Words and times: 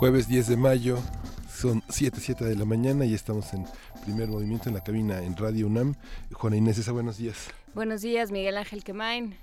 Jueves 0.00 0.28
10 0.28 0.48
de 0.48 0.56
mayo, 0.56 0.98
son 1.54 1.82
7, 1.90 2.20
7 2.22 2.46
de 2.46 2.56
la 2.56 2.64
mañana 2.64 3.04
y 3.04 3.12
estamos 3.12 3.52
en 3.52 3.66
primer 4.02 4.28
movimiento 4.28 4.70
en 4.70 4.74
la 4.74 4.82
cabina 4.82 5.22
en 5.22 5.36
Radio 5.36 5.66
UNAM. 5.66 5.94
Juana 6.32 6.56
Inés, 6.56 6.78
Esa, 6.78 6.92
buenos 6.92 7.18
días. 7.18 7.50
Buenos 7.74 8.00
días, 8.00 8.32
Miguel 8.32 8.56
Ángel 8.56 8.82
Quemain. 8.82 9.36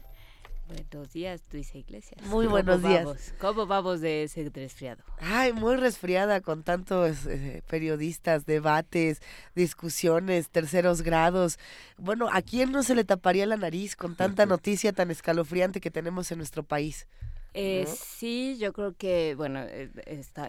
Buenos 0.67 1.13
días, 1.13 1.43
Luisa 1.52 1.77
Iglesias. 1.77 2.20
Muy 2.25 2.47
buenos 2.47 2.81
días. 2.81 3.35
¿Cómo 3.39 3.67
vamos 3.67 4.02
de 4.02 4.23
ese 4.23 4.49
resfriado? 4.49 5.03
Ay, 5.20 5.53
muy 5.53 5.75
resfriada 5.75 6.41
con 6.41 6.63
tantos 6.63 7.27
eh, 7.27 7.61
periodistas, 7.67 8.47
debates, 8.47 9.21
discusiones, 9.53 10.49
terceros 10.49 11.03
grados. 11.03 11.59
Bueno, 11.99 12.30
¿a 12.33 12.41
quién 12.41 12.71
no 12.71 12.81
se 12.81 12.95
le 12.95 13.03
taparía 13.03 13.45
la 13.45 13.58
nariz 13.58 13.95
con 13.95 14.16
tanta 14.16 14.45
noticia 14.47 14.91
tan 14.91 15.11
escalofriante 15.11 15.80
que 15.80 15.91
tenemos 15.91 16.31
en 16.31 16.39
nuestro 16.39 16.63
país? 16.63 17.05
Eh, 17.53 17.85
sí, 17.87 18.58
yo 18.59 18.73
creo 18.73 18.94
que, 18.95 19.35
bueno, 19.35 19.61
eh, 19.63 19.89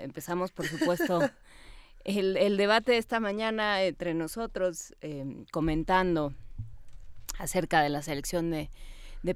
empezamos, 0.02 0.52
por 0.52 0.66
supuesto, 0.66 1.20
el, 2.04 2.56
debate 2.56 2.92
de 2.92 2.98
esta 2.98 3.20
mañana 3.20 3.82
entre 3.82 4.14
nosotros, 4.14 4.94
em, 5.00 5.44
comentando 5.50 6.34
acerca 7.38 7.82
de 7.82 7.88
la 7.88 8.02
selección 8.02 8.50
de, 8.50 8.68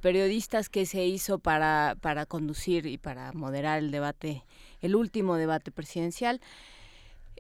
periodistas 0.01 0.71
que 0.71 0.87
se 0.87 1.05
hizo 1.05 1.39
para, 1.39 1.97
para 2.01 2.25
conducir 2.25 2.87
y 2.87 2.97
para 2.97 3.31
moderar 3.33 3.79
el 3.79 3.91
debate, 3.91 4.43
el 4.81 4.97
último 4.97 5.37
debate 5.37 5.71
presidencial. 5.71 6.41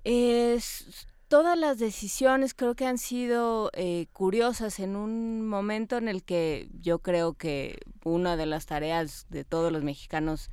Es, 0.04 1.06
todas 1.33 1.56
las 1.56 1.78
decisiones 1.78 2.52
creo 2.52 2.75
que 2.75 2.84
han 2.84 2.98
sido 2.98 3.70
eh, 3.72 4.05
curiosas 4.12 4.78
en 4.80 4.97
un 4.97 5.48
momento 5.48 5.97
en 5.97 6.08
el 6.08 6.22
que 6.22 6.69
yo 6.78 6.98
creo 6.98 7.33
que 7.33 7.78
una 8.05 8.36
de 8.36 8.44
las 8.44 8.66
tareas 8.66 9.25
de 9.30 9.42
todos 9.42 9.72
los 9.72 9.83
mexicanos 9.83 10.50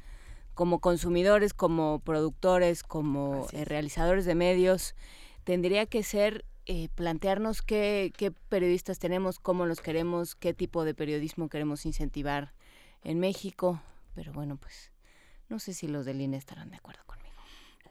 como 0.54 0.80
consumidores, 0.80 1.54
como 1.54 2.00
productores, 2.00 2.84
como 2.84 3.46
eh, 3.52 3.66
realizadores 3.66 4.24
de 4.24 4.36
medios, 4.36 4.96
tendría 5.44 5.86
que 5.86 6.02
ser 6.02 6.46
eh, 6.66 6.88
plantearnos 6.96 7.62
qué, 7.62 8.14
qué 8.16 8.32
periodistas 8.32 9.00
tenemos, 9.00 9.38
cómo 9.38 9.66
los 9.66 9.82
queremos, 9.82 10.34
qué 10.34 10.54
tipo 10.54 10.86
de 10.86 10.94
periodismo 10.94 11.50
queremos 11.50 11.86
incentivar 11.86 12.54
en 13.04 13.20
México. 13.20 13.82
Pero 14.16 14.32
bueno, 14.32 14.56
pues 14.56 14.94
no 15.50 15.60
sé 15.60 15.74
si 15.74 15.90
los 15.90 16.06
del 16.06 16.22
INE 16.22 16.38
estarán 16.38 16.70
de 16.70 16.78
acuerdo 16.78 17.04
conmigo. 17.06 17.19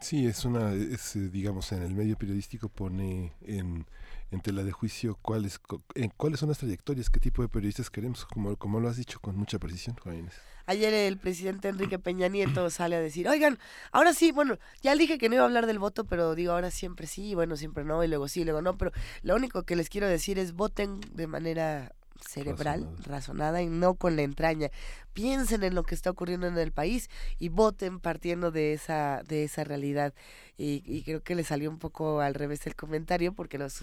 Sí, 0.00 0.26
es 0.26 0.44
una, 0.44 0.72
es, 0.72 1.16
eh, 1.16 1.28
digamos, 1.28 1.72
en 1.72 1.82
el 1.82 1.94
medio 1.94 2.16
periodístico 2.16 2.68
pone 2.68 3.32
en, 3.42 3.84
en 4.30 4.40
tela 4.40 4.62
de 4.62 4.70
juicio 4.70 5.18
cuáles, 5.20 5.60
en 5.94 6.10
cuáles 6.16 6.38
son 6.40 6.50
las 6.50 6.58
trayectorias, 6.58 7.10
qué 7.10 7.18
tipo 7.18 7.42
de 7.42 7.48
periodistas 7.48 7.90
queremos, 7.90 8.24
como, 8.24 8.56
como 8.56 8.78
lo 8.78 8.88
has 8.88 8.96
dicho 8.96 9.20
con 9.20 9.36
mucha 9.36 9.58
precisión, 9.58 9.96
Juan 10.02 10.30
Ayer 10.66 10.92
el 10.92 11.16
presidente 11.16 11.68
Enrique 11.68 11.98
Peña 11.98 12.28
Nieto 12.28 12.68
sale 12.70 12.94
a 12.94 13.00
decir, 13.00 13.26
oigan, 13.26 13.58
ahora 13.90 14.12
sí, 14.12 14.32
bueno, 14.32 14.58
ya 14.82 14.94
dije 14.94 15.18
que 15.18 15.28
no 15.28 15.36
iba 15.36 15.44
a 15.44 15.46
hablar 15.46 15.66
del 15.66 15.78
voto, 15.78 16.04
pero 16.04 16.34
digo, 16.34 16.52
ahora 16.52 16.70
siempre 16.70 17.06
sí, 17.06 17.34
bueno, 17.34 17.56
siempre 17.56 17.84
no, 17.84 18.04
y 18.04 18.08
luego 18.08 18.28
sí, 18.28 18.44
luego 18.44 18.60
no, 18.62 18.76
pero 18.76 18.92
lo 19.22 19.34
único 19.34 19.64
que 19.64 19.76
les 19.76 19.88
quiero 19.88 20.06
decir 20.06 20.38
es 20.38 20.52
voten 20.52 21.00
de 21.12 21.26
manera 21.26 21.92
cerebral, 22.20 22.88
razonada. 23.04 23.62
y 23.62 23.66
no 23.66 23.94
con 23.94 24.16
la 24.16 24.22
entraña. 24.22 24.70
Piensen 25.12 25.62
en 25.64 25.74
lo 25.74 25.82
que 25.82 25.94
está 25.94 26.10
ocurriendo 26.10 26.46
en 26.46 26.58
el 26.58 26.72
país 26.72 27.10
y 27.38 27.48
voten 27.48 28.00
partiendo 28.00 28.50
de 28.50 28.72
esa, 28.72 29.22
de 29.26 29.44
esa 29.44 29.64
realidad. 29.64 30.14
Y, 30.56 30.82
y 30.84 31.02
creo 31.02 31.22
que 31.22 31.34
le 31.34 31.44
salió 31.44 31.70
un 31.70 31.78
poco 31.78 32.20
al 32.20 32.34
revés 32.34 32.66
el 32.66 32.76
comentario 32.76 33.32
porque 33.32 33.58
los 33.58 33.82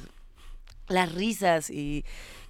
las 0.87 1.13
risas 1.13 1.69
y, 1.69 2.05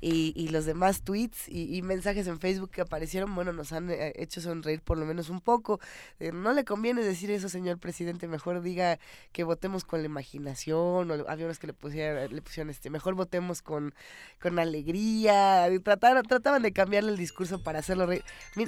y, 0.07 0.49
los 0.49 0.65
demás 0.65 1.01
tweets 1.01 1.47
y, 1.47 1.81
mensajes 1.81 2.27
en 2.27 2.39
Facebook 2.39 2.69
que 2.69 2.81
aparecieron, 2.81 3.33
bueno, 3.33 3.53
nos 3.53 3.71
han 3.71 3.89
eh, 3.89 4.13
hecho 4.15 4.39
sonreír 4.39 4.81
por 4.81 4.99
lo 4.99 5.05
menos 5.05 5.29
un 5.29 5.41
poco. 5.41 5.79
Eh, 6.19 6.31
no 6.31 6.53
le 6.53 6.63
conviene 6.63 7.03
decir 7.03 7.31
eso, 7.31 7.49
señor 7.49 7.79
presidente, 7.79 8.27
mejor 8.27 8.61
diga 8.61 8.99
que 9.31 9.43
votemos 9.43 9.83
con 9.83 10.01
la 10.01 10.05
imaginación, 10.05 11.09
o 11.09 11.25
había 11.27 11.45
unos 11.45 11.57
que 11.57 11.67
le 11.67 11.73
pusieron, 11.73 12.33
le 12.33 12.41
pusieron 12.43 12.69
este, 12.69 12.91
mejor 12.91 13.15
votemos 13.15 13.63
con, 13.63 13.95
con 14.39 14.59
alegría, 14.59 15.67
trataron, 15.83 16.23
trataban 16.23 16.61
de 16.61 16.71
cambiarle 16.71 17.11
el 17.11 17.17
discurso 17.17 17.63
para 17.63 17.79
hacerlo 17.79 18.05
reír. 18.05 18.23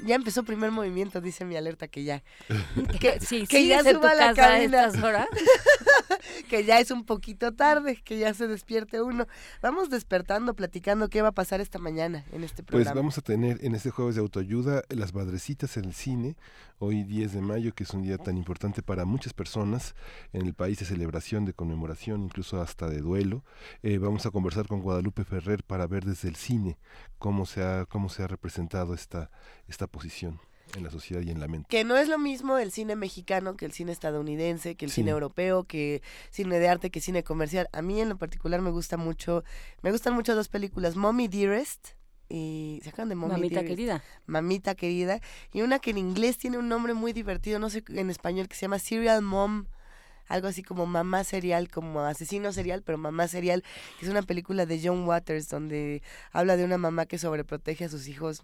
Ya 0.05 0.15
empezó 0.15 0.43
primer 0.43 0.71
movimiento, 0.71 1.21
dice 1.21 1.45
mi 1.45 1.55
alerta 1.55 1.87
que 1.87 2.03
ya. 2.03 2.23
que, 2.99 3.19
sí, 3.19 3.45
que 3.45 3.67
ya 3.67 3.83
suba 3.83 4.15
la 4.15 4.33
cabina. 4.33 4.91
que 6.49 6.63
ya 6.63 6.79
es 6.79 6.89
un 6.89 7.05
poquito 7.05 7.53
tarde, 7.53 8.01
que 8.03 8.17
ya 8.17 8.33
se 8.33 8.47
despierte 8.47 9.01
uno. 9.01 9.27
Vamos 9.61 9.91
despertando, 9.91 10.55
platicando 10.55 11.09
qué 11.09 11.26
va 11.27 11.31
a 11.31 11.33
pasar 11.33 11.59
esta 11.59 11.77
mañana 11.77 12.23
en 12.31 12.45
este 12.45 12.63
pues 12.63 12.67
programa. 12.67 12.93
Pues 12.93 12.95
vamos 12.95 13.17
a 13.17 13.21
tener 13.21 13.59
en 13.61 13.75
este 13.75 13.89
jueves 13.89 14.15
de 14.15 14.21
autoayuda 14.21 14.83
las 14.89 15.13
madrecitas 15.13 15.75
en 15.75 15.85
el 15.85 15.93
cine, 15.93 16.37
hoy 16.79 17.03
10 17.03 17.33
de 17.33 17.41
mayo, 17.41 17.75
que 17.75 17.83
es 17.83 17.93
un 17.93 18.01
día 18.01 18.17
tan 18.17 18.37
importante 18.37 18.81
para 18.81 19.03
muchas 19.03 19.33
personas 19.33 19.93
en 20.31 20.45
el 20.45 20.53
país 20.53 20.79
de 20.79 20.85
celebración, 20.85 21.43
de 21.43 21.53
conmemoración, 21.53 22.23
incluso 22.23 22.61
hasta 22.61 22.89
de 22.89 22.99
duelo. 23.01 23.43
Eh, 23.83 23.97
vamos 23.97 24.25
a 24.25 24.31
conversar 24.31 24.67
con 24.67 24.81
Guadalupe 24.81 25.25
Ferrer 25.25 25.63
para 25.63 25.85
ver 25.85 26.05
desde 26.05 26.29
el 26.29 26.37
cine 26.37 26.77
cómo 27.19 27.45
se 27.45 27.61
ha, 27.61 27.85
cómo 27.85 28.07
se 28.07 28.23
ha 28.23 28.27
representado 28.27 28.93
esta, 28.93 29.29
esta 29.67 29.87
posición 29.87 30.39
en 30.75 30.83
la 30.83 30.91
sociedad 30.91 31.21
y 31.21 31.31
en 31.31 31.39
la 31.39 31.47
mente. 31.47 31.67
Que 31.69 31.83
no 31.83 31.97
es 31.97 32.07
lo 32.07 32.17
mismo 32.17 32.57
el 32.57 32.71
cine 32.71 32.95
mexicano 32.95 33.55
que 33.55 33.65
el 33.65 33.71
cine 33.71 33.91
estadounidense, 33.91 34.75
que 34.75 34.85
el 34.85 34.91
cine 34.91 35.11
europeo, 35.11 35.63
que 35.63 36.01
cine 36.29 36.59
de 36.59 36.67
arte, 36.67 36.89
que 36.89 37.01
cine 37.01 37.23
comercial. 37.23 37.69
A 37.73 37.81
mí 37.81 37.99
en 38.01 38.09
lo 38.09 38.17
particular 38.17 38.61
me 38.61 38.71
gusta 38.71 38.97
mucho, 38.97 39.43
me 39.81 39.91
gustan 39.91 40.13
mucho 40.13 40.35
dos 40.35 40.49
películas, 40.49 40.95
Mommy 40.95 41.27
Dearest 41.27 41.89
y 42.29 42.81
se 42.83 42.89
acaban 42.89 43.09
de 43.09 43.15
Mommy 43.15 43.33
Mamita 43.33 43.63
querida. 43.63 44.03
Mamita 44.25 44.75
querida 44.75 45.21
y 45.53 45.61
una 45.61 45.79
que 45.79 45.91
en 45.91 45.97
inglés 45.97 46.37
tiene 46.37 46.57
un 46.57 46.67
nombre 46.67 46.93
muy 46.93 47.13
divertido, 47.13 47.59
no 47.59 47.69
sé 47.69 47.83
en 47.87 48.09
español 48.09 48.47
que 48.47 48.55
se 48.55 48.61
llama 48.61 48.79
Serial 48.79 49.21
Mom 49.21 49.65
algo 50.27 50.47
así 50.47 50.61
como 50.61 50.85
mamá 50.85 51.23
serial, 51.23 51.69
como 51.69 52.01
asesino 52.01 52.51
serial, 52.51 52.83
pero 52.83 52.97
mamá 52.97 53.27
serial, 53.27 53.63
que 53.97 54.05
es 54.05 54.11
una 54.11 54.21
película 54.21 54.65
de 54.65 54.79
John 54.83 55.07
Waters 55.07 55.47
donde 55.47 56.01
habla 56.31 56.57
de 56.57 56.65
una 56.65 56.77
mamá 56.77 57.05
que 57.05 57.17
sobreprotege 57.17 57.85
a 57.85 57.89
sus 57.89 58.07
hijos 58.07 58.41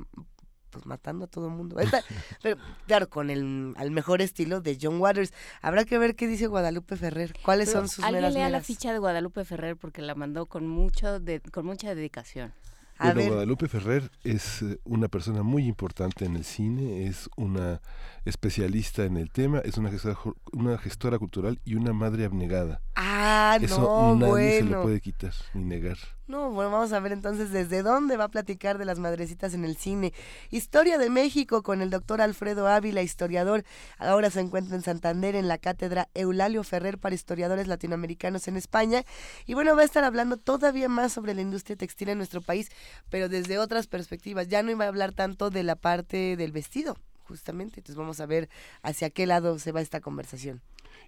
pues 0.74 0.86
matando 0.86 1.26
a 1.26 1.28
todo 1.28 1.48
el 1.48 1.54
mundo. 1.54 1.78
pero 2.42 2.58
claro, 2.88 3.10
con 3.10 3.30
el 3.30 3.74
al 3.78 3.92
mejor 3.92 4.22
estilo 4.22 4.60
de 4.60 4.78
John 4.82 5.00
Waters. 5.00 5.34
Habrá 5.62 5.86
que 5.86 5.98
ver 5.98 6.16
qué 6.16 6.28
dice 6.28 6.48
Guadalupe 6.48 6.98
Ferrer. 6.98 7.34
¿Cuáles 7.44 7.72
son 7.72 7.88
sus 7.88 8.04
Alguien 8.04 8.34
lea 8.34 8.50
la 8.50 8.62
ficha 8.62 8.92
de 8.92 9.00
Guadalupe 9.00 9.46
Ferrer 9.46 9.78
porque 9.78 10.02
la 10.02 10.16
mandó 10.16 10.48
con 10.48 10.68
mucho 10.68 11.20
de, 11.20 11.40
con 11.40 11.66
mucha 11.66 11.94
dedicación. 11.96 12.52
Bueno, 13.00 13.22
Guadalupe 13.26 13.68
Ferrer 13.68 14.12
es 14.24 14.62
eh, 14.62 14.80
una 14.86 15.08
persona 15.08 15.44
muy 15.44 15.66
importante 15.66 16.26
en 16.26 16.36
el 16.36 16.46
cine, 16.46 17.08
es 17.08 17.30
una 17.36 17.82
especialista 18.24 19.04
en 19.04 19.18
el 19.18 19.30
tema, 19.32 19.60
es 19.60 19.78
una 19.78 19.90
gestora, 19.90 20.18
una 20.54 20.78
gestora 20.78 21.20
cultural 21.20 21.60
y 21.66 21.76
una 21.76 21.92
madre 21.92 22.24
abnegada. 22.24 22.82
Ah, 22.96 23.58
Eso 23.62 23.82
no, 23.82 24.16
nadie 24.16 24.60
se 24.60 24.66
lo 24.66 24.84
puede 24.84 25.02
quitar 25.02 25.34
ni 25.54 25.66
negar. 25.66 25.98
No, 26.26 26.52
bueno, 26.52 26.72
vamos 26.72 26.94
a 26.94 27.02
ver 27.02 27.12
entonces 27.12 27.52
desde 27.52 27.84
dónde 27.84 28.16
va 28.16 28.24
a 28.26 28.30
platicar 28.30 28.78
de 28.78 28.86
las 28.86 28.98
madrecitas 28.98 29.54
en 29.54 29.66
el 29.66 29.76
cine. 29.76 30.14
Historia 30.52 30.98
de 30.98 31.10
México 31.10 31.64
con 31.64 31.82
el 31.82 31.90
doctor 31.90 32.22
Alfredo 32.22 32.66
Ávila, 32.66 33.02
historiador. 33.02 33.66
Ahora 33.98 34.30
se 34.30 34.40
encuentra 34.40 34.78
en 34.78 34.84
Santander 34.84 35.36
en 35.36 35.50
la 35.50 35.58
cátedra 35.58 36.08
Eulalio 36.14 36.64
Ferrer 36.64 36.98
para 36.98 37.14
historiadores 37.14 37.68
latinoamericanos 37.68 38.48
en 38.48 38.56
España. 38.56 39.04
Y 39.46 39.54
bueno, 39.54 39.76
va 39.76 39.82
a 39.82 39.86
estar 39.86 40.06
hablando 40.06 40.38
todavía 40.38 40.88
más 40.88 41.12
sobre 41.12 41.34
la 41.34 41.42
industria 41.42 41.76
textil 41.76 42.08
en 42.08 42.20
nuestro 42.20 42.42
país, 42.42 42.72
pero 43.10 43.28
desde 43.28 43.60
otras 43.60 43.88
perspectivas. 43.88 44.48
Ya 44.48 44.64
no 44.64 44.72
iba 44.72 44.86
a 44.86 44.88
hablar 44.88 45.12
tanto 45.12 45.50
de 45.50 45.64
la 45.64 45.76
parte 45.76 46.38
del 46.38 46.54
vestido, 46.54 46.96
justamente. 47.24 47.82
Entonces 47.82 47.98
vamos 47.98 48.22
a 48.22 48.26
ver 48.26 48.48
hacia 48.82 49.10
qué 49.10 49.28
lado 49.28 49.60
se 49.60 49.74
va 49.74 49.82
esta 49.82 50.00
conversación. 50.00 50.62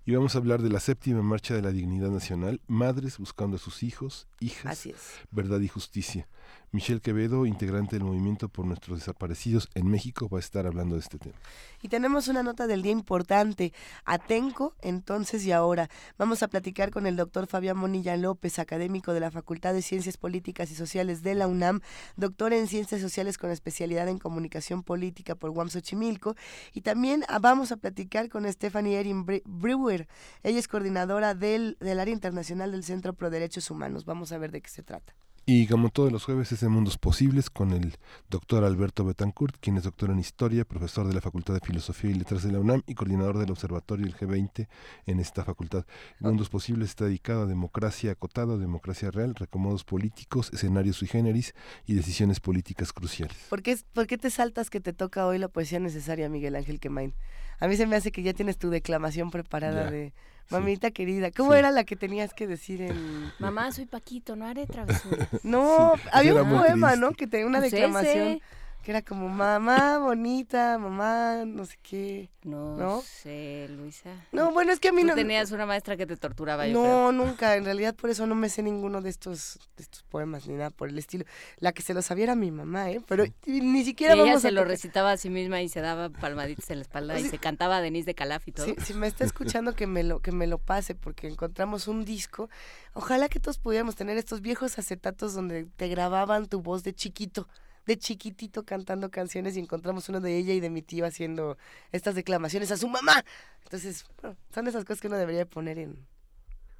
Y 0.07 0.13
vamos 0.13 0.36
a 0.36 0.38
hablar 0.38 0.62
de 0.62 0.69
la 0.69 0.80
séptima 0.80 1.24
marcha 1.24 1.56
de 1.56 1.63
la 1.63 1.72
dignidad 1.72 2.12
nacional, 2.12 2.62
madres 2.68 3.18
buscando 3.18 3.56
a 3.56 3.60
sus 3.60 3.81
hijos, 3.81 4.28
hijas, 4.40 4.88
verdad 5.31 5.60
y 5.62 5.68
justicia. 5.68 6.28
Michelle 6.75 7.00
Quevedo, 7.00 7.45
integrante 7.45 7.95
del 7.95 8.04
movimiento 8.04 8.50
por 8.50 8.66
nuestros 8.66 9.00
desaparecidos 9.00 9.69
en 9.75 9.88
México, 9.89 10.27
va 10.27 10.39
a 10.39 10.42
estar 10.42 10.68
hablando 10.68 10.95
de 10.95 11.01
este 11.01 11.18
tema. 11.18 11.36
Y 11.81 11.88
tenemos 11.88 12.27
una 12.27 12.44
nota 12.44 12.68
del 12.68 12.81
día 12.81 12.92
importante, 12.92 13.72
Atenco, 14.04 14.75
entonces 14.81 15.45
y 15.45 15.54
ahora. 15.54 15.89
Vamos 16.18 16.44
a 16.44 16.50
platicar 16.50 16.92
con 16.92 17.07
el 17.07 17.16
doctor 17.16 17.48
Fabián 17.48 17.77
Monilla 17.77 18.18
López, 18.18 18.60
académico 18.60 19.13
de 19.13 19.22
la 19.22 19.31
Facultad 19.31 19.74
de 19.74 19.81
Ciencias 19.81 20.18
Políticas 20.18 20.69
y 20.69 20.75
Sociales 20.75 21.24
de 21.24 21.36
la 21.36 21.48
UNAM, 21.48 21.80
doctor 22.18 22.51
en 22.51 22.68
Ciencias 22.68 23.00
Sociales 23.00 23.38
con 23.38 23.51
especialidad 23.51 24.10
en 24.10 24.19
Comunicación 24.19 24.83
Política 24.83 25.36
por 25.36 25.51
UAM 25.51 25.69
Xochimilco. 25.69 26.36
Y 26.74 26.81
también 26.81 27.24
ah, 27.30 27.39
vamos 27.39 27.72
a 27.72 27.77
platicar 27.77 28.27
con 28.27 28.51
Stephanie 28.51 29.00
Erin 29.00 29.25
Brewer. 29.25 30.10
Ella 30.44 30.60
es 30.60 30.68
coordinadora 30.68 31.36
del, 31.36 31.77
del 31.80 32.01
área 32.01 32.13
internacional 32.13 32.74
del 32.74 32.83
Centro 32.83 33.13
Pro 33.13 33.30
Derechos 33.30 33.72
Humanos. 33.72 34.04
Vamos 34.04 34.33
a 34.33 34.38
ver 34.38 34.51
de 34.51 34.62
qué 34.62 34.69
se 34.69 34.83
trata. 34.83 35.16
Y 35.48 35.68
como 35.68 35.90
todos 35.90 36.12
los 36.12 36.24
jueves 36.24 36.52
es 36.52 36.62
de 36.62 36.70
Mundos 36.70 36.98
Posibles 36.98 37.52
con 37.52 37.72
el 37.72 37.94
doctor 38.32 38.64
Alberto 38.64 39.06
Betancourt, 39.06 39.56
quien 39.60 39.78
es 39.78 39.84
doctor 39.84 40.10
en 40.10 40.18
Historia, 40.18 40.66
profesor 40.66 41.08
de 41.08 41.14
la 41.14 41.22
Facultad 41.22 41.54
de 41.54 41.60
Filosofía 41.60 42.10
y 42.10 42.16
Letras 42.16 42.42
de 42.42 42.52
la 42.52 42.60
UNAM 42.60 42.82
y 42.88 42.96
coordinador 42.96 43.38
del 43.38 43.52
Observatorio 43.52 44.08
del 44.08 44.16
G20 44.16 44.68
en 45.06 45.20
esta 45.20 45.44
facultad. 45.44 45.86
Mundos 46.20 46.50
Posibles 46.50 46.90
está 46.90 47.06
dedicado 47.06 47.44
a 47.44 47.46
democracia 47.46 48.14
acotada, 48.14 48.58
democracia 48.58 49.12
real, 49.12 49.36
recomodos 49.36 49.84
políticos, 49.84 50.50
escenarios 50.52 50.96
sui 50.96 51.08
generis 51.08 51.54
y 51.86 51.94
decisiones 51.94 52.40
políticas 52.40 52.92
cruciales. 52.92 53.38
¿Por 53.48 53.62
qué, 53.62 53.78
¿Por 53.94 54.08
qué 54.08 54.18
te 54.18 54.32
saltas 54.32 54.72
que 54.72 54.80
te 54.80 54.94
toca 54.94 55.28
hoy 55.28 55.38
la 55.38 55.48
poesía 55.48 55.80
necesaria, 55.80 56.28
Miguel 56.28 56.56
Ángel 56.56 56.80
Quemain? 56.80 57.14
A 57.60 57.68
mí 57.68 57.78
se 57.78 57.86
me 57.86 57.96
hace 57.96 58.12
que 58.12 58.24
ya 58.24 58.34
tienes 58.34 58.58
tu 58.58 58.72
declamación 58.72 59.30
preparada 59.30 59.92
de 59.92 60.12
Mamita 60.50 60.92
querida, 60.92 61.32
¿cómo 61.32 61.54
era 61.54 61.72
la 61.72 61.84
que 61.84 61.96
tenías 61.96 62.34
que 62.34 62.48
decir 62.48 62.82
en...? 62.82 63.32
Mamá, 63.40 63.72
soy 63.72 63.86
Paquito, 63.86 64.36
no 64.36 64.46
haré 64.46 64.68
travesura. 64.68 65.28
no, 65.44 65.94
había 66.12 66.36
un 66.36 66.50
poema, 66.50 66.96
¿no? 66.96 67.12
Que 67.12 67.28
tenía 67.28 67.48
una 67.48 67.60
pues 67.60 67.72
declamación 67.72 68.42
que 68.86 68.92
era 68.92 69.02
como 69.02 69.28
mamá 69.28 69.98
bonita, 69.98 70.78
mamá 70.78 71.44
no 71.44 71.66
sé 71.66 71.76
qué. 71.82 72.30
No, 72.44 73.02
sé, 73.02 73.68
Luisa. 73.72 74.12
No, 74.32 74.52
bueno, 74.52 74.72
es 74.72 74.80
que 74.80 74.90
a 74.90 74.92
mí 74.92 75.04
no... 75.04 75.16
tenías 75.16 75.50
una 75.52 75.66
maestra 75.66 75.98
que 75.98 76.06
te 76.06 76.16
torturaba, 76.16 76.68
No, 76.68 77.12
nunca, 77.12 77.56
en 77.56 77.66
realidad 77.66 77.96
por 77.96 78.12
eso 78.12 78.28
no 78.28 78.36
me 78.36 78.48
sé 78.48 78.62
ninguno 78.62 79.02
de 79.02 79.10
estos, 79.10 79.58
de 79.76 79.82
estos 79.82 80.04
poemas 80.04 80.46
ni 80.46 80.54
nada 80.54 80.70
por 80.70 80.90
el 80.90 81.00
estilo. 81.00 81.26
La 81.58 81.72
que 81.72 81.82
se 81.82 81.96
lo 81.96 82.04
sabía 82.04 82.26
era 82.26 82.36
mi 82.36 82.52
mamá, 82.52 82.92
¿eh? 82.92 83.02
Pero 83.08 83.26
ni 83.48 83.84
siquiera 83.84 84.16
y 84.16 84.20
ella 84.20 84.40
se 84.40 84.52
lo 84.52 84.64
recitaba 84.64 85.14
a 85.14 85.18
sí 85.18 85.32
misma 85.32 85.64
y 85.64 85.70
se 85.70 85.82
daba 85.82 86.10
palmaditas 86.10 86.70
en 86.70 86.78
la 86.78 86.82
espalda 86.84 87.20
y 87.20 87.24
se 87.24 87.40
cantaba 87.40 87.78
a 87.78 87.82
Denise 87.82 88.06
de 88.06 88.14
Calaf 88.14 88.48
y 88.48 88.52
todo. 88.52 88.68
si 88.78 88.94
me 88.94 89.08
está 89.08 89.26
escuchando 89.26 89.74
que 89.74 89.88
me 89.88 90.04
lo 90.04 90.20
que 90.20 90.32
me 90.32 90.46
lo 90.46 90.60
pase 90.60 90.94
porque 90.94 91.28
encontramos 91.28 91.88
un 91.88 92.06
disco. 92.06 92.52
Ojalá 92.94 93.30
que 93.30 93.40
todos 93.40 93.58
pudiéramos 93.58 93.96
tener 93.96 94.18
estos 94.18 94.42
viejos 94.42 94.78
acetatos 94.78 95.34
donde 95.34 95.66
te 95.76 95.88
grababan 95.88 96.46
tu 96.46 96.62
voz 96.62 96.84
de 96.84 96.94
chiquito 96.94 97.48
de 97.86 97.98
chiquitito 97.98 98.64
cantando 98.64 99.10
canciones 99.12 99.56
y 99.56 99.60
encontramos 99.60 100.10
uno 100.10 100.22
de 100.22 100.38
ella 100.38 100.54
y 100.54 100.60
de 100.60 100.70
mi 100.70 100.82
tío 100.82 101.06
haciendo 101.06 101.58
estas 101.92 102.16
declamaciones 102.16 102.72
a 102.72 102.78
su 102.78 102.88
mamá. 102.88 103.24
Entonces, 103.64 104.06
son 104.54 104.68
esas 104.68 104.86
cosas 104.86 105.02
que 105.02 105.08
uno 105.08 105.18
debería 105.18 105.46
poner 105.46 105.80
en 105.80 106.06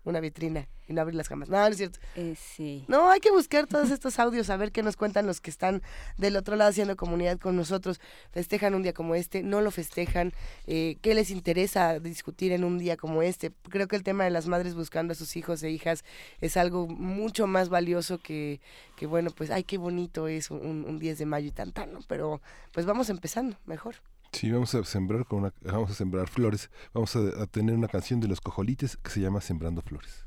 una 0.06 0.20
vitrina 0.20 0.68
y 0.88 0.94
no 0.94 1.02
abrirlas 1.02 1.28
jamás. 1.28 1.50
No, 1.50 1.58
no 1.58 1.68
es 1.68 1.78
cierto. 1.78 2.00
Eh, 2.16 2.36
sí. 2.38 2.86
No, 2.88 3.10
hay 3.10 3.20
que 3.20 3.32
buscar 3.32 3.68
todos 3.68 3.92
estos 3.92 4.20
audios, 4.20 4.50
a 4.50 4.58
ver 4.58 4.72
qué 4.72 4.84
nos 4.84 4.96
cuentan 4.96 5.26
los 5.26 5.42
que 5.42 5.50
están 5.50 5.82
del 6.18 6.38
otro 6.38 6.56
lado 6.56 6.70
haciendo 6.70 6.96
comunidad 6.96 7.40
con 7.40 7.56
nosotros. 7.56 8.00
Festejan 8.32 8.76
un 8.76 8.84
día 8.84 8.94
como 8.94 9.16
este, 9.16 9.44
no 9.44 9.62
lo 9.62 9.72
festejan. 9.72 10.32
Eh, 10.68 10.98
¿Qué 11.02 11.16
les 11.16 11.32
interesa 11.32 12.00
discutir 12.00 12.52
en 12.52 12.64
un 12.64 12.78
día 12.78 12.98
como 12.98 13.22
este? 13.22 13.52
Creo 13.70 13.88
que 13.88 13.96
el 13.96 14.04
tema 14.04 14.24
de 14.24 14.30
las 14.30 14.48
madres 14.48 14.76
buscando 14.76 15.14
a 15.14 15.16
sus 15.16 15.36
hijos 15.36 15.64
e 15.64 15.72
hijas 15.72 16.04
es 16.40 16.56
algo 16.56 16.88
mucho 16.88 17.48
más 17.48 17.70
valioso 17.70 18.20
que, 18.20 18.62
que 18.96 19.08
bueno, 19.08 19.32
pues, 19.32 19.50
ay, 19.50 19.64
qué 19.64 19.78
bonito 19.78 20.28
es 20.28 20.52
un, 20.52 20.86
un 20.88 21.00
10 21.00 21.18
de 21.18 21.26
mayo 21.26 21.48
y 21.48 21.52
tan, 21.52 21.72
tan, 21.72 21.94
¿no? 21.94 22.00
Pero 22.08 22.42
pues 22.72 22.86
vamos 22.86 23.10
empezando, 23.10 23.58
mejor. 23.66 23.96
Sí, 24.36 24.52
vamos 24.52 24.76
a 24.76 24.84
sembrar 24.84 25.26
con 25.26 25.40
una, 25.40 25.54
vamos 25.62 25.92
a 25.92 25.94
sembrar 25.94 26.28
flores. 26.28 26.70
Vamos 26.94 27.16
a 27.16 27.48
tener 27.48 27.74
una 27.74 27.88
canción 27.88 28.20
de 28.20 28.28
los 28.28 28.42
cojolites 28.42 28.98
que 28.98 29.10
se 29.10 29.22
llama 29.22 29.40
Sembrando 29.40 29.82
Flores. 29.82 30.25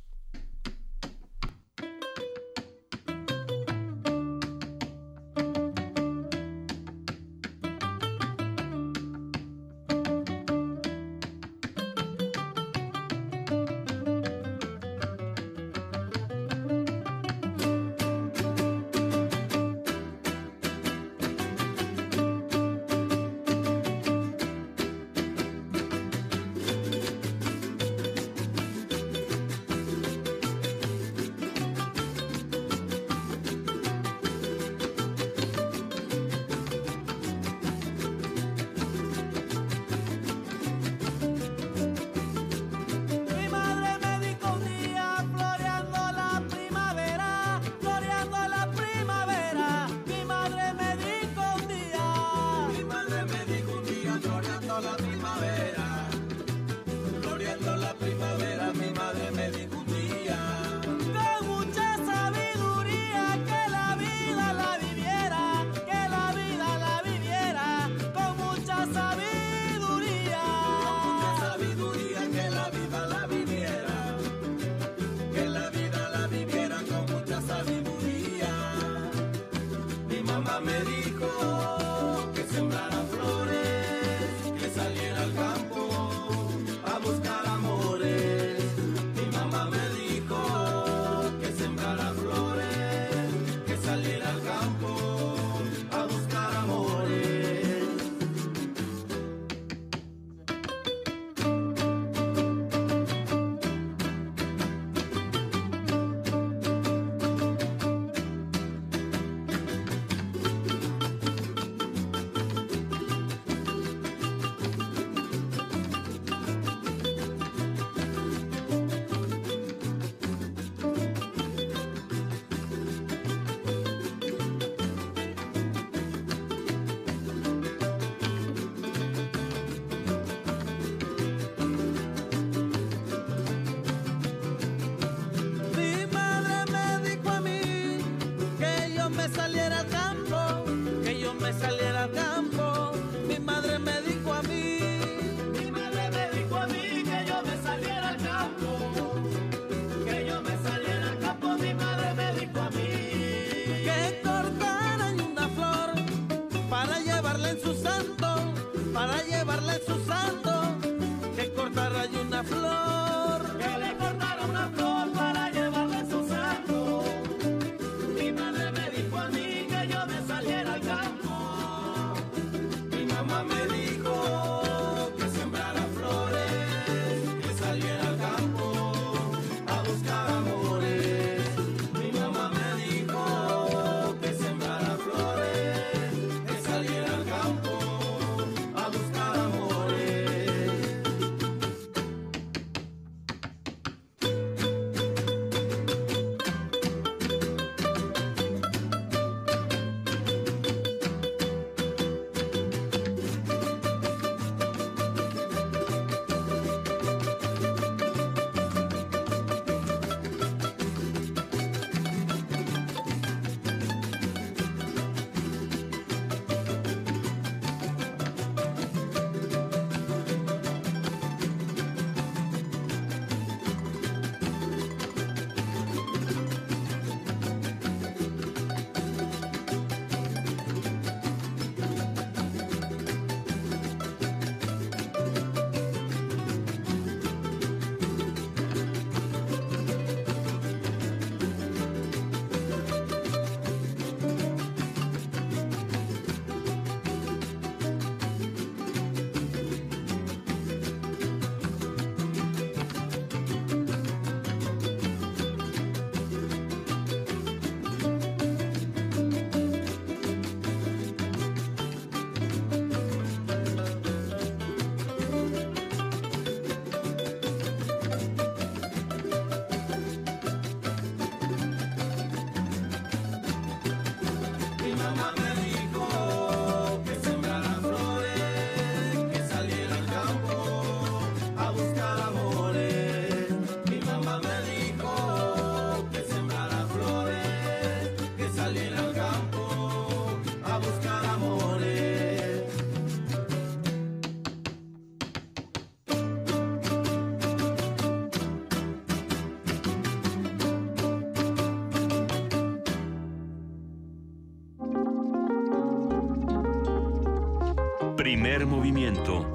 Primer 308.29 308.67
movimiento. 308.67 309.47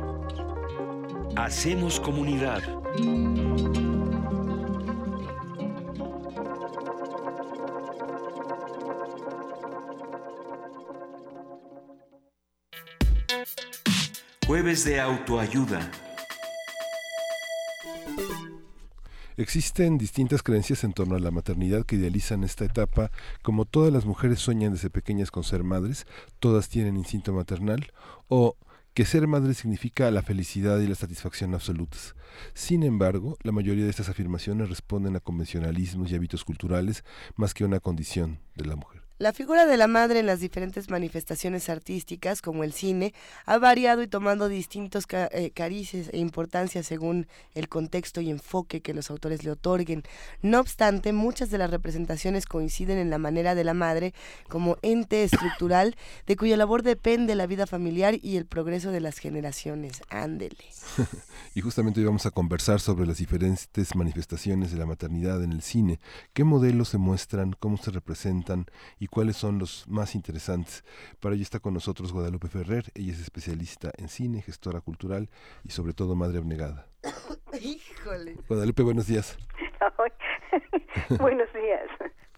Hacemos 1.36 2.00
comunidad. 2.00 2.64
Jueves 14.48 14.86
de 14.86 15.00
autoayuda. 15.00 15.92
Existen 19.36 19.98
distintas 19.98 20.44
creencias 20.44 20.84
en 20.84 20.94
torno 20.94 21.16
a 21.16 21.20
la 21.20 21.32
maternidad 21.32 21.86
que 21.86 21.96
idealizan 21.96 22.44
esta 22.44 22.66
etapa, 22.66 23.10
como 23.42 23.66
todas 23.66 23.92
las 23.92 24.06
mujeres 24.06 24.40
sueñan 24.40 24.74
desde 24.74 24.92
pequeñas 24.92 25.32
con 25.32 25.44
ser 25.44 25.64
madres, 25.64 26.06
todas 26.40 26.70
tienen 26.70 26.98
instinto 26.98 27.34
maternal, 27.34 27.92
o 28.28 28.56
que 28.94 29.06
ser 29.06 29.28
madre 29.28 29.54
significa 29.54 30.10
la 30.12 30.22
felicidad 30.22 30.80
y 30.80 30.88
la 30.88 30.96
satisfacción 30.96 31.54
absolutas. 31.54 32.16
Sin 32.54 32.84
embargo, 32.84 33.38
la 33.42 33.52
mayoría 33.52 33.84
de 33.84 33.90
estas 33.90 34.10
afirmaciones 34.10 34.70
responden 34.70 35.16
a 35.16 35.20
convencionalismos 35.20 36.12
y 36.12 36.16
hábitos 36.16 36.44
culturales 36.44 37.04
más 37.36 37.54
que 37.54 37.64
a 37.64 37.68
una 37.68 37.80
condición 37.80 38.40
de 38.56 38.66
la 38.66 38.76
mujer. 38.76 39.03
La 39.20 39.32
figura 39.32 39.68
de 39.68 39.78
la 39.78 39.88
madre 39.88 40.20
en 40.20 40.26
las 40.26 40.40
diferentes 40.40 40.90
manifestaciones 40.90 41.70
artísticas, 41.70 42.42
como 42.42 42.64
el 42.64 42.74
cine, 42.74 43.14
ha 43.46 43.60
variado 43.60 44.02
y 44.02 44.08
tomando 44.08 44.50
distintos 44.50 45.06
eh, 45.12 45.52
carices 45.54 46.10
e 46.12 46.18
importancia 46.18 46.82
según 46.82 47.28
el 47.54 47.70
contexto 47.70 48.22
y 48.22 48.32
enfoque 48.32 48.82
que 48.82 48.94
los 48.96 49.12
autores 49.12 49.44
le 49.44 49.52
otorguen. 49.52 50.02
No 50.42 50.60
obstante, 50.60 51.14
muchas 51.14 51.52
de 51.52 51.60
las 51.60 51.70
representaciones 51.70 52.48
coinciden 52.48 52.98
en 52.98 53.12
la 53.12 53.20
manera 53.20 53.54
de 53.54 53.64
la 53.64 53.76
madre 53.76 54.16
como 54.50 54.78
ente 54.82 55.24
estructural 55.24 55.96
de 56.26 56.36
cuya 56.36 56.58
labor 56.58 56.82
depende 56.82 57.36
la 57.36 57.46
vida 57.46 57.68
familiar 57.68 58.16
y 58.20 58.38
el 58.38 58.48
progreso 58.48 58.92
de 58.92 59.00
las 59.00 59.20
generaciones. 59.20 60.02
Ándele. 60.10 60.58
y 61.54 61.62
justamente 61.62 62.00
hoy 62.00 62.08
vamos 62.08 62.26
a 62.26 62.32
conversar 62.32 62.80
sobre 62.80 63.06
las 63.06 63.20
diferentes 63.20 63.96
manifestaciones 63.96 64.72
de 64.72 64.80
la 64.80 64.88
maternidad 64.88 65.44
en 65.44 65.52
el 65.52 65.62
cine. 65.62 66.00
¿Qué 66.34 66.44
modelos 66.44 66.90
se 66.90 66.98
muestran? 66.98 67.56
¿Cómo 67.60 67.78
se 67.78 67.92
representan? 67.92 68.66
Y 69.04 69.08
cuáles 69.08 69.36
son 69.36 69.60
los 69.60 69.86
más 69.90 70.16
interesantes. 70.16 70.86
Para 71.20 71.36
ello 71.36 71.44
está 71.44 71.60
con 71.60 71.74
nosotros 71.74 72.14
Guadalupe 72.14 72.48
Ferrer, 72.48 72.86
ella 72.96 73.12
es 73.12 73.20
especialista 73.20 73.92
en 73.98 74.08
cine, 74.08 74.42
gestora 74.42 74.80
cultural 74.80 75.30
y 75.66 75.72
sobre 75.72 75.92
todo 75.92 76.16
madre 76.16 76.38
abnegada. 76.38 76.88
Híjole. 77.62 78.38
Guadalupe, 78.48 78.82
buenos 78.82 79.08
días. 79.08 79.38
buenos 81.20 81.52
días. 81.52 81.90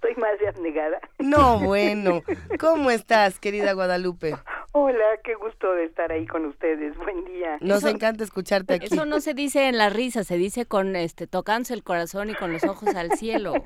Soy 0.01 0.15
madre 0.15 0.47
abnegada. 0.47 0.99
No, 1.19 1.59
bueno. 1.59 2.23
¿Cómo 2.59 2.89
estás, 2.89 3.39
querida 3.39 3.73
Guadalupe? 3.73 4.35
Hola, 4.77 5.05
qué 5.23 5.35
gusto 5.35 5.73
de 5.73 5.85
estar 5.85 6.11
ahí 6.11 6.27
con 6.27 6.45
ustedes. 6.47 6.97
Buen 7.05 7.23
día. 7.23 7.57
Nos 7.61 7.85
encanta 7.85 8.25
escucharte 8.25 8.73
aquí. 8.73 8.87
Eso 8.87 9.05
no 9.05 9.21
se 9.21 9.33
dice 9.33 9.69
en 9.69 9.77
la 9.77 9.89
risa, 9.89 10.25
se 10.25 10.35
dice 10.35 10.65
con 10.65 10.97
este 10.97 11.27
tocándose 11.27 11.73
el 11.73 11.81
corazón 11.81 12.29
y 12.29 12.33
con 12.33 12.51
los 12.51 12.65
ojos 12.65 12.93
al 12.93 13.11
cielo. 13.13 13.53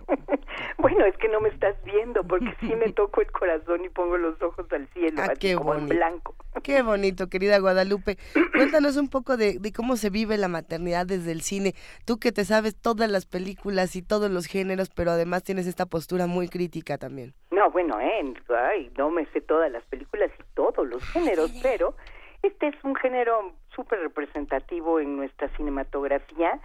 Bueno, 0.78 1.06
es 1.06 1.16
que 1.18 1.28
no 1.28 1.42
me 1.42 1.50
estás 1.50 1.76
viendo 1.84 2.24
porque 2.24 2.54
sí 2.62 2.74
me 2.76 2.92
toco 2.94 3.22
el 3.22 3.32
corazón 3.32 3.84
y 3.84 3.90
pongo 3.90 4.18
los 4.18 4.42
ojos 4.42 4.66
al 4.72 4.88
cielo, 4.94 5.22
ah, 5.22 5.34
qué 5.38 5.56
como 5.56 5.76
en 5.76 5.90
blanco. 5.90 6.36
Qué 6.64 6.82
bonito, 6.82 7.28
querida 7.28 7.60
Guadalupe. 7.60 8.18
Cuéntanos 8.54 8.98
un 8.98 9.10
poco 9.10 9.36
de, 9.38 9.60
cómo 9.76 9.98
se 9.98 10.10
vive 10.10 10.38
la 10.38 10.48
maternidad 10.48 11.06
desde 11.06 11.32
el 11.32 11.42
cine. 11.42 11.74
Tú 12.06 12.18
que 12.18 12.32
te 12.32 12.46
sabes 12.46 12.76
todas 12.76 13.12
las 13.12 13.26
películas 13.26 13.96
y 13.96 14.02
todos 14.02 14.32
los 14.32 14.46
géneros, 14.46 14.90
pero 14.90 15.12
además 15.12 15.44
tienes 15.44 15.68
esta 15.68 15.86
postura 15.86 16.28
muy 16.28 16.48
crítica 16.48 16.98
también. 16.98 17.34
No, 17.52 17.70
bueno, 17.72 18.00
eh, 18.00 18.34
ay, 18.58 18.90
no 18.98 19.10
me 19.10 19.26
sé 19.28 19.42
todas 19.42 19.70
las 19.72 19.84
películas 19.86 20.32
y 20.40 20.44
todos 20.54 20.88
los 20.88 20.99
géneros, 21.06 21.52
pero 21.62 21.96
este 22.42 22.68
es 22.68 22.76
un 22.84 22.96
género 22.96 23.54
súper 23.76 24.00
representativo 24.00 25.00
en 25.00 25.18
nuestra 25.18 25.50
cinematografía 25.56 26.60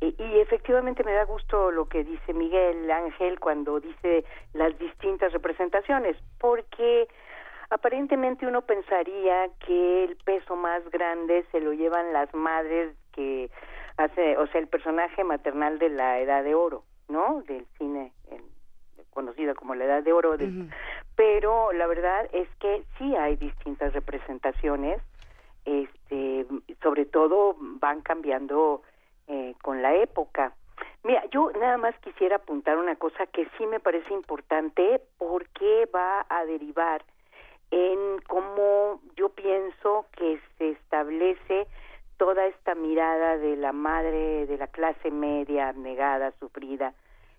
y, 0.00 0.14
efectivamente 0.38 1.02
me 1.02 1.12
da 1.12 1.24
gusto 1.24 1.72
lo 1.72 1.88
que 1.88 2.04
dice 2.04 2.32
Miguel 2.32 2.88
Ángel 2.88 3.40
cuando 3.40 3.80
dice 3.80 4.24
las 4.52 4.78
distintas 4.78 5.32
representaciones, 5.32 6.16
porque 6.38 7.08
aparentemente 7.70 8.46
uno 8.46 8.62
pensaría 8.62 9.48
que 9.66 10.04
el 10.04 10.16
peso 10.18 10.54
más 10.54 10.88
grande 10.90 11.44
se 11.50 11.60
lo 11.60 11.72
llevan 11.72 12.12
las 12.12 12.32
madres 12.32 12.94
que 13.12 13.50
hace, 13.96 14.36
o 14.38 14.46
sea, 14.46 14.60
el 14.60 14.68
personaje 14.68 15.24
maternal 15.24 15.80
de 15.80 15.88
la 15.88 16.20
Edad 16.20 16.44
de 16.44 16.54
Oro, 16.54 16.84
¿no? 17.08 17.42
Del 17.48 17.66
cine 17.76 18.12
conocida 19.10 19.54
como 19.54 19.74
la 19.74 19.84
Edad 19.84 20.02
de 20.02 20.12
Oro, 20.12 20.36
pero 21.16 21.72
la 21.72 21.86
verdad 21.86 22.28
es 22.32 22.48
que 22.60 22.84
sí 22.96 23.16
hay 23.16 23.36
distintas 23.36 23.92
representaciones, 23.92 25.00
este, 25.64 26.46
sobre 26.82 27.04
todo 27.04 27.56
van 27.58 28.00
cambiando 28.02 28.82
eh, 29.26 29.54
con 29.62 29.82
la 29.82 29.94
época. 29.94 30.52
Mira, 31.04 31.24
yo 31.30 31.50
nada 31.52 31.76
más 31.76 31.94
quisiera 32.00 32.36
apuntar 32.36 32.76
una 32.76 32.96
cosa 32.96 33.26
que 33.26 33.48
sí 33.56 33.66
me 33.66 33.80
parece 33.80 34.12
importante 34.12 35.00
porque 35.18 35.88
va 35.94 36.26
a 36.28 36.44
derivar 36.44 37.02
en 37.70 38.20
cómo 38.26 39.00
yo 39.16 39.28
pienso 39.30 40.06
que 40.16 40.40
se 40.56 40.70
establece 40.70 41.66
toda 42.16 42.46
esta 42.46 42.74
mirada 42.74 43.38
de 43.38 43.56
la 43.56 43.72
madre 43.72 44.46
de 44.46 44.58
la 44.58 44.66
clase 44.66 45.10
media, 45.10 45.72
negada, 45.72 46.32
sufrida, 46.40 46.92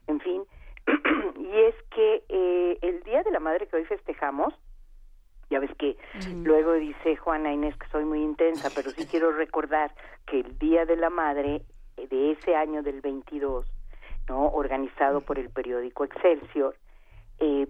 en 0.08 0.20
fin, 0.20 0.44
y 1.39 1.60
es 1.62 1.75
que 1.91 2.24
eh, 2.29 2.77
el 2.81 3.03
Día 3.03 3.24
de 3.24 3.31
la 3.31 3.39
Madre 3.39 3.67
que 3.67 3.77
hoy 3.77 3.86
festejamos, 3.86 4.53
ya 5.50 5.60
ves 5.60 5.72
que 5.77 5.98
luego 6.43 6.74
dice 6.74 7.15
Juana 7.15 7.51
Inés 7.51 7.75
que 7.77 7.88
soy 7.88 8.05
muy 8.05 8.22
intensa, 8.22 8.69
pero 8.75 8.91
sí 8.91 9.08
quiero 9.08 9.31
recordar 9.31 9.91
que 10.27 10.41
el 10.41 10.60
Día 10.60 10.86
de 10.86 10.96
la 10.96 11.10
Madre 11.10 11.63
de 11.98 12.31
ese 12.31 12.55
año 12.55 12.84
del 12.84 13.01
22, 13.01 13.65
¿no? 14.27 14.48
organizado 14.48 15.22
por 15.22 15.39
el 15.39 15.50
periódico 15.50 16.05
Excelsior, 16.05 16.75
eh, 17.39 17.67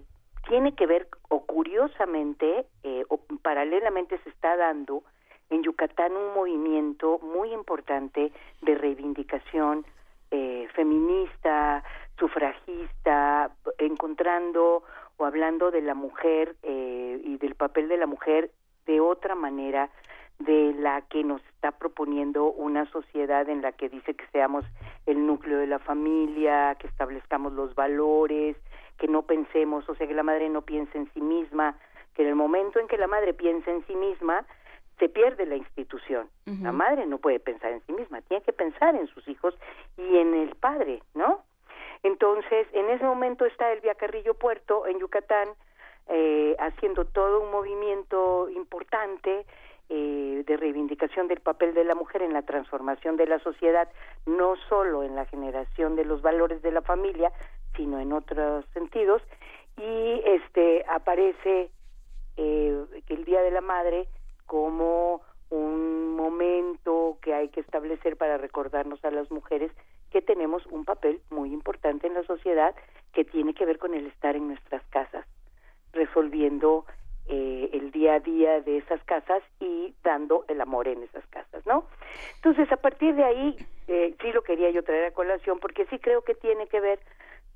tiene 0.48 0.74
que 0.74 0.86
ver, 0.86 1.08
o 1.28 1.44
curiosamente, 1.46 2.66
eh, 2.82 3.04
o 3.08 3.20
paralelamente 3.42 4.18
se 4.24 4.30
está 4.30 4.56
dando 4.56 5.02
en 5.48 5.62
Yucatán 5.62 6.12
un 6.12 6.34
movimiento 6.34 7.18
muy 7.18 7.52
importante 7.52 8.32
de 8.62 8.74
reivindicación 8.74 9.84
eh, 10.30 10.68
feminista, 10.74 11.82
sufragista, 12.20 13.50
encontrando 13.78 14.84
o 15.16 15.24
hablando 15.24 15.72
de 15.72 15.82
la 15.82 15.94
mujer 15.94 16.54
eh, 16.62 17.20
y 17.24 17.36
del 17.38 17.56
papel 17.56 17.88
de 17.88 17.96
la 17.96 18.06
mujer 18.06 18.52
de 18.86 19.00
otra 19.00 19.34
manera 19.34 19.90
de 20.38 20.74
la 20.78 21.02
que 21.02 21.24
nos 21.24 21.42
está 21.54 21.72
proponiendo 21.72 22.46
una 22.46 22.90
sociedad 22.90 23.48
en 23.48 23.60
la 23.60 23.72
que 23.72 23.88
dice 23.88 24.14
que 24.14 24.26
seamos 24.32 24.64
el 25.06 25.26
núcleo 25.26 25.58
de 25.58 25.66
la 25.66 25.78
familia, 25.78 26.76
que 26.76 26.86
establezcamos 26.86 27.52
los 27.52 27.74
valores, 27.74 28.56
que 28.98 29.08
no 29.08 29.22
pensemos, 29.22 29.88
o 29.88 29.94
sea, 29.94 30.06
que 30.06 30.14
la 30.14 30.22
madre 30.22 30.48
no 30.48 30.62
piense 30.62 30.96
en 30.96 31.12
sí 31.12 31.20
misma, 31.20 31.76
que 32.14 32.22
en 32.22 32.28
el 32.28 32.36
momento 32.36 32.78
en 32.78 32.88
que 32.88 32.96
la 32.96 33.06
madre 33.06 33.34
piensa 33.34 33.70
en 33.70 33.84
sí 33.86 33.94
misma, 33.96 34.46
se 34.98 35.08
pierde 35.08 35.46
la 35.46 35.56
institución. 35.56 36.28
La 36.62 36.72
madre 36.72 37.06
no 37.06 37.18
puede 37.18 37.40
pensar 37.40 37.72
en 37.72 37.82
sí 37.86 37.92
misma, 37.92 38.20
tiene 38.22 38.42
que 38.42 38.52
pensar 38.52 38.94
en 38.94 39.06
sus 39.08 39.26
hijos 39.28 39.54
y 39.96 40.16
en 40.18 40.34
el 40.34 40.54
padre, 40.56 41.02
¿no? 41.14 41.42
Entonces, 42.02 42.66
en 42.72 42.88
ese 42.90 43.04
momento 43.04 43.44
está 43.44 43.72
el 43.72 43.80
Carrillo 43.96 44.34
Puerto 44.34 44.86
en 44.86 44.98
Yucatán 44.98 45.48
eh, 46.08 46.56
haciendo 46.58 47.04
todo 47.04 47.40
un 47.40 47.50
movimiento 47.50 48.48
importante 48.50 49.44
eh, 49.88 50.44
de 50.46 50.56
reivindicación 50.56 51.28
del 51.28 51.40
papel 51.40 51.74
de 51.74 51.84
la 51.84 51.94
mujer 51.94 52.22
en 52.22 52.32
la 52.32 52.42
transformación 52.42 53.16
de 53.16 53.26
la 53.26 53.38
sociedad, 53.40 53.88
no 54.24 54.56
solo 54.68 55.02
en 55.02 55.14
la 55.14 55.26
generación 55.26 55.96
de 55.96 56.04
los 56.04 56.22
valores 56.22 56.62
de 56.62 56.72
la 56.72 56.82
familia, 56.82 57.32
sino 57.76 58.00
en 58.00 58.12
otros 58.12 58.64
sentidos. 58.72 59.22
Y 59.76 60.22
este 60.24 60.84
aparece 60.88 61.70
eh, 62.36 62.84
el 63.08 63.24
Día 63.24 63.42
de 63.42 63.50
la 63.50 63.60
Madre 63.60 64.08
como 64.46 65.22
un 65.50 66.16
momento 66.16 67.18
que 67.22 67.34
hay 67.34 67.48
que 67.48 67.60
establecer 67.60 68.16
para 68.16 68.38
recordarnos 68.38 69.04
a 69.04 69.10
las 69.10 69.30
mujeres 69.30 69.70
que 70.10 70.22
tenemos 70.22 70.64
un 70.66 70.84
papel 70.84 71.20
muy 71.30 71.52
importante 71.52 72.06
en 72.06 72.14
la 72.14 72.24
sociedad 72.24 72.74
que 73.12 73.24
tiene 73.24 73.54
que 73.54 73.64
ver 73.64 73.78
con 73.78 73.94
el 73.94 74.06
estar 74.06 74.36
en 74.36 74.48
nuestras 74.48 74.82
casas, 74.90 75.26
resolviendo 75.92 76.84
eh, 77.28 77.70
el 77.72 77.92
día 77.92 78.14
a 78.14 78.20
día 78.20 78.60
de 78.60 78.78
esas 78.78 79.02
casas 79.04 79.42
y 79.60 79.94
dando 80.02 80.44
el 80.48 80.60
amor 80.60 80.88
en 80.88 81.02
esas 81.02 81.24
casas, 81.26 81.64
¿no? 81.66 81.86
Entonces, 82.36 82.70
a 82.72 82.76
partir 82.76 83.14
de 83.14 83.24
ahí, 83.24 83.56
eh, 83.88 84.14
sí 84.20 84.32
lo 84.32 84.42
quería 84.42 84.70
yo 84.70 84.82
traer 84.82 85.06
a 85.06 85.10
colación 85.12 85.58
porque 85.60 85.86
sí 85.86 85.98
creo 85.98 86.22
que 86.22 86.34
tiene 86.34 86.66
que 86.66 86.80
ver 86.80 86.98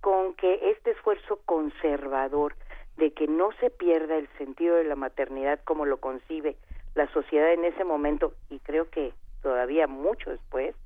con 0.00 0.34
que 0.34 0.70
este 0.70 0.92
esfuerzo 0.92 1.40
conservador 1.44 2.54
de 2.96 3.12
que 3.12 3.26
no 3.26 3.50
se 3.58 3.70
pierda 3.70 4.16
el 4.16 4.28
sentido 4.38 4.76
de 4.76 4.84
la 4.84 4.96
maternidad 4.96 5.60
como 5.64 5.86
lo 5.86 5.98
concibe 5.98 6.56
la 6.94 7.10
sociedad 7.12 7.52
en 7.52 7.64
ese 7.64 7.84
momento 7.84 8.34
y 8.50 8.60
creo 8.60 8.88
que 8.90 9.12
todavía 9.42 9.86
mucho 9.86 10.30
después, 10.30 10.76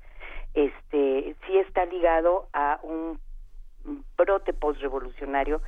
este 0.53 1.35
sí 1.45 1.57
está 1.57 1.85
ligado 1.85 2.47
a 2.53 2.79
un 2.83 3.19
brote 4.17 4.53
postrevolucionario 4.53 5.61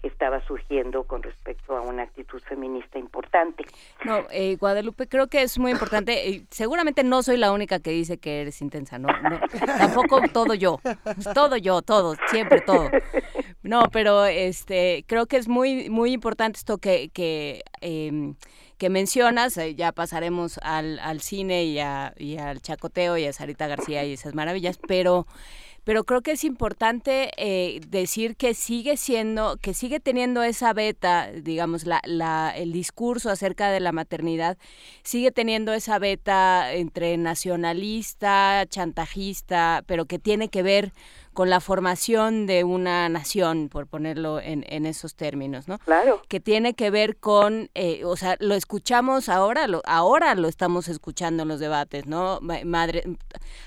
que 0.00 0.08
estaba 0.08 0.44
surgiendo 0.46 1.04
con 1.04 1.22
respecto 1.22 1.76
a 1.76 1.80
una 1.80 2.02
actitud 2.02 2.40
feminista 2.42 2.98
importante. 2.98 3.64
No, 4.04 4.24
eh, 4.30 4.56
Guadalupe, 4.56 5.08
creo 5.08 5.26
que 5.28 5.42
es 5.42 5.58
muy 5.58 5.70
importante. 5.70 6.28
Eh, 6.28 6.46
seguramente 6.50 7.02
no 7.02 7.22
soy 7.22 7.38
la 7.38 7.52
única 7.52 7.80
que 7.80 7.90
dice 7.90 8.18
que 8.18 8.42
eres 8.42 8.60
intensa, 8.60 8.98
no, 8.98 9.08
tampoco 9.78 10.20
todo 10.32 10.54
yo, 10.54 10.78
todo 11.34 11.56
yo, 11.56 11.82
todo, 11.82 12.14
siempre 12.28 12.60
todo. 12.60 12.90
No, 13.62 13.82
pero 13.90 14.26
este, 14.26 15.04
creo 15.08 15.26
que 15.26 15.38
es 15.38 15.48
muy, 15.48 15.90
muy 15.90 16.12
importante 16.12 16.58
esto 16.58 16.78
que, 16.78 17.08
que 17.08 17.62
em, 17.80 18.36
que 18.78 18.90
mencionas, 18.90 19.56
eh, 19.56 19.74
ya 19.74 19.92
pasaremos 19.92 20.58
al, 20.62 20.98
al 20.98 21.20
cine 21.20 21.64
y, 21.64 21.78
y 22.22 22.38
al 22.38 22.60
chacoteo 22.60 23.16
y 23.16 23.24
a 23.24 23.32
Sarita 23.32 23.66
García 23.66 24.04
y 24.04 24.12
esas 24.12 24.34
maravillas, 24.34 24.78
pero 24.86 25.26
pero 25.86 26.02
creo 26.02 26.20
que 26.20 26.32
es 26.32 26.42
importante 26.42 27.30
eh, 27.36 27.80
decir 27.86 28.34
que 28.34 28.54
sigue 28.54 28.96
siendo, 28.96 29.56
que 29.58 29.72
sigue 29.72 30.00
teniendo 30.00 30.42
esa 30.42 30.72
beta, 30.72 31.30
digamos, 31.30 31.86
la, 31.86 32.02
la, 32.04 32.52
el 32.56 32.72
discurso 32.72 33.30
acerca 33.30 33.70
de 33.70 33.78
la 33.78 33.92
maternidad, 33.92 34.58
sigue 35.04 35.30
teniendo 35.30 35.72
esa 35.72 36.00
beta 36.00 36.72
entre 36.72 37.16
nacionalista, 37.18 38.66
chantajista, 38.68 39.84
pero 39.86 40.06
que 40.06 40.18
tiene 40.18 40.48
que 40.48 40.64
ver 40.64 40.92
con 41.36 41.50
la 41.50 41.60
formación 41.60 42.46
de 42.46 42.64
una 42.64 43.10
nación, 43.10 43.68
por 43.68 43.86
ponerlo 43.86 44.40
en, 44.40 44.64
en 44.68 44.86
esos 44.86 45.16
términos, 45.16 45.68
¿no? 45.68 45.78
Claro. 45.80 46.22
Que 46.28 46.40
tiene 46.40 46.72
que 46.72 46.88
ver 46.88 47.18
con, 47.18 47.68
eh, 47.74 48.06
o 48.06 48.16
sea, 48.16 48.38
lo 48.40 48.54
escuchamos 48.54 49.28
ahora, 49.28 49.66
lo, 49.66 49.82
ahora 49.84 50.34
lo 50.34 50.48
estamos 50.48 50.88
escuchando 50.88 51.42
en 51.42 51.50
los 51.50 51.60
debates, 51.60 52.06
¿no? 52.06 52.40
Madre, 52.40 53.04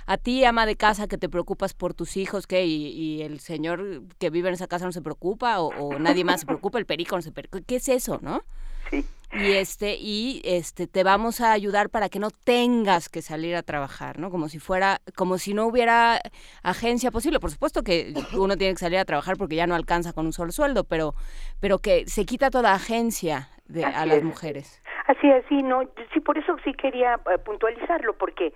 a 0.08 0.18
ti, 0.18 0.44
ama 0.46 0.66
de 0.66 0.78
casa, 0.78 1.08
que 1.08 1.20
te 1.20 1.30
preocupas 1.30 1.76
por 1.76 1.94
tus 1.94 2.18
hijos, 2.18 2.48
¿qué? 2.48 2.66
Y, 2.66 2.88
y 2.88 3.22
el 3.22 3.40
señor 3.40 4.02
que 4.18 4.32
vive 4.32 4.48
en 4.48 4.56
esa 4.56 4.66
casa 4.66 4.86
no 4.86 4.92
se 4.92 5.04
preocupa, 5.04 5.60
o, 5.60 5.68
o 5.68 6.00
nadie 6.00 6.24
más 6.24 6.40
se 6.40 6.48
preocupa, 6.48 6.80
el 6.80 6.88
perico 6.88 7.18
no 7.18 7.22
se 7.22 7.32
preocupa. 7.32 7.64
¿Qué 7.68 7.76
es 7.76 7.88
eso, 7.88 8.18
no? 8.24 8.42
Sí 8.90 9.06
y 9.32 9.54
este 9.54 9.96
y 10.00 10.42
este 10.44 10.88
te 10.88 11.04
vamos 11.04 11.40
a 11.42 11.52
ayudar 11.52 11.90
para 11.90 12.10
que 12.10 12.20
no 12.20 12.30
tengas 12.32 13.10
que 13.10 13.22
salir 13.22 13.56
a 13.56 13.62
trabajar 13.62 14.20
no 14.20 14.32
como 14.32 14.50
si 14.50 14.60
fuera 14.60 15.00
como 15.16 15.38
si 15.38 15.54
no 15.54 15.68
hubiera 15.68 16.20
agencia 16.64 17.12
posible. 17.12 17.40
Por 17.40 17.52
supuesto 17.52 17.84
que 17.84 18.14
uno 18.34 18.58
tiene 18.58 18.74
que 18.74 18.80
salir 18.80 18.98
a 18.98 19.06
trabajar 19.06 19.38
porque 19.38 19.56
ya 19.56 19.68
no 19.68 19.76
alcanza 19.76 20.14
con 20.14 20.26
un 20.26 20.34
solo 20.34 20.52
sueldo 20.52 20.84
pero 20.84 21.14
pero 21.62 21.78
que 21.80 22.06
se 22.08 22.26
quita 22.26 22.50
toda 22.50 22.74
agencia 22.74 23.50
de, 23.68 23.86
a 23.86 24.06
las 24.06 24.24
mujeres. 24.24 24.82
Así 25.06 25.30
así 25.32 25.62
no 25.62 25.84
sí 26.14 26.20
por 26.20 26.38
eso 26.38 26.56
sí 26.64 26.74
quería 26.74 27.16
eh, 27.16 27.38
puntualizarlo 27.38 28.14
porque 28.18 28.54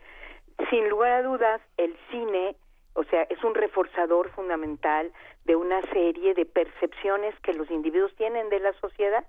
sin 0.70 0.90
lugar 0.90 1.12
a 1.12 1.24
dudas 1.24 1.62
el 1.78 1.96
cine 2.10 2.56
o 2.94 3.04
sea, 3.06 3.24
es 3.24 3.44
un 3.44 3.56
reforzador 3.56 4.30
fundamental 4.32 5.12
de 5.46 5.56
una 5.56 5.82
serie 5.92 6.34
de 6.34 6.46
percepciones 6.46 7.34
que 7.42 7.54
los 7.54 7.70
individuos 7.72 8.16
tienen 8.16 8.50
de 8.50 8.60
la 8.60 8.74
sociedad 8.74 9.26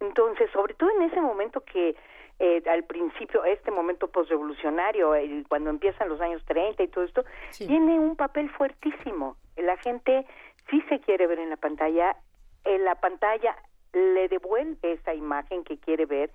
entonces, 0.00 0.50
sobre 0.52 0.74
todo 0.74 0.90
en 0.90 1.02
ese 1.02 1.20
momento 1.20 1.62
que 1.64 1.96
eh, 2.38 2.62
al 2.70 2.84
principio, 2.84 3.44
este 3.44 3.70
momento 3.70 4.08
postrevolucionario, 4.08 5.14
eh, 5.14 5.44
cuando 5.48 5.70
empiezan 5.70 6.08
los 6.08 6.20
años 6.20 6.44
30 6.44 6.82
y 6.82 6.88
todo 6.88 7.04
esto, 7.04 7.24
tiene 7.56 7.98
un 7.98 8.14
papel 8.16 8.48
fuertísimo. 8.50 9.36
La 9.56 9.76
gente 9.78 10.24
sí 10.70 10.80
se 10.88 11.00
quiere 11.00 11.26
ver 11.26 11.40
en 11.40 11.50
la 11.50 11.56
pantalla, 11.56 12.16
en 12.64 12.84
la 12.84 12.94
pantalla 12.94 13.56
le 13.92 14.28
devuelve 14.28 14.92
esa 14.92 15.14
imagen 15.14 15.64
que 15.64 15.78
quiere 15.78 16.06
ver 16.06 16.30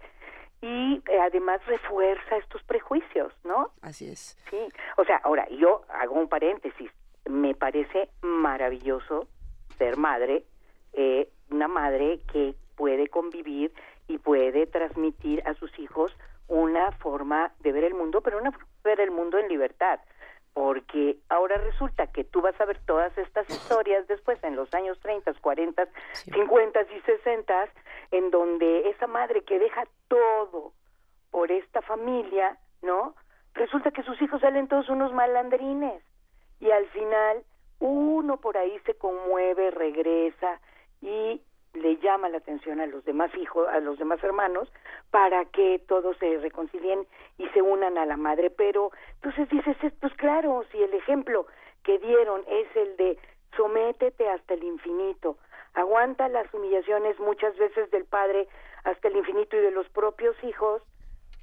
y 0.63 1.03
eh, 1.09 1.19
además 1.19 1.59
refuerza 1.65 2.37
estos 2.37 2.63
prejuicios, 2.63 3.33
¿no? 3.43 3.71
Así 3.81 4.09
es. 4.09 4.37
Sí, 4.49 4.57
o 4.95 5.03
sea, 5.03 5.17
ahora 5.17 5.45
yo 5.49 5.81
hago 5.89 6.15
un 6.15 6.29
paréntesis, 6.29 6.89
me 7.25 7.53
parece 7.53 8.09
maravilloso 8.21 9.27
ser 9.77 9.97
madre, 9.97 10.45
eh, 10.93 11.27
una 11.51 11.67
madre 11.67 12.21
que 12.31 12.55
puede 12.77 13.09
convivir 13.09 13.73
y 14.07 14.19
puede 14.19 14.65
transmitir 14.65 15.45
a 15.45 15.53
sus 15.55 15.77
hijos 15.79 16.15
una 16.47 16.93
forma 16.93 17.51
de 17.59 17.73
ver 17.73 17.83
el 17.83 17.93
mundo, 17.93 18.21
pero 18.21 18.37
una 18.37 18.53
forma 18.53 18.67
de 18.85 18.89
ver 18.89 19.01
el 19.01 19.11
mundo 19.11 19.37
en 19.39 19.49
libertad. 19.49 19.99
Porque 20.53 21.17
ahora 21.27 21.57
resulta 21.57 22.07
que 22.07 22.23
tú 22.23 22.39
vas 22.39 22.59
a 22.61 22.65
ver 22.65 22.79
todas 22.85 23.17
estas 23.17 23.49
historias 23.49 24.07
después 24.07 24.41
en 24.43 24.55
los 24.55 24.73
años 24.73 24.97
30, 25.01 25.33
40, 25.41 25.87
50 26.31 26.81
y 26.83 27.01
60, 27.01 27.69
en 28.13 28.29
donde 28.29 28.89
esa 28.91 29.07
madre 29.07 29.41
que 29.41 29.57
deja 29.57 29.85
todo 30.07 30.71
por 31.31 31.51
esta 31.51 31.81
familia, 31.81 32.59
¿no? 32.83 33.15
Resulta 33.55 33.89
que 33.89 34.03
sus 34.03 34.21
hijos 34.21 34.39
salen 34.39 34.67
todos 34.67 34.87
unos 34.87 35.11
malandrines 35.11 36.03
y 36.59 36.69
al 36.69 36.85
final 36.89 37.43
uno 37.79 38.37
por 38.37 38.55
ahí 38.55 38.79
se 38.85 38.93
conmueve, 38.93 39.71
regresa 39.71 40.61
y 41.01 41.41
le 41.73 41.97
llama 41.97 42.29
la 42.29 42.37
atención 42.37 42.79
a 42.81 42.85
los 42.85 43.03
demás 43.03 43.33
hijos, 43.35 43.67
a 43.67 43.79
los 43.79 43.97
demás 43.97 44.23
hermanos, 44.23 44.71
para 45.09 45.45
que 45.45 45.79
todos 45.87 46.15
se 46.17 46.37
reconcilien 46.37 47.07
y 47.39 47.47
se 47.49 47.63
unan 47.63 47.97
a 47.97 48.05
la 48.05 48.15
madre. 48.15 48.51
Pero 48.51 48.91
entonces 49.15 49.49
dices, 49.49 49.75
pues 49.99 50.13
claro, 50.17 50.63
si 50.71 50.83
el 50.83 50.93
ejemplo 50.93 51.47
que 51.81 51.97
dieron 51.97 52.43
es 52.47 52.75
el 52.75 52.95
de 52.97 53.17
sométete 53.57 54.29
hasta 54.29 54.53
el 54.53 54.63
infinito, 54.63 55.37
aguanta 55.73 56.29
las 56.29 56.51
humillaciones 56.53 57.19
muchas 57.19 57.55
veces 57.57 57.89
del 57.91 58.05
padre 58.05 58.47
hasta 58.83 59.07
el 59.07 59.17
infinito 59.17 59.55
y 59.57 59.61
de 59.61 59.71
los 59.71 59.87
propios 59.89 60.35
hijos, 60.43 60.81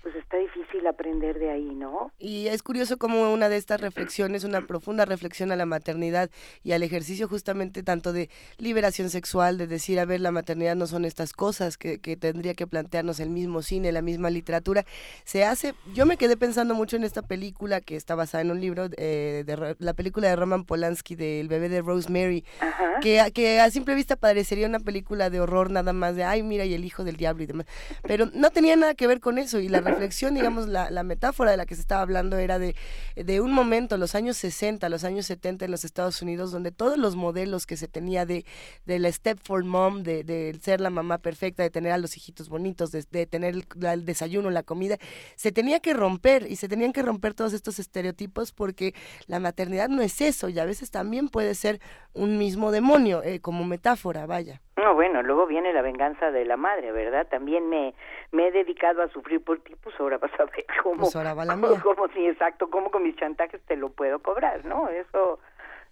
pues 0.02 0.14
está 0.14 0.38
difícil 0.38 0.86
aprender 0.86 1.38
de 1.38 1.50
ahí, 1.50 1.74
¿no? 1.74 2.12
Y 2.18 2.48
es 2.48 2.62
curioso 2.62 2.96
como 2.96 3.32
una 3.32 3.48
de 3.48 3.56
estas 3.56 3.80
reflexiones, 3.80 4.44
una 4.44 4.66
profunda 4.66 5.04
reflexión 5.04 5.52
a 5.52 5.56
la 5.56 5.66
maternidad 5.66 6.30
y 6.62 6.72
al 6.72 6.82
ejercicio 6.82 7.28
justamente 7.28 7.82
tanto 7.82 8.12
de 8.12 8.30
liberación 8.58 9.10
sexual, 9.10 9.58
de 9.58 9.66
decir, 9.66 10.00
a 10.00 10.04
ver, 10.04 10.20
la 10.20 10.30
maternidad 10.30 10.76
no 10.76 10.86
son 10.86 11.04
estas 11.04 11.32
cosas 11.32 11.76
que, 11.76 11.98
que 11.98 12.16
tendría 12.16 12.54
que 12.54 12.66
plantearnos 12.66 13.20
el 13.20 13.30
mismo 13.30 13.62
cine, 13.62 13.92
la 13.92 14.02
misma 14.02 14.30
literatura, 14.30 14.84
se 15.24 15.44
hace, 15.44 15.74
yo 15.92 16.06
me 16.06 16.16
quedé 16.16 16.36
pensando 16.36 16.74
mucho 16.74 16.96
en 16.96 17.04
esta 17.04 17.22
película 17.22 17.80
que 17.80 17.96
está 17.96 18.14
basada 18.14 18.42
en 18.42 18.50
un 18.50 18.60
libro, 18.60 18.88
eh, 18.96 19.44
de 19.46 19.76
la 19.78 19.94
película 19.94 20.28
de 20.28 20.36
Roman 20.36 20.64
Polanski, 20.64 21.14
del 21.14 21.48
bebé 21.48 21.68
de 21.68 21.82
Rosemary, 21.82 22.44
que, 23.02 23.30
que 23.34 23.60
a 23.60 23.70
simple 23.70 23.94
vista 23.94 24.16
parecería 24.16 24.66
una 24.66 24.80
película 24.80 25.30
de 25.30 25.40
horror 25.40 25.70
nada 25.70 25.92
más, 25.92 26.16
de, 26.16 26.24
ay, 26.24 26.42
mira, 26.42 26.64
y 26.64 26.74
el 26.74 26.84
hijo 26.84 27.04
del 27.04 27.16
diablo 27.16 27.42
y 27.42 27.46
demás, 27.46 27.66
pero 28.02 28.26
no 28.32 28.50
tenía 28.50 28.76
nada 28.76 28.94
que 28.94 29.06
ver 29.06 29.20
con 29.20 29.38
eso 29.38 29.58
y 29.58 29.68
la 29.68 29.80
reflexión, 29.90 30.34
digamos, 30.34 30.68
la, 30.68 30.90
la, 30.90 31.02
metáfora 31.02 31.50
de 31.50 31.56
la 31.56 31.66
que 31.66 31.74
se 31.74 31.80
estaba 31.80 32.02
hablando 32.02 32.36
era 32.38 32.58
de, 32.58 32.74
de 33.16 33.40
un 33.40 33.52
momento, 33.52 33.96
los 33.96 34.14
años 34.14 34.36
60, 34.36 34.88
los 34.88 35.04
años 35.04 35.26
70 35.26 35.64
en 35.64 35.70
los 35.70 35.84
Estados 35.84 36.22
Unidos, 36.22 36.52
donde 36.52 36.72
todos 36.72 36.98
los 36.98 37.16
modelos 37.16 37.66
que 37.66 37.76
se 37.76 37.88
tenía 37.88 38.26
de, 38.26 38.44
de 38.86 38.98
la 38.98 39.10
Stepford 39.10 39.64
Mom, 39.64 40.02
de, 40.02 40.24
de 40.24 40.58
ser 40.62 40.80
la 40.80 40.90
mamá 40.90 41.18
perfecta, 41.18 41.62
de 41.62 41.70
tener 41.70 41.92
a 41.92 41.98
los 41.98 42.16
hijitos 42.16 42.48
bonitos, 42.48 42.92
de, 42.92 43.04
de 43.10 43.26
tener 43.26 43.54
el, 43.54 43.66
el, 43.82 44.04
desayuno, 44.04 44.50
la 44.50 44.62
comida, 44.62 44.98
se 45.36 45.52
tenía 45.52 45.80
que 45.80 45.94
romper 45.94 46.46
y 46.50 46.56
se 46.56 46.68
tenían 46.68 46.92
que 46.92 47.02
romper 47.02 47.34
todos 47.34 47.52
estos 47.52 47.78
estereotipos 47.78 48.52
porque 48.52 48.94
la 49.26 49.40
maternidad 49.40 49.88
no 49.88 50.02
es 50.02 50.20
eso 50.20 50.48
y 50.48 50.58
a 50.58 50.64
veces 50.64 50.90
también 50.90 51.28
puede 51.28 51.54
ser 51.54 51.80
un 52.12 52.38
mismo 52.38 52.70
demonio, 52.70 53.22
eh, 53.22 53.40
como 53.40 53.64
metáfora, 53.64 54.26
vaya. 54.26 54.60
No, 54.80 54.94
bueno, 54.94 55.22
luego 55.22 55.46
viene 55.46 55.72
la 55.72 55.82
venganza 55.82 56.30
de 56.30 56.44
la 56.46 56.56
madre, 56.56 56.90
¿verdad? 56.90 57.26
También 57.28 57.68
me, 57.68 57.94
me 58.32 58.48
he 58.48 58.50
dedicado 58.50 59.02
a 59.02 59.08
sufrir 59.08 59.42
por 59.44 59.60
ti, 59.60 59.74
pues 59.82 59.94
ahora 60.00 60.16
vas 60.16 60.32
a 60.40 60.44
ver 60.44 60.64
cómo, 60.82 61.02
pues 61.02 61.16
ahora 61.16 61.34
va 61.34 61.44
la 61.44 61.54
cómo, 61.54 61.80
cómo, 61.82 62.08
sí, 62.08 62.26
exacto, 62.26 62.70
cómo 62.70 62.90
con 62.90 63.02
mis 63.02 63.16
chantajes 63.16 63.60
te 63.66 63.76
lo 63.76 63.90
puedo 63.90 64.20
cobrar, 64.20 64.64
¿no? 64.64 64.88
Eso, 64.88 65.38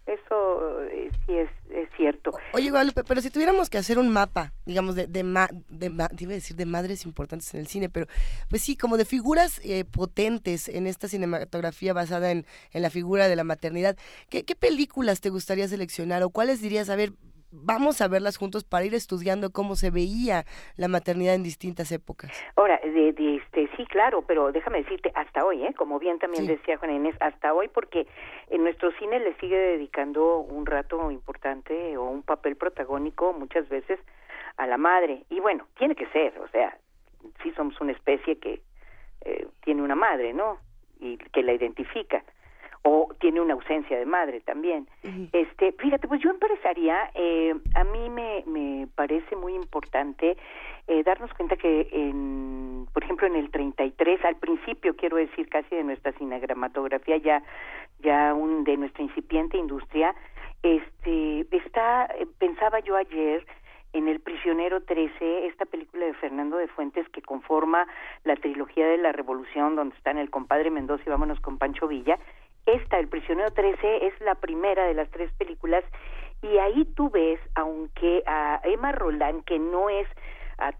eso 0.06 0.84
eh, 0.84 1.10
sí 1.26 1.36
es, 1.36 1.50
es 1.70 1.90
cierto. 1.98 2.32
Oye, 2.54 2.70
Guadalupe, 2.70 3.04
pero 3.04 3.20
si 3.20 3.30
tuviéramos 3.30 3.68
que 3.68 3.76
hacer 3.76 3.98
un 3.98 4.10
mapa, 4.10 4.52
digamos, 4.64 4.94
de, 4.94 5.06
de, 5.06 5.22
ma, 5.22 5.48
de 5.68 5.90
ma, 5.90 6.08
iba 6.18 6.32
a 6.32 6.36
decir 6.36 6.56
de 6.56 6.64
madres 6.64 7.04
importantes 7.04 7.52
en 7.52 7.60
el 7.60 7.66
cine, 7.66 7.90
pero 7.90 8.06
pues 8.48 8.62
sí, 8.62 8.74
como 8.74 8.96
de 8.96 9.04
figuras 9.04 9.60
eh, 9.64 9.84
potentes 9.84 10.70
en 10.70 10.86
esta 10.86 11.08
cinematografía 11.08 11.92
basada 11.92 12.30
en, 12.30 12.46
en 12.72 12.82
la 12.82 12.88
figura 12.88 13.28
de 13.28 13.36
la 13.36 13.44
maternidad, 13.44 13.98
¿qué, 14.30 14.44
¿qué 14.44 14.56
películas 14.56 15.20
te 15.20 15.28
gustaría 15.28 15.68
seleccionar 15.68 16.22
o 16.22 16.30
cuáles 16.30 16.62
dirías, 16.62 16.88
a 16.88 16.96
ver, 16.96 17.12
vamos 17.50 18.00
a 18.00 18.08
verlas 18.08 18.36
juntos 18.36 18.64
para 18.64 18.84
ir 18.84 18.94
estudiando 18.94 19.50
cómo 19.50 19.74
se 19.74 19.90
veía 19.90 20.44
la 20.76 20.88
maternidad 20.88 21.34
en 21.34 21.42
distintas 21.42 21.92
épocas. 21.92 22.30
Ahora, 22.56 22.78
de, 22.82 23.12
de 23.12 23.36
este, 23.36 23.68
sí, 23.76 23.86
claro, 23.86 24.22
pero 24.22 24.52
déjame 24.52 24.82
decirte, 24.82 25.12
hasta 25.14 25.44
hoy, 25.44 25.64
¿eh? 25.64 25.74
como 25.74 25.98
bien 25.98 26.18
también 26.18 26.44
sí. 26.44 26.52
decía 26.52 26.78
Juan 26.78 26.92
Inés, 26.92 27.16
hasta 27.20 27.54
hoy, 27.54 27.68
porque 27.68 28.06
en 28.50 28.62
nuestro 28.62 28.90
cine 28.92 29.18
le 29.20 29.34
sigue 29.36 29.56
dedicando 29.56 30.38
un 30.38 30.66
rato 30.66 31.10
importante 31.10 31.96
o 31.96 32.04
un 32.04 32.22
papel 32.22 32.56
protagónico 32.56 33.32
muchas 33.32 33.68
veces 33.68 33.98
a 34.56 34.66
la 34.66 34.76
madre. 34.76 35.24
Y 35.30 35.40
bueno, 35.40 35.66
tiene 35.78 35.94
que 35.94 36.06
ser, 36.08 36.38
o 36.40 36.48
sea, 36.48 36.76
sí 37.42 37.52
somos 37.56 37.80
una 37.80 37.92
especie 37.92 38.38
que 38.38 38.60
eh, 39.22 39.46
tiene 39.62 39.82
una 39.82 39.94
madre, 39.94 40.32
¿no? 40.32 40.58
Y 41.00 41.16
que 41.16 41.42
la 41.42 41.52
identifica 41.52 42.22
o 42.82 43.08
tiene 43.20 43.40
una 43.40 43.54
ausencia 43.54 43.98
de 43.98 44.06
madre 44.06 44.40
también. 44.40 44.86
Uh 45.04 45.08
-huh. 45.08 45.28
Este, 45.32 45.72
fíjate, 45.72 46.08
pues 46.08 46.20
yo 46.20 46.30
empezaría, 46.30 47.10
eh, 47.14 47.54
a 47.74 47.84
mí 47.84 48.10
me, 48.10 48.44
me 48.46 48.86
parece 48.94 49.36
muy 49.36 49.54
importante 49.54 50.36
eh, 50.86 51.02
darnos 51.02 51.32
cuenta 51.34 51.56
que, 51.56 51.88
en, 51.92 52.86
por 52.92 53.04
ejemplo, 53.04 53.26
en 53.26 53.36
el 53.36 53.50
33, 53.50 54.24
al 54.24 54.36
principio, 54.36 54.96
quiero 54.96 55.16
decir, 55.16 55.48
casi 55.48 55.76
de 55.76 55.84
nuestra 55.84 56.12
cinematografía, 56.12 57.18
ya, 57.18 57.42
ya 58.00 58.32
un, 58.32 58.64
de 58.64 58.76
nuestra 58.76 59.02
incipiente 59.02 59.58
industria, 59.58 60.14
este, 60.62 61.46
está, 61.54 62.08
pensaba 62.38 62.80
yo 62.80 62.96
ayer, 62.96 63.46
en 63.92 64.08
El 64.08 64.20
prisionero 64.20 64.82
13, 64.82 65.46
esta 65.46 65.64
película 65.64 66.06
de 66.06 66.14
Fernando 66.14 66.56
de 66.56 66.68
Fuentes 66.68 67.08
que 67.08 67.22
conforma 67.22 67.86
la 68.24 68.36
trilogía 68.36 68.86
de 68.86 68.98
la 68.98 69.12
Revolución, 69.12 69.76
donde 69.76 69.96
están 69.96 70.18
el 70.18 70.30
compadre 70.30 70.70
Mendoza 70.70 71.02
y 71.06 71.10
vámonos 71.10 71.40
con 71.40 71.58
Pancho 71.58 71.88
Villa. 71.88 72.18
Esta, 72.68 72.98
El 72.98 73.08
prisionero 73.08 73.50
13, 73.50 74.08
es 74.08 74.20
la 74.20 74.34
primera 74.34 74.84
de 74.84 74.92
las 74.92 75.10
tres 75.10 75.32
películas 75.38 75.82
y 76.42 76.58
ahí 76.58 76.84
tú 76.94 77.08
ves, 77.08 77.40
aunque 77.54 78.22
a 78.26 78.60
Emma 78.62 78.92
Roland, 78.92 79.42
que 79.44 79.58
no 79.58 79.88
es 79.88 80.06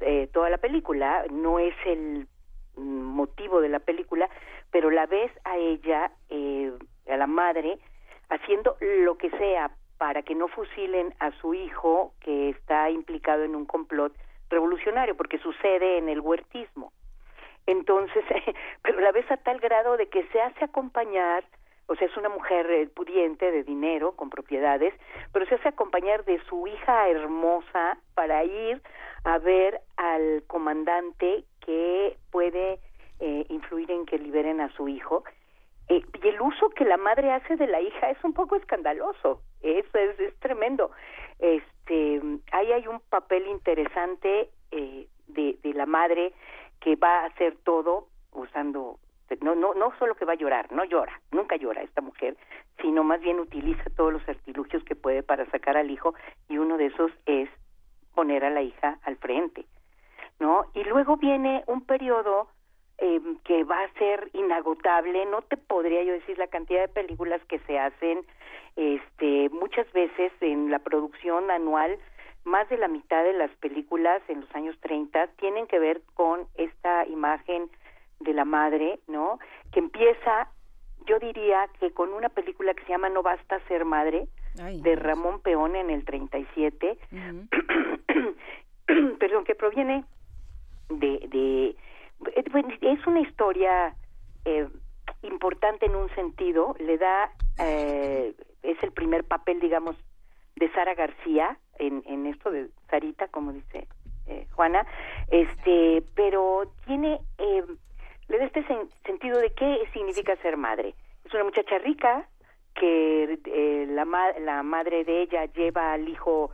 eh, 0.01 0.29
toda 0.35 0.51
la 0.51 0.59
película, 0.59 1.24
no 1.31 1.59
es 1.59 1.74
el 1.87 2.29
motivo 2.77 3.62
de 3.62 3.70
la 3.70 3.79
película, 3.79 4.29
pero 4.70 4.90
la 4.90 5.07
ves 5.07 5.33
a 5.44 5.57
ella, 5.57 6.12
eh, 6.29 6.72
a 7.09 7.16
la 7.16 7.27
madre, 7.27 7.79
haciendo 8.29 8.77
lo 8.81 9.16
que 9.16 9.31
sea 9.31 9.70
para 9.96 10.22
que 10.22 10.35
no 10.35 10.48
fusilen 10.48 11.14
a 11.20 11.33
su 11.40 11.55
hijo 11.55 12.12
que 12.20 12.51
está 12.51 12.90
implicado 12.90 13.44
en 13.44 13.57
un 13.57 13.64
complot 13.64 14.12
revolucionario, 14.51 15.16
porque 15.16 15.38
sucede 15.38 15.96
en 15.96 16.11
el 16.11 16.20
huertismo. 16.20 16.92
Entonces, 17.66 18.24
pero 18.83 19.01
la 19.01 19.11
ves 19.11 19.31
a 19.31 19.38
tal 19.38 19.59
grado 19.59 19.96
de 19.96 20.09
que 20.09 20.24
se 20.29 20.40
hace 20.42 20.66
acompañar, 20.66 21.44
o 21.88 21.96
sea, 21.96 22.07
es 22.07 22.16
una 22.18 22.29
mujer 22.29 22.70
eh, 22.70 22.87
pudiente 22.87 23.51
de 23.51 23.64
dinero, 23.64 24.12
con 24.12 24.29
propiedades, 24.29 24.94
pero 25.33 25.46
se 25.46 25.55
hace 25.55 25.68
acompañar 25.68 26.24
de 26.27 26.38
su 26.44 26.66
hija 26.66 27.09
hermosa 27.09 27.98
para 28.14 28.44
ir 28.44 28.83
a 29.24 29.38
ver 29.38 29.81
al 29.96 30.44
comandante 30.46 31.44
que 31.64 32.16
puede 32.31 32.79
eh, 33.20 33.46
influir 33.48 33.90
en 33.90 34.05
que 34.05 34.18
liberen 34.18 34.61
a 34.61 34.70
su 34.74 34.87
hijo. 34.87 35.24
Eh, 35.88 36.03
y 36.22 36.29
el 36.29 36.40
uso 36.42 36.68
que 36.70 36.85
la 36.85 36.98
madre 36.98 37.33
hace 37.33 37.57
de 37.57 37.66
la 37.66 37.81
hija 37.81 38.11
es 38.11 38.22
un 38.22 38.35
poco 38.35 38.57
escandaloso. 38.57 39.40
Eso 39.62 39.98
es, 39.98 40.20
es 40.20 40.38
tremendo. 40.40 40.90
Este, 41.38 42.20
ahí 42.53 42.70
hay 42.70 42.87
un 42.87 43.01
papel 43.09 43.46
interesante 43.46 44.51
eh, 44.70 45.09
de 45.27 45.72
la 45.72 45.87
madre 45.87 46.35
que 46.81 46.96
va 46.96 47.20
a 47.20 47.27
hacer 47.27 47.57
todo 47.64 48.09
usando 48.33 48.98
no 49.41 49.55
no 49.55 49.75
no 49.75 49.93
solo 49.99 50.14
que 50.14 50.25
va 50.25 50.33
a 50.33 50.37
llorar, 50.37 50.71
no 50.73 50.85
llora, 50.85 51.21
nunca 51.33 51.57
llora 51.57 51.83
esta 51.83 52.01
mujer, 52.01 52.37
sino 52.81 53.05
más 53.05 53.21
bien 53.21 53.41
utiliza 53.41 53.85
todos 53.97 54.12
los 54.12 54.29
artilugios 54.29 54.83
que 54.85 54.97
puede 54.97 55.23
para 55.23 55.47
sacar 55.51 55.77
al 55.77 55.91
hijo 55.91 56.14
y 56.49 56.59
uno 56.59 56.77
de 56.77 56.87
esos 56.87 57.11
es 57.27 57.49
poner 58.14 58.45
a 58.45 58.51
la 58.51 58.62
hija 58.62 58.99
al 59.05 59.17
frente, 59.17 59.64
¿no? 60.41 60.64
Y 60.75 60.85
luego 60.85 61.17
viene 61.17 61.62
un 61.67 61.83
periodo 61.83 62.49
eh, 62.99 63.21
que 63.45 63.62
va 63.62 63.85
a 63.85 63.93
ser 63.93 64.29
inagotable, 64.33 65.25
no 65.27 65.43
te 65.43 65.57
podría 65.57 66.03
yo 66.03 66.14
decir 66.14 66.37
la 66.37 66.49
cantidad 66.49 66.81
de 66.81 66.88
películas 66.88 67.41
que 67.45 67.61
se 67.61 67.79
hacen, 67.79 68.27
este, 68.75 69.49
muchas 69.51 69.91
veces 69.93 70.33
en 70.41 70.71
la 70.71 70.81
producción 70.81 71.51
anual, 71.51 71.99
más 72.45 72.69
de 72.69 72.79
la 72.79 72.88
mitad 72.88 73.23
de 73.23 73.35
las 73.35 73.51
películas 73.59 74.23
en 74.29 74.41
los 74.41 74.55
años 74.55 74.77
30 74.81 75.29
tienen 75.38 75.67
que 75.67 75.79
ver 75.79 76.01
con 76.14 76.47
esta 76.57 77.07
imagen 77.07 77.71
de 78.20 78.33
la 78.33 78.44
madre, 78.44 79.00
¿no? 79.07 79.38
Que 79.72 79.81
empieza, 79.81 80.48
yo 81.07 81.18
diría 81.18 81.68
que 81.81 81.92
con 81.92 82.12
una 82.12 82.28
película 82.28 82.74
que 82.74 82.85
se 82.85 82.90
llama 82.90 83.09
No 83.09 83.22
basta 83.22 83.61
ser 83.68 83.85
madre, 83.85 84.28
de 84.54 84.96
Ramón 84.96 85.40
Peón 85.40 85.76
en 85.76 85.88
el 85.88 86.04
37, 86.04 86.98
perdón, 89.20 89.44
que 89.44 89.54
proviene 89.54 90.04
de, 90.88 91.28
de 91.28 91.76
es 92.81 93.07
una 93.07 93.20
historia 93.20 93.94
eh, 94.44 94.66
importante 95.22 95.87
en 95.87 95.94
un 95.94 96.12
sentido, 96.14 96.74
le 96.78 96.98
da, 96.98 97.31
eh, 97.61 98.35
es 98.62 98.83
el 98.83 98.92
primer 98.92 99.24
papel, 99.24 99.61
digamos, 99.61 99.96
de 100.57 100.70
Sara 100.72 100.94
García 100.94 101.59
en, 101.78 102.02
en 102.07 102.26
esto 102.26 102.50
de 102.50 102.68
Sarita, 102.90 103.28
como 103.28 103.52
dice 103.52 103.87
eh, 104.26 104.46
Juana, 104.52 104.87
este, 105.31 106.02
pero 106.14 106.72
tiene, 106.87 107.20
eh, 107.38 107.64
le 108.29 108.38
da 108.38 108.45
este 108.45 108.64
sentido 109.05 109.38
de 109.38 109.51
qué 109.53 109.88
significa 109.93 110.37
ser 110.37 110.57
madre. 110.57 110.95
Es 111.25 111.35
una 111.35 111.45
muchacha 111.45 111.79
rica 111.79 112.29
que 112.75 113.38
eh, 113.45 113.87
la, 113.88 114.05
la 114.41 114.62
madre 114.62 115.05
de 115.05 115.23
ella 115.23 115.47
lleva 115.47 115.93
al 115.93 116.09
hijo 116.09 116.51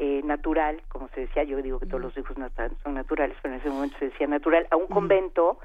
eh, 0.00 0.22
natural, 0.24 0.80
como 0.88 1.08
se 1.08 1.22
decía, 1.22 1.42
yo 1.42 1.60
digo 1.60 1.80
que 1.80 1.86
todos 1.86 2.00
los 2.00 2.16
hijos 2.16 2.36
son 2.82 2.94
naturales, 2.94 3.36
pero 3.42 3.54
en 3.54 3.60
ese 3.60 3.68
momento 3.68 3.98
se 3.98 4.06
decía 4.06 4.28
natural, 4.28 4.66
a 4.70 4.76
un 4.76 4.86
convento, 4.86 5.58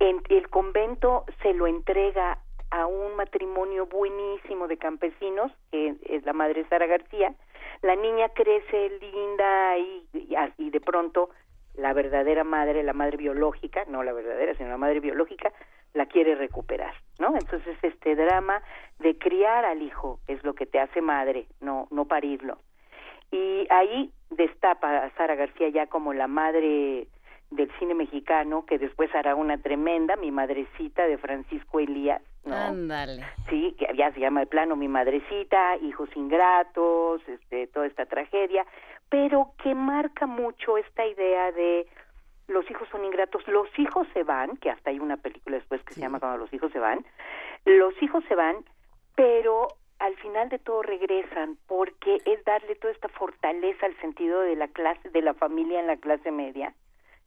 en, 0.00 0.22
el 0.30 0.48
convento 0.48 1.24
se 1.42 1.52
lo 1.52 1.66
entrega 1.66 2.38
a 2.70 2.86
un 2.86 3.16
matrimonio 3.16 3.86
buenísimo 3.86 4.68
de 4.68 4.78
campesinos, 4.78 5.52
que 5.70 5.96
es 6.08 6.24
la 6.24 6.32
madre 6.32 6.66
Sara 6.68 6.86
García, 6.86 7.34
la 7.82 7.94
niña 7.94 8.30
crece 8.30 8.90
linda 9.00 9.78
y, 9.78 10.06
y, 10.56 10.70
de 10.70 10.80
pronto 10.80 11.28
la 11.78 11.92
verdadera 11.92 12.44
madre, 12.44 12.82
la 12.82 12.92
madre 12.92 13.16
biológica, 13.16 13.84
no 13.88 14.02
la 14.02 14.12
verdadera, 14.12 14.54
sino 14.54 14.68
la 14.68 14.76
madre 14.76 15.00
biológica, 15.00 15.52
la 15.94 16.06
quiere 16.06 16.34
recuperar, 16.34 16.94
¿no? 17.18 17.34
Entonces 17.36 17.76
este 17.82 18.14
drama 18.14 18.62
de 18.98 19.16
criar 19.16 19.64
al 19.64 19.80
hijo 19.80 20.20
es 20.26 20.42
lo 20.44 20.54
que 20.54 20.66
te 20.66 20.80
hace 20.80 21.00
madre, 21.00 21.46
no 21.60 21.86
no 21.90 22.04
parirlo. 22.06 22.58
Y 23.30 23.66
ahí 23.70 24.10
destapa 24.30 25.04
a 25.04 25.10
Sara 25.16 25.34
García 25.34 25.68
ya 25.68 25.86
como 25.86 26.12
la 26.12 26.26
madre 26.26 27.06
del 27.50 27.70
cine 27.78 27.94
mexicano, 27.94 28.66
que 28.66 28.78
después 28.78 29.14
hará 29.14 29.34
una 29.34 29.58
tremenda, 29.58 30.16
mi 30.16 30.30
madrecita 30.30 31.06
de 31.06 31.16
Francisco 31.16 31.80
Elías, 31.80 32.20
¿no? 32.44 32.54
Ándale. 32.54 33.24
Sí, 33.48 33.74
que 33.78 33.88
ya 33.96 34.12
se 34.12 34.20
llama 34.20 34.42
el 34.42 34.48
plano 34.48 34.76
Mi 34.76 34.88
madrecita, 34.88 35.76
hijos 35.78 36.10
ingratos, 36.14 37.22
este, 37.26 37.66
toda 37.68 37.86
esta 37.86 38.06
tragedia, 38.06 38.66
pero 39.10 39.52
que 39.62 39.74
marca 39.74 40.26
mucho 40.26 40.76
esta 40.76 41.06
idea 41.06 41.52
de 41.52 41.86
los 42.48 42.68
hijos 42.70 42.88
son 42.90 43.04
ingratos, 43.04 43.46
los 43.46 43.68
hijos 43.78 44.06
se 44.14 44.22
van, 44.22 44.56
que 44.56 44.70
hasta 44.70 44.90
hay 44.90 45.00
una 45.00 45.18
película 45.18 45.56
después 45.56 45.82
que 45.82 45.94
se 45.94 46.00
llama 46.00 46.18
Cuando 46.18 46.38
los 46.38 46.52
hijos 46.52 46.72
se 46.72 46.78
van, 46.78 47.04
los 47.64 47.94
hijos 48.02 48.24
se 48.26 48.34
van, 48.34 48.64
pero 49.14 49.68
al 49.98 50.16
final 50.16 50.48
de 50.48 50.58
todo 50.58 50.82
regresan 50.82 51.58
porque 51.66 52.22
es 52.24 52.44
darle 52.44 52.74
toda 52.76 52.92
esta 52.92 53.08
fortaleza 53.08 53.86
al 53.86 53.96
sentido 54.00 54.40
de 54.40 54.56
la 54.56 54.68
clase 54.68 55.10
de 55.10 55.22
la 55.22 55.34
familia 55.34 55.80
en 55.80 55.86
la 55.86 55.96
clase 55.96 56.30
media 56.30 56.72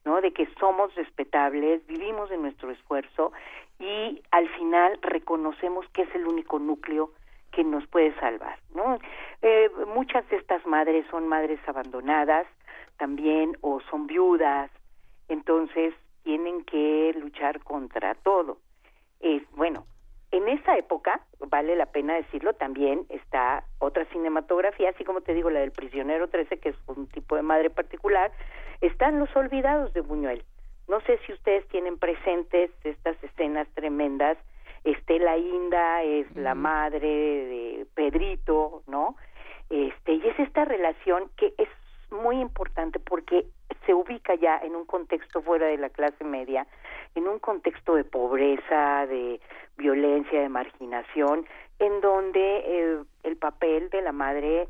no 0.05 0.21
de 0.21 0.31
que 0.31 0.47
somos 0.59 0.93
respetables 0.95 1.85
vivimos 1.87 2.29
de 2.29 2.37
nuestro 2.37 2.71
esfuerzo 2.71 3.31
y 3.79 4.21
al 4.31 4.47
final 4.49 4.97
reconocemos 5.01 5.85
que 5.89 6.03
es 6.03 6.15
el 6.15 6.25
único 6.27 6.59
núcleo 6.59 7.11
que 7.51 7.63
nos 7.63 7.85
puede 7.87 8.13
salvar 8.19 8.57
no 8.73 8.97
eh, 9.41 9.69
muchas 9.87 10.27
de 10.29 10.37
estas 10.37 10.65
madres 10.65 11.05
son 11.09 11.27
madres 11.27 11.59
abandonadas 11.67 12.47
también 12.97 13.57
o 13.61 13.79
son 13.89 14.07
viudas 14.07 14.71
entonces 15.27 15.93
tienen 16.23 16.63
que 16.65 17.13
luchar 17.19 17.63
contra 17.63 18.15
todo 18.15 18.57
es 19.19 19.43
bueno 19.51 19.85
en 20.31 20.47
esa 20.47 20.77
época, 20.77 21.19
vale 21.39 21.75
la 21.75 21.87
pena 21.87 22.15
decirlo, 22.15 22.53
también 22.53 23.05
está 23.09 23.65
otra 23.79 24.05
cinematografía, 24.05 24.89
así 24.89 25.03
como 25.03 25.19
te 25.19 25.33
digo, 25.33 25.49
la 25.49 25.59
del 25.59 25.73
Prisionero 25.73 26.29
13, 26.29 26.57
que 26.59 26.69
es 26.69 26.75
un 26.87 27.07
tipo 27.07 27.35
de 27.35 27.41
madre 27.41 27.69
particular, 27.69 28.31
están 28.79 29.19
Los 29.19 29.35
Olvidados 29.35 29.93
de 29.93 29.99
Buñuel. 29.99 30.43
No 30.87 31.01
sé 31.01 31.19
si 31.25 31.33
ustedes 31.33 31.67
tienen 31.67 31.97
presentes 31.99 32.71
estas 32.85 33.21
escenas 33.23 33.67
tremendas. 33.73 34.37
Estela 34.83 35.37
Inda 35.37 36.03
es 36.03 36.33
la 36.35 36.55
madre 36.55 37.07
de 37.07 37.87
Pedrito, 37.93 38.83
¿no? 38.87 39.15
Este, 39.69 40.13
y 40.13 40.27
es 40.27 40.39
esta 40.39 40.65
relación 40.65 41.29
que 41.37 41.53
es 41.57 41.69
muy 42.11 42.41
importante 42.41 42.99
porque 42.99 43.45
se 43.85 43.93
ubica 43.93 44.35
ya 44.35 44.57
en 44.57 44.75
un 44.75 44.85
contexto 44.85 45.41
fuera 45.41 45.67
de 45.67 45.77
la 45.77 45.89
clase 45.89 46.23
media, 46.23 46.67
en 47.15 47.27
un 47.27 47.39
contexto 47.39 47.95
de 47.95 48.03
pobreza, 48.03 49.05
de 49.07 49.39
violencia, 49.77 50.41
de 50.41 50.49
marginación, 50.49 51.45
en 51.79 52.01
donde 52.01 52.63
eh, 52.65 53.03
el 53.23 53.37
papel 53.37 53.89
de 53.89 54.01
la 54.01 54.11
madre 54.11 54.67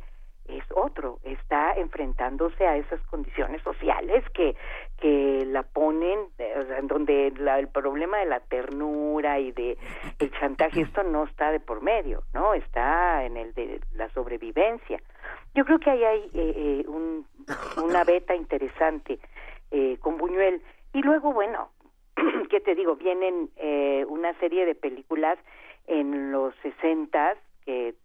es 0.48 0.64
otro, 0.76 1.20
está 1.24 1.74
enfrentándose 1.74 2.66
a 2.68 2.78
esas 2.78 3.02
condiciones 3.08 3.62
sociales 3.64 4.24
que, 4.34 4.56
que 5.02 5.46
la 5.48 5.64
ponen, 5.64 6.20
eh, 6.38 6.78
en 6.78 6.88
donde 6.88 7.28
el 7.28 7.68
problema 7.70 8.20
de 8.20 8.28
la 8.28 8.40
ternura 8.40 9.40
y 9.40 9.52
de 9.52 9.78
el 10.20 10.32
chantaje, 10.40 10.82
esto 10.82 11.04
no 11.04 11.24
está 11.24 11.52
de 11.52 11.60
por 11.60 11.82
medio, 11.82 12.22
¿no? 12.34 12.54
Está 12.54 13.26
en 13.26 13.36
el 13.36 13.54
de 13.56 13.82
la 13.96 14.10
sobrevivencia. 14.10 15.02
Yo 15.56 15.66
creo 15.66 15.80
que 15.80 15.90
ahí 15.90 16.04
hay 16.04 16.30
eh, 16.34 16.54
eh 16.56 16.86
un, 16.88 17.26
una 17.84 18.04
beta 18.06 18.36
interesante 18.36 19.20
eh, 19.72 19.98
con 20.00 20.18
Buñuel. 20.18 20.62
Y 20.94 21.02
luego, 21.02 21.34
bueno, 21.34 21.70
¿qué 22.50 22.60
te 22.62 22.76
digo? 22.76 22.96
Vienen 22.96 23.50
eh, 23.58 24.06
una 24.08 24.34
serie 24.40 24.66
de 24.66 24.76
películas 24.76 25.40
en 25.88 26.32
los 26.32 26.54
sesentas 26.62 27.38
que 27.66 27.96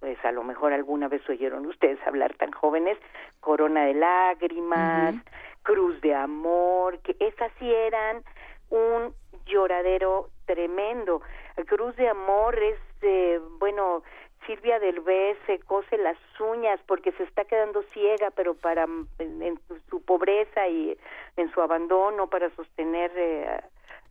pues 0.00 0.22
a 0.22 0.32
lo 0.32 0.44
mejor 0.44 0.74
alguna 0.74 1.08
vez 1.08 1.26
oyeron 1.30 1.64
ustedes 1.64 1.98
hablar 2.06 2.34
tan 2.34 2.52
jóvenes, 2.52 2.98
Corona 3.40 3.86
de 3.86 3.94
Lágrimas, 3.94 5.14
Cruz 5.64 6.00
de 6.02 6.14
Amor, 6.14 7.00
que 7.00 7.16
esas 7.18 7.50
sí 7.58 7.68
eran 7.68 8.22
un 8.70 9.12
lloradero 9.46 10.28
tremendo. 10.46 11.20
Cruz 11.66 11.96
de 11.96 12.08
Amor 12.08 12.56
es, 12.58 12.78
eh, 13.02 13.40
bueno, 13.58 14.02
Silvia 14.46 14.78
Derbez 14.78 15.38
se 15.46 15.58
cose 15.60 15.96
las 15.98 16.18
uñas 16.38 16.78
porque 16.86 17.12
se 17.12 17.22
está 17.24 17.44
quedando 17.44 17.82
ciega, 17.94 18.30
pero 18.30 18.54
para 18.54 18.86
en, 19.18 19.60
su 19.88 20.02
pobreza 20.02 20.68
y 20.68 20.96
en 21.36 21.50
su 21.52 21.60
abandono 21.60 22.28
para 22.28 22.54
sostener 22.54 23.10
eh, 23.16 23.60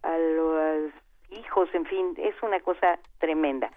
a, 0.02 0.18
los 0.18 0.92
hijos, 1.30 1.70
en 1.74 1.86
fin, 1.86 2.14
es 2.18 2.36
una 2.42 2.60
cosa 2.60 3.00
tremenda. 3.20 3.72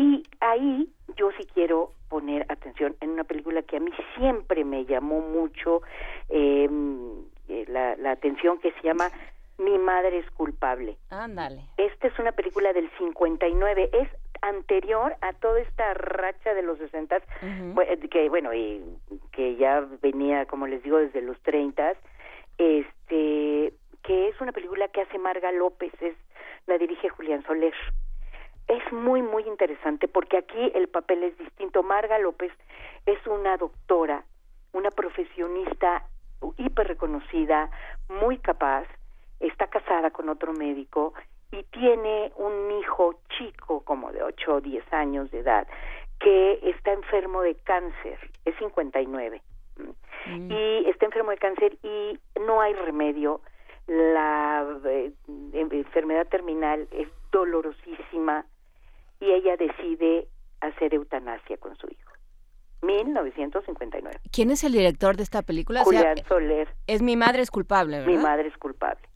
Y 0.00 0.22
ahí 0.40 0.88
yo 1.16 1.30
sí 1.32 1.46
quiero 1.52 1.90
poner 2.08 2.46
atención 2.48 2.96
en 3.00 3.10
una 3.10 3.24
película 3.24 3.60
que 3.62 3.76
a 3.76 3.80
mí 3.80 3.90
siempre 4.16 4.64
me 4.64 4.86
llamó 4.86 5.20
mucho 5.20 5.82
em, 6.30 7.22
eh, 7.48 7.66
la, 7.68 7.96
la 7.96 8.12
atención, 8.12 8.58
que 8.60 8.72
se 8.72 8.80
llama 8.82 9.10
Mi 9.58 9.76
madre 9.76 10.18
es 10.18 10.30
culpable. 10.30 10.96
Ándale. 11.10 11.66
Esta 11.76 12.08
es 12.08 12.18
una 12.18 12.32
película 12.32 12.72
del 12.72 12.90
59, 12.96 13.90
es 13.92 14.08
anterior 14.40 15.14
a 15.20 15.34
toda 15.34 15.60
esta 15.60 15.92
racha 15.92 16.54
de 16.54 16.62
los 16.62 16.78
60 16.78 17.20
que 18.10 18.28
bueno 18.30 18.54
y 18.54 18.82
que 19.32 19.56
ya 19.56 19.86
venía 20.00 20.46
como 20.46 20.66
les 20.66 20.82
digo 20.82 20.96
desde 20.96 21.20
los 21.20 21.38
30 21.42 21.92
este 22.56 23.74
que 24.02 24.28
es 24.28 24.40
una 24.40 24.52
película 24.52 24.88
que 24.88 25.02
hace 25.02 25.18
Marga 25.18 25.52
López 25.52 25.92
es 26.00 26.14
la 26.66 26.78
dirige 26.78 27.10
Julián 27.10 27.42
Soler 27.42 27.74
es 28.70 28.92
muy 28.92 29.22
muy 29.22 29.42
interesante 29.44 30.08
porque 30.08 30.38
aquí 30.38 30.72
el 30.74 30.88
papel 30.88 31.24
es 31.24 31.36
distinto 31.38 31.82
Marga 31.82 32.18
López 32.18 32.52
es 33.06 33.18
una 33.26 33.56
doctora 33.56 34.24
una 34.72 34.90
profesionista 34.90 36.04
hiper 36.56 36.88
reconocida 36.88 37.70
muy 38.08 38.38
capaz 38.38 38.86
está 39.40 39.66
casada 39.66 40.10
con 40.10 40.28
otro 40.28 40.52
médico 40.52 41.14
y 41.52 41.64
tiene 41.64 42.32
un 42.36 42.70
hijo 42.80 43.20
chico, 43.36 43.80
como 43.80 44.12
de 44.12 44.22
8 44.22 44.54
o 44.54 44.60
10 44.60 44.92
años 44.92 45.30
de 45.30 45.40
edad, 45.40 45.66
que 46.20 46.60
está 46.62 46.92
enfermo 46.92 47.42
de 47.42 47.56
cáncer, 47.56 48.18
es 48.44 48.54
59, 48.58 49.42
mm. 49.78 50.52
y 50.52 50.88
está 50.88 51.06
enfermo 51.06 51.30
de 51.30 51.38
cáncer 51.38 51.76
y 51.82 52.18
no 52.46 52.60
hay 52.60 52.74
remedio. 52.74 53.40
La 53.86 54.64
eh, 54.84 55.10
enfermedad 55.52 56.28
terminal 56.28 56.86
es 56.92 57.08
dolorosísima 57.32 58.44
y 59.20 59.30
ella 59.32 59.56
decide 59.56 60.28
hacer 60.60 60.94
eutanasia 60.94 61.56
con 61.58 61.76
su 61.76 61.86
hijo. 61.86 62.10
1959. 62.82 64.20
¿Quién 64.32 64.50
es 64.50 64.64
el 64.64 64.72
director 64.72 65.16
de 65.16 65.22
esta 65.22 65.42
película? 65.42 65.84
Julián 65.84 66.16
Soler. 66.26 66.68
Es 66.86 67.02
mi 67.02 67.16
madre 67.16 67.42
es 67.42 67.50
culpable, 67.50 67.98
¿verdad? 67.98 68.12
Mi 68.12 68.18
madre 68.18 68.48
es 68.48 68.56
culpable 68.56 69.10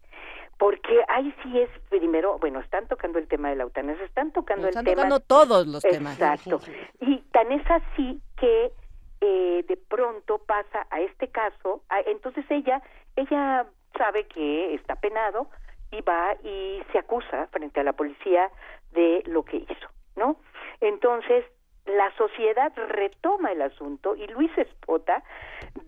porque 0.59 1.01
ahí 1.09 1.35
sí 1.43 1.59
es 1.61 1.69
primero, 1.89 2.39
bueno, 2.39 2.61
están 2.61 2.87
tocando 2.87 3.19
el 3.19 3.27
tema 3.29 3.51
de 3.51 3.57
la 3.57 3.65
eutanasia, 3.65 4.05
están 4.05 4.33
tocando 4.33 4.69
el 4.69 4.73
tema... 4.73 4.89
Están 4.89 4.95
tocando 4.95 5.21
todos 5.21 5.67
los 5.67 5.83
temas. 5.83 6.15
Exacto. 6.15 6.61
Y 7.01 7.19
tan 7.33 7.51
es 7.53 7.69
así 7.71 8.21
que 8.37 8.73
eh, 9.21 9.65
de 9.67 9.77
pronto 9.77 10.39
pasa 10.39 10.87
a 10.91 11.01
este 11.01 11.29
caso, 11.29 11.83
entonces 12.07 12.45
ella, 12.51 12.83
ella 13.17 13.67
sabe 13.97 14.27
que 14.27 14.75
está 14.75 14.97
penado 14.97 15.49
y 15.91 16.01
va 16.03 16.35
y 16.43 16.83
se 16.93 16.99
acusa 16.99 17.47
frente 17.49 17.81
a 17.81 17.85
la 17.85 17.93
policía 17.93 18.51
de 18.95 19.23
lo 19.27 19.45
que 19.45 19.59
hizo, 19.59 19.89
¿no? 20.17 20.37
Entonces, 20.81 21.45
la 21.87 22.11
sociedad 22.17 22.73
retoma 22.89 23.53
el 23.53 23.61
asunto 23.61 24.17
y 24.17 24.27
Luis 24.29 24.51
Espota 24.57 25.23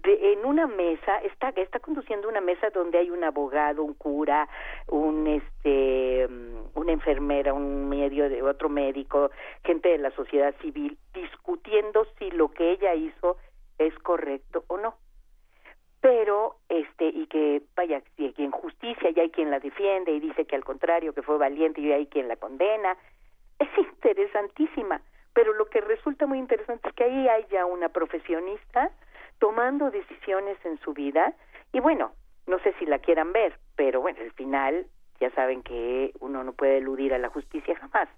de, 0.03 0.33
en 0.33 0.45
una 0.45 0.67
mesa 0.67 1.19
está 1.21 1.49
está 1.57 1.79
conduciendo 1.79 2.29
una 2.29 2.43
mesa 2.43 2.69
donde 2.71 2.99
hay 2.99 3.11
un 3.11 3.25
abogado, 3.25 3.83
un 3.83 3.95
cura, 3.95 4.49
un 4.89 5.27
este 5.27 6.29
mm, 6.29 6.79
una 6.79 6.93
enfermera, 6.93 7.55
un 7.55 7.89
medio 7.89 8.29
de 8.29 8.43
otro 8.43 8.69
médico, 8.69 9.31
gente 9.65 9.89
de 9.89 9.99
la 9.99 10.11
sociedad 10.11 10.55
civil 10.61 10.99
discutiendo 11.15 12.07
si 12.19 12.31
lo 12.31 12.51
que 12.51 12.73
ella 12.73 12.95
hizo 12.95 13.39
es 13.79 13.95
correcto 14.01 14.65
o 14.69 14.77
no. 14.77 14.97
Pero 16.07 16.57
este 16.69 17.09
y 17.09 17.27
que 17.27 17.63
vaya 17.75 18.01
si 18.17 18.33
en 18.39 18.53
justicia 18.53 19.11
y 19.11 19.19
hay 19.19 19.31
quien 19.31 19.51
la 19.51 19.59
defiende 19.59 20.13
y 20.13 20.21
dice 20.21 20.45
que 20.45 20.55
al 20.55 20.65
contrario 20.65 21.13
que 21.13 21.23
fue 21.23 21.37
valiente 21.37 21.81
y 21.81 21.91
hay 21.91 22.07
quien 22.07 22.29
la 22.29 22.37
condena. 22.37 22.97
Es 23.59 23.69
interesantísima 23.77 25.01
pero 25.37 25.53
lo 25.53 25.67
que 25.67 25.83
resulta 25.83 26.27
muy 26.27 26.39
interesante 26.39 26.89
es 26.89 26.95
que 26.95 27.05
ahí 27.05 27.29
hay 27.29 27.45
ya 27.51 27.67
una 27.67 27.91
profesionista 27.91 28.91
tomando 29.39 29.91
decisiones 29.91 30.57
en 30.65 30.81
su 30.81 30.95
vida 30.95 31.35
y 31.75 31.81
bueno, 31.81 32.13
no 32.47 32.59
sé 32.61 32.73
si 32.79 32.87
la 32.87 33.01
quieran 33.01 33.35
ver, 33.35 33.59
pero 33.77 34.01
bueno, 34.01 34.19
al 34.23 34.33
final 34.33 34.87
ya 35.21 35.31
saben 35.33 35.63
que 35.63 36.13
uno 36.21 36.43
no 36.43 36.55
puede 36.55 36.79
eludir 36.79 37.13
a 37.13 37.19
la 37.19 37.29
justicia 37.29 37.77
jamás. 37.77 38.09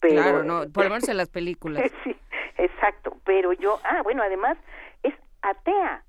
pero, 0.00 0.22
claro, 0.22 0.42
no, 0.42 0.62
por 0.72 0.84
lo 0.84 0.90
menos 0.90 1.08
en 1.10 1.18
las 1.18 1.28
películas. 1.28 1.92
sí, 2.02 2.16
exacto, 2.56 3.18
pero 3.26 3.52
yo, 3.52 3.78
ah, 3.84 4.00
bueno, 4.02 4.22
además 4.22 4.56
es 5.02 5.12
atea. 5.42 6.02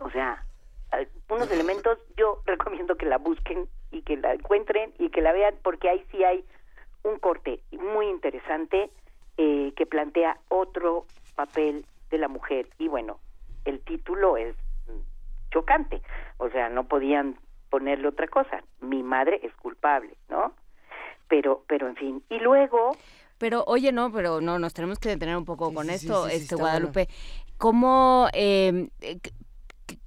O 0.00 0.10
sea, 0.10 0.44
unos 1.28 1.50
elementos 1.50 1.98
yo 2.16 2.42
recomiendo 2.46 2.96
que 2.96 3.06
la 3.06 3.18
busquen 3.18 3.68
y 3.90 4.02
que 4.02 4.16
la 4.16 4.34
encuentren 4.34 4.92
y 4.98 5.10
que 5.10 5.20
la 5.20 5.32
vean 5.32 5.54
porque 5.62 5.88
ahí 5.88 6.04
sí 6.10 6.24
hay 6.24 6.44
un 7.02 7.18
corte 7.18 7.60
muy 7.72 8.06
interesante 8.08 8.90
eh, 9.36 9.72
que 9.76 9.86
plantea 9.86 10.38
otro 10.48 11.06
papel 11.34 11.86
de 12.10 12.18
la 12.18 12.28
mujer. 12.28 12.68
Y 12.78 12.88
bueno, 12.88 13.18
el 13.64 13.80
título 13.80 14.36
es 14.36 14.54
chocante, 15.50 16.02
o 16.38 16.48
sea, 16.50 16.68
no 16.68 16.84
podían 16.84 17.36
ponerle 17.70 18.08
otra 18.08 18.28
cosa. 18.28 18.62
Mi 18.80 19.02
madre 19.02 19.40
es 19.42 19.54
culpable, 19.54 20.16
¿no? 20.28 20.52
Pero, 21.28 21.64
pero 21.68 21.88
en 21.88 21.96
fin. 21.96 22.22
Y 22.28 22.38
luego... 22.38 22.96
Pero, 23.38 23.64
oye, 23.66 23.92
no, 23.92 24.12
pero 24.12 24.40
no, 24.40 24.58
nos 24.58 24.74
tenemos 24.74 24.98
que 24.98 25.08
detener 25.08 25.36
un 25.36 25.46
poco 25.46 25.72
con 25.72 25.88
esto, 25.88 26.26
este 26.28 26.56
Guadalupe. 26.56 27.08
¿Cómo, 27.56 28.28
eh, 28.34 28.88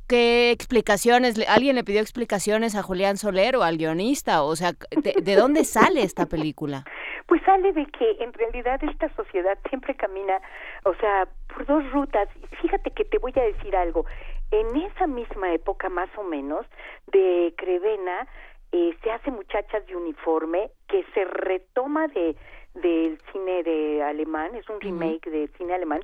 ¿Qué 0.08 0.52
explicaciones? 0.52 1.36
¿Alguien 1.48 1.76
le 1.76 1.84
pidió 1.84 2.02
explicaciones 2.02 2.76
a 2.76 2.84
Julián 2.84 3.17
Soler 3.17 3.56
o 3.56 3.63
al 3.63 3.78
guionista? 3.78 4.43
O 4.43 4.56
sea, 4.56 4.74
¿de, 4.74 5.36
dónde 5.36 5.63
sale 5.63 6.04
esta 6.04 6.26
película? 6.26 6.84
Pues 7.26 7.41
sale 7.43 7.72
de 7.74 7.86
que 7.88 8.17
en 8.19 8.34
realidad 8.34 8.84
esta 8.84 9.13
sociedad 9.15 9.58
siempre 9.69 9.96
camina, 9.96 10.39
o 10.84 10.93
sea, 10.96 11.28
por 11.48 11.65
dos 11.65 11.91
rutas. 11.91 12.28
Fíjate 12.62 12.91
que 12.91 13.06
te 13.06 13.17
voy 13.17 13.34
a 13.36 13.43
decir 13.43 13.76
algo. 13.76 14.06
En 14.52 14.76
esa 14.76 15.08
misma 15.08 15.54
época, 15.54 15.89
más 15.89 16.10
o 16.17 16.24
menos, 16.24 16.65
de 17.12 17.54
Crevena, 17.58 18.28
eh, 18.72 18.96
se 19.02 19.12
hace 19.12 19.32
Muchachas 19.32 19.86
de 19.88 19.96
Uniforme, 19.96 20.69
que 20.88 21.06
se 21.13 21.26
retoma 21.26 22.08
de 22.08 22.36
del 22.76 23.19
cine 23.32 23.63
de 23.63 24.02
alemán, 24.02 24.56
es 24.56 24.67
un 24.67 24.82
remake 24.82 25.30
del 25.30 25.50
cine 25.58 25.76
alemán, 25.76 26.02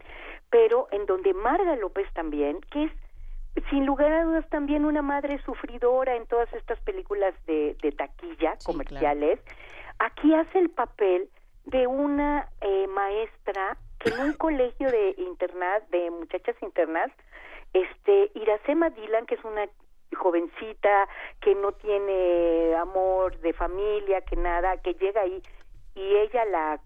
pero 0.51 0.87
en 0.91 1.05
donde 1.07 1.33
Marga 1.33 1.75
López 1.75 2.07
también, 2.13 2.59
que 2.71 2.83
es 2.83 2.91
sin 3.69 3.85
lugar 3.85 4.11
a 4.11 4.23
dudas 4.23 4.47
también 4.49 4.85
una 4.85 5.01
madre 5.01 5.41
sufridora 5.43 6.15
en 6.15 6.25
todas 6.27 6.51
estas 6.53 6.79
películas 6.81 7.33
de, 7.45 7.75
de 7.81 7.91
taquilla 7.91 8.57
comerciales. 8.63 9.39
Aquí 9.99 10.33
hace 10.33 10.59
el 10.59 10.69
papel 10.69 11.29
de 11.65 11.87
una 11.87 12.49
eh, 12.61 12.87
maestra 12.87 13.77
que 13.99 14.09
en 14.09 14.19
un 14.21 14.33
colegio 14.37 14.89
de 14.91 15.15
internat, 15.17 15.87
de 15.89 16.09
muchachas 16.11 16.55
internas, 16.61 17.11
este, 17.73 18.31
Iracema 18.33 18.89
Dylan, 18.89 19.25
que 19.25 19.35
es 19.35 19.43
una 19.43 19.67
jovencita 20.15 21.07
que 21.41 21.53
no 21.55 21.71
tiene 21.73 22.75
amor 22.75 23.37
de 23.39 23.53
familia, 23.53 24.21
que 24.21 24.35
nada, 24.35 24.77
que 24.77 24.93
llega 24.95 25.21
ahí 25.21 25.41
y 25.95 26.15
ella 26.15 26.45
la 26.45 26.79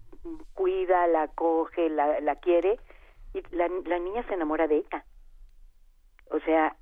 cuida, 0.54 1.06
la 1.06 1.28
coge, 1.28 1.88
la, 1.88 2.20
la 2.20 2.36
quiere 2.36 2.78
y 3.32 3.42
la, 3.54 3.68
la 3.86 3.98
niña 3.98 4.24
se 4.26 4.34
enamora 4.34 4.66
de 4.66 4.78
ella 4.78 5.04
o 6.30 6.40
sea, 6.40 6.76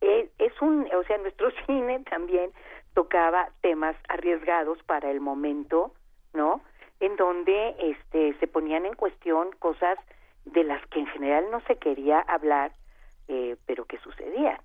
es, 0.00 0.62
un, 0.62 0.88
o 0.94 1.02
sea, 1.04 1.18
nuestro 1.18 1.50
cine 1.66 2.00
también 2.10 2.50
tocaba 2.94 3.50
temas 3.60 3.96
arriesgados 4.08 4.82
para 4.84 5.10
el 5.10 5.20
momento, 5.20 5.92
¿no? 6.32 6.60
En 7.00 7.16
donde 7.16 7.76
este 7.78 8.34
se 8.38 8.46
ponían 8.46 8.84
en 8.84 8.94
cuestión 8.94 9.50
cosas 9.58 9.98
de 10.44 10.64
las 10.64 10.84
que 10.88 11.00
en 11.00 11.06
general 11.06 11.50
no 11.50 11.60
se 11.62 11.76
quería 11.76 12.20
hablar, 12.20 12.72
eh, 13.28 13.56
pero 13.66 13.84
que 13.84 13.98
sucedían, 13.98 14.58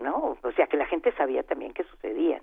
¿no? 0.00 0.36
O 0.42 0.52
sea, 0.52 0.66
que 0.66 0.76
la 0.76 0.86
gente 0.86 1.12
sabía 1.12 1.42
también 1.42 1.72
que 1.72 1.84
sucedían. 1.84 2.42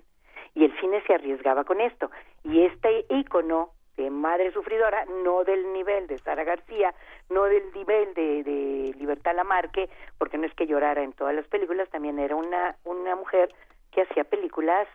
Y 0.54 0.64
el 0.64 0.80
cine 0.80 1.02
se 1.06 1.14
arriesgaba 1.14 1.64
con 1.64 1.80
esto. 1.80 2.10
Y 2.42 2.62
este 2.62 3.04
ícono 3.10 3.70
de 3.98 4.10
madre 4.10 4.52
sufridora, 4.52 5.04
no 5.24 5.44
del 5.44 5.72
nivel 5.72 6.06
de 6.06 6.18
Sara 6.18 6.44
García, 6.44 6.94
no 7.28 7.44
del 7.44 7.72
nivel 7.74 8.14
de, 8.14 8.44
de 8.44 8.94
Libertad 8.96 9.34
Lamarque, 9.34 9.90
porque 10.16 10.38
no 10.38 10.46
es 10.46 10.54
que 10.54 10.66
llorara 10.66 11.02
en 11.02 11.12
todas 11.12 11.34
las 11.34 11.46
películas, 11.48 11.90
también 11.90 12.18
era 12.18 12.36
una, 12.36 12.76
una 12.84 13.16
mujer 13.16 13.52
que 13.90 14.02
hacía 14.02 14.24
películas 14.24 14.86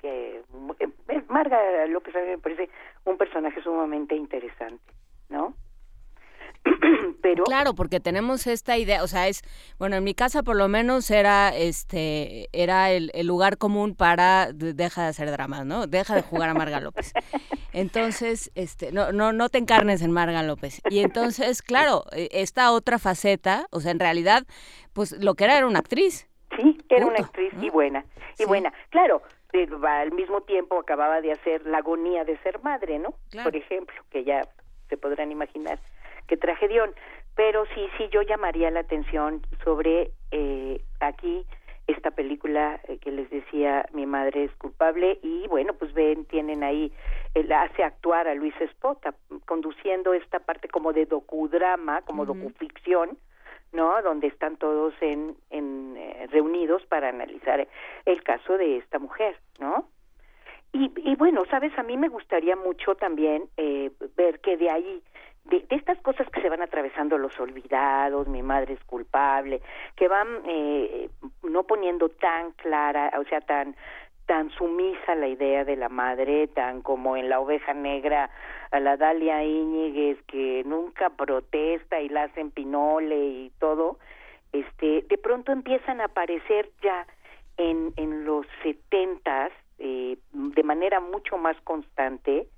que 0.00 0.42
eh, 0.78 1.22
Marga 1.28 1.86
López 1.86 2.14
me 2.14 2.38
parece 2.38 2.68
un 3.04 3.16
personaje 3.16 3.62
sumamente 3.62 4.14
interesante, 4.14 4.92
¿no? 5.30 5.54
pero 7.22 7.44
claro 7.44 7.74
porque 7.74 8.00
tenemos 8.00 8.46
esta 8.46 8.76
idea 8.76 9.02
o 9.02 9.06
sea 9.06 9.28
es 9.28 9.42
bueno 9.78 9.96
en 9.96 10.04
mi 10.04 10.14
casa 10.14 10.42
por 10.42 10.56
lo 10.56 10.68
menos 10.68 11.10
era 11.10 11.54
este 11.54 12.48
era 12.52 12.90
el, 12.90 13.10
lugar 13.24 13.58
común 13.58 13.94
para 13.94 14.52
deja 14.52 15.02
de 15.02 15.08
hacer 15.08 15.30
dramas 15.30 15.66
no 15.66 15.86
deja 15.86 16.14
de 16.14 16.22
jugar 16.22 16.48
a 16.48 16.54
Marga 16.54 16.80
López 16.80 17.12
Entonces, 17.72 18.50
este, 18.54 18.92
no, 18.92 19.12
no, 19.12 19.32
no 19.32 19.48
te 19.50 19.58
encarnes 19.58 20.02
en 20.02 20.10
Marga 20.10 20.42
López. 20.42 20.80
Y 20.90 21.00
entonces, 21.00 21.62
claro, 21.62 22.04
e, 22.12 22.28
esta 22.32 22.72
otra 22.72 22.98
faceta, 22.98 23.66
o 23.70 23.80
sea, 23.80 23.92
en 23.92 24.00
realidad, 24.00 24.44
pues 24.94 25.12
lo 25.22 25.34
que 25.34 25.44
era 25.44 25.58
era 25.58 25.66
una 25.66 25.78
actriz. 25.78 26.28
Sí, 26.56 26.78
era 26.88 27.06
una 27.06 27.18
actriz 27.18 27.52
y 27.60 27.70
buena, 27.70 28.04
y 28.38 28.46
buena. 28.46 28.72
Claro, 28.90 29.22
al 29.86 30.12
mismo 30.12 30.40
tiempo 30.42 30.78
acababa 30.78 31.20
de 31.20 31.32
hacer 31.32 31.64
La 31.66 31.78
agonía 31.78 32.24
de 32.24 32.38
ser 32.38 32.60
madre, 32.62 32.98
¿no? 32.98 33.14
Por 33.44 33.54
ejemplo, 33.54 33.94
que 34.10 34.24
ya 34.24 34.48
se 34.88 34.96
podrán 34.96 35.30
imaginar 35.30 35.78
qué 36.28 36.36
tragedión. 36.36 36.94
Pero 37.34 37.66
sí, 37.74 37.88
sí, 37.96 38.08
yo 38.10 38.22
llamaría 38.22 38.70
la 38.70 38.80
atención 38.80 39.42
sobre 39.64 40.12
eh, 40.30 40.80
aquí 41.00 41.44
esta 41.88 42.10
película 42.10 42.80
eh, 42.86 42.98
que 42.98 43.10
les 43.10 43.28
decía 43.30 43.86
mi 43.92 44.06
madre 44.06 44.44
es 44.44 44.54
culpable 44.56 45.18
y 45.22 45.48
bueno 45.48 45.72
pues 45.72 45.92
ven 45.94 46.26
tienen 46.26 46.62
ahí 46.62 46.92
él 47.34 47.50
hace 47.50 47.82
actuar 47.82 48.28
a 48.28 48.34
Luis 48.34 48.54
Espota 48.60 49.14
conduciendo 49.46 50.12
esta 50.12 50.38
parte 50.38 50.68
como 50.68 50.92
de 50.92 51.06
docudrama 51.06 52.02
como 52.02 52.26
docuficción 52.26 53.16
no 53.72 54.02
donde 54.02 54.26
están 54.26 54.58
todos 54.58 54.92
en, 55.00 55.34
en 55.48 55.96
eh, 55.96 56.26
reunidos 56.30 56.84
para 56.86 57.08
analizar 57.08 57.66
el 58.04 58.22
caso 58.22 58.58
de 58.58 58.76
esta 58.76 58.98
mujer 58.98 59.40
no 59.58 59.88
y, 60.74 60.92
y 60.96 61.16
bueno 61.16 61.46
sabes 61.46 61.72
a 61.78 61.82
mí 61.82 61.96
me 61.96 62.08
gustaría 62.08 62.54
mucho 62.54 62.96
también 62.96 63.48
eh, 63.56 63.90
ver 64.14 64.40
que 64.40 64.58
de 64.58 64.70
ahí 64.70 65.02
de, 65.48 65.66
estas 65.70 65.98
cosas 66.00 66.28
que 66.30 66.40
se 66.40 66.48
van 66.48 66.62
atravesando 66.62 67.18
los 67.18 67.38
olvidados, 67.40 68.28
mi 68.28 68.42
madre 68.42 68.74
es 68.74 68.84
culpable, 68.84 69.60
que 69.96 70.08
van 70.08 70.28
eh, 70.46 71.08
no 71.42 71.64
poniendo 71.64 72.08
tan 72.08 72.52
clara, 72.52 73.12
o 73.18 73.24
sea, 73.24 73.40
tan 73.40 73.74
tan 74.26 74.50
sumisa 74.50 75.14
la 75.14 75.26
idea 75.26 75.64
de 75.64 75.74
la 75.74 75.88
madre, 75.88 76.48
tan 76.48 76.82
como 76.82 77.16
en 77.16 77.30
la 77.30 77.40
oveja 77.40 77.72
negra 77.72 78.28
a 78.70 78.78
la 78.78 78.98
Dalia 78.98 79.42
Íñiguez 79.42 80.18
que 80.26 80.64
nunca 80.66 81.08
protesta 81.08 81.98
y 82.02 82.10
la 82.10 82.24
hacen 82.24 82.50
pinole 82.50 83.16
y 83.16 83.52
todo, 83.58 83.98
este, 84.52 85.02
de 85.08 85.16
pronto 85.16 85.50
empiezan 85.50 86.02
a 86.02 86.06
aparecer 86.06 86.70
ya 86.82 87.06
en, 87.56 87.94
en 87.96 88.26
los 88.26 88.46
setentas 88.62 89.50
eh, 89.78 90.18
de 90.32 90.62
manera 90.62 91.00
mucho 91.00 91.38
más 91.38 91.56
constante 91.62 92.48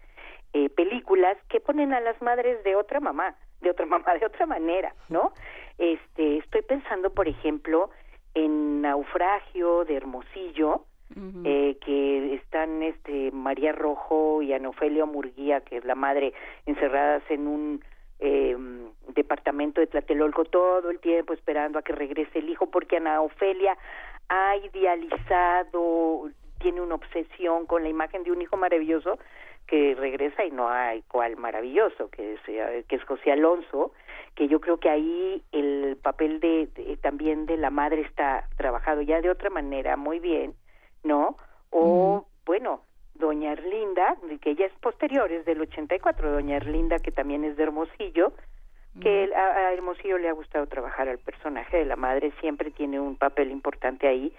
eh, 0.52 0.68
películas 0.70 1.36
que 1.48 1.60
ponen 1.60 1.92
a 1.94 2.00
las 2.00 2.20
madres 2.22 2.62
de 2.64 2.76
otra 2.76 3.00
mamá, 3.00 3.36
de 3.60 3.70
otra 3.70 3.86
mamá, 3.94 4.14
de 4.18 4.26
otra 4.26 4.46
manera, 4.46 4.94
¿no? 5.08 5.32
Este, 5.78 6.38
estoy 6.38 6.62
pensando, 6.62 7.10
por 7.10 7.28
ejemplo, 7.28 7.90
en 8.34 8.82
Naufragio 8.82 9.84
de 9.84 9.96
Hermosillo, 9.96 10.84
eh, 11.44 11.76
que 11.84 12.34
están 12.34 12.84
este 12.84 13.32
María 13.32 13.72
Rojo 13.72 14.42
y 14.42 14.52
Anofelia 14.52 15.06
Murguía, 15.06 15.60
que 15.60 15.78
es 15.78 15.84
la 15.84 15.96
madre, 15.96 16.32
encerradas 16.66 17.24
en 17.30 17.48
un 17.48 17.84
eh, 18.20 18.56
departamento 19.08 19.80
de 19.80 19.88
Tlatelolco 19.88 20.44
todo 20.44 20.88
el 20.90 21.00
tiempo 21.00 21.32
esperando 21.32 21.78
a 21.78 21.82
que 21.82 21.92
regrese 21.92 22.38
el 22.38 22.48
hijo, 22.48 22.70
porque 22.70 22.98
Ana 22.98 23.22
Ofelia 23.22 23.76
ha 24.28 24.56
idealizado, 24.56 26.30
tiene 26.60 26.80
una 26.80 26.94
obsesión 26.94 27.66
con 27.66 27.82
la 27.82 27.88
imagen 27.88 28.22
de 28.22 28.30
un 28.30 28.42
hijo 28.42 28.56
maravilloso 28.56 29.18
que 29.70 29.94
regresa 29.94 30.44
y 30.44 30.50
no 30.50 30.68
hay 30.68 31.02
cual 31.02 31.36
maravilloso, 31.36 32.10
que 32.10 32.34
es, 32.34 32.40
que 32.42 32.96
es 32.96 33.04
José 33.04 33.30
Alonso, 33.30 33.92
que 34.34 34.48
yo 34.48 34.60
creo 34.60 34.80
que 34.80 34.90
ahí 34.90 35.44
el 35.52 35.96
papel 36.02 36.40
de, 36.40 36.68
también 37.00 37.46
de 37.46 37.56
la 37.56 37.70
madre 37.70 38.00
está 38.00 38.48
trabajado 38.56 39.00
ya 39.00 39.20
de 39.20 39.30
otra 39.30 39.48
manera 39.48 39.96
muy 39.96 40.18
bien, 40.18 40.54
¿no? 41.04 41.36
O, 41.70 42.26
bueno, 42.44 42.82
Doña 43.14 43.52
Erlinda, 43.52 44.16
que 44.40 44.50
ella 44.50 44.66
es 44.66 44.72
posterior, 44.80 45.30
es 45.30 45.44
del 45.44 45.60
84, 45.60 46.32
Doña 46.32 46.56
Erlinda, 46.56 46.98
que 46.98 47.12
también 47.12 47.44
es 47.44 47.56
de 47.56 47.62
Hermosillo, 47.62 48.32
que 49.00 49.32
a, 49.36 49.72
Hermosillo 49.72 50.18
le 50.18 50.28
ha 50.28 50.32
gustado 50.32 50.66
trabajar 50.66 51.08
al 51.08 51.18
personaje 51.18 51.76
de 51.76 51.84
la 51.84 51.94
madre, 51.94 52.32
siempre 52.40 52.72
tiene 52.72 52.98
un 52.98 53.14
papel 53.14 53.52
importante 53.52 54.08
ahí. 54.08 54.34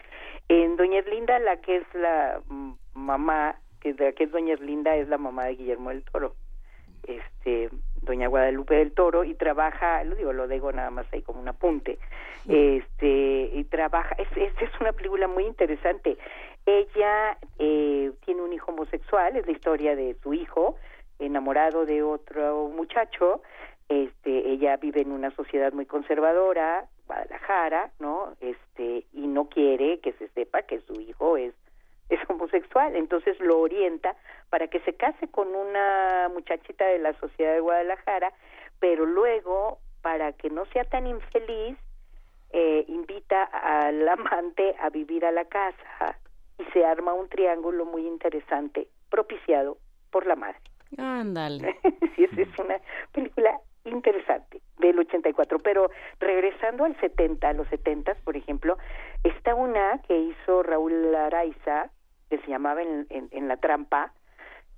En 0.50 0.76
Doña 0.76 1.00
Erlinda, 1.00 1.40
la 1.40 1.62
que 1.62 1.78
es 1.78 1.94
la 1.94 2.42
mm, 2.50 2.74
mamá 2.96 3.61
que, 3.82 3.94
de, 3.94 4.14
que 4.14 4.26
es 4.26 4.32
doña 4.32 4.54
Erlinda, 4.54 4.96
es 4.96 5.10
la 5.10 5.18
mamá 5.18 5.46
de 5.46 5.56
Guillermo 5.56 5.90
del 5.90 6.04
Toro, 6.04 6.36
este, 7.04 7.70
doña 8.02 8.28
Guadalupe 8.28 8.76
del 8.76 8.94
Toro, 8.94 9.24
y 9.24 9.34
trabaja, 9.34 10.04
lo 10.04 10.16
digo, 10.16 10.32
lo 10.34 10.48
digo 10.48 10.72
nada 10.72 10.90
más 10.90 11.06
ahí 11.12 11.22
como 11.22 11.42
un 11.42 11.48
apunte, 11.48 11.98
este, 12.48 13.50
y 13.54 13.64
trabaja, 13.66 14.16
es, 14.18 14.30
es, 14.36 14.54
es 14.62 14.70
una 14.80 14.94
película 14.94 15.28
muy 15.28 15.46
interesante. 15.46 16.18
Ella 16.66 17.38
eh, 17.60 18.12
tiene 18.24 18.42
un 18.42 18.54
hijo 18.54 18.72
homosexual, 18.72 19.36
es 19.36 19.46
la 19.46 19.52
historia 19.52 19.96
de 19.96 20.16
su 20.22 20.34
hijo, 20.34 20.78
enamorado 21.20 21.86
de 21.86 22.04
otro 22.04 22.70
muchacho, 22.70 23.42
este, 23.90 24.52
ella 24.52 24.78
vive 24.78 25.02
en 25.02 25.12
una 25.12 25.32
sociedad 25.32 25.74
muy 25.74 25.86
conservadora, 25.86 26.86
Guadalajara, 27.08 27.92
¿no? 28.00 28.38
Este, 28.40 29.06
y 29.12 29.28
no 29.28 29.50
quiere 29.50 30.00
que 30.00 30.14
se 30.14 30.30
sepa 30.30 30.62
que 30.62 30.80
su 30.82 30.94
hijo 31.02 31.36
es 31.36 31.54
es 32.12 32.20
homosexual, 32.30 32.96
entonces 32.96 33.40
lo 33.40 33.60
orienta 33.60 34.16
para 34.50 34.68
que 34.68 34.80
se 34.82 34.94
case 34.94 35.28
con 35.30 35.56
una 35.56 36.30
muchachita 36.34 36.86
de 36.86 37.00
la 37.00 37.14
sociedad 37.14 37.54
de 37.54 37.60
Guadalajara, 37.62 38.34
pero 38.80 39.06
luego, 39.06 39.80
para 40.02 40.34
que 40.34 40.50
no 40.50 40.66
sea 40.68 40.84
tan 40.84 41.08
infeliz, 41.08 41.78
eh, 42.52 42.84
invita 42.88 43.44
al 43.44 44.08
amante 44.10 44.76
a 44.80 44.90
vivir 44.90 45.26
a 45.26 45.32
la 45.32 45.46
casa 45.46 46.18
y 46.58 46.64
se 46.72 46.86
arma 46.86 47.14
un 47.14 47.30
triángulo 47.30 47.86
muy 47.86 48.06
interesante, 48.06 48.88
propiciado 49.10 49.78
por 50.12 50.28
la 50.28 50.36
madre. 50.36 50.60
Ándale. 50.98 51.80
sí, 52.16 52.26
es, 52.26 52.38
es 52.38 52.60
una 52.60 52.80
película 53.14 53.58
interesante 53.86 54.62
del 54.80 55.00
84, 55.00 55.60
pero 55.60 55.90
regresando 56.20 56.84
al 56.84 57.00
70, 57.00 57.48
a 57.48 57.54
los 57.54 57.68
70, 57.70 58.16
por 58.24 58.36
ejemplo, 58.36 58.78
está 59.24 59.56
una 59.56 60.02
que 60.08 60.18
hizo 60.18 60.64
Raúl 60.64 61.16
Araiza, 61.16 61.90
que 62.32 62.40
se 62.40 62.48
llamaba 62.48 62.82
en, 62.82 63.08
en, 63.10 63.48
La 63.50 63.58
Trampa, 63.58 64.14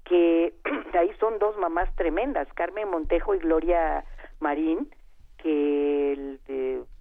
que 0.05 0.55
ahí 0.99 1.11
son 1.19 1.37
dos 1.37 1.55
mamás 1.57 1.95
tremendas, 1.95 2.47
Carmen 2.55 2.89
Montejo 2.89 3.35
y 3.35 3.37
Gloria 3.37 4.03
Marín, 4.39 4.89
que 5.37 6.39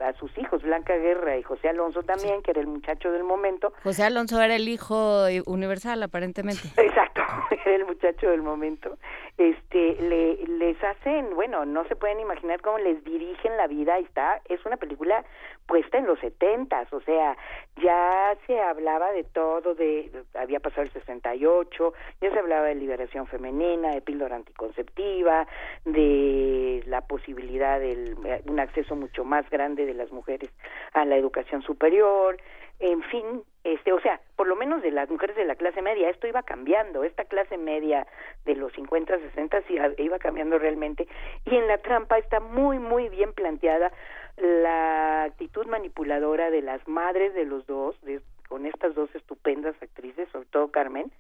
a 0.00 0.12
sus 0.14 0.36
hijos, 0.36 0.62
Blanca 0.62 0.96
Guerra 0.96 1.38
y 1.38 1.42
José 1.42 1.68
Alonso 1.68 2.03
también, 2.03 2.42
que 2.42 2.50
era 2.50 2.61
el 2.61 2.66
muchacho 2.66 3.11
del 3.12 3.24
momento. 3.24 3.72
José 3.82 4.03
Alonso 4.03 4.40
era 4.42 4.57
el 4.57 4.68
hijo 4.68 5.26
universal, 5.46 6.03
aparentemente. 6.03 6.68
Exacto, 6.76 7.22
era 7.64 7.76
el 7.76 7.86
muchacho 7.86 8.28
del 8.28 8.42
momento. 8.42 8.98
Este, 9.38 9.96
le, 10.03 10.44
les 10.59 10.82
hacen, 10.84 11.34
bueno, 11.34 11.64
no 11.64 11.86
se 11.86 11.96
pueden 11.96 12.20
imaginar 12.20 12.61
cómo 12.61 12.78
les 12.78 13.03
dirigen 13.05 13.57
la 13.57 13.68
vida. 13.68 13.98
está, 13.98 14.42
es 14.48 14.64
una 14.66 14.76
película 14.76 15.24
puesta 15.66 15.98
en 15.98 16.07
los 16.07 16.18
setentas, 16.18 16.92
o 16.92 17.00
sea, 17.00 17.36
ya 17.77 18.37
se 18.47 18.61
hablaba 18.61 19.12
de 19.12 19.25
todo, 19.25 19.75
de, 19.75 20.11
había 20.35 20.61
pasado 20.61 20.83
el 20.83 20.93
68, 20.93 21.95
ya 22.20 22.31
se 22.31 22.39
hablaba 22.39 22.66
de 22.66 22.75
liberación 22.75 23.27
femenina, 23.27 23.91
de 23.91 24.03
píldora 24.03 24.37
anticonceptiva, 24.37 25.47
de 25.85 26.83
la 26.87 27.01
posibilidad 27.03 27.81
de 27.81 28.14
un 28.47 28.61
acceso 28.61 28.95
mucho 28.95 29.25
más 29.25 29.49
grande 29.51 29.87
de 29.87 29.95
las 29.95 30.12
mujeres 30.12 30.51
a 30.93 31.05
la 31.05 31.16
educación 31.16 31.62
superior, 31.62 32.37
en 32.83 33.01
fin, 33.05 33.43
este, 33.62 33.93
o 33.93 34.01
sea, 34.01 34.20
por 34.35 34.49
lo 34.49 34.57
menos 34.57 34.83
de 34.83 34.91
las 34.91 35.09
mujeres 35.09 35.37
de 35.37 35.45
la 35.45 35.55
clase 35.55 35.83
media, 35.83 36.11
esto 36.11 36.27
iba 36.27 36.43
cambiando, 36.43 37.05
esta 37.05 37.25
clase 37.25 37.57
media 37.57 38.09
de 38.45 38.57
los 38.57 38.73
50, 38.73 39.18
60 39.18 39.62
sí 39.68 39.77
iba 39.99 40.18
cambiando 40.18 40.59
realmente, 40.59 41.07
y 41.45 41.55
en 41.55 41.68
la 41.68 41.79
trampa 41.79 42.18
está 42.18 42.41
muy, 42.41 42.81
muy 42.81 43.09
bien 43.09 43.33
planteada 43.33 43.93
la 44.37 45.24
actitud 45.24 45.66
manipuladora 45.66 46.51
de 46.51 46.62
las 46.62 46.87
madres 46.89 47.35
de 47.35 47.45
los 47.45 47.66
dos, 47.66 48.01
de, 48.03 48.20
con 48.49 48.66
estas 48.66 48.95
dos 48.95 49.14
estupendas 49.14 49.74
actrices, 49.83 50.28
sobre 50.30 50.47
todo 50.47 50.70
Carmen, 50.70 51.11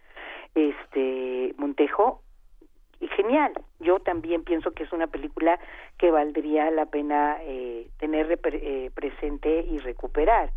este 0.54 1.54
Montejo, 1.56 2.22
y 3.02 3.08
genial. 3.08 3.52
Yo 3.80 3.98
también 3.98 4.44
pienso 4.44 4.70
que 4.70 4.84
es 4.84 4.92
una 4.92 5.08
película 5.08 5.58
que 5.98 6.10
valdría 6.10 6.70
la 6.70 6.86
pena 6.86 7.36
eh, 7.42 7.88
tener 7.98 8.38
eh, 8.44 8.90
presente 8.94 9.66
y 9.68 9.78
recuperar, 9.78 10.50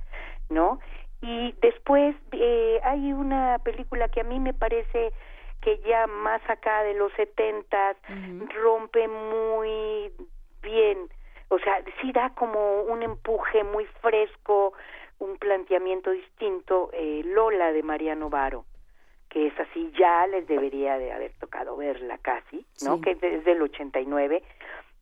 ¿no? 0.50 0.80
Y 1.22 1.54
después 1.62 2.16
eh, 2.34 2.80
hay 2.84 3.14
una 3.14 3.58
película 3.64 4.10
que 4.10 4.22
a 4.22 4.24
mí 4.24 4.40
me 4.40 4.54
parece 4.54 5.12
que 5.62 5.80
ya 5.80 6.06
más 6.06 6.42
acá 6.48 6.84
de 6.84 6.94
los 6.94 7.12
setentas 7.14 7.98
rompe 8.54 9.08
muy 9.08 10.12
bien 10.62 11.10
o 11.50 11.60
sea, 11.60 11.84
sí 12.02 12.12
da 12.12 12.32
como 12.32 12.82
un 12.84 13.04
empuje 13.04 13.64
muy 13.64 13.86
fresco, 14.02 14.74
un 15.20 15.38
planteamiento 15.38 16.12
distinto, 16.12 16.90
eh, 16.94 17.22
Lola 17.26 17.72
de 17.72 17.84
Mariano 17.84 18.30
Varo, 18.30 18.66
que 19.30 19.48
es 19.48 19.60
así, 19.60 19.92
ya 19.98 20.28
les 20.28 20.48
debería 20.48 20.98
de 20.98 21.12
haber 21.12 21.34
tocado 21.40 21.78
verla 21.78 22.18
casi, 22.18 22.66
¿no? 22.84 23.02
Que 23.02 23.18
es 23.22 23.46
del 23.46 23.62
89, 23.62 24.44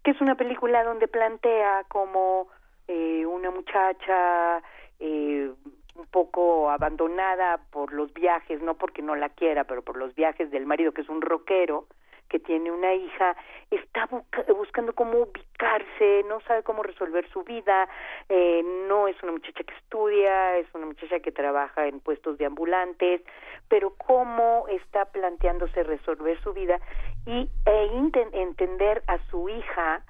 que 0.04 0.12
es 0.12 0.22
una 0.22 0.36
película 0.36 0.84
donde 0.84 1.08
plantea 1.08 1.86
como 1.88 2.48
eh, 2.88 3.26
una 3.26 3.52
muchacha 3.52 4.62
eh, 5.00 5.52
un 5.96 6.06
poco 6.08 6.70
abandonada 6.70 7.60
por 7.72 7.94
los 7.94 8.14
viajes, 8.14 8.62
no 8.62 8.76
porque 8.76 9.02
no 9.02 9.16
la 9.16 9.30
quiera, 9.30 9.64
pero 9.64 9.82
por 9.82 9.98
los 9.98 10.14
viajes 10.16 10.52
del 10.52 10.66
marido, 10.66 10.92
que 10.92 11.02
es 11.02 11.10
un 11.10 11.22
rockero, 11.22 11.88
que 12.34 12.40
tiene 12.40 12.72
una 12.72 12.96
hija, 12.96 13.38
está 13.70 14.10
buscando 14.58 14.94
cómo 14.94 15.20
ubicarse, 15.20 16.26
no 16.28 16.42
sabe 16.42 16.64
cómo 16.64 16.82
resolver 16.82 17.30
su 17.30 17.44
vida, 17.44 17.88
eh, 18.28 18.64
no 18.90 19.08
es 19.08 19.22
una 19.22 19.34
muchacha 19.34 19.64
que 19.64 19.76
estudia, 19.76 20.58
es 20.58 20.66
una 20.74 20.88
muchacha 20.88 21.20
que 21.20 21.32
trabaja 21.32 21.86
en 21.86 22.00
puestos 22.00 22.40
de 22.40 22.48
ambulantes, 22.48 23.22
pero 23.70 23.94
cómo 23.98 24.66
está 24.68 25.06
planteándose 25.06 25.84
resolver 25.84 26.42
su 26.42 26.54
vida 26.54 26.80
y 27.28 27.48
e 27.68 28.10
entender 28.34 29.04
a 29.06 29.20
su 29.30 29.48
hija 29.50 30.04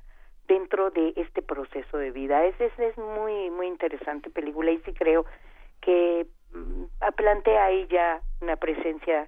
dentro 0.47 0.91
de 0.91 1.11
este 1.17 1.41
proceso 1.41 1.97
de 1.97 2.11
vida. 2.11 2.45
Es, 2.45 2.55
es, 2.61 2.71
es 2.80 2.97
muy, 2.97 3.49
muy 3.49 3.67
interesante 3.67 4.30
película 4.30 4.71
y 4.71 4.78
sí 4.86 4.93
creo 4.93 5.26
que 5.82 6.26
mm, 6.53 6.86
plantea 7.17 7.69
ya 7.89 8.21
una 8.39 8.55
presencia 8.55 9.28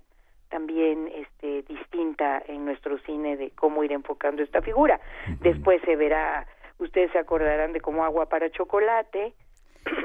también 0.50 1.10
este 1.14 1.64
distinta 1.64 2.42
en 2.48 2.66
nuestro 2.66 2.98
cine 3.00 3.38
de 3.38 3.52
cómo 3.52 3.84
ir 3.84 3.92
enfocando 3.92 4.44
esta 4.44 4.62
figura. 4.62 5.00
Después 5.42 5.82
se 5.84 5.96
verá, 5.96 6.48
ustedes 6.80 7.12
se 7.12 7.20
acordarán 7.20 7.74
de 7.74 7.82
cómo 7.82 8.04
Agua 8.04 8.28
para 8.28 8.50
Chocolate, 8.50 9.34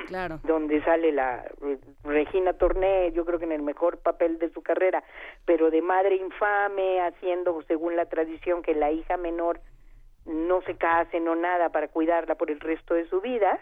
claro. 0.07 0.41
donde 0.45 0.83
sale 0.83 1.13
la 1.13 1.45
eh, 1.63 1.79
Regina 2.05 2.53
Torné, 2.55 3.13
yo 3.13 3.25
creo 3.25 3.39
que 3.39 3.45
en 3.45 3.53
el 3.53 3.63
mejor 3.63 3.99
papel 3.99 4.39
de 4.39 4.51
su 4.51 4.63
carrera, 4.63 5.03
pero 5.45 5.71
de 5.71 5.83
madre 5.83 6.17
infame, 6.17 7.01
haciendo 7.01 7.63
según 7.69 7.97
la 7.97 8.07
tradición 8.07 8.63
que 8.63 8.75
la 8.75 8.91
hija 8.91 9.17
menor 9.17 9.61
no 10.27 10.63
se 10.63 10.77
case, 10.77 11.21
no 11.21 11.35
nada 11.35 11.71
para 11.71 11.89
cuidarla 11.89 12.35
por 12.35 12.51
el 12.51 12.61
resto 12.61 12.95
de 12.95 13.09
su 13.09 13.21
vida. 13.21 13.59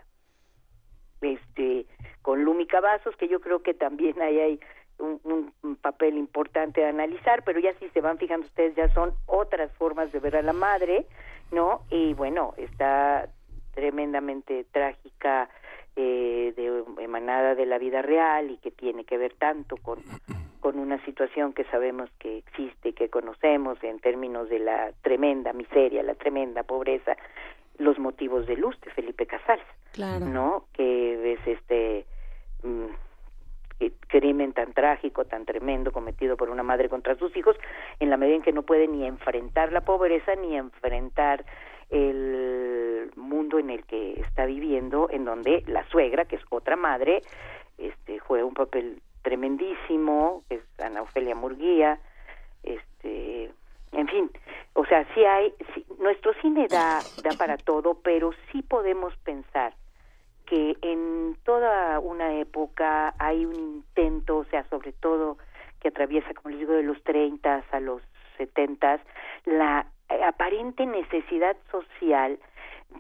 Este, 1.21 1.87
con 2.23 2.45
Lumi 2.45 2.67
Cavazos, 2.67 3.17
que 3.17 3.27
yo 3.27 3.41
creo 3.41 3.63
que 3.63 3.75
también 3.75 4.21
ahí 4.23 4.39
hay 4.39 4.61
un, 4.99 5.53
papel 5.81 6.19
importante 6.19 6.81
de 6.81 6.89
analizar, 6.89 7.43
pero 7.45 7.61
ya 7.61 7.73
si 7.75 7.89
se 7.91 8.01
van 8.01 8.19
fijando 8.19 8.47
ustedes, 8.47 8.75
ya 8.75 8.93
son 8.93 9.13
otras 9.27 9.71
formas 9.73 10.13
de 10.13 10.19
ver 10.19 10.37
a 10.37 10.43
la 10.43 10.53
madre, 10.53 11.07
¿no? 11.53 11.83
Y 11.89 12.15
bueno, 12.15 12.55
está 12.57 13.29
tremendamente 13.75 14.67
trágica, 14.73 15.49
eh, 15.97 16.53
de, 16.57 16.85
emanada 17.03 17.55
de 17.55 17.67
la 17.67 17.79
vida 17.79 18.03
real 18.03 18.51
y 18.51 18.57
que 18.59 18.71
tiene 18.71 19.05
que 19.05 19.19
ver 19.19 19.35
tanto 19.35 19.77
con 19.77 19.99
con 20.61 20.79
una 20.79 21.03
situación 21.05 21.53
que 21.53 21.65
sabemos 21.65 22.11
que 22.19 22.39
existe, 22.39 22.93
que 22.93 23.09
conocemos 23.09 23.83
en 23.83 23.99
términos 24.01 24.49
de 24.49 24.59
la 24.59 24.93
tremenda 25.03 25.53
miseria, 25.53 26.03
la 26.03 26.15
tremenda 26.15 26.63
pobreza, 26.63 27.17
los 27.79 27.99
motivos 27.99 28.47
de 28.47 28.57
luz 28.57 28.79
de 28.81 28.91
Felipe 28.91 29.27
Casals, 29.27 29.63
claro. 29.93 30.27
¿no? 30.27 30.65
Que 30.73 31.33
es 31.35 31.47
este 31.47 32.05
mm, 32.63 32.87
crimen 34.09 34.53
tan 34.53 34.73
trágico, 34.73 35.25
tan 35.25 35.45
tremendo 35.45 35.93
cometido 35.93 36.37
por 36.37 36.51
una 36.51 36.63
madre 36.63 36.89
contra 36.89 37.15
sus 37.17 37.37
hijos, 37.37 37.57
en 38.01 38.11
la 38.11 38.17
medida 38.17 38.37
en 38.37 38.43
que 38.43 38.53
no 38.53 38.63
puede 38.63 38.89
ni 38.89 39.07
enfrentar 39.07 39.73
la 39.73 39.83
pobreza 39.83 40.35
ni 40.35 40.57
enfrentar 40.57 41.45
el 41.91 43.11
mundo 43.17 43.59
en 43.59 43.71
el 43.71 43.85
que 43.85 44.21
está 44.21 44.47
viviendo, 44.47 45.09
en 45.11 45.25
donde 45.25 45.63
la 45.67 45.85
suegra, 45.89 46.27
que 46.27 46.37
es 46.37 46.43
otra 46.51 46.77
madre, 46.77 47.23
este 47.79 48.19
juega 48.19 48.45
un 48.45 48.55
papel 48.55 49.01
tremendísimo, 49.23 50.43
es 50.51 50.61
Ana 50.79 51.03
Ofelia 51.03 51.35
Murguía, 51.35 51.99
este, 52.63 53.51
en 53.93 54.09
fin, 54.09 54.31
o 54.75 54.85
sea, 54.85 55.07
sí 55.15 55.25
hay, 55.25 55.55
nuestro 55.99 56.33
cine 56.41 56.67
da, 56.69 57.01
da 57.23 57.37
para 57.39 57.57
todo, 57.57 57.95
pero 58.03 58.33
sí 58.53 58.63
podemos 58.63 59.17
pensar 59.19 59.75
que 60.49 60.77
en 60.83 61.37
toda 61.45 61.99
una 62.01 62.35
época 62.35 63.15
hay 63.19 63.45
un 63.45 63.55
intento, 63.55 64.39
o 64.39 64.45
sea, 64.45 64.65
sobre 64.71 64.93
todo 64.93 65.37
que 65.81 65.89
atraviesa, 65.89 66.33
como 66.35 66.51
les 66.51 66.61
digo, 66.61 66.73
de 66.73 66.83
los 66.83 67.03
30 67.05 67.65
a 67.71 67.81
los 67.81 68.03
70, 68.39 69.01
la 69.45 69.87
aparente 70.27 70.87
necesidad 70.87 71.57
social 71.71 72.39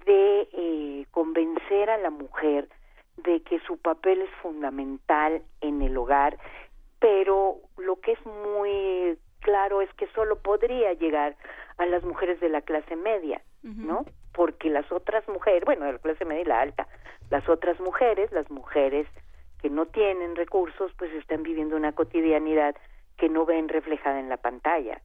de 0.04 0.48
eh, 0.52 1.06
convencer 1.10 1.90
a 1.90 1.96
la 1.96 2.10
mujer 2.10 2.68
de 3.16 3.40
que 3.42 3.58
su 3.60 3.78
papel 3.78 4.20
es 4.22 4.30
fundamental 4.42 5.42
en 5.60 5.82
el 5.82 5.96
hogar, 5.96 6.38
pero 7.00 7.56
lo 7.78 7.96
que 8.00 8.12
es 8.12 8.26
muy 8.26 9.18
claro 9.40 9.80
es 9.80 9.92
que 9.94 10.06
solo 10.08 10.36
podría 10.36 10.92
llegar 10.92 11.36
a 11.78 11.86
las 11.86 12.02
mujeres 12.04 12.40
de 12.40 12.48
la 12.48 12.60
clase 12.60 12.96
media, 12.96 13.40
¿no? 13.62 14.04
Porque 14.34 14.70
las 14.70 14.90
otras 14.92 15.26
mujeres, 15.28 15.64
bueno, 15.64 15.86
de 15.86 15.94
la 15.94 15.98
clase 15.98 16.24
media 16.24 16.42
y 16.42 16.46
la 16.46 16.60
alta, 16.60 16.86
las 17.30 17.48
otras 17.48 17.78
mujeres, 17.80 18.30
las 18.32 18.50
mujeres 18.50 19.06
que 19.60 19.70
no 19.70 19.86
tienen 19.86 20.36
recursos, 20.36 20.92
pues 20.96 21.12
están 21.14 21.42
viviendo 21.42 21.76
una 21.76 21.92
cotidianidad 21.92 22.76
que 23.16 23.28
no 23.28 23.44
ven 23.44 23.68
reflejada 23.68 24.20
en 24.20 24.28
la 24.28 24.36
pantalla. 24.36 25.00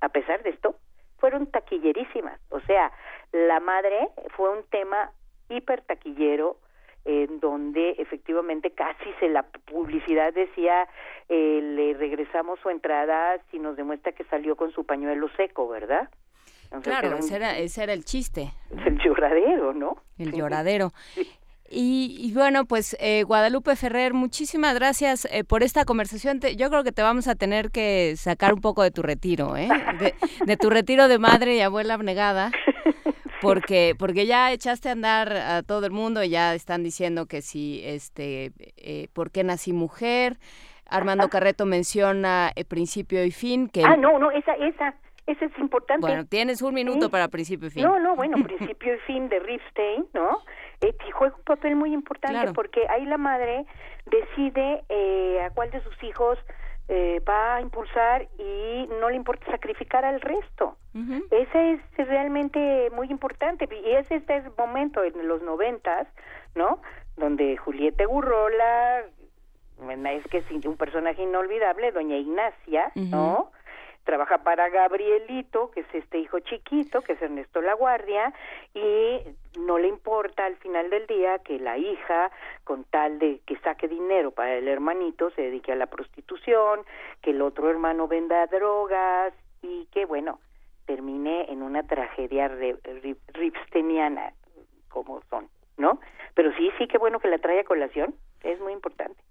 A 0.00 0.08
pesar 0.08 0.42
de 0.42 0.50
esto, 0.50 0.76
fueron 1.18 1.46
taquillerísimas. 1.46 2.40
O 2.50 2.60
sea, 2.60 2.92
la 3.32 3.60
madre 3.60 4.08
fue 4.36 4.50
un 4.50 4.64
tema 4.64 5.12
hiper 5.48 5.82
taquillero, 5.82 6.58
en 7.04 7.40
donde 7.40 7.92
efectivamente 7.98 8.72
casi 8.72 9.12
se 9.18 9.28
la 9.28 9.42
publicidad 9.42 10.32
decía 10.32 10.86
eh, 11.28 11.60
le 11.62 11.94
regresamos 11.94 12.60
su 12.60 12.68
entrada 12.70 13.38
si 13.50 13.58
nos 13.58 13.76
demuestra 13.76 14.12
que 14.12 14.24
salió 14.24 14.56
con 14.56 14.72
su 14.72 14.84
pañuelo 14.84 15.28
seco, 15.36 15.68
¿verdad? 15.68 16.10
claro, 16.82 17.16
ese, 17.16 17.36
era, 17.36 17.56
ese 17.56 17.82
era 17.82 17.92
el 17.94 18.04
chiste. 18.04 18.52
El 18.84 18.98
lloradero, 18.98 19.72
¿no? 19.72 19.96
El 20.18 20.32
lloradero. 20.32 20.92
Y, 21.70 22.32
bueno, 22.34 22.64
pues 22.64 22.96
eh, 22.98 23.24
Guadalupe 23.24 23.76
Ferrer, 23.76 24.14
muchísimas 24.14 24.74
gracias 24.74 25.26
eh, 25.30 25.44
por 25.44 25.62
esta 25.62 25.84
conversación. 25.84 26.40
yo 26.56 26.70
creo 26.70 26.82
que 26.82 26.92
te 26.92 27.02
vamos 27.02 27.28
a 27.28 27.34
tener 27.34 27.70
que 27.70 28.14
sacar 28.16 28.54
un 28.54 28.60
poco 28.60 28.82
de 28.82 28.90
tu 28.90 29.02
retiro, 29.02 29.56
¿eh? 29.56 29.68
De, 29.98 30.14
de 30.46 30.56
tu 30.56 30.70
retiro 30.70 31.08
de 31.08 31.18
madre 31.18 31.56
y 31.56 31.60
abuela 31.60 31.94
abnegada. 31.94 32.50
porque 33.40 33.94
porque 33.98 34.26
ya 34.26 34.52
echaste 34.52 34.88
a 34.88 34.92
andar 34.92 35.32
a 35.32 35.62
todo 35.62 35.86
el 35.86 35.92
mundo 35.92 36.22
y 36.22 36.30
ya 36.30 36.54
están 36.54 36.82
diciendo 36.82 37.26
que 37.26 37.42
si 37.42 37.80
este 37.84 38.52
eh, 38.76 39.08
por 39.12 39.30
qué 39.30 39.44
nací 39.44 39.72
mujer 39.72 40.38
Armando 40.86 41.28
Carreto 41.28 41.66
menciona 41.66 42.50
el 42.54 42.64
principio 42.64 43.24
y 43.24 43.30
fin 43.30 43.68
que 43.68 43.84
ah 43.84 43.96
no 43.96 44.18
no 44.18 44.30
esa 44.30 44.54
esa 44.54 44.94
esa 45.26 45.44
es 45.44 45.58
importante 45.58 46.00
bueno 46.00 46.24
tienes 46.24 46.62
un 46.62 46.74
minuto 46.74 47.10
para 47.10 47.28
principio 47.28 47.68
y 47.68 47.70
fin 47.70 47.84
no 47.84 47.98
no 47.98 48.16
bueno 48.16 48.36
principio 48.42 48.94
y 48.94 48.98
fin 49.06 49.28
de 49.28 49.38
Ripstein 49.38 50.06
no 50.14 50.42
eh, 50.80 50.94
juega 51.12 51.34
un 51.36 51.42
papel 51.42 51.76
muy 51.76 51.92
importante 51.92 52.52
porque 52.52 52.86
ahí 52.88 53.04
la 53.04 53.18
madre 53.18 53.66
decide 54.06 54.84
eh, 54.88 55.40
a 55.42 55.50
cuál 55.50 55.70
de 55.70 55.80
sus 55.82 56.02
hijos 56.02 56.38
eh, 56.88 57.20
va 57.28 57.56
a 57.56 57.60
impulsar 57.60 58.28
y 58.38 58.88
no 59.00 59.10
le 59.10 59.16
importa 59.16 59.50
sacrificar 59.50 60.04
al 60.04 60.20
resto. 60.20 60.76
Ese 61.30 61.80
es 61.96 62.08
realmente 62.08 62.90
muy 62.92 63.08
importante 63.08 63.68
y 63.70 63.92
es 63.92 64.10
este 64.10 64.42
momento 64.56 65.04
en 65.04 65.28
los 65.28 65.42
noventas, 65.42 66.08
¿no? 66.56 66.80
Donde 67.16 67.56
Julieta 67.56 68.04
Gurrola, 68.04 69.04
es 70.10 70.24
que 70.28 70.38
es 70.38 70.50
un 70.66 70.76
personaje 70.76 71.22
inolvidable, 71.22 71.92
doña 71.92 72.16
Ignacia, 72.16 72.90
¿no? 72.96 73.52
Trabaja 74.08 74.38
para 74.38 74.70
Gabrielito, 74.70 75.70
que 75.70 75.80
es 75.80 75.86
este 75.92 76.18
hijo 76.18 76.40
chiquito, 76.40 77.02
que 77.02 77.12
es 77.12 77.20
Ernesto 77.20 77.60
La 77.60 77.74
Guardia, 77.74 78.32
y 78.72 79.20
no 79.60 79.76
le 79.76 79.88
importa 79.88 80.46
al 80.46 80.56
final 80.56 80.88
del 80.88 81.06
día 81.06 81.40
que 81.40 81.58
la 81.58 81.76
hija, 81.76 82.30
con 82.64 82.84
tal 82.84 83.18
de 83.18 83.42
que 83.44 83.58
saque 83.58 83.86
dinero 83.86 84.30
para 84.30 84.54
el 84.54 84.66
hermanito, 84.66 85.28
se 85.32 85.42
dedique 85.42 85.72
a 85.72 85.76
la 85.76 85.88
prostitución, 85.88 86.86
que 87.20 87.32
el 87.32 87.42
otro 87.42 87.68
hermano 87.68 88.08
venda 88.08 88.46
drogas 88.46 89.34
y 89.60 89.84
que, 89.92 90.06
bueno, 90.06 90.40
termine 90.86 91.52
en 91.52 91.62
una 91.62 91.82
tragedia 91.82 92.50
ripsteniana, 93.34 94.32
como 94.88 95.20
son, 95.28 95.50
¿no? 95.76 96.00
Pero 96.32 96.50
sí, 96.56 96.70
sí, 96.78 96.88
qué 96.88 96.96
bueno 96.96 97.20
que 97.20 97.28
la 97.28 97.36
trae 97.36 97.60
a 97.60 97.64
colación, 97.64 98.14
es 98.42 98.58
muy 98.58 98.72
importante. 98.72 99.22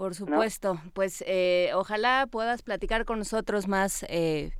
Por 0.00 0.14
supuesto, 0.14 0.78
pues 0.94 1.22
eh, 1.26 1.72
ojalá 1.74 2.26
puedas 2.26 2.62
platicar 2.62 3.04
con 3.04 3.18
nosotros 3.18 3.68
más 3.68 4.02
eh, 4.08 4.50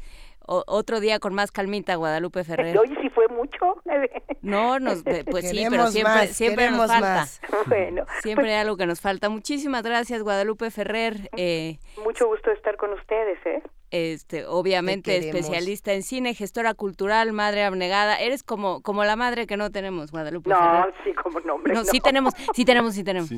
otro 0.45 1.01
día 1.01 1.19
con 1.19 1.33
más 1.33 1.51
calmita, 1.51 1.95
Guadalupe 1.95 2.45
Ferrer. 2.45 2.77
Oye, 2.77 2.95
si 3.01 3.09
fue 3.09 3.27
mucho. 3.29 3.81
No, 4.43 4.79
nos, 4.79 5.03
pues 5.03 5.51
sí, 5.51 5.67
pero 5.69 5.89
siempre, 5.89 6.27
siempre 6.29 6.71
nos 6.71 6.89
falta. 6.89 7.27
Bueno. 7.67 8.05
Siempre 8.23 8.53
hay 8.53 8.61
algo 8.61 8.77
que 8.77 8.87
nos 8.87 9.01
falta. 9.01 9.31
Muchísimas 9.31 9.83
gracias, 9.83 10.23
Guadalupe 10.23 10.71
Ferrer. 10.71 11.31
Eh, 11.37 11.79
Mucho 12.05 12.27
gusto 12.27 12.51
estar 12.51 12.77
con 12.77 12.93
ustedes, 12.93 13.39
¿eh? 13.47 13.63
Este, 13.91 14.47
obviamente 14.47 15.17
especialista 15.17 15.93
en 15.93 16.03
cine, 16.03 16.35
gestora 16.35 16.75
cultural, 16.75 17.33
madre 17.33 17.65
abnegada. 17.65 18.19
Eres 18.19 18.43
como, 18.43 18.83
como 18.83 19.05
la 19.05 19.17
madre 19.17 19.47
que 19.47 19.57
no 19.57 19.71
tenemos, 19.71 20.11
Guadalupe. 20.11 20.51
No, 20.51 20.87
sí, 21.05 21.13
como 21.15 21.41
nombre. 21.41 21.75
No, 21.75 21.85
sí 21.85 22.01
tenemos, 22.01 22.35
sí 22.55 22.65
tenemos, 22.65 22.95
sí 22.95 23.05
tenemos. 23.05 23.31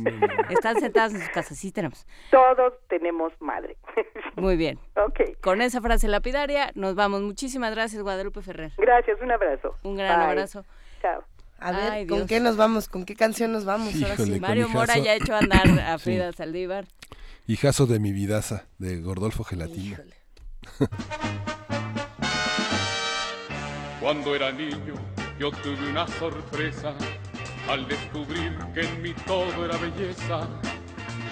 Están 0.51 0.81
sentadas 0.81 1.15
en 1.15 1.21
sus 1.21 1.31
casas, 1.31 1.59
sí 1.59 1.73
tenemos. 1.73 2.07
Todos 2.31 2.75
tenemos 2.89 3.33
madre. 3.41 3.77
Muy 4.37 4.57
bien. 4.57 4.79
Ok. 4.97 5.39
Con 5.41 5.63
esa 5.63 5.81
frase 5.81 6.09
lapidaria 6.09 6.71
nos 6.75 6.95
vamos. 6.95 7.23
Muchísimas 7.23 7.73
gracias, 7.75 8.03
Guadalupe 8.03 8.43
Ferrer. 8.43 8.73
Gracias, 8.77 9.19
un 9.21 9.31
abrazo. 9.31 9.77
Un 9.83 9.97
gran 9.97 10.21
abrazo. 10.21 10.65
Chao. 11.01 11.25
A 11.59 11.71
ver, 11.71 12.07
¿con 12.09 12.27
qué 12.27 12.41
nos 12.41 12.57
vamos? 12.57 12.89
¿Con 12.89 13.05
qué 13.05 13.15
canción 13.15 13.53
nos 13.53 13.65
vamos? 13.65 13.95
Ahora 14.03 14.17
sí. 14.17 14.41
Mario 14.41 14.69
Mora 14.69 14.99
ya 14.99 15.13
ha 15.13 15.15
hecho 15.15 15.35
andar 15.35 15.67
a 15.87 15.97
Frida 15.99 16.33
Saldívar. 16.33 16.87
Hijazo 17.47 17.87
de 17.87 18.01
mi 18.01 18.13
vidaza, 18.13 18.67
de 18.79 19.01
Gordolfo 19.01 19.45
Gelatina. 19.45 20.01
Cuando 24.01 24.35
era 24.35 24.51
niño 24.51 24.95
yo 25.39 25.51
tuve 25.51 25.91
una 25.91 26.07
sorpresa 26.07 26.95
al 27.69 27.87
descubrir 27.89 28.57
que 28.75 28.81
en 28.81 29.03
mí 29.03 29.15
todo 29.27 29.65
era 29.65 29.77
belleza. 29.77 30.49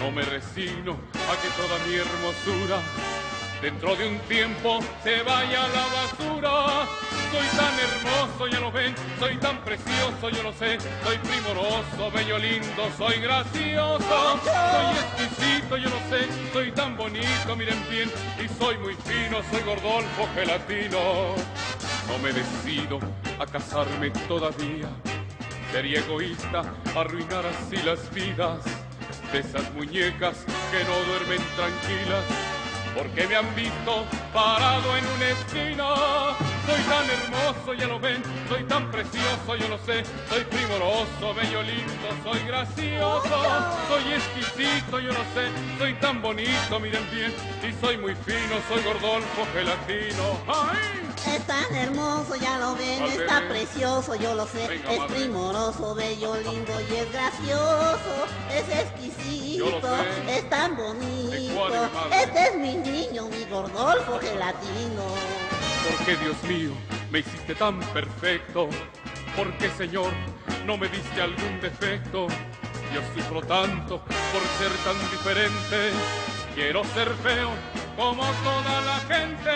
No 0.01 0.11
me 0.11 0.23
resigno 0.23 0.93
a 0.93 1.37
que 1.41 1.49
toda 1.57 1.79
mi 1.87 1.95
hermosura 1.97 2.81
dentro 3.63 3.95
de 3.97 4.09
un 4.09 4.19
tiempo 4.21 4.81
se 5.03 5.23
vaya 5.23 5.65
a 5.65 5.69
la 5.69 5.87
basura. 5.87 6.87
Soy 7.31 7.47
tan 7.57 7.75
hermoso, 7.79 8.47
ya 8.49 8.59
lo 8.59 8.73
ven, 8.73 8.93
soy 9.21 9.37
tan 9.37 9.63
precioso, 9.63 10.31
yo 10.31 10.43
lo 10.43 10.53
sé, 10.53 10.79
soy 11.05 11.17
primoroso, 11.19 12.11
bello, 12.13 12.39
lindo, 12.39 12.91
soy 12.99 13.21
gracioso, 13.21 14.41
soy 14.43 15.23
exquisito, 15.23 15.77
yo 15.77 15.91
lo 15.91 15.99
sé, 16.11 16.27
soy 16.53 16.73
tan 16.73 16.97
bonito, 16.97 17.55
miren 17.57 17.79
bien, 17.89 18.11
y 18.45 18.49
soy 18.59 18.77
muy 18.79 18.95
fino, 18.95 19.43
soy 19.49 19.61
gordolfo 19.63 20.29
gelatino. 20.35 21.35
No 22.09 22.19
me 22.21 22.33
decido 22.33 22.99
a 23.39 23.47
casarme 23.47 24.11
todavía, 24.27 24.89
sería 25.71 26.01
egoísta 26.01 26.65
arruinar 26.97 27.45
así 27.47 27.77
las 27.85 28.13
vidas 28.13 28.65
de 29.33 29.39
esas 29.39 29.73
muñecas 29.75 30.45
que 30.73 30.83
no 30.83 30.97
duermen 31.07 31.41
tranquilas 31.55 32.60
porque 32.95 33.27
me 33.27 33.37
han 33.37 33.55
visto 33.55 34.05
parado 34.33 34.97
en 34.97 35.05
una 35.07 35.29
esquina. 35.29 35.95
Soy 36.67 36.81
tan 36.83 37.11
hermoso, 37.11 37.75
ya 37.75 37.87
lo 37.87 37.99
ven, 37.99 38.23
soy 38.49 38.65
tan 38.65 38.91
precioso, 38.91 39.57
yo 39.57 39.69
lo 39.69 39.79
sé, 39.79 40.05
soy 40.29 40.45
primoroso, 40.45 41.35
bello, 41.35 41.63
lindo, 41.63 42.09
soy 42.23 42.41
gracioso, 42.47 43.43
soy 43.89 44.13
exquisito, 44.13 45.01
yo 45.01 45.09
lo 45.09 45.25
sé, 45.35 45.49
soy 45.79 45.95
tan 45.95 46.23
bonito, 46.23 46.79
miren 46.81 47.09
bien, 47.11 47.35
y 47.69 47.73
soy 47.85 47.99
muy 47.99 48.15
fino, 48.15 48.57
soy 48.69 48.83
gordolfo, 48.85 49.47
gelatino. 49.53 50.39
¡Ay! 50.47 51.10
Es 51.27 51.47
tan 51.47 51.75
hermoso, 51.75 52.35
ya 52.37 52.59
lo 52.59 52.75
ven, 52.75 53.03
está 53.05 53.47
precioso, 53.49 54.15
yo 54.15 54.35
lo 54.35 54.47
sé. 54.47 54.81
es 54.89 55.01
primoroso, 55.13 55.95
bello, 55.95 56.35
lindo 56.37 56.73
y 56.81 56.97
es 56.97 57.13
gracioso. 57.13 58.27
Es 58.51 58.69
exquisito, 58.69 59.97
es 60.29 60.49
tan 60.49 60.77
bonito. 60.77 61.89
Este 62.11 62.43
es 62.49 62.57
mi 62.57 62.75
niño, 62.75 63.29
mi 63.29 63.45
gordolfo 63.45 64.19
gelatino. 64.19 65.03
¿Por 65.85 66.07
qué, 66.07 66.17
Dios 66.17 66.43
mío, 66.45 66.73
me 67.11 67.21
hiciste 67.21 67.55
tan 67.55 67.81
perfecto? 67.81 68.69
¿Por 69.37 69.53
qué, 69.59 69.71
Señor, 69.77 70.13
no 70.65 70.77
me 70.77 70.89
diste 70.89 71.21
algún 71.21 71.61
defecto? 71.61 72.29
Yo 72.95 73.01
sufro 73.15 73.43
tanto 73.43 74.01
por 74.01 74.43
ser 74.59 74.73
tan 74.85 74.99
diferente. 75.11 75.93
Quiero 76.55 76.83
ser 76.85 77.09
feo 77.23 77.51
como 78.01 78.23
toda 78.23 78.81
la 78.81 78.99
gente. 79.01 79.51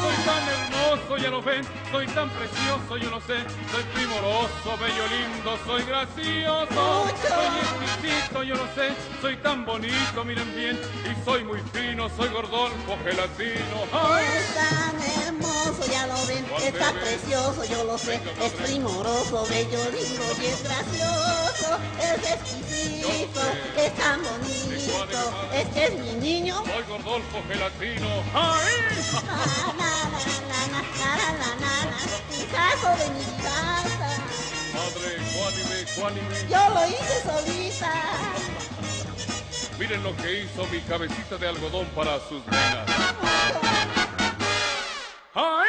Soy 0.00 0.16
tan 0.24 0.44
hermoso, 0.54 1.16
ya 1.16 1.30
lo 1.30 1.42
ven, 1.42 1.64
soy 1.90 2.06
tan 2.06 2.30
precioso, 2.30 2.96
yo 2.96 3.10
lo 3.10 3.20
sé. 3.20 3.38
Soy 3.72 3.82
primoroso, 3.94 4.78
bello, 4.80 5.04
lindo, 5.08 5.58
soy 5.66 5.82
gracioso. 5.82 7.06
Soy 7.34 7.52
exquisito, 7.64 8.42
yo 8.44 8.54
lo 8.54 8.66
sé, 8.76 8.94
soy 9.20 9.36
tan 9.38 9.66
bonito, 9.66 10.24
miren 10.24 10.54
bien. 10.54 10.80
Y 11.02 11.24
soy 11.24 11.42
muy 11.42 11.60
fino, 11.72 12.08
soy 12.16 12.28
gordolfo, 12.28 12.96
gelatino. 13.02 13.76
Es 14.20 14.54
tan 14.54 15.26
hermoso, 15.26 15.84
ya 15.90 16.06
lo 16.06 16.26
ven, 16.26 16.46
está 16.62 16.92
precioso, 16.92 17.64
yo 17.64 17.82
lo 17.82 17.98
sé. 17.98 18.20
Es 18.40 18.52
primoroso, 18.52 19.44
bello, 19.50 19.80
lindo 19.90 20.24
y 20.40 20.46
es 20.46 20.62
gracioso. 20.62 21.78
Es 21.98 22.30
exquisito, 22.34 23.40
es 23.76 23.94
tan 23.96 24.22
bonito. 24.22 24.74
Este 25.52 25.84
es 25.86 25.98
mi 25.98 26.12
niño. 26.20 26.62
Soy 26.64 26.84
gordolfo, 26.88 27.42
gelatino 27.48 27.63
latino. 27.64 28.08
¡Ay! 28.34 28.74
De 32.84 33.08
mi 33.10 33.24
casa. 33.42 34.10
Madre, 34.74 35.10
cuánime, 35.34 35.78
cuánime. 35.96 36.36
Yo 36.50 36.62
lo 36.74 36.82
hice 36.86 37.16
solita. 37.22 37.92
Miren 39.78 40.02
lo 40.02 40.14
que 40.16 40.42
hizo 40.42 40.66
mi 40.70 40.80
cabecita 40.80 41.38
de 41.38 41.48
algodón 41.48 41.86
para 41.94 42.20
sus 42.28 42.44
venas. 42.44 42.86
¡Ay! 45.34 45.68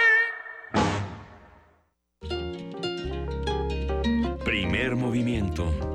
Primer 4.44 4.96
movimiento. 4.98 5.95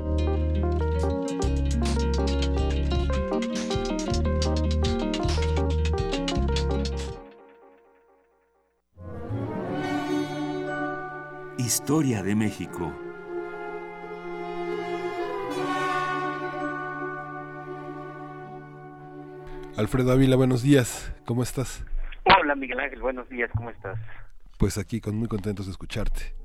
Historia 11.81 12.21
de 12.21 12.35
México. 12.35 12.93
Alfredo 19.75 20.11
Ávila, 20.11 20.35
buenos 20.35 20.61
días, 20.61 21.11
¿cómo 21.25 21.41
estás? 21.41 21.83
Hola 22.39 22.53
Miguel 22.53 22.79
Ángel, 22.79 23.01
buenos 23.01 23.27
días, 23.29 23.49
¿cómo 23.57 23.71
estás? 23.71 23.97
Pues 24.59 24.77
aquí 24.77 25.01
con 25.01 25.15
muy 25.15 25.27
contentos 25.27 25.65
de 25.65 25.71
escucharte. 25.71 26.35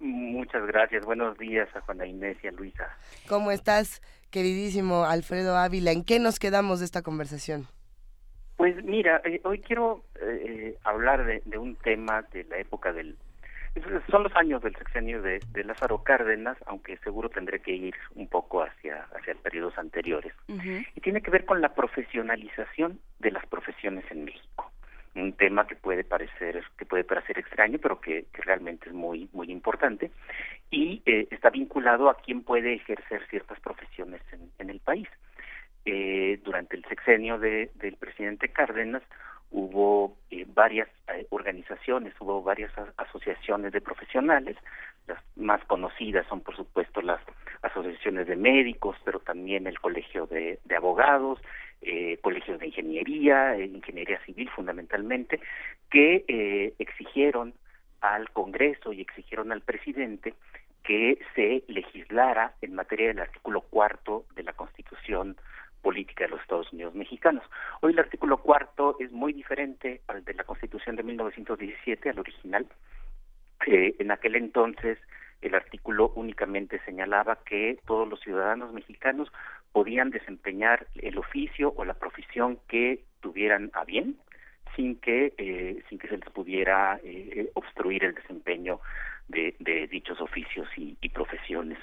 Muchas 0.00 0.66
gracias, 0.66 1.04
buenos 1.04 1.36
días 1.36 1.68
a 1.76 1.82
Juana 1.82 2.06
Inés 2.06 2.38
y 2.42 2.46
a 2.46 2.52
Luisa. 2.52 2.88
¿Cómo 3.28 3.50
estás, 3.50 4.00
queridísimo 4.30 5.04
Alfredo 5.04 5.58
Ávila? 5.58 5.92
¿En 5.92 6.04
qué 6.04 6.18
nos 6.18 6.38
quedamos 6.38 6.78
de 6.78 6.86
esta 6.86 7.02
conversación? 7.02 7.66
Pues 8.56 8.82
mira, 8.82 9.20
eh, 9.24 9.42
hoy 9.44 9.60
quiero 9.60 10.04
eh, 10.22 10.78
hablar 10.84 11.26
de, 11.26 11.58
un 11.58 11.76
tema 11.76 12.22
de 12.32 12.44
la 12.44 12.56
época 12.56 12.94
del 12.94 13.18
son 14.10 14.22
los 14.22 14.34
años 14.36 14.62
del 14.62 14.76
sexenio 14.76 15.20
de, 15.20 15.40
Lázaro 15.64 16.02
Cárdenas, 16.02 16.56
aunque 16.66 16.96
seguro 16.98 17.28
tendré 17.28 17.60
que 17.60 17.72
ir 17.72 17.94
un 18.14 18.28
poco 18.28 18.62
hacia, 18.62 19.06
hacia 19.16 19.34
periodos 19.34 19.76
anteriores. 19.78 20.32
Y 20.48 21.00
tiene 21.00 21.20
que 21.20 21.30
ver 21.30 21.44
con 21.44 21.60
la 21.60 21.74
profesionalización 21.74 23.00
de 23.18 23.32
las 23.32 23.44
profesiones 23.46 24.04
en 24.10 24.24
México. 24.24 24.70
Un 25.14 25.32
tema 25.32 25.66
que 25.66 25.76
puede 25.76 26.04
parecer, 26.04 26.62
que 26.76 26.86
puede 26.86 27.04
parecer 27.04 27.38
extraño, 27.38 27.78
pero 27.80 28.00
que, 28.00 28.26
realmente 28.32 28.88
es 28.88 28.94
muy, 28.94 29.28
muy 29.32 29.50
importante. 29.50 30.10
Y 30.70 31.02
eh, 31.06 31.28
está 31.30 31.50
vinculado 31.50 32.08
a 32.08 32.16
quién 32.16 32.42
puede 32.42 32.74
ejercer 32.74 33.26
ciertas 33.28 33.58
profesiones 33.60 34.20
en, 34.58 34.70
el 34.70 34.80
país. 34.80 35.08
Eh, 35.84 36.40
durante 36.42 36.76
el 36.76 36.84
sexenio 36.86 37.38
del 37.38 37.96
presidente 37.98 38.48
Cárdenas 38.48 39.02
hubo 39.54 40.16
eh, 40.30 40.44
varias 40.48 40.88
eh, 41.14 41.26
organizaciones, 41.30 42.12
hubo 42.18 42.42
varias 42.42 42.72
asociaciones 42.96 43.72
de 43.72 43.80
profesionales, 43.80 44.56
las 45.06 45.22
más 45.36 45.64
conocidas 45.66 46.26
son 46.26 46.40
por 46.40 46.56
supuesto 46.56 47.00
las 47.00 47.20
asociaciones 47.62 48.26
de 48.26 48.34
médicos, 48.34 48.96
pero 49.04 49.20
también 49.20 49.68
el 49.68 49.78
colegio 49.78 50.26
de, 50.26 50.58
abogados, 50.76 51.38
eh, 51.82 52.18
colegios 52.20 52.58
de 52.58 52.66
ingeniería, 52.66 53.54
eh, 53.54 53.66
ingeniería 53.66 54.18
civil 54.24 54.50
fundamentalmente, 54.50 55.40
que 55.88 56.74
exigieron 56.80 57.54
al 58.00 58.30
Congreso 58.30 58.92
y 58.92 59.02
exigieron 59.02 59.52
al 59.52 59.60
presidente 59.60 60.34
que 60.82 61.18
se 61.36 61.62
legislara 61.72 62.54
en 62.60 62.74
materia 62.74 63.08
del 63.08 63.20
artículo 63.20 63.60
cuarto 63.60 64.24
de 64.34 64.42
la 64.42 64.52
Constitución 64.52 65.36
política 65.84 66.24
de 66.24 66.30
los 66.30 66.40
Estados 66.40 66.72
Unidos 66.72 66.94
mexicanos. 66.94 67.44
Hoy 67.82 67.92
el 67.92 67.98
artículo 67.98 68.38
cuarto 68.38 68.96
es 68.98 69.12
muy 69.12 69.34
diferente 69.34 70.00
al 70.08 70.24
de 70.24 70.32
la 70.32 70.44
Constitución 70.44 70.96
de 70.96 71.02
1917, 71.02 72.08
al 72.08 72.18
original. 72.18 72.66
Eh, 73.66 73.94
en 73.98 74.10
aquel 74.10 74.34
entonces 74.34 74.98
el 75.42 75.54
artículo 75.54 76.10
únicamente 76.16 76.80
señalaba 76.86 77.38
que 77.44 77.78
todos 77.86 78.08
los 78.08 78.18
ciudadanos 78.20 78.72
mexicanos 78.72 79.30
podían 79.72 80.08
desempeñar 80.08 80.86
el 80.94 81.18
oficio 81.18 81.74
o 81.76 81.84
la 81.84 81.94
profesión 81.94 82.58
que 82.66 83.04
tuvieran 83.20 83.70
a 83.74 83.84
bien 83.84 84.16
sin 84.74 84.96
que 84.96 85.34
eh, 85.36 85.82
sin 85.88 85.98
que 85.98 86.08
se 86.08 86.16
les 86.16 86.30
pudiera 86.30 86.98
eh, 87.04 87.50
obstruir 87.54 88.04
el 88.04 88.14
desempeño 88.14 88.80
de, 89.28 89.54
dichos 89.90 90.20
oficios 90.20 90.66
y, 90.76 90.96
y 91.00 91.08
profesiones. 91.10 91.78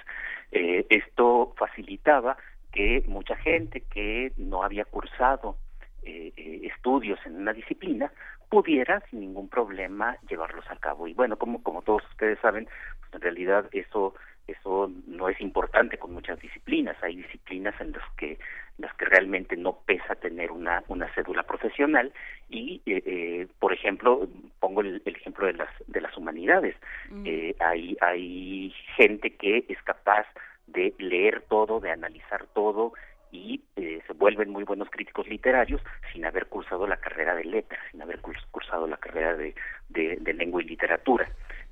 esto 0.51 1.53
facilitaba 1.57 2.37
que 2.71 3.03
mucha 3.07 3.35
gente 3.35 3.81
que 3.81 4.31
no 4.37 4.63
había 4.63 4.85
cursado 4.85 5.57
eh, 6.03 6.33
eh, 6.35 6.61
estudios 6.63 7.19
en 7.25 7.35
una 7.35 7.53
disciplina 7.53 8.11
pudiera 8.49 9.03
sin 9.09 9.19
ningún 9.19 9.49
problema 9.49 10.17
llevarlos 10.27 10.65
a 10.69 10.75
cabo. 10.77 11.07
Y 11.07 11.13
bueno 11.13 11.37
como 11.37 11.61
como 11.61 11.83
todos 11.83 12.01
ustedes 12.09 12.39
saben 12.39 12.67
pues 12.99 13.13
en 13.13 13.21
realidad 13.21 13.69
eso 13.71 14.15
eso 14.47 14.91
no 15.05 15.29
es 15.29 15.39
importante 15.39 15.99
con 15.99 16.11
muchas 16.11 16.39
disciplinas. 16.39 16.97
Hay 17.03 17.17
disciplinas 17.17 17.79
en 17.79 17.91
las 17.91 18.03
que 18.17 18.39
las 18.79 18.91
que 18.95 19.05
realmente 19.05 19.55
no 19.55 19.77
pesa 19.85 20.15
tener 20.15 20.51
una 20.51 20.83
una 20.87 21.07
cédula 21.13 21.43
profesional. 21.43 22.11
Y 22.49 22.81
eh, 22.87 23.47
por 23.59 23.71
ejemplo 23.71 24.27
pongo 24.59 24.81
el, 24.81 25.03
ejemplo 25.05 25.45
de 25.45 25.53
las 25.53 25.69
de 25.85 26.01
las 26.01 26.17
humanidades. 26.17 26.75
Mm. 27.09 27.25
hay 27.59 27.97
hay 28.01 28.73
gente 28.95 29.35
que 29.35 29.65
es 29.67 29.81
capaz 29.83 30.25
de 30.71 30.93
leer 30.97 31.43
todo, 31.47 31.79
de 31.79 31.91
analizar 31.91 32.47
todo 32.53 32.93
y 33.31 33.61
eh, 33.77 34.01
se 34.05 34.13
vuelven 34.13 34.49
muy 34.49 34.63
buenos 34.63 34.89
críticos 34.89 35.27
literarios 35.27 35.81
sin 36.11 36.25
haber 36.25 36.47
cursado 36.47 36.85
la 36.85 36.97
carrera 36.97 37.33
de 37.35 37.45
letras, 37.45 37.79
sin 37.91 38.01
haber 38.01 38.19
cursado 38.19 38.87
la 38.87 38.97
carrera 38.97 39.35
de, 39.35 39.55
de, 39.89 40.33
lengua 40.33 40.61
y 40.61 40.65
literatura. 40.65 41.29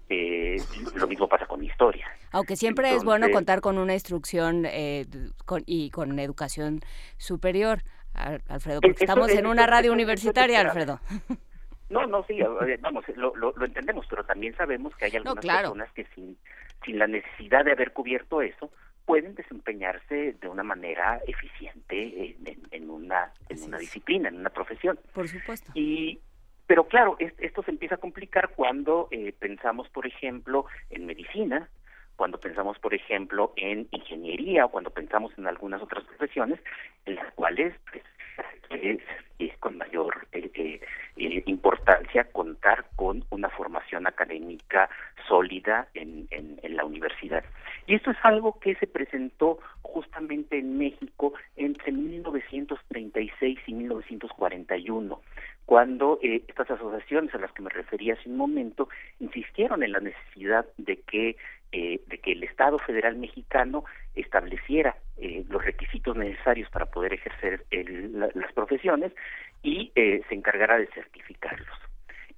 Eh, 0.07 0.55
lo 0.95 1.07
mismo 1.07 1.27
pasa 1.27 1.45
con 1.45 1.63
historia. 1.63 2.07
Aunque 2.31 2.55
siempre 2.55 2.95
es 2.95 3.03
bueno 3.03 3.29
contar 3.31 3.61
con 3.61 3.77
una 3.77 3.93
instrucción 3.93 4.65
eh, 4.65 5.05
y 5.65 5.91
con 5.91 6.17
educación 6.17 6.79
superior, 7.17 7.83
Alfredo, 8.13 8.81
porque 8.81 9.03
estamos 9.03 9.29
en 9.29 9.45
una 9.45 9.67
radio 9.67 9.91
universitaria, 9.93 10.61
Alfredo. 10.61 10.99
No, 11.89 12.05
no, 12.05 12.23
sí, 12.25 12.39
vamos, 12.81 13.03
lo, 13.15 13.35
lo, 13.35 13.65
entendemos, 13.65 14.05
pero 14.07 14.23
también 14.23 14.55
sabemos 14.55 14.95
que 14.95 15.05
hay 15.05 15.15
algunas 15.15 15.43
personas 15.43 15.91
que 15.93 16.05
sin, 16.13 16.37
sin 16.85 16.99
la 16.99 17.07
necesidad 17.07 17.65
de 17.65 17.71
haber 17.71 17.93
cubierto 17.93 18.43
eso, 18.43 18.69
pueden 19.09 19.33
desempeñarse 19.33 20.33
de 20.33 20.47
una 20.47 20.61
manera 20.61 21.19
eficiente 21.25 22.35
en, 22.69 22.89
una, 22.91 23.33
en 23.49 23.63
una 23.63 23.79
disciplina, 23.79 24.29
en 24.29 24.35
una 24.35 24.51
profesión. 24.51 24.99
Por 25.15 25.27
supuesto. 25.27 25.71
Y, 25.73 26.19
pero 26.67 26.83
claro, 26.83 27.17
esto 27.17 27.63
se 27.63 27.71
empieza 27.71 27.95
a 27.95 27.97
complicar 27.97 28.49
cuando 28.49 29.07
eh, 29.09 29.33
pensamos, 29.39 29.89
por 29.89 30.05
ejemplo, 30.05 30.67
en 30.91 31.07
medicina, 31.07 31.67
cuando 32.17 32.39
pensamos, 32.39 32.77
por 32.77 32.93
ejemplo, 32.93 33.51
en 33.55 33.87
ingeniería 33.89 34.65
o 34.65 34.69
cuando 34.69 34.91
pensamos 34.91 35.33
en 35.39 35.47
algunas 35.47 35.81
otras 35.81 36.03
profesiones 36.03 36.59
en 37.07 37.15
las 37.15 37.33
cuales 37.33 37.73
pues, 37.91 38.03
es, 38.69 38.99
con 39.59 39.77
mayor 39.77 40.27
eh, 40.31 40.49
eh, 40.53 40.81
eh, 41.17 41.43
importancia 41.45 42.25
contar 42.25 42.85
con 42.95 43.23
una 43.29 43.49
formación 43.49 44.07
académica 44.07 44.89
sólida 45.27 45.87
en, 45.93 46.27
en, 46.31 46.75
la 46.75 46.85
universidad. 46.85 47.43
Y 47.87 47.95
esto 47.95 48.11
es 48.11 48.17
algo 48.23 48.59
que 48.59 48.75
se 48.75 48.87
presentó 48.87 49.59
justamente 49.81 50.57
en 50.57 50.77
México 50.77 51.33
entre 51.57 51.91
1936 51.91 53.59
y 53.67 53.73
1941, 53.73 55.21
cuando 55.65 56.19
estas 56.21 56.71
asociaciones 56.71 57.33
a 57.35 57.39
las 57.39 57.51
que 57.51 57.63
me 57.63 57.69
refería 57.69 58.13
hace 58.13 58.29
un 58.29 58.37
momento 58.37 58.87
insistieron 59.19 59.83
en 59.83 59.91
la 59.91 59.99
necesidad 59.99 60.65
de 60.77 60.97
que 61.01 61.35
eh, 61.71 62.01
de 62.07 62.17
que 62.17 62.31
el 62.31 62.43
Estado 62.43 62.79
federal 62.79 63.15
mexicano 63.17 63.85
estableciera 64.15 64.95
eh, 65.17 65.45
los 65.49 65.63
requisitos 65.63 66.17
necesarios 66.17 66.67
para 66.71 66.87
poder 66.87 67.13
ejercer 67.13 67.63
las 67.69 68.51
profesiones 68.53 69.13
y 69.61 69.91
eh, 69.93 70.23
se 70.27 70.33
encargara 70.33 70.79
de 70.79 70.87
certificarlos. 70.87 71.67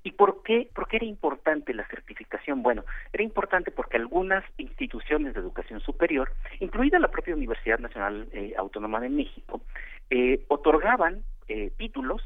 ¿Y 0.03 0.11
por 0.11 0.43
qué, 0.43 0.67
por 0.75 0.89
qué 0.89 0.97
era 0.97 1.05
importante 1.05 1.73
la 1.73 1.87
certificación? 1.87 2.61
Bueno, 2.61 2.83
era 3.13 3.23
importante 3.23 3.71
porque 3.71 3.95
algunas 3.95 4.43
instituciones 4.57 5.33
de 5.33 5.39
educación 5.39 5.79
superior, 5.79 6.33
incluida 6.59 6.99
la 6.99 7.07
propia 7.07 7.33
Universidad 7.33 7.79
Nacional 7.79 8.27
Autónoma 8.57 8.99
de 8.99 9.09
México, 9.09 9.61
otorgaban 10.49 11.23
títulos 11.77 12.21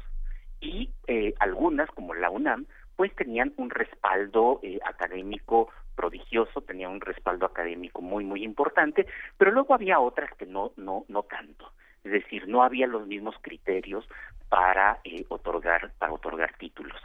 y 0.60 0.90
algunas, 1.38 1.88
como 1.90 2.14
la 2.14 2.30
UNAM, 2.30 2.66
pues 2.96 3.14
tenían 3.14 3.52
un 3.58 3.70
respaldo 3.70 4.60
académico 4.84 5.68
prodigioso, 5.96 6.60
tenía 6.60 6.88
un 6.88 7.00
respaldo 7.00 7.46
académico 7.46 8.02
muy, 8.02 8.24
muy 8.24 8.44
importante, 8.44 9.06
pero 9.36 9.50
luego 9.50 9.74
había 9.74 9.98
otras 9.98 10.30
que 10.36 10.46
no, 10.46 10.72
no, 10.76 11.04
no 11.08 11.24
tanto. 11.24 11.72
Es 12.04 12.12
decir, 12.12 12.46
no 12.46 12.62
había 12.62 12.86
los 12.86 13.06
mismos 13.08 13.34
criterios 13.40 14.06
para 14.48 15.00
eh, 15.02 15.24
otorgar, 15.28 15.90
para 15.98 16.12
otorgar 16.12 16.52
títulos. 16.56 17.00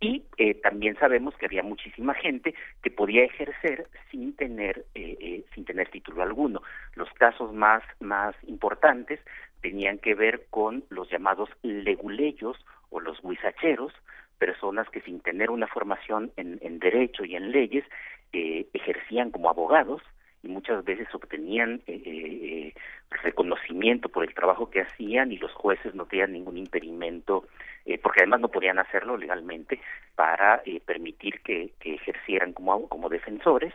Y 0.00 0.24
eh, 0.38 0.54
también 0.54 0.96
sabemos 0.98 1.34
que 1.36 1.44
había 1.44 1.62
muchísima 1.62 2.14
gente 2.14 2.54
que 2.82 2.90
podía 2.90 3.24
ejercer 3.24 3.88
sin 4.10 4.34
tener, 4.36 4.86
eh, 4.94 5.44
sin 5.54 5.66
tener 5.66 5.90
título 5.90 6.22
alguno. 6.22 6.62
Los 6.94 7.10
casos 7.14 7.52
más, 7.52 7.82
más 8.00 8.34
importantes 8.46 9.20
tenían 9.60 9.98
que 9.98 10.14
ver 10.14 10.46
con 10.48 10.84
los 10.88 11.10
llamados 11.10 11.50
leguleyos 11.62 12.56
o 12.90 13.00
los 13.00 13.22
huizacheros, 13.22 13.92
personas 14.38 14.88
que 14.88 15.00
sin 15.00 15.20
tener 15.20 15.50
una 15.50 15.66
formación 15.66 16.30
en 16.36 16.78
derecho 16.78 17.24
y 17.24 17.34
en 17.34 17.50
leyes 17.50 17.84
ejercían 18.32 19.30
como 19.30 19.50
abogados 19.50 20.02
y 20.42 20.48
muchas 20.48 20.84
veces 20.84 21.08
obtenían 21.14 21.82
eh, 21.86 22.02
eh, 22.04 22.74
reconocimiento 23.22 24.08
por 24.08 24.24
el 24.24 24.34
trabajo 24.34 24.70
que 24.70 24.82
hacían 24.82 25.32
y 25.32 25.38
los 25.38 25.52
jueces 25.52 25.94
no 25.94 26.06
tenían 26.06 26.32
ningún 26.32 26.56
impedimento, 26.56 27.46
eh, 27.84 27.98
porque 27.98 28.20
además 28.20 28.40
no 28.40 28.48
podían 28.48 28.78
hacerlo 28.78 29.16
legalmente, 29.16 29.80
para 30.14 30.62
permitir 30.84 31.40
que, 31.42 31.72
ejercieran 31.80 32.52
como, 32.52 32.88
como 32.88 33.08
defensores. 33.08 33.72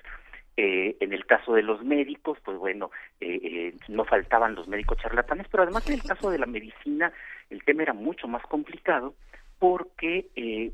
en 0.56 1.14
el 1.14 1.26
caso 1.26 1.54
de 1.54 1.64
los 1.64 1.84
médicos, 1.84 2.38
pues 2.44 2.58
bueno, 2.58 2.92
no 3.88 4.06
faltaban 4.06 4.54
los 4.54 4.68
médicos 4.68 4.98
charlatanes, 5.00 5.48
pero 5.50 5.64
además 5.64 5.88
en 5.88 5.96
el 5.96 6.04
caso 6.04 6.30
de 6.30 6.38
la 6.38 6.46
medicina 6.46 7.12
el 7.50 7.64
tema 7.64 7.84
era 7.84 7.94
mucho 7.94 8.28
más 8.28 8.44
complicado 8.44 9.16
porque, 9.58 10.28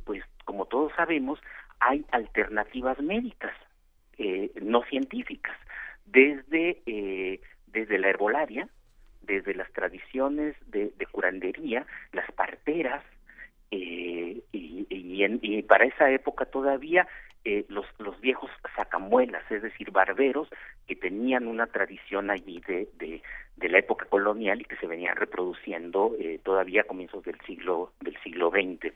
pues 0.05 0.23
como 0.43 0.65
todos 0.65 0.91
sabemos, 0.95 1.39
hay 1.79 2.03
alternativas 2.11 2.99
médicas 2.99 3.53
eh, 4.21 4.51
no 4.61 4.83
científicas, 4.83 5.55
desde, 6.05 6.81
eh, 6.85 7.39
desde 7.67 7.97
la 7.97 8.09
herbolaria, 8.09 8.67
desde 9.21 9.53
las 9.55 9.71
tradiciones 9.71 10.57
de, 10.67 10.91
curandería, 11.09 11.85
las 12.11 12.29
parteras, 12.33 13.01
eh, 13.71 14.41
y, 14.51 14.87
y, 14.89 15.61
para 15.63 15.85
esa 15.85 16.11
época 16.11 16.45
todavía 16.45 17.07
los, 17.69 17.85
los 17.97 18.19
viejos 18.19 18.51
sacamuelas, 18.75 19.49
es 19.49 19.61
decir, 19.63 19.89
barberos 19.91 20.49
que 20.85 20.95
tenían 20.95 21.47
una 21.47 21.67
tradición 21.67 22.29
allí 22.29 22.61
de, 22.67 22.89
de, 22.97 23.23
de 23.55 23.69
la 23.69 23.79
época 23.79 24.05
colonial 24.05 24.61
y 24.61 24.65
que 24.65 24.75
se 24.75 24.85
venían 24.85 25.15
reproduciendo 25.15 26.15
todavía 26.43 26.81
a 26.81 26.83
comienzos 26.83 27.23
del 27.23 27.39
siglo 27.47 27.93
del 28.01 28.17
siglo 28.21 28.51
XX. 28.51 28.93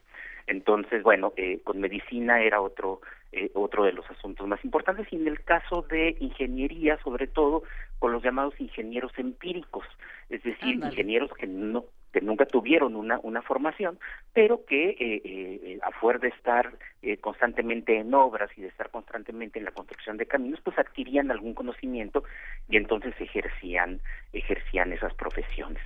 Entonces, 0.48 1.04
bueno, 1.04 1.34
eh, 1.38 1.60
con 1.64 1.80
medicina 1.80 2.42
era 2.42 2.62
otro 2.62 3.02
eh, 3.32 3.50
otro 3.54 3.86
de 3.86 3.94
los 3.94 4.10
asuntos 4.10 4.48
más 4.48 4.64
importantes 4.64 5.08
y 5.12 5.16
en 5.16 5.28
el 5.28 5.44
caso 5.44 5.82
de 5.84 6.16
ingeniería, 6.20 7.00
sobre 7.04 7.28
todo 7.28 7.64
con 8.00 8.12
los 8.12 8.22
llamados 8.22 8.54
ingenieros 8.60 9.12
empíricos, 9.18 9.86
es 10.30 10.44
decir, 10.44 10.76
ingenieros 10.76 11.32
que 11.34 11.48
no 11.48 11.86
que 12.14 12.22
nunca 12.22 12.46
tuvieron 12.46 12.96
una, 12.96 13.20
una 13.24 13.42
formación, 13.42 14.00
pero 14.34 14.64
que 14.66 14.92
eh, 14.92 15.22
eh, 15.26 15.80
a 15.82 15.92
fuer 15.92 16.20
de 16.20 16.28
estar 16.30 16.72
eh, 17.02 17.18
constantemente 17.18 17.98
en 17.98 18.14
obras 18.14 18.52
y 18.56 18.62
de 18.62 18.68
estar 18.68 18.92
constantemente 18.92 19.58
en 19.58 19.66
la 19.66 19.72
construcción 19.72 20.18
de 20.18 20.28
caminos, 20.28 20.62
pues 20.64 20.78
adquirían 20.78 21.32
algún 21.32 21.56
conocimiento 21.56 22.24
y 22.70 22.78
entonces 22.78 23.16
ejercían, 23.20 24.00
ejercían 24.32 24.94
esas 24.94 25.14
profesiones. 25.16 25.82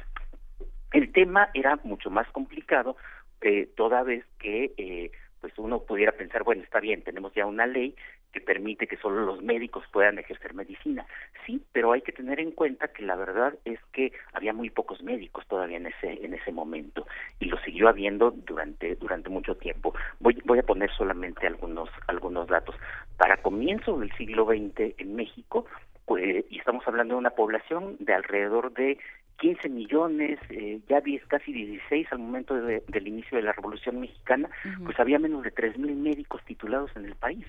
El 0.91 1.11
tema 1.13 1.49
era 1.53 1.79
mucho 1.83 2.09
más 2.09 2.29
complicado 2.31 2.97
eh, 3.41 3.69
toda 3.75 4.03
vez 4.03 4.25
que 4.39 4.71
eh, 4.77 5.11
pues 5.41 5.53
uno 5.57 5.81
pudiera 5.81 6.11
pensar, 6.11 6.43
bueno, 6.43 6.63
está 6.63 6.79
bien, 6.79 7.03
tenemos 7.03 7.33
ya 7.33 7.45
una 7.45 7.67
ley 7.67 7.95
que 8.31 8.41
permite 8.41 8.88
que 8.88 8.97
solo 8.97 9.25
los 9.25 9.41
médicos 9.41 9.83
puedan 9.91 10.19
ejercer 10.19 10.53
medicina. 10.53 11.05
Sí, 11.45 11.63
pero 11.71 11.93
hay 11.93 12.01
que 12.01 12.11
tener 12.11 12.39
en 12.39 12.51
cuenta 12.51 12.89
que 12.89 13.03
la 13.03 13.15
verdad 13.15 13.53
es 13.65 13.79
que 13.93 14.11
había 14.33 14.53
muy 14.53 14.69
pocos 14.69 15.01
médicos 15.01 15.45
todavía 15.47 15.77
en 15.77 15.88
ese 15.88 16.25
en 16.25 16.33
ese 16.33 16.51
momento 16.51 17.07
y 17.39 17.45
lo 17.45 17.57
siguió 17.59 17.88
habiendo 17.88 18.31
durante 18.31 18.95
durante 18.95 19.29
mucho 19.29 19.55
tiempo. 19.55 19.93
Voy 20.19 20.41
voy 20.45 20.59
a 20.59 20.63
poner 20.63 20.91
solamente 20.91 21.47
algunos 21.47 21.89
algunos 22.07 22.47
datos. 22.47 22.75
Para 23.17 23.38
comienzos 23.38 23.99
del 23.99 24.11
siglo 24.17 24.45
XX 24.45 24.99
en 24.99 25.15
México 25.15 25.65
pues, 26.05 26.45
y 26.49 26.59
estamos 26.59 26.88
hablando 26.88 27.15
de 27.15 27.19
una 27.19 27.31
población 27.31 27.97
de 27.99 28.13
alrededor 28.13 28.73
de 28.73 28.97
15 29.38 29.69
millones, 29.69 30.39
eh, 30.49 30.79
ya 30.89 31.01
10, 31.01 31.25
casi 31.27 31.53
16 31.53 32.07
al 32.11 32.19
momento 32.19 32.55
del 32.55 33.07
inicio 33.07 33.38
de 33.38 33.43
la 33.43 33.53
Revolución 33.53 33.99
Mexicana, 33.99 34.49
pues 34.83 34.99
había 34.99 35.19
menos 35.19 35.43
de 35.43 35.53
3.000 35.53 35.95
médicos 35.95 36.43
titulados 36.45 36.91
en 36.95 37.05
el 37.05 37.15
país. 37.15 37.45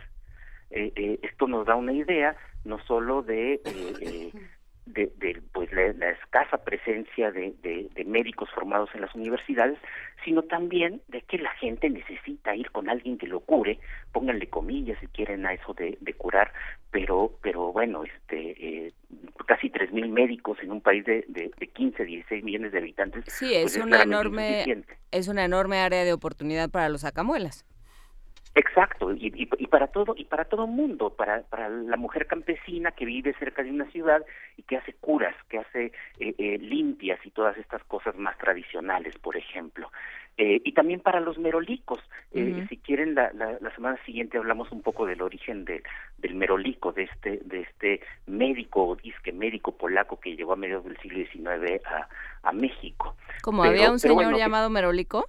Eh, 0.70 0.92
eh, 0.96 1.18
esto 1.22 1.46
nos 1.46 1.66
da 1.66 1.76
una 1.76 1.94
idea 1.94 2.36
no 2.64 2.78
solo 2.80 3.22
de, 3.22 3.60
eh, 4.94 5.12
de, 5.16 5.42
pues 5.52 5.72
la, 5.72 6.10
escasa 6.10 6.58
presencia 6.58 7.30
de, 7.30 7.54
de, 7.62 8.04
médicos 8.04 8.48
formados 8.54 8.88
en 8.94 9.02
las 9.02 9.14
universidades, 9.14 9.78
sino 10.24 10.42
también 10.42 11.02
de 11.08 11.22
que 11.22 11.38
la 11.38 11.50
gente 11.52 11.90
necesita 11.90 12.54
ir 12.56 12.70
con 12.70 12.88
alguien 12.88 13.18
que 13.18 13.26
lo 13.26 13.40
cure, 13.40 13.78
pónganle 14.12 14.48
comillas 14.48 14.98
si 15.00 15.06
quieren 15.08 15.46
a 15.46 15.52
eso 15.52 15.74
de, 15.74 15.96
curar, 16.14 16.52
pero 16.90 17.32
pero 17.42 17.72
bueno, 17.72 18.02
este 18.04 18.92
casi 19.46 19.70
tres 19.70 19.92
mil 19.92 20.08
médicos 20.08 20.58
en 20.62 20.72
un 20.72 20.80
país 20.80 21.04
de, 21.04 21.24
de, 21.28 21.50
15, 21.66 22.04
16 22.04 22.44
millones 22.44 22.72
de 22.72 22.78
habitantes. 22.78 23.24
Sí, 23.28 23.54
es 23.54 23.74
pues 23.74 23.84
una 23.84 24.02
enorme 24.02 24.84
es 25.10 25.28
una 25.28 25.44
enorme 25.44 25.78
área 25.78 26.04
de 26.04 26.12
oportunidad 26.12 26.70
para 26.70 26.88
los 26.88 27.04
acamuelas. 27.04 27.64
Exacto, 28.54 29.12
y, 29.12 29.32
y, 29.36 29.57
para 29.68 29.88
todo 29.88 30.14
y 30.16 30.24
para 30.24 30.44
todo 30.44 30.66
mundo, 30.66 31.10
para, 31.10 31.42
para 31.42 31.68
la 31.68 31.96
mujer 31.96 32.26
campesina 32.26 32.92
que 32.92 33.04
vive 33.04 33.34
cerca 33.38 33.62
de 33.62 33.70
una 33.70 33.90
ciudad 33.90 34.24
y 34.56 34.62
que 34.62 34.76
hace 34.76 34.94
curas, 34.94 35.34
que 35.48 35.58
hace 35.58 35.92
eh, 36.18 36.34
eh, 36.38 36.58
limpias 36.58 37.18
y 37.24 37.30
todas 37.30 37.56
estas 37.58 37.82
cosas 37.84 38.16
más 38.16 38.36
tradicionales, 38.38 39.16
por 39.18 39.36
ejemplo. 39.36 39.90
Eh, 40.36 40.60
y 40.64 40.72
también 40.72 41.00
para 41.00 41.20
los 41.20 41.36
merolicos. 41.38 41.98
Si 42.32 42.76
quieren, 42.76 43.14
la, 43.14 43.32
la, 43.32 43.74
semana 43.74 43.98
siguiente 44.04 44.38
hablamos 44.38 44.70
un 44.70 44.82
poco 44.82 45.06
del 45.06 45.22
origen 45.22 45.64
de, 45.64 45.82
del 46.18 46.34
merolico, 46.34 46.92
de 46.92 47.04
este, 47.04 47.40
de 47.44 47.62
este 47.62 48.00
médico 48.26 48.86
o 48.86 48.96
disque 48.96 49.32
médico 49.32 49.72
polaco 49.72 50.20
que 50.20 50.36
llegó 50.36 50.52
a 50.52 50.56
mediados 50.56 50.84
del 50.84 50.96
siglo 50.98 51.18
XIX 51.24 51.84
a, 51.86 52.08
a 52.42 52.52
México. 52.52 53.16
¿Como 53.42 53.64
había 53.64 53.90
un 53.90 53.98
señor 53.98 54.36
llamado 54.36 54.70
merolico? 54.70 55.26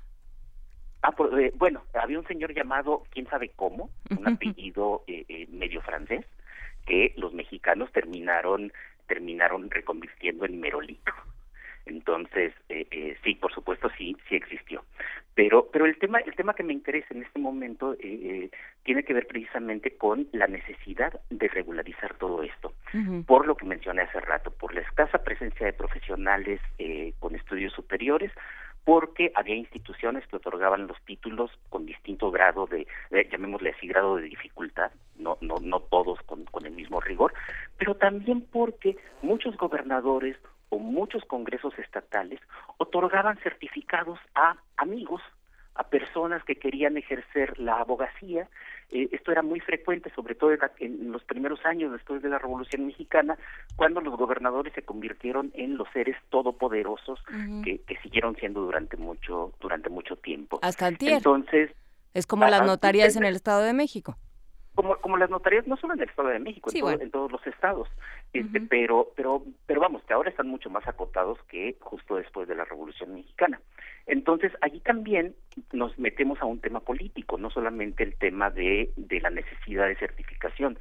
Ah, 1.02 1.14
eh, 1.38 1.52
bueno, 1.56 1.84
había 1.94 2.20
un 2.20 2.28
señor 2.28 2.54
llamado, 2.54 3.04
quién 3.12 3.28
sabe 3.28 3.52
cómo, 3.56 3.90
un 4.10 4.28
apellido 4.28 5.04
eh, 5.08 5.26
eh, 5.30 5.48
medio 5.50 5.82
francés, 5.82 6.26
que 6.86 7.14
los 7.16 7.34
mexicanos 7.34 7.92
terminaron 7.92 8.72
terminaron 9.08 9.70
reconvirtiendo 9.70 10.46
en 10.46 10.62
Merolico. 10.62 11.12
Entonces, 11.86 12.54
eh, 12.70 12.86
eh, 12.92 13.18
sí, 13.24 13.36
por 13.36 13.52
supuesto, 13.52 13.90
sí, 13.98 14.16
sí 14.28 14.36
existió. 14.36 14.84
Pero, 15.34 15.70
pero 15.72 15.86
el 15.86 15.98
tema, 15.98 16.20
el 16.20 16.36
tema 16.36 16.54
que 16.54 16.64
me 16.64 16.74
interesa 16.74 17.14
en 17.14 17.24
este 17.24 17.40
momento 17.40 17.96
eh, 18.00 18.50
tiene 18.84 19.04
que 19.04 19.14
ver 19.14 19.26
precisamente 19.26 19.98
con 19.98 20.28
la 20.32 20.48
necesidad 20.48 21.20
de 21.30 21.48
regularizar 21.48 22.14
todo 22.16 22.44
esto, 22.44 22.74
por 23.26 23.48
lo 23.48 23.56
que 23.56 23.66
mencioné 23.66 24.02
hace 24.02 24.20
rato, 24.20 24.52
por 24.52 24.74
la 24.74 24.82
escasa 24.82 25.24
presencia 25.24 25.66
de 25.66 25.74
profesionales 25.74 26.60
con 27.20 27.36
estudios 27.36 27.72
superiores, 27.74 28.32
porque 28.84 29.32
había 29.36 29.56
instituciones 29.56 30.26
que 30.28 30.38
otorgaban 30.38 30.88
los 30.88 30.98
títulos 31.06 31.52
con 31.70 31.86
distinto 31.86 32.32
grado 32.32 32.68
de, 32.68 32.88
llamémosle 33.32 33.72
así, 33.72 33.88
grado 33.88 34.16
de 34.18 34.24
dificultad, 34.24 34.92
no, 35.18 35.38
no, 35.42 35.56
no 35.62 35.80
todos 35.80 36.20
con, 36.24 36.46
con 36.46 36.66
el 36.66 36.72
mismo 36.72 37.00
rigor, 37.00 37.34
pero 37.78 37.96
también 37.96 38.42
porque 38.42 38.98
muchos 39.22 39.56
gobernadores 39.58 40.38
o 40.70 40.80
muchos 40.80 41.24
congresos 41.26 41.78
estatales 41.80 42.40
otorgaban 42.78 43.38
certificados 43.40 44.20
a 44.36 44.56
amigos, 44.78 45.22
a 45.76 45.84
personas 45.84 46.44
que 46.44 46.56
querían 46.56 46.98
ejercer 46.98 47.58
la 47.60 47.80
abogacía. 47.80 48.48
Eh, 48.92 49.10
esto 49.12 49.32
era 49.32 49.42
muy 49.42 49.60
frecuente, 49.60 50.12
sobre 50.16 50.36
todo 50.36 50.52
en, 50.80 51.12
los 51.12 51.24
primeros 51.24 51.66
años 51.66 51.92
después 51.92 52.22
de 52.22 52.30
la 52.30 52.40
Revolución 52.40 52.88
Mexicana, 52.88 53.38
cuando 53.76 54.02
los 54.02 54.18
gobernadores 54.18 54.74
se 54.74 54.82
convirtieron 54.82 55.52
en 55.54 55.78
los 55.78 55.88
seres 55.94 56.18
todopoderosos 56.30 57.20
que, 57.64 57.82
siguieron 58.02 58.36
siendo 58.38 58.62
durante 58.62 58.98
mucho 58.98 59.54
durante 59.60 59.90
mucho 59.90 60.16
tiempo. 60.16 60.60
Hasta 60.62 60.88
el 60.88 60.98
tiempo. 60.98 61.18
Entonces, 61.36 61.72
es 62.14 62.26
como 62.26 62.46
las 62.46 62.66
notarías 62.66 63.16
en 63.16 63.26
el 63.26 63.36
Estado 63.36 63.62
de 63.62 63.74
México 63.74 64.18
como, 64.80 64.96
como 64.96 65.18
las 65.18 65.30
notarías 65.30 65.68
no 65.68 65.76
solo 65.76 65.94
en 65.94 66.00
el 66.00 66.10
Estado 66.10 66.30
de 66.30 66.40
México, 66.40 66.72
en, 66.74 67.12
todos 67.12 67.30
los 67.30 67.46
estados, 67.46 67.90
este, 68.32 68.62
pero, 68.62 69.10
pero, 69.14 69.44
pero 69.66 69.82
vamos, 69.82 70.02
que 70.04 70.14
ahora 70.14 70.30
están 70.30 70.48
mucho 70.48 70.70
más 70.70 70.88
acotados 70.88 71.38
que 71.50 71.76
justo 71.82 72.16
después 72.16 72.48
de 72.48 72.56
la 72.56 72.64
Revolución 72.64 73.14
Mexicana. 73.14 73.60
Entonces, 74.08 74.54
allí 74.62 74.80
también 74.80 75.36
nos 75.74 76.00
metemos 76.00 76.42
a 76.42 76.46
un 76.46 76.62
tema 76.62 76.80
político, 76.80 77.38
no 77.38 77.50
solamente 77.50 78.04
el 78.04 78.16
tema 78.16 78.52
de, 78.52 78.94
de 78.96 79.20
la 79.20 79.30
necesidad 79.30 79.86
de 79.86 79.98
certificación, 79.98 80.80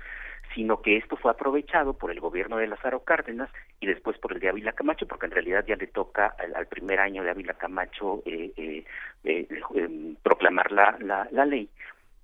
sino 0.54 0.80
que 0.80 0.96
esto 0.96 1.16
fue 1.16 1.32
aprovechado 1.32 1.94
por 1.94 2.12
el 2.12 2.20
gobierno 2.20 2.56
de 2.56 2.68
Lázaro 2.68 3.02
Cárdenas 3.02 3.50
y 3.80 3.86
después 3.88 4.16
por 4.18 4.32
el 4.32 4.38
de 4.38 4.48
Ávila 4.48 4.74
Camacho, 4.74 5.08
porque 5.08 5.26
en 5.26 5.32
realidad 5.32 5.64
ya 5.66 5.74
le 5.74 5.88
toca 5.88 6.36
al, 6.54 6.68
primer 6.68 7.00
año 7.00 7.24
de 7.24 7.30
Ávila 7.30 7.54
Camacho 7.54 8.22
eh, 8.26 8.52
eh, 8.56 8.84
eh 9.24 9.48
em, 9.74 10.14
proclamar 10.22 10.70
la, 10.70 10.96
la, 11.00 11.26
la 11.32 11.44
ley. 11.44 11.68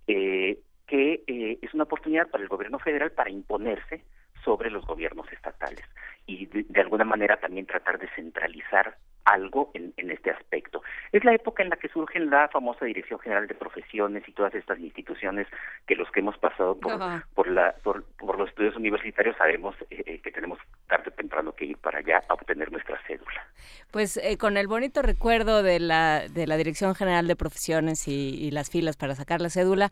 Eh, 0.07 0.57
que 0.87 1.23
eh, 1.27 1.59
es 1.63 1.75
una 1.75 1.85
oportunidad 1.85 2.29
para 2.29 2.43
el 2.43 2.49
gobierno 2.49 2.79
federal 2.79 3.13
para 3.13 3.31
imponerse 3.31 4.05
sobre 4.45 4.71
los 4.71 4.85
gobiernos 4.87 5.31
estatales 5.33 5.85
y 6.27 6.47
de, 6.47 6.81
alguna 6.81 7.05
manera 7.05 7.37
también 7.37 7.67
tratar 7.67 7.99
de 7.99 8.09
centralizar 8.15 8.97
algo 9.25 9.71
en, 9.75 9.93
este 10.11 10.31
aspecto. 10.31 10.83
Es 11.13 11.25
la 11.25 11.35
época 11.35 11.63
en 11.63 11.71
la 11.71 11.77
que 11.77 11.89
surge 11.89 12.21
la 12.21 12.49
famosa 12.49 12.85
Dirección 12.85 13.19
General 13.21 13.47
de 13.47 13.55
Profesiones 13.55 14.23
y 14.29 14.33
todas 14.33 14.55
estas 14.55 14.79
instituciones 14.79 15.47
que 15.87 15.97
los 15.97 16.11
que 16.11 16.21
hemos 16.21 16.37
pasado 16.37 16.79
por, 16.79 16.93
por, 17.35 17.49
la, 17.49 17.75
por, 17.83 18.05
los 18.39 18.49
estudios 18.49 18.77
universitarios 18.77 19.35
sabemos 19.37 19.75
eh, 19.91 20.03
eh, 20.07 20.21
que 20.21 20.31
tenemos 20.31 20.59
tarde 20.87 21.09
o 21.09 21.13
temprano 21.13 21.53
que 21.53 21.65
ir 21.65 21.79
para 21.79 21.99
allá 21.99 22.23
a 22.29 22.35
obtener 22.35 22.71
nuestra 22.71 23.01
cédula. 23.07 23.47
Pues 23.91 24.21
con 24.39 24.57
el 24.59 24.67
bonito 24.67 25.01
recuerdo 25.01 25.63
de 25.63 25.81
la, 25.81 26.29
de 26.29 26.47
la 26.47 26.57
Dirección 26.57 26.95
General 26.95 27.27
de 27.27 27.37
Profesiones 27.37 28.07
y, 28.09 28.35
y 28.45 28.51
las 28.51 28.69
filas 28.69 28.97
para 28.97 29.15
sacar 29.15 29.41
la 29.41 29.49
cédula, 29.49 29.91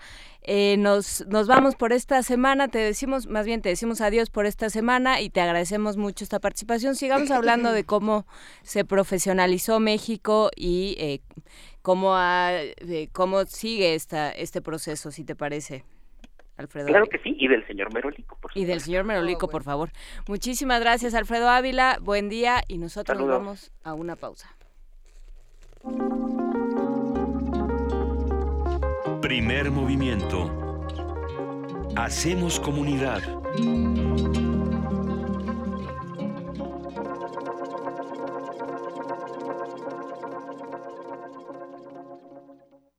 nos, 0.76 1.26
nos 1.28 1.48
vamos 1.48 1.76
por 1.76 1.92
esta 1.92 2.22
semana, 2.22 2.68
te 2.68 2.78
decimos, 2.78 3.26
más 3.26 3.46
bien 3.46 3.62
te 3.62 3.70
decimos 3.70 4.00
adiós 4.00 4.28
por 4.28 4.44
esta 4.44 4.68
semana 4.68 5.20
y 5.20 5.30
te 5.30 5.40
agradecemos 5.40 5.96
mucho 5.96 6.21
esta 6.22 6.40
participación. 6.40 6.94
Sigamos 6.94 7.30
hablando 7.32 7.72
de 7.72 7.84
cómo 7.84 8.26
se 8.62 8.84
profesionalizó 8.84 9.80
México 9.80 10.50
y 10.56 10.96
eh, 10.98 11.20
cómo, 11.82 12.16
cómo 13.12 13.44
sigue 13.44 13.94
esta, 13.94 14.30
este 14.30 14.62
proceso, 14.62 15.10
si 15.10 15.24
te 15.24 15.34
parece. 15.34 15.84
Alfredo. 16.56 16.86
Claro 16.86 17.06
que 17.06 17.18
sí, 17.18 17.34
y 17.38 17.48
del 17.48 17.66
señor 17.66 17.92
Merolico, 17.94 18.36
por 18.36 18.50
Y 18.54 18.66
del 18.66 18.80
señor 18.80 19.04
Merolico, 19.04 19.48
por 19.48 19.62
favor. 19.62 19.90
Muchísimas 20.28 20.80
gracias, 20.80 21.14
Alfredo 21.14 21.48
Ávila. 21.48 21.98
Buen 22.00 22.28
día 22.28 22.62
y 22.68 22.78
nosotros 22.78 23.18
nos 23.18 23.28
vamos 23.28 23.72
a 23.82 23.94
una 23.94 24.16
pausa. 24.16 24.54
Primer 29.20 29.70
movimiento. 29.70 30.50
Hacemos 31.96 32.60
comunidad. 32.60 33.22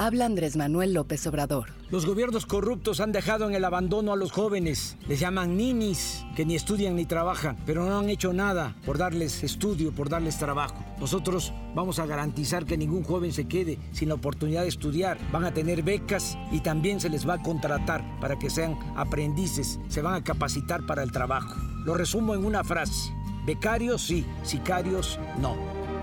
Habla 0.00 0.26
Andrés 0.26 0.56
Manuel 0.56 0.94
López 0.94 1.26
Obrador. 1.26 1.70
Los 1.90 2.06
gobiernos 2.06 2.46
corruptos 2.46 3.00
han 3.00 3.10
dejado 3.10 3.48
en 3.48 3.56
el 3.56 3.64
abandono 3.64 4.12
a 4.12 4.16
los 4.16 4.30
jóvenes. 4.30 4.96
Les 5.08 5.18
llaman 5.18 5.56
ninis, 5.56 6.24
que 6.36 6.46
ni 6.46 6.54
estudian 6.54 6.94
ni 6.94 7.04
trabajan, 7.04 7.58
pero 7.66 7.84
no 7.84 7.98
han 7.98 8.08
hecho 8.08 8.32
nada 8.32 8.76
por 8.86 8.96
darles 8.96 9.42
estudio, 9.42 9.90
por 9.90 10.08
darles 10.08 10.38
trabajo. 10.38 10.84
Nosotros 11.00 11.52
vamos 11.74 11.98
a 11.98 12.06
garantizar 12.06 12.64
que 12.64 12.78
ningún 12.78 13.02
joven 13.02 13.32
se 13.32 13.48
quede 13.48 13.80
sin 13.90 14.10
la 14.10 14.14
oportunidad 14.14 14.62
de 14.62 14.68
estudiar. 14.68 15.18
Van 15.32 15.44
a 15.44 15.52
tener 15.52 15.82
becas 15.82 16.38
y 16.52 16.60
también 16.60 17.00
se 17.00 17.08
les 17.08 17.28
va 17.28 17.34
a 17.34 17.42
contratar 17.42 18.04
para 18.20 18.38
que 18.38 18.50
sean 18.50 18.78
aprendices, 18.94 19.80
se 19.88 20.00
van 20.00 20.14
a 20.14 20.22
capacitar 20.22 20.86
para 20.86 21.02
el 21.02 21.10
trabajo. 21.10 21.56
Lo 21.84 21.94
resumo 21.94 22.36
en 22.36 22.44
una 22.44 22.62
frase. 22.62 23.12
Becarios 23.44 24.02
sí, 24.02 24.24
sicarios 24.44 25.18
no. 25.40 25.56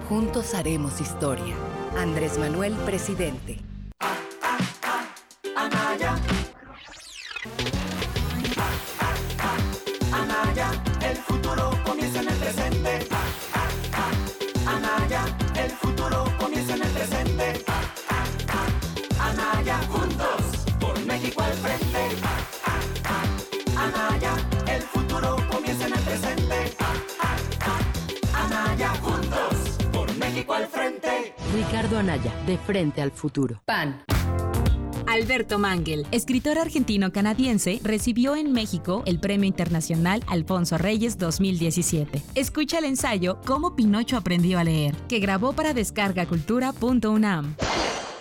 Juntos 0.09 0.53
haremos 0.53 0.99
historia. 0.99 1.55
Andrés 1.97 2.37
Manuel, 2.37 2.73
presidente. 2.85 3.61
Anaya, 10.11 10.71
el 11.01 11.17
futuro 11.17 11.71
comienza 11.85 12.21
en 12.21 12.29
el 12.29 12.35
presente. 12.35 13.07
Anaya, 14.65 15.25
el 15.55 15.71
futuro 15.71 16.25
comienza 16.39 16.75
en 16.75 16.83
el 16.83 16.89
presente. 16.89 17.65
Anaya, 19.19 19.79
juntos, 19.89 20.65
por 20.79 20.99
México 21.05 21.41
al 21.41 21.53
frente. 21.53 22.15
Anaya, 23.77 24.33
el 24.67 24.81
futuro 24.81 25.35
comienza 25.51 25.87
en 25.87 25.93
el 25.93 25.99
presente. 26.01 26.75
Anaya, 28.33 28.89
juntos, 29.01 29.77
por 29.91 30.15
México 30.17 30.53
al 30.53 30.67
frente. 30.67 31.35
Ricardo 31.53 31.99
Anaya, 31.99 32.33
de 32.45 32.57
frente 32.57 33.01
al 33.01 33.11
futuro. 33.11 33.61
PAN. 33.65 34.03
Alberto 35.15 35.59
Mangel, 35.59 36.05
escritor 36.11 36.57
argentino-canadiense, 36.57 37.79
recibió 37.81 38.35
en 38.35 38.51
México 38.51 39.01
el 39.05 39.17
Premio 39.17 39.47
Internacional 39.47 40.21
Alfonso 40.27 40.77
Reyes 40.77 41.17
2017. 41.17 42.21
Escucha 42.35 42.79
el 42.79 42.83
ensayo 42.83 43.39
Cómo 43.45 43.77
Pinocho 43.77 44.17
aprendió 44.17 44.59
a 44.59 44.65
leer, 44.65 44.93
que 45.07 45.19
grabó 45.19 45.53
para 45.53 45.73
descargacultura.unam. 45.73 47.55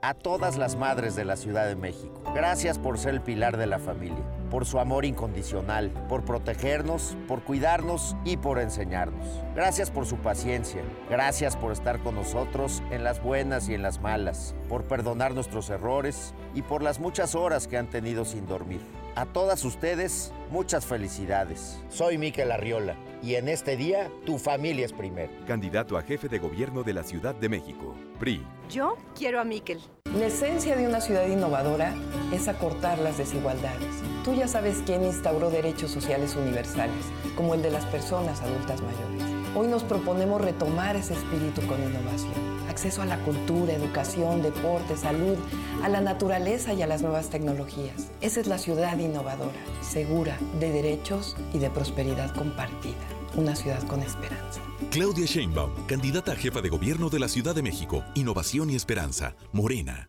A 0.03 0.15
todas 0.15 0.57
las 0.57 0.77
madres 0.77 1.15
de 1.17 1.25
la 1.25 1.37
Ciudad 1.37 1.67
de 1.67 1.75
México, 1.77 2.23
gracias 2.35 2.79
por 2.79 2.99
ser 2.99 3.15
el 3.15 3.23
pilar 3.23 3.57
de 3.57 3.67
la 3.67 3.79
familia 3.79 4.25
por 4.51 4.67
su 4.67 4.79
amor 4.79 5.05
incondicional, 5.05 5.91
por 6.09 6.25
protegernos, 6.25 7.17
por 7.27 7.43
cuidarnos 7.43 8.17
y 8.25 8.37
por 8.37 8.59
enseñarnos. 8.59 9.27
Gracias 9.55 9.91
por 9.91 10.07
su 10.07 10.17
paciencia, 10.17 10.83
gracias 11.09 11.57
por 11.57 11.73
estar 11.73 12.03
con 12.03 12.15
nosotros 12.15 12.83
en 12.91 13.05
las 13.05 13.23
buenas 13.23 13.69
y 13.69 13.75
en 13.75 13.83
las 13.83 14.01
malas, 14.01 14.55
por 14.69 14.85
perdonar 14.85 15.35
nuestros 15.35 15.71
errores 15.71 16.35
y 16.55 16.63
por 16.63 16.83
las 16.83 17.01
muchas 17.01 17.35
horas 17.35 17.69
que 17.69 17.79
han 17.79 17.91
tenido 17.91 18.25
sin 18.25 18.47
dormir. 18.47 18.81
A 19.19 19.27
todas 19.27 19.65
ustedes, 19.65 20.33
muchas 20.49 20.87
felicidades. 20.87 21.77
Soy 21.89 22.19
Miquel 22.19 22.53
Arriola 22.53 22.95
y 23.21 23.35
en 23.35 23.49
este 23.49 23.77
día 23.77 24.09
tu 24.25 24.39
familia 24.39 24.87
es 24.87 24.93
primero. 24.93 25.33
Candidato 25.45 25.99
a 25.99 26.03
jefe 26.03 26.29
de 26.29 26.39
gobierno 26.39 26.85
de 26.85 26.93
la 26.93 27.03
Ciudad 27.03 27.35
de 27.35 27.49
México, 27.49 27.97
PRI. 28.21 28.47
Yo 28.71 28.97
quiero 29.17 29.41
a 29.41 29.45
Miquel. 29.45 29.81
La 30.17 30.27
esencia 30.27 30.77
de 30.77 30.87
una 30.87 31.01
ciudad 31.01 31.27
innovadora 31.27 31.97
es 32.33 32.47
acortar 32.47 33.01
las 33.01 33.19
desigualdades. 33.19 33.89
Tú 34.25 34.35
ya 34.35 34.47
sabes 34.47 34.85
quién 34.87 35.03
instauró 35.03 35.51
derechos 35.51 35.91
sociales 35.91 36.37
universales, 36.37 37.05
como 37.37 37.55
el 37.55 37.63
de 37.63 37.73
las 37.73 37.87
personas 37.87 38.41
adultas 38.41 38.81
mayores. 38.81 39.25
Hoy 39.57 39.67
nos 39.67 39.83
proponemos 39.83 40.41
retomar 40.41 40.95
ese 40.95 41.15
espíritu 41.15 41.67
con 41.67 41.83
innovación. 41.83 42.58
Acceso 42.79 43.03
a 43.03 43.07
la 43.07 43.19
cultura, 43.25 43.73
educación, 43.73 44.41
deporte, 44.41 44.97
salud, 44.97 45.37
a 45.83 45.89
la 45.89 46.01
naturaleza 46.01 46.75
y 46.75 46.83
a 46.83 46.87
las 46.87 47.03
nuevas 47.03 47.29
tecnologías. 47.29 48.13
Esa 48.21 48.39
es 48.39 48.47
la 48.47 48.57
ciudad 48.57 48.97
innovadora, 48.97 49.59
segura, 49.81 50.39
de 50.61 50.71
derechos 50.71 51.37
y 51.53 51.59
de 51.59 51.71
prosperidad 51.71 52.33
compartida. 52.37 52.95
Una 53.35 53.57
ciudad 53.57 53.83
con 53.89 54.01
esperanza. 54.01 54.61
Claudia 54.93 55.27
Sheinbaum, 55.27 55.73
candidata 55.89 56.31
a 56.31 56.37
jefa 56.37 56.61
de 56.61 56.69
gobierno 56.69 57.11
de 57.11 57.19
la 57.19 57.27
Ciudad 57.27 57.53
de 57.53 57.63
México. 57.63 58.05
Innovación 58.15 58.71
y 58.71 58.77
esperanza. 58.77 59.35
Morena. 59.51 60.09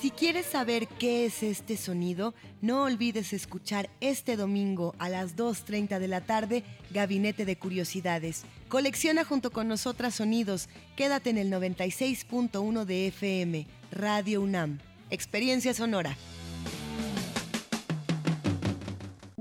Si 0.00 0.12
quieres 0.12 0.46
saber 0.46 0.86
qué 0.86 1.26
es 1.26 1.42
este 1.42 1.76
sonido, 1.76 2.32
no 2.60 2.84
olvides 2.84 3.32
escuchar 3.32 3.90
este 4.00 4.36
domingo 4.36 4.94
a 5.00 5.08
las 5.08 5.34
2.30 5.34 5.98
de 5.98 6.06
la 6.06 6.20
tarde 6.20 6.62
Gabinete 6.90 7.44
de 7.44 7.56
Curiosidades. 7.56 8.44
Colecciona 8.68 9.24
junto 9.24 9.50
con 9.50 9.66
nosotras 9.66 10.14
sonidos. 10.14 10.68
Quédate 10.94 11.30
en 11.30 11.38
el 11.38 11.50
96.1 11.50 12.84
de 12.84 13.08
FM, 13.08 13.66
Radio 13.90 14.40
UNAM. 14.40 14.78
Experiencia 15.10 15.74
sonora. 15.74 16.16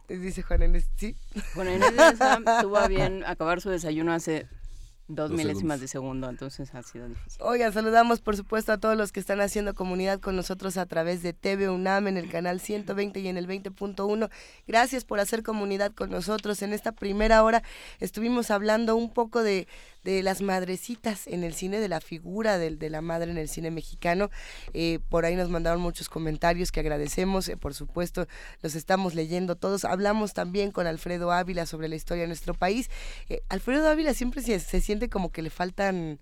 Dice 0.09 0.41
Juana 0.41 0.65
Inés, 0.65 0.89
sí. 0.95 1.15
Bueno, 1.53 1.75
Inés 1.75 1.95
de 1.95 2.07
esa 2.07 2.39
tuvo 2.63 2.77
a 2.77 2.87
bien 2.87 3.23
acabar 3.23 3.61
su 3.61 3.69
desayuno 3.69 4.13
hace 4.13 4.47
dos, 5.07 5.29
Dos 5.29 5.37
milésimas 5.37 5.79
segundos. 5.79 5.81
de 5.81 5.87
segundo, 5.87 6.29
entonces 6.29 6.73
ha 6.73 6.83
sido 6.83 7.07
difícil. 7.07 7.41
Oigan, 7.43 7.73
saludamos 7.73 8.21
por 8.21 8.35
supuesto 8.35 8.71
a 8.71 8.77
todos 8.77 8.97
los 8.97 9.11
que 9.11 9.19
están 9.19 9.41
haciendo 9.41 9.73
comunidad 9.73 10.19
con 10.19 10.35
nosotros 10.35 10.77
a 10.77 10.85
través 10.85 11.21
de 11.21 11.33
TV 11.33 11.69
UNAM 11.69 12.07
en 12.07 12.17
el 12.17 12.29
canal 12.29 12.59
120 12.59 13.19
y 13.19 13.27
en 13.27 13.37
el 13.37 13.47
20.1. 13.47 14.29
Gracias 14.67 15.05
por 15.05 15.19
hacer 15.19 15.43
comunidad 15.43 15.91
con 15.91 16.09
nosotros. 16.09 16.61
En 16.61 16.73
esta 16.73 16.91
primera 16.91 17.43
hora 17.43 17.63
estuvimos 17.99 18.51
hablando 18.51 18.95
un 18.95 19.11
poco 19.13 19.43
de, 19.43 19.67
de 20.05 20.21
las 20.23 20.41
madrecitas 20.41 21.25
en 21.27 21.43
el 21.43 21.53
cine, 21.55 21.79
de 21.79 21.89
la 21.89 21.99
figura 21.99 22.57
del- 22.59 22.77
de, 22.77 22.89
la 22.91 23.01
madre 23.01 23.31
en 23.31 23.37
el 23.39 23.49
cine 23.49 23.71
mexicano. 23.71 24.29
Eh, 24.73 24.99
por 25.09 25.25
ahí 25.25 25.35
nos 25.35 25.49
mandaron 25.49 25.81
muchos 25.81 26.07
comentarios 26.09 26.71
que 26.71 26.79
agradecemos, 26.79 27.49
eh, 27.49 27.57
por 27.57 27.73
supuesto, 27.73 28.27
los 28.61 28.75
estamos 28.75 29.15
leyendo 29.15 29.55
todos. 29.55 29.83
Hablamos 29.83 30.33
también 30.33 30.71
con 30.71 30.85
Alfredo 30.85 31.31
Ávila 31.31 31.65
sobre 31.65 31.87
la 31.89 31.95
historia 31.95 32.21
de 32.21 32.27
nuestro 32.27 32.53
país. 32.53 32.89
Eh, 33.29 33.41
Alfredo 33.49 33.89
Ávila 33.89 34.13
siempre 34.13 34.43
se, 34.43 34.59
se 34.59 34.79
siente 34.79 35.09
como 35.09 35.31
que 35.31 35.41
le 35.41 35.49
faltan 35.49 36.19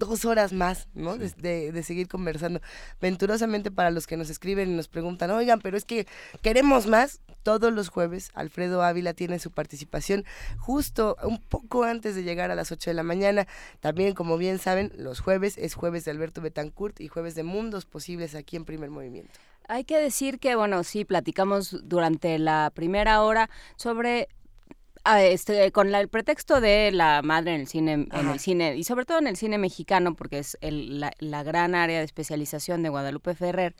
dos 0.00 0.24
horas 0.24 0.52
más, 0.52 0.88
¿no? 0.94 1.16
De, 1.16 1.30
de- 1.36 1.70
de 1.70 1.82
seguir 1.84 2.08
conversando. 2.08 2.60
Venturosamente 3.00 3.70
para 3.70 3.92
los 3.92 4.08
que 4.08 4.16
nos 4.16 4.28
escriben 4.30 4.70
y 4.72 4.74
nos 4.74 4.88
preguntan, 4.88 5.30
oigan, 5.30 5.60
pero 5.60 5.76
es 5.76 5.84
que 5.84 6.08
queremos 6.42 6.88
más. 6.88 7.20
Todos 7.44 7.72
los 7.72 7.88
jueves, 7.88 8.30
Alfredo 8.34 8.82
Ávila 8.82 9.14
tiene 9.14 9.38
su 9.38 9.50
participación 9.50 10.26
justo 10.58 11.16
un 11.22 11.38
poco 11.40 11.84
antes 11.84 12.14
de 12.14 12.22
llegar 12.22 12.50
a 12.50 12.54
las 12.54 12.70
8 12.70 12.90
de 12.90 12.94
la 12.94 13.02
mañana. 13.02 13.46
También, 13.80 14.12
como 14.14 14.36
bien 14.36 14.58
saben, 14.58 14.92
los 14.98 15.20
jueves 15.20 15.56
es 15.56 15.72
jueves 15.74 16.04
de 16.04 16.10
Alberto 16.10 16.42
Betancourt 16.42 17.00
y 17.00 17.08
jueves 17.08 17.34
de 17.34 17.42
Mundos 17.44 17.86
Posibles 17.86 18.34
aquí 18.34 18.56
en 18.56 18.66
Primer 18.66 18.90
Movimiento. 18.90 19.32
Hay 19.68 19.84
que 19.84 19.96
decir 19.98 20.38
que, 20.40 20.54
bueno, 20.56 20.84
sí, 20.84 21.04
platicamos 21.06 21.78
durante 21.88 22.38
la 22.38 22.70
primera 22.74 23.22
hora 23.22 23.48
sobre 23.76 24.28
ah, 25.04 25.22
este, 25.22 25.72
con 25.72 25.90
la- 25.90 26.00
el 26.00 26.08
pretexto 26.08 26.60
de 26.60 26.90
la 26.92 27.22
madre 27.22 27.54
en 27.54 27.60
el 27.62 27.66
cine, 27.66 27.92
en 28.12 28.28
el 28.28 28.38
cine 28.38 28.76
y 28.76 28.84
sobre 28.84 29.04
todo 29.04 29.18
en 29.18 29.26
el 29.26 29.36
cine 29.36 29.58
mexicano, 29.58 30.14
porque 30.14 30.38
es 30.38 30.58
el- 30.60 31.00
la, 31.00 31.12
la 31.18 31.42
gran 31.42 31.74
área 31.74 31.98
de 31.98 32.04
especialización 32.04 32.82
de 32.82 32.88
Guadalupe 32.88 33.34
Ferrer. 33.34 33.74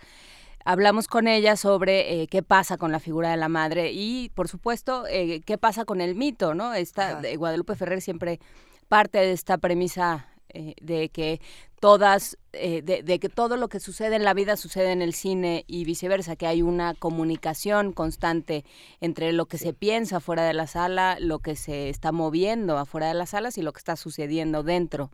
Hablamos 0.64 1.08
con 1.08 1.26
ella 1.26 1.56
sobre 1.56 2.22
eh, 2.22 2.26
qué 2.26 2.42
pasa 2.42 2.76
con 2.76 2.92
la 2.92 3.00
figura 3.00 3.30
de 3.30 3.38
la 3.38 3.48
madre 3.48 3.92
y, 3.92 4.30
por 4.34 4.46
supuesto, 4.48 5.06
eh, 5.08 5.40
qué 5.46 5.56
pasa 5.56 5.86
con 5.86 6.02
el 6.02 6.14
mito, 6.14 6.54
¿no? 6.54 6.74
Esta, 6.74 7.20
Guadalupe 7.36 7.76
Ferrer 7.76 8.02
siempre 8.02 8.40
parte 8.88 9.18
de 9.18 9.32
esta 9.32 9.56
premisa 9.56 10.26
eh, 10.52 10.74
de 10.82 11.08
que 11.08 11.40
todas, 11.80 12.36
eh, 12.52 12.82
de, 12.82 13.02
de 13.02 13.18
que 13.18 13.30
todo 13.30 13.56
lo 13.56 13.68
que 13.68 13.80
sucede 13.80 14.16
en 14.16 14.24
la 14.24 14.34
vida 14.34 14.56
sucede 14.56 14.92
en 14.92 15.00
el 15.02 15.14
cine 15.14 15.64
y 15.66 15.84
viceversa, 15.84 16.36
que 16.36 16.46
hay 16.46 16.62
una 16.62 16.94
comunicación 16.94 17.92
constante 17.92 18.64
entre 19.00 19.32
lo 19.32 19.46
que 19.46 19.58
se 19.58 19.72
piensa 19.72 20.20
fuera 20.20 20.44
de 20.44 20.52
la 20.52 20.66
sala, 20.66 21.16
lo 21.18 21.38
que 21.38 21.56
se 21.56 21.88
está 21.88 22.12
moviendo 22.12 22.78
afuera 22.78 23.08
de 23.08 23.14
las 23.14 23.30
salas 23.30 23.56
y 23.56 23.62
lo 23.62 23.72
que 23.72 23.78
está 23.78 23.96
sucediendo 23.96 24.62
dentro 24.62 25.10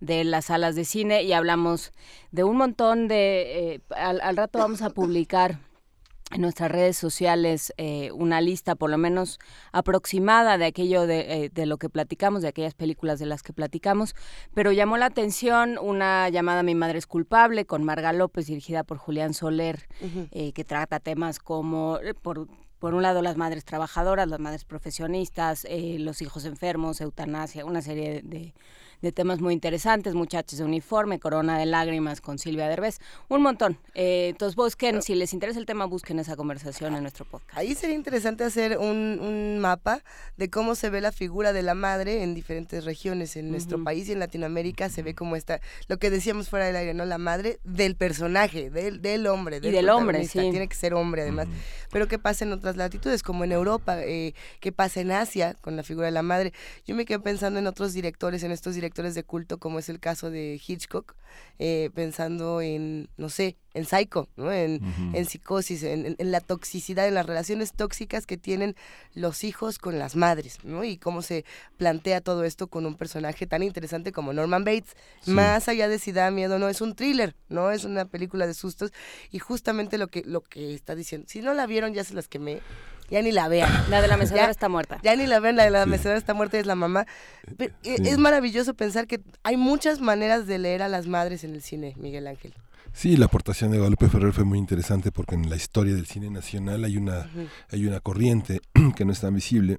de 0.00 0.24
las 0.24 0.46
salas 0.46 0.74
de 0.74 0.84
cine. 0.84 1.22
Y 1.22 1.32
hablamos 1.32 1.92
de 2.32 2.42
un 2.42 2.56
montón 2.56 3.06
de, 3.06 3.74
eh, 3.74 3.80
al, 3.90 4.20
al 4.20 4.36
rato 4.36 4.58
vamos 4.58 4.82
a 4.82 4.90
publicar 4.90 5.60
en 6.30 6.40
nuestras 6.40 6.70
redes 6.70 6.96
sociales 6.96 7.72
eh, 7.76 8.10
una 8.12 8.40
lista 8.40 8.74
por 8.74 8.90
lo 8.90 8.98
menos 8.98 9.38
aproximada 9.72 10.58
de 10.58 10.66
aquello 10.66 11.06
de, 11.06 11.44
eh, 11.44 11.50
de, 11.52 11.66
lo 11.66 11.76
que 11.78 11.88
platicamos, 11.88 12.42
de 12.42 12.48
aquellas 12.48 12.74
películas 12.74 13.18
de 13.18 13.26
las 13.26 13.42
que 13.42 13.52
platicamos, 13.52 14.14
pero 14.54 14.72
llamó 14.72 14.96
la 14.96 15.06
atención 15.06 15.78
una 15.80 16.28
llamada 16.28 16.62
Mi 16.62 16.74
Madre 16.74 16.98
es 16.98 17.06
culpable 17.06 17.64
con 17.64 17.82
Marga 17.84 18.12
López 18.12 18.46
dirigida 18.46 18.84
por 18.84 18.98
Julián 18.98 19.34
Soler, 19.34 19.88
eh, 20.30 20.52
que 20.52 20.64
trata 20.64 21.00
temas 21.00 21.38
como 21.38 21.98
por 22.22 22.48
por 22.78 22.94
un 22.94 23.02
lado 23.02 23.20
las 23.20 23.36
madres 23.36 23.66
trabajadoras, 23.66 24.26
las 24.26 24.40
madres 24.40 24.64
profesionistas, 24.64 25.66
los 25.98 26.22
hijos 26.22 26.46
enfermos, 26.46 27.02
eutanasia, 27.02 27.66
una 27.66 27.82
serie 27.82 28.10
de, 28.10 28.22
de 28.22 28.54
temas 29.12 29.40
muy 29.40 29.54
interesantes, 29.54 30.14
Muchachos 30.14 30.58
de 30.58 30.64
Uniforme, 30.64 31.18
Corona 31.18 31.58
de 31.58 31.66
Lágrimas 31.66 32.20
con 32.20 32.38
Silvia 32.38 32.68
Derbez, 32.68 32.98
un 33.28 33.42
montón. 33.42 33.78
Eh, 33.94 34.28
entonces 34.28 34.54
busquen, 34.56 35.00
si 35.00 35.14
les 35.14 35.32
interesa 35.32 35.58
el 35.58 35.66
tema, 35.66 35.86
busquen 35.86 36.18
esa 36.18 36.36
conversación 36.36 36.94
en 36.94 37.02
nuestro 37.02 37.24
podcast. 37.24 37.58
Ahí 37.58 37.74
sería 37.74 37.96
interesante 37.96 38.44
hacer 38.44 38.76
un, 38.76 39.18
un 39.20 39.58
mapa 39.58 40.02
de 40.36 40.50
cómo 40.50 40.74
se 40.74 40.90
ve 40.90 41.00
la 41.00 41.12
figura 41.12 41.54
de 41.54 41.62
la 41.62 41.74
madre 41.74 42.22
en 42.22 42.34
diferentes 42.34 42.84
regiones. 42.84 43.36
En 43.36 43.50
nuestro 43.50 43.82
país 43.82 44.08
y 44.08 44.12
en 44.12 44.18
Latinoamérica 44.18 44.90
se 44.90 45.02
ve 45.02 45.14
como 45.14 45.34
está, 45.34 45.60
lo 45.88 45.98
que 45.98 46.10
decíamos 46.10 46.50
fuera 46.50 46.66
del 46.66 46.76
aire, 46.76 46.92
¿no? 46.92 47.06
La 47.06 47.18
madre 47.18 47.58
del 47.64 47.96
personaje, 47.96 48.68
del, 48.68 49.00
del 49.00 49.26
hombre. 49.26 49.60
Del 49.60 49.72
y 49.72 49.76
del 49.76 49.88
hombre, 49.88 50.26
sí. 50.26 50.38
Tiene 50.50 50.68
que 50.68 50.76
ser 50.76 50.92
hombre 50.92 51.22
además. 51.22 51.48
Pero 51.90 52.06
¿qué 52.06 52.18
pasa 52.18 52.44
en 52.44 52.52
otras 52.52 52.76
latitudes, 52.76 53.22
como 53.22 53.44
en 53.44 53.52
Europa? 53.52 54.02
Eh, 54.02 54.34
¿Qué 54.60 54.72
pasa 54.72 55.00
en 55.00 55.10
Asia 55.10 55.56
con 55.62 55.76
la 55.76 55.82
figura 55.82 56.06
de 56.06 56.12
la 56.12 56.22
madre? 56.22 56.52
Yo 56.86 56.94
me 56.94 57.06
quedé 57.06 57.18
pensando 57.18 57.58
en 57.58 57.66
otros 57.66 57.94
directores, 57.94 58.42
en 58.42 58.52
estos 58.52 58.74
directores 58.74 58.89
de 58.90 59.24
culto, 59.24 59.58
como 59.58 59.78
es 59.78 59.88
el 59.88 60.00
caso 60.00 60.30
de 60.30 60.60
Hitchcock, 60.64 61.14
eh, 61.58 61.90
pensando 61.94 62.60
en, 62.60 63.08
no 63.16 63.28
sé, 63.28 63.56
en 63.72 63.84
Psycho, 63.84 64.28
¿no? 64.36 64.52
en, 64.52 64.80
en 65.14 65.26
psicosis, 65.26 65.82
en, 65.82 66.16
en, 66.18 66.30
la 66.30 66.40
toxicidad, 66.40 67.06
en 67.06 67.14
las 67.14 67.26
relaciones 67.26 67.72
tóxicas 67.72 68.26
que 68.26 68.36
tienen 68.36 68.74
los 69.14 69.44
hijos 69.44 69.78
con 69.78 69.98
las 69.98 70.16
madres, 70.16 70.58
¿no? 70.64 70.84
Y 70.84 70.96
cómo 70.96 71.22
se 71.22 71.44
plantea 71.76 72.20
todo 72.20 72.44
esto 72.44 72.66
con 72.66 72.84
un 72.84 72.96
personaje 72.96 73.46
tan 73.46 73.62
interesante 73.62 74.12
como 74.12 74.32
Norman 74.32 74.64
Bates. 74.64 74.96
Más 75.26 75.68
allá 75.68 75.88
de 75.88 75.98
si 75.98 76.12
da 76.12 76.30
miedo, 76.30 76.58
no, 76.58 76.68
es 76.68 76.80
un 76.80 76.94
thriller, 76.94 77.36
no 77.48 77.70
es 77.70 77.84
una 77.84 78.06
película 78.06 78.46
de 78.46 78.54
sustos. 78.54 78.92
Y 79.30 79.38
justamente 79.38 79.98
lo 79.98 80.08
que, 80.08 80.22
lo 80.24 80.40
que 80.40 80.74
está 80.74 80.94
diciendo, 80.94 81.26
si 81.28 81.40
no 81.40 81.54
la 81.54 81.66
vieron, 81.66 81.94
ya 81.94 82.04
se 82.04 82.14
las 82.14 82.26
quemé 82.26 82.60
ya 83.10 83.22
ni 83.22 83.32
la 83.32 83.48
vean. 83.48 83.70
La 83.90 84.00
de 84.00 84.08
la 84.08 84.16
mecedora 84.16 84.50
está 84.50 84.68
muerta. 84.68 84.98
Ya 85.02 85.16
ni 85.16 85.26
la 85.26 85.40
vean, 85.40 85.56
la 85.56 85.64
de 85.64 85.70
la 85.70 85.86
mecedora 85.86 86.18
está 86.18 86.34
muerta 86.34 86.58
es 86.58 86.66
la 86.66 86.74
mamá. 86.74 87.06
Eh, 87.58 87.70
es 87.82 88.18
maravilloso 88.18 88.74
pensar 88.74 89.06
que 89.06 89.20
hay 89.42 89.56
muchas 89.56 90.00
maneras 90.00 90.46
de 90.46 90.58
leer 90.58 90.82
a 90.82 90.88
las 90.88 91.06
madres 91.06 91.44
en 91.44 91.54
el 91.54 91.62
cine, 91.62 91.94
Miguel 91.98 92.26
Ángel. 92.26 92.54
Sí, 92.92 93.16
la 93.16 93.26
aportación 93.26 93.70
de 93.70 93.78
Guadalupe 93.78 94.08
Ferrer 94.08 94.32
fue 94.32 94.44
muy 94.44 94.58
interesante 94.58 95.12
porque 95.12 95.34
en 95.34 95.48
la 95.48 95.56
historia 95.56 95.94
del 95.94 96.06
cine 96.06 96.30
nacional 96.30 96.84
hay 96.84 96.96
una, 96.96 97.30
hay 97.70 97.86
una 97.86 98.00
corriente 98.00 98.60
que 98.96 99.04
no 99.04 99.12
es 99.12 99.20
tan 99.20 99.34
visible, 99.34 99.78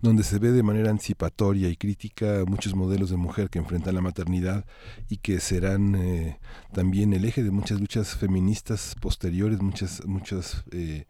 donde 0.00 0.22
se 0.22 0.38
ve 0.38 0.52
de 0.52 0.62
manera 0.62 0.90
anticipatoria 0.90 1.68
y 1.70 1.76
crítica 1.76 2.44
muchos 2.46 2.74
modelos 2.74 3.10
de 3.10 3.16
mujer 3.16 3.48
que 3.48 3.58
enfrentan 3.58 3.94
la 3.94 4.02
maternidad 4.02 4.66
y 5.08 5.16
que 5.18 5.40
serán 5.40 5.94
eh, 5.94 6.38
también 6.72 7.14
el 7.14 7.24
eje 7.24 7.42
de 7.42 7.50
muchas 7.50 7.80
luchas 7.80 8.14
feministas 8.14 8.94
posteriores, 9.00 9.60
muchas, 9.62 10.04
muchas 10.04 10.64
eh, 10.72 11.06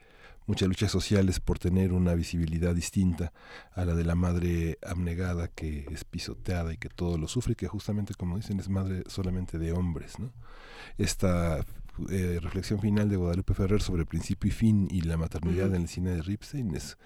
muchas 0.47 0.69
luchas 0.69 0.91
sociales 0.91 1.41
por 1.41 1.59
tener 1.59 1.93
una 1.93 2.15
visibilidad 2.15 2.75
distinta 2.75 3.33
a 3.73 3.85
la 3.85 3.95
de 3.95 4.05
la 4.05 4.15
madre 4.15 4.79
abnegada 4.87 5.49
que 5.49 5.87
es 5.91 6.05
pisoteada 6.05 6.73
y 6.73 6.77
que 6.77 6.89
todo 6.89 7.19
lo 7.19 7.29
sufre 7.29 7.53
y 7.53 7.57
que 7.57 7.69
justamente 7.69 8.15
como 8.15 8.37
dicen 8.37 8.61
es 8.61 8.69
madre 8.69 9.03
solamente 9.09 9.59
de 9.59 9.73
hombres 9.73 10.19
¿no? 10.19 10.33
esta 10.99 11.65
eh, 12.11 12.39
reflexión 12.43 12.81
final 12.81 13.09
de 13.09 13.17
Guadalupe 13.17 13.55
Ferrer 13.55 13.83
sobre 13.83 14.03
el 14.03 14.07
principio 14.07 14.49
y 14.49 14.53
fin 14.53 14.89
y 14.91 15.03
la 15.03 15.17
maternidad 15.17 15.75
en 15.75 15.83
el 15.83 15.89
cine 15.89 16.11
de 16.11 16.23
Ripstein 16.23 16.75
es 16.75 16.97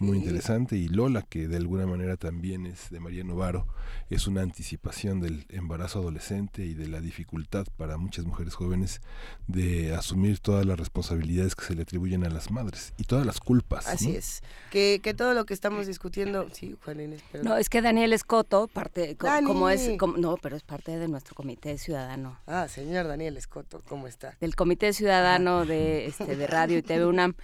muy 0.00 0.18
interesante. 0.18 0.76
Y 0.76 0.88
Lola 0.88 1.22
que 1.22 1.48
de 1.48 1.56
alguna 1.56 1.86
manera 1.86 2.16
también 2.16 2.66
es 2.66 2.90
de 2.90 3.00
María 3.00 3.24
Novaro 3.24 3.66
es 4.10 4.26
una 4.26 4.42
anticipación 4.42 5.20
del 5.20 5.46
embarazo 5.48 6.00
adolescente 6.00 6.64
y 6.64 6.74
de 6.74 6.88
la 6.88 7.00
dificultad 7.00 7.66
para 7.76 7.96
muchas 7.96 8.24
mujeres 8.24 8.54
jóvenes 8.54 9.00
de 9.46 9.94
asumir 9.94 10.38
todas 10.38 10.64
las 10.66 10.78
responsabilidades 10.78 11.54
que 11.54 11.64
se 11.64 11.74
le 11.74 11.82
atribuyen 11.82 12.24
a 12.24 12.30
las 12.30 12.50
madres 12.50 12.94
y 12.96 13.04
todas 13.04 13.26
las 13.26 13.40
culpas 13.40 13.86
así 13.86 14.14
es. 14.14 14.42
Que, 14.70 15.00
que, 15.02 15.14
todo 15.14 15.34
lo 15.34 15.46
que 15.46 15.54
estamos 15.54 15.86
discutiendo 15.86 16.48
sí 16.52 16.76
Juan 16.84 17.00
Inés, 17.00 17.22
no 17.42 17.56
es 17.56 17.68
que 17.68 17.82
Daniel 17.82 18.12
Escoto 18.12 18.68
parte 18.68 19.16
como 19.16 19.68
es 19.68 19.90
no 20.16 20.36
pero 20.36 20.56
es 20.56 20.62
parte 20.62 20.96
de 20.96 21.08
nuestro 21.08 21.34
comité 21.34 21.76
ciudadano. 21.78 22.38
Ah 22.46 22.68
señor 22.68 23.08
Daniel 23.08 23.36
Escoto 23.36 23.82
cómo 23.88 24.06
está 24.06 24.27
del 24.40 24.56
comité 24.56 24.92
ciudadano 24.92 25.64
de 25.64 26.06
este 26.06 26.36
de 26.36 26.46
radio 26.46 26.78
y 26.78 26.82
TV 26.82 27.06
UNAM 27.06 27.34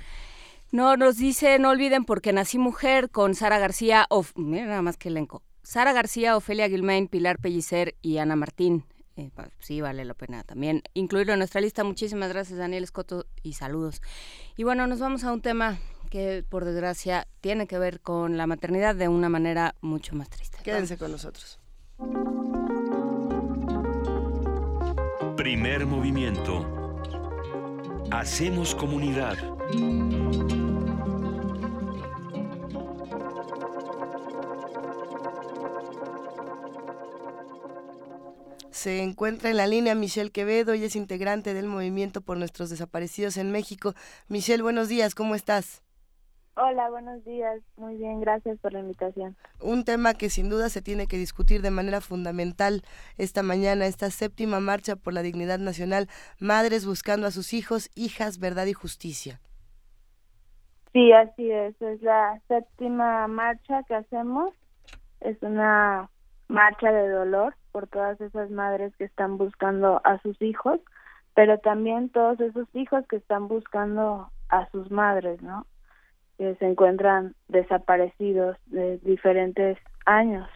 no, 0.74 0.96
nos 0.96 1.18
dice, 1.18 1.60
no 1.60 1.70
olviden 1.70 2.04
porque 2.04 2.32
nací 2.32 2.58
mujer 2.58 3.08
con 3.08 3.36
Sara 3.36 3.60
García, 3.60 4.06
of, 4.10 4.32
mira 4.34 4.66
nada 4.66 4.82
más 4.82 4.96
que 4.96 5.08
elenco. 5.08 5.44
Sara 5.62 5.92
García, 5.92 6.36
Ofelia 6.36 6.68
Gilmain, 6.68 7.06
Pilar 7.06 7.38
Pellicer 7.38 7.94
y 8.02 8.18
Ana 8.18 8.34
Martín. 8.34 8.84
Eh, 9.16 9.30
sí, 9.60 9.80
vale 9.80 10.04
la 10.04 10.14
pena 10.14 10.42
también 10.42 10.82
incluirlo 10.92 11.32
en 11.32 11.38
nuestra 11.38 11.60
lista. 11.60 11.84
Muchísimas 11.84 12.28
gracias, 12.28 12.58
Daniel 12.58 12.82
Escoto, 12.82 13.24
y 13.44 13.52
saludos. 13.52 14.02
Y 14.56 14.64
bueno, 14.64 14.88
nos 14.88 14.98
vamos 14.98 15.22
a 15.22 15.32
un 15.32 15.42
tema 15.42 15.78
que, 16.10 16.44
por 16.48 16.64
desgracia, 16.64 17.28
tiene 17.40 17.68
que 17.68 17.78
ver 17.78 18.00
con 18.00 18.36
la 18.36 18.48
maternidad 18.48 18.96
de 18.96 19.06
una 19.06 19.28
manera 19.28 19.76
mucho 19.80 20.16
más 20.16 20.28
triste. 20.28 20.58
Quédense 20.64 20.98
con 20.98 21.12
nosotros. 21.12 21.60
Primer 25.44 25.84
movimiento. 25.84 26.96
Hacemos 28.10 28.74
comunidad. 28.74 29.36
Se 38.70 39.02
encuentra 39.02 39.50
en 39.50 39.58
la 39.58 39.66
línea 39.66 39.94
Michelle 39.94 40.30
Quevedo, 40.30 40.74
y 40.74 40.82
es 40.82 40.96
integrante 40.96 41.52
del 41.52 41.66
movimiento 41.66 42.22
por 42.22 42.38
nuestros 42.38 42.70
desaparecidos 42.70 43.36
en 43.36 43.52
México. 43.52 43.94
Michelle, 44.28 44.62
buenos 44.62 44.88
días, 44.88 45.14
¿cómo 45.14 45.34
estás? 45.34 45.83
Hola, 46.56 46.88
buenos 46.88 47.24
días. 47.24 47.60
Muy 47.76 47.96
bien, 47.96 48.20
gracias 48.20 48.58
por 48.60 48.72
la 48.72 48.78
invitación. 48.78 49.36
Un 49.60 49.84
tema 49.84 50.14
que 50.14 50.30
sin 50.30 50.48
duda 50.48 50.68
se 50.68 50.82
tiene 50.82 51.08
que 51.08 51.16
discutir 51.16 51.62
de 51.62 51.72
manera 51.72 52.00
fundamental 52.00 52.82
esta 53.18 53.42
mañana, 53.42 53.86
esta 53.86 54.08
séptima 54.10 54.60
marcha 54.60 54.94
por 54.94 55.14
la 55.14 55.22
dignidad 55.22 55.58
nacional, 55.58 56.08
Madres 56.38 56.86
buscando 56.86 57.26
a 57.26 57.32
sus 57.32 57.54
hijos, 57.54 57.90
hijas, 57.96 58.38
verdad 58.38 58.66
y 58.66 58.72
justicia. 58.72 59.40
Sí, 60.92 61.10
así 61.12 61.50
es. 61.50 61.80
Es 61.82 62.00
la 62.02 62.40
séptima 62.46 63.26
marcha 63.26 63.82
que 63.88 63.96
hacemos. 63.96 64.54
Es 65.20 65.36
una 65.42 66.08
marcha 66.46 66.92
de 66.92 67.08
dolor 67.08 67.56
por 67.72 67.88
todas 67.88 68.20
esas 68.20 68.48
madres 68.50 68.94
que 68.96 69.04
están 69.04 69.38
buscando 69.38 70.00
a 70.04 70.20
sus 70.22 70.40
hijos, 70.40 70.78
pero 71.34 71.58
también 71.58 72.10
todos 72.10 72.38
esos 72.38 72.68
hijos 72.74 73.04
que 73.08 73.16
están 73.16 73.48
buscando 73.48 74.30
a 74.50 74.70
sus 74.70 74.92
madres, 74.92 75.42
¿no? 75.42 75.66
Que 76.38 76.54
se 76.56 76.66
encuentran 76.66 77.34
desaparecidos 77.48 78.56
de 78.66 78.98
diferentes 78.98 79.78
años. 80.04 80.48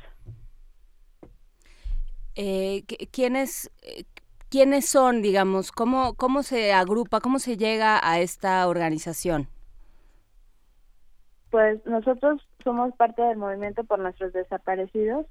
Eh, 2.34 2.84
¿quiénes, 3.10 3.70
eh, 3.82 4.04
¿Quiénes 4.48 4.88
son, 4.88 5.22
digamos? 5.22 5.72
¿Cómo, 5.72 6.14
¿Cómo 6.14 6.42
se 6.42 6.72
agrupa, 6.72 7.20
cómo 7.20 7.38
se 7.38 7.56
llega 7.56 7.98
a 8.02 8.20
esta 8.20 8.66
organización? 8.68 9.48
Pues 11.50 11.84
nosotros 11.84 12.46
somos 12.62 12.94
parte 12.94 13.22
del 13.22 13.38
movimiento 13.38 13.82
por 13.84 13.98
nuestros 13.98 14.32
desaparecidos 14.32 15.26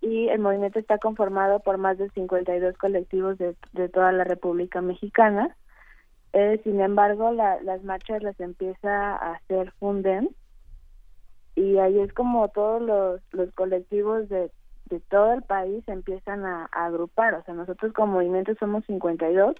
y 0.00 0.28
el 0.28 0.38
movimiento 0.38 0.78
está 0.78 0.98
conformado 0.98 1.60
por 1.60 1.78
más 1.78 1.98
de 1.98 2.08
52 2.10 2.76
colectivos 2.76 3.38
de, 3.38 3.56
de 3.72 3.88
toda 3.88 4.12
la 4.12 4.24
República 4.24 4.80
Mexicana. 4.80 5.56
Eh, 6.32 6.60
sin 6.64 6.80
embargo, 6.80 7.32
las 7.32 7.84
marchas 7.84 8.22
las 8.22 8.38
empieza 8.40 9.16
a 9.16 9.34
hacer 9.34 9.70
Funden 9.72 10.34
y 11.54 11.76
ahí 11.76 12.00
es 12.00 12.12
como 12.14 12.48
todos 12.48 12.80
los, 12.80 13.20
los 13.32 13.52
colectivos 13.54 14.28
de, 14.30 14.50
de 14.86 15.00
todo 15.00 15.34
el 15.34 15.42
país 15.42 15.86
empiezan 15.88 16.46
a, 16.46 16.70
a 16.72 16.86
agrupar. 16.86 17.34
O 17.34 17.42
sea, 17.44 17.52
nosotros 17.52 17.92
como 17.92 18.14
movimiento 18.14 18.54
somos 18.58 18.84
52, 18.86 19.56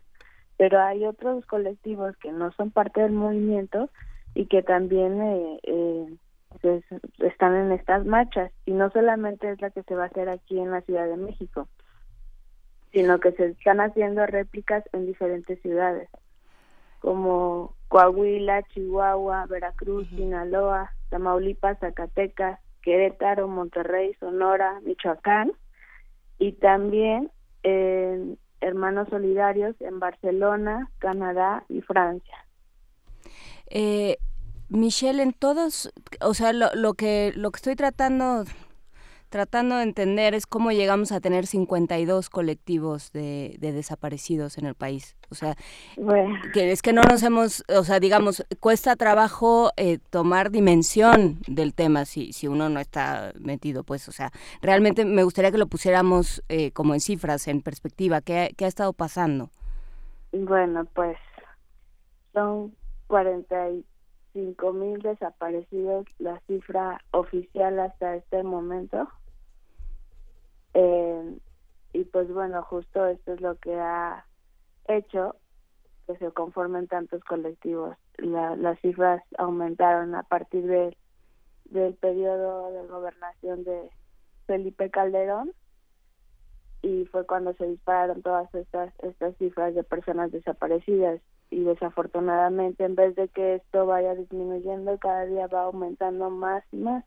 pero 0.57 0.81
hay 0.81 1.05
otros 1.05 1.45
colectivos 1.45 2.17
que 2.17 2.33
no 2.33 2.53
son 2.53 2.71
parte 2.71 3.03
del 3.03 3.13
movimiento 3.13 3.91
y 4.35 4.47
que 4.47 4.63
también 4.63 5.21
eh, 5.21 5.61
eh, 5.65 6.17
pues, 6.63 6.85
están 7.19 7.55
en 7.55 7.73
estas 7.73 8.07
marchas 8.07 8.51
y 8.65 8.73
no 8.73 8.91
solamente 8.91 9.51
es 9.51 9.61
la 9.61 9.71
que 9.71 9.83
se 9.83 9.95
va 9.95 10.05
a 10.05 10.07
hacer 10.07 10.31
aquí 10.31 10.59
en 10.59 10.71
la 10.71 10.81
Ciudad 10.83 11.07
de 11.07 11.17
México 11.17 11.69
sino 12.93 13.21
que 13.21 13.33
se 13.33 13.47
están 13.47 13.81
haciendo 13.81 14.27
réplicas 14.27 14.85
en 14.93 15.07
diferentes 15.07 15.61
ciudades 15.63 16.11
como 17.03 17.75
Coahuila, 17.89 18.63
Chihuahua, 18.73 19.47
Veracruz, 19.47 20.09
Sinaloa, 20.11 20.93
Tamaulipas, 21.11 21.79
Zacatecas, 21.81 22.61
Querétaro, 22.81 23.49
Monterrey, 23.49 24.15
Sonora, 24.21 24.81
Michoacán 24.85 25.53
y 26.39 26.53
también 26.53 27.31
en 27.65 28.39
Hermanos 28.61 29.09
Solidarios 29.11 29.75
en 29.81 29.99
Barcelona, 29.99 30.89
Canadá 30.99 31.65
y 31.69 31.81
Francia. 31.81 32.47
Eh, 33.69 34.17
Michelle, 34.69 35.23
en 35.23 35.33
todos, 35.33 35.93
o 36.21 36.35
sea, 36.35 36.53
lo, 36.53 36.69
lo, 36.75 36.95
que, 36.95 37.33
lo 37.35 37.51
que 37.51 37.57
estoy 37.57 37.75
tratando 37.75 38.45
tratando 39.33 39.77
de 39.77 39.83
entender 39.85 40.35
es 40.35 40.47
cómo 40.47 40.73
llegamos 40.73 41.11
a 41.11 41.19
tener 41.19 41.47
52 41.47 42.29
colectivos 42.29 43.11
de, 43.13 43.57
desaparecidos 43.59 44.59
en 44.59 44.67
el 44.67 44.75
país. 44.75 45.17
O 45.31 45.35
sea, 45.35 45.57
que 46.53 46.71
es 46.71 46.83
que 46.83 46.93
no 46.93 47.01
nos 47.03 47.23
hemos, 47.23 47.65
o 47.75 47.83
sea, 47.83 47.99
digamos, 47.99 48.45
cuesta 48.61 48.95
trabajo 48.95 49.71
eh, 49.79 49.99
tomar 50.11 50.51
dimensión 50.51 51.39
del 51.49 51.73
tema 51.73 52.05
si, 52.05 52.35
si 52.35 52.47
uno 52.47 52.69
no 52.69 52.79
está 52.79 53.33
metido, 53.41 53.85
pues, 53.85 54.07
o 54.07 54.13
sea, 54.13 54.31
realmente 54.61 55.07
me 55.07 55.25
gustaría 55.25 55.51
que 55.51 55.57
lo 55.57 55.67
pusiéramos 55.67 56.43
eh, 56.51 56.71
como 56.73 56.93
en 56.93 57.01
cifras, 57.01 57.49
en 57.49 57.63
perspectiva. 57.63 58.21
¿Qué, 58.21 58.53
¿Qué 58.59 58.67
ha 58.67 58.69
estado 58.69 58.93
pasando? 58.93 59.49
Bueno, 60.33 60.85
pues 60.95 61.17
son 62.35 62.75
45 63.07 64.73
mil 64.75 65.01
desaparecidos, 65.01 66.05
la 66.19 66.39
cifra 66.47 67.01
oficial 67.13 67.81
hasta 67.81 68.17
este 68.17 68.43
momento. 68.43 69.09
Eh, 70.75 71.39
y 71.93 72.05
pues 72.05 72.33
bueno, 72.33 72.63
justo 72.63 73.07
esto 73.07 73.35
es 73.35 73.41
lo 73.41 73.57
que 73.57 73.75
ha 73.75 74.27
hecho 74.89 75.37
que 76.07 76.17
se 76.17 76.31
conformen 76.33 76.89
tantos 76.89 77.23
colectivos. 77.25 77.97
las 78.19 78.81
cifras 78.81 79.23
aumentaron 79.39 80.15
a 80.15 80.23
partir 80.23 80.67
de, 80.67 80.97
del 81.67 81.95
periodo 81.95 82.73
de 82.73 82.87
gobernación 82.89 83.65
de 83.65 83.91
Felipe 84.47 84.91
Calderón 84.91 85.53
y 86.83 87.05
fue 87.07 87.25
cuando 87.27 87.55
se 87.55 87.67
dispararon 87.67 88.23
todas 88.23 88.53
estas 88.55 88.93
estas 89.05 89.37
cifras 89.37 89.75
de 89.75 89.85
personas 89.85 90.33
desaparecidas 90.33 91.21
y 91.51 91.63
desafortunadamente 91.63 92.85
en 92.85 92.97
vez 92.97 93.15
de 93.15 93.29
que 93.29 93.57
esto 93.57 93.87
vaya 93.87 94.15
disminuyendo 94.15 94.99
cada 94.99 95.25
día 95.27 95.47
va 95.47 95.63
aumentando 95.65 96.29
más 96.29 96.65
y 96.73 96.79
más 96.79 97.05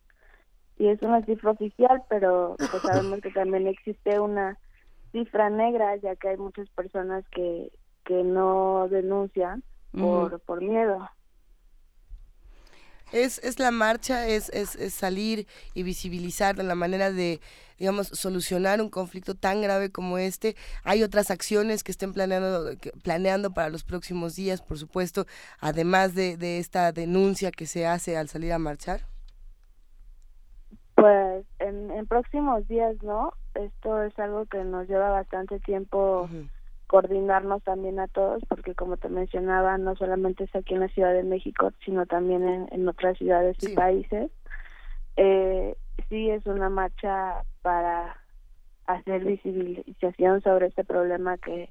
y 0.77 0.87
es 0.87 1.01
una 1.01 1.23
cifra 1.25 1.51
oficial, 1.51 2.03
pero 2.09 2.55
pues 2.57 2.81
sabemos 2.83 3.21
que 3.21 3.31
también 3.31 3.67
existe 3.67 4.19
una 4.19 4.57
cifra 5.11 5.49
negra, 5.49 5.95
ya 5.97 6.15
que 6.15 6.29
hay 6.29 6.37
muchas 6.37 6.69
personas 6.71 7.23
que, 7.29 7.71
que 8.03 8.23
no 8.23 8.87
denuncian 8.89 9.63
por, 9.91 10.39
por 10.41 10.61
miedo. 10.61 11.09
Es, 13.13 13.39
es 13.43 13.59
la 13.59 13.71
marcha, 13.71 14.27
es, 14.27 14.49
es, 14.49 14.75
es, 14.75 14.93
salir 14.93 15.47
y 15.73 15.83
visibilizar 15.83 16.57
la 16.57 16.75
manera 16.75 17.11
de, 17.11 17.39
digamos, 17.77 18.07
solucionar 18.07 18.81
un 18.81 18.89
conflicto 18.89 19.35
tan 19.35 19.61
grave 19.61 19.91
como 19.91 20.17
este. 20.17 20.57
Hay 20.83 21.03
otras 21.03 21.31
acciones 21.31 21.83
que 21.83 21.93
estén 21.93 22.11
planeando, 22.13 22.71
planeando 23.03 23.53
para 23.53 23.69
los 23.69 23.83
próximos 23.83 24.35
días, 24.35 24.61
por 24.61 24.77
supuesto, 24.79 25.27
además 25.59 26.13
de, 26.13 26.35
de 26.35 26.59
esta 26.59 26.91
denuncia 26.91 27.51
que 27.51 27.67
se 27.67 27.85
hace 27.85 28.17
al 28.17 28.27
salir 28.27 28.51
a 28.51 28.59
marchar. 28.59 29.14
Pues 31.05 31.45
en, 31.59 32.07
próximos 32.07 32.67
días, 32.67 32.95
¿no? 33.03 33.31
Esto 33.53 34.01
es 34.01 34.17
algo 34.17 34.47
que 34.47 34.63
nos 34.63 34.87
lleva 34.87 35.09
bastante 35.09 35.59
tiempo 35.59 36.27
coordinarnos 36.87 37.61
también 37.61 37.99
a 37.99 38.07
todos, 38.07 38.41
porque 38.49 38.73
como 38.73 38.97
te 38.97 39.07
mencionaba, 39.07 39.77
no 39.77 39.95
solamente 39.95 40.45
es 40.45 40.55
aquí 40.55 40.73
en 40.73 40.79
la 40.79 40.87
Ciudad 40.87 41.13
de 41.13 41.21
México, 41.21 41.71
sino 41.85 42.07
también 42.07 42.67
en, 42.71 42.87
otras 42.87 43.19
ciudades 43.19 43.55
y 43.61 43.75
países. 43.75 44.31
Eh, 45.15 45.77
sí 46.09 46.31
es 46.31 46.43
una 46.47 46.69
marcha 46.69 47.43
para 47.61 48.17
hacer 48.87 49.25
visibilización 49.25 50.41
sobre 50.41 50.65
este 50.65 50.83
problema 50.83 51.37
que, 51.37 51.69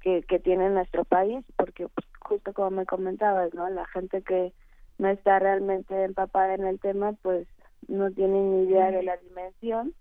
que, 0.00 0.22
que 0.22 0.38
tiene 0.38 0.70
nuestro 0.70 1.04
país, 1.04 1.44
porque 1.54 1.86
pues, 1.88 2.06
justo 2.20 2.54
como 2.54 2.70
me 2.70 2.86
comentabas, 2.86 3.52
¿no? 3.52 3.68
La 3.68 3.84
gente 3.88 4.22
que 4.22 4.54
no 4.96 5.08
está 5.08 5.38
realmente 5.38 6.02
empapada 6.02 6.54
en 6.54 6.66
el 6.66 6.80
tema, 6.80 7.12
pues 7.20 7.46
no 7.86 8.10
tienen 8.10 8.52
ni 8.52 8.68
idea 8.68 8.90
de 8.90 9.02
la 9.02 9.16
dimensión. 9.16 9.94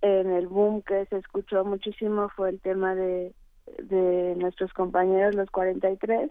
En 0.00 0.30
el 0.30 0.46
boom 0.46 0.82
que 0.82 1.06
se 1.06 1.16
escuchó 1.16 1.64
muchísimo 1.64 2.28
fue 2.30 2.50
el 2.50 2.60
tema 2.60 2.94
de, 2.94 3.34
de 3.82 4.34
nuestros 4.36 4.72
compañeros, 4.72 5.34
los 5.34 5.50
43, 5.50 6.30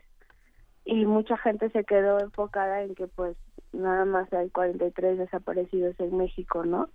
y 0.86 1.06
mucha 1.06 1.38
gente 1.38 1.70
se 1.72 1.84
quedó 1.84 2.20
enfocada 2.20 2.84
en 2.84 2.95
que 2.95 3.08
pues 3.08 3.36
nada 3.74 4.06
más 4.06 4.32
hay 4.34 4.49
43 4.49 5.18
desaparecidos 5.18 5.99
en 5.99 6.18
México, 6.18 6.66
¿no? 6.66 6.90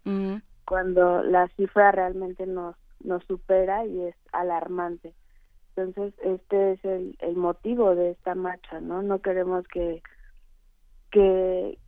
Cuando 0.64 1.22
la 1.22 1.48
cifra 1.48 1.92
realmente 1.92 2.46
nos, 2.46 2.76
nos 3.04 3.22
supera 3.24 3.84
y 3.84 4.00
es 4.02 4.14
alarmante. 4.32 5.12
Entonces, 5.76 6.14
este 6.22 6.72
es 6.72 6.84
el, 6.84 7.16
el 7.20 7.36
motivo 7.36 7.94
de 7.94 8.10
esta 8.10 8.34
marcha, 8.34 8.80
¿no? 8.80 9.02
No 9.02 9.20
queremos 9.20 9.66
que, 9.68 10.02
que, 11.10 11.78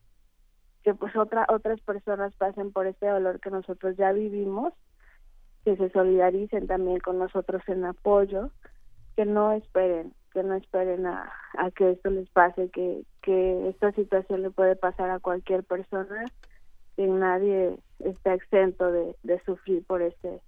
que 0.85 0.95
pues 0.95 1.17
otra, 1.17 1.47
otras 1.49 1.81
personas 1.81 2.35
pasen 2.35 2.71
por 2.71 2.87
este 2.87 3.07
dolor 3.07 3.41
que 3.41 3.51
nosotros 3.51 3.97
ya 3.97 4.13
vivimos, 4.13 4.75
que 5.65 5.77
se 5.77 5.89
solidaricen 5.91 6.67
también 6.67 7.01
con 7.01 7.19
nosotros 7.19 7.63
en 7.69 7.87
apoyo, 7.87 8.51
que 9.17 9.25
no 9.25 9.53
esperen, 9.53 10.13
que 10.33 10.43
no 10.43 10.55
esperen 10.55 11.07
a, 11.07 11.33
a 11.57 11.71
que 11.71 11.93
esto 11.93 12.11
les 12.11 12.29
pase, 12.29 12.69
que, 12.71 13.03
que 13.23 13.69
esta 13.71 13.93
situación 13.93 14.43
le 14.43 14.51
puede 14.51 14.77
pasar 14.77 15.09
a 15.09 15.21
cualquier 15.21 15.65
persona, 15.65 16.27
que 16.97 17.07
nadie 17.07 17.79
está 18.01 18.35
exento 18.35 18.93
de, 18.93 19.17
de 19.23 19.41
sufrir 19.45 19.85
por 19.87 20.03
este, 20.03 20.41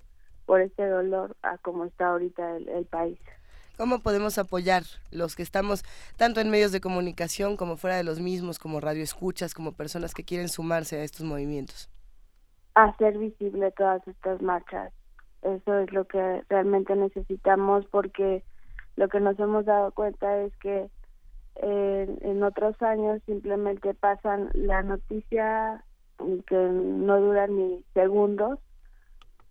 por 0.44 0.60
este 0.60 0.86
dolor 0.86 1.34
a 1.42 1.56
como 1.58 1.86
está 1.86 2.08
ahorita 2.08 2.56
el 2.58 2.84
país. 2.84 3.18
¿Cómo 3.76 4.00
podemos 4.00 4.38
apoyar 4.38 4.84
los 5.10 5.36
que 5.36 5.42
estamos 5.42 5.84
tanto 6.16 6.40
en 6.40 6.50
medios 6.50 6.72
de 6.72 6.80
comunicación 6.80 7.58
como 7.58 7.76
fuera 7.76 7.96
de 7.96 8.04
los 8.04 8.20
mismos, 8.20 8.58
como 8.58 8.80
radio 8.80 9.02
escuchas, 9.02 9.52
como 9.52 9.72
personas 9.72 10.14
que 10.14 10.24
quieren 10.24 10.48
sumarse 10.48 10.96
a 10.98 11.04
estos 11.04 11.26
movimientos? 11.26 11.90
Hacer 12.74 13.18
visible 13.18 13.70
todas 13.72 14.06
estas 14.08 14.40
marchas. 14.40 14.92
Eso 15.42 15.78
es 15.78 15.92
lo 15.92 16.06
que 16.06 16.42
realmente 16.48 16.96
necesitamos 16.96 17.84
porque 17.90 18.42
lo 18.96 19.08
que 19.08 19.20
nos 19.20 19.38
hemos 19.38 19.66
dado 19.66 19.92
cuenta 19.92 20.42
es 20.42 20.56
que 20.56 20.88
en 21.58 22.42
otros 22.42 22.80
años 22.82 23.20
simplemente 23.26 23.94
pasan 23.94 24.50
la 24.54 24.82
noticia 24.82 25.84
que 26.46 26.56
no 26.56 27.20
dura 27.20 27.46
ni 27.46 27.84
segundos 27.94 28.58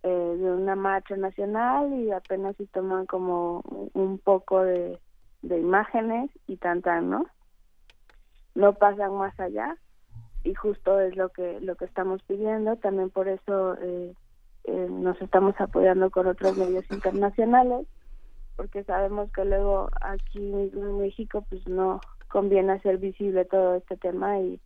eh, 0.06 0.36
de 0.38 0.52
una 0.52 0.76
marcha 0.76 1.16
nacional 1.16 1.92
y 1.92 2.12
apenas 2.12 2.54
se 2.56 2.66
toman 2.66 3.06
como 3.06 3.60
un 3.92 4.18
poco 4.18 4.62
de, 4.62 5.00
imágenes 5.42 6.30
y 6.46 6.56
tan 6.56 6.80
¿no? 7.10 7.26
No 8.54 8.74
pasan 8.74 9.14
más 9.14 9.38
allá 9.40 9.76
y 10.44 10.54
justo 10.54 11.00
es 11.00 11.16
lo 11.16 11.30
que 11.30 11.60
lo 11.60 11.74
que 11.74 11.86
estamos 11.86 12.22
pidiendo. 12.22 12.76
También 12.76 13.10
por 13.10 13.26
eso 13.26 13.74
eh, 13.80 14.14
eh, 14.64 14.86
nos 14.88 15.20
estamos 15.20 15.54
apoyando 15.58 16.10
con 16.10 16.28
otros 16.28 16.56
medios 16.56 16.84
internacionales 16.90 17.86
porque 18.54 18.84
sabemos 18.84 19.30
que 19.32 19.44
luego 19.44 19.90
aquí 20.00 20.52
en 20.52 20.98
México 20.98 21.44
pues 21.48 21.66
no 21.66 22.00
conviene 22.28 22.74
hacer 22.74 22.98
visible 22.98 23.44
todo 23.44 23.74
este 23.74 23.96
tema 23.96 24.38
y 24.38 24.60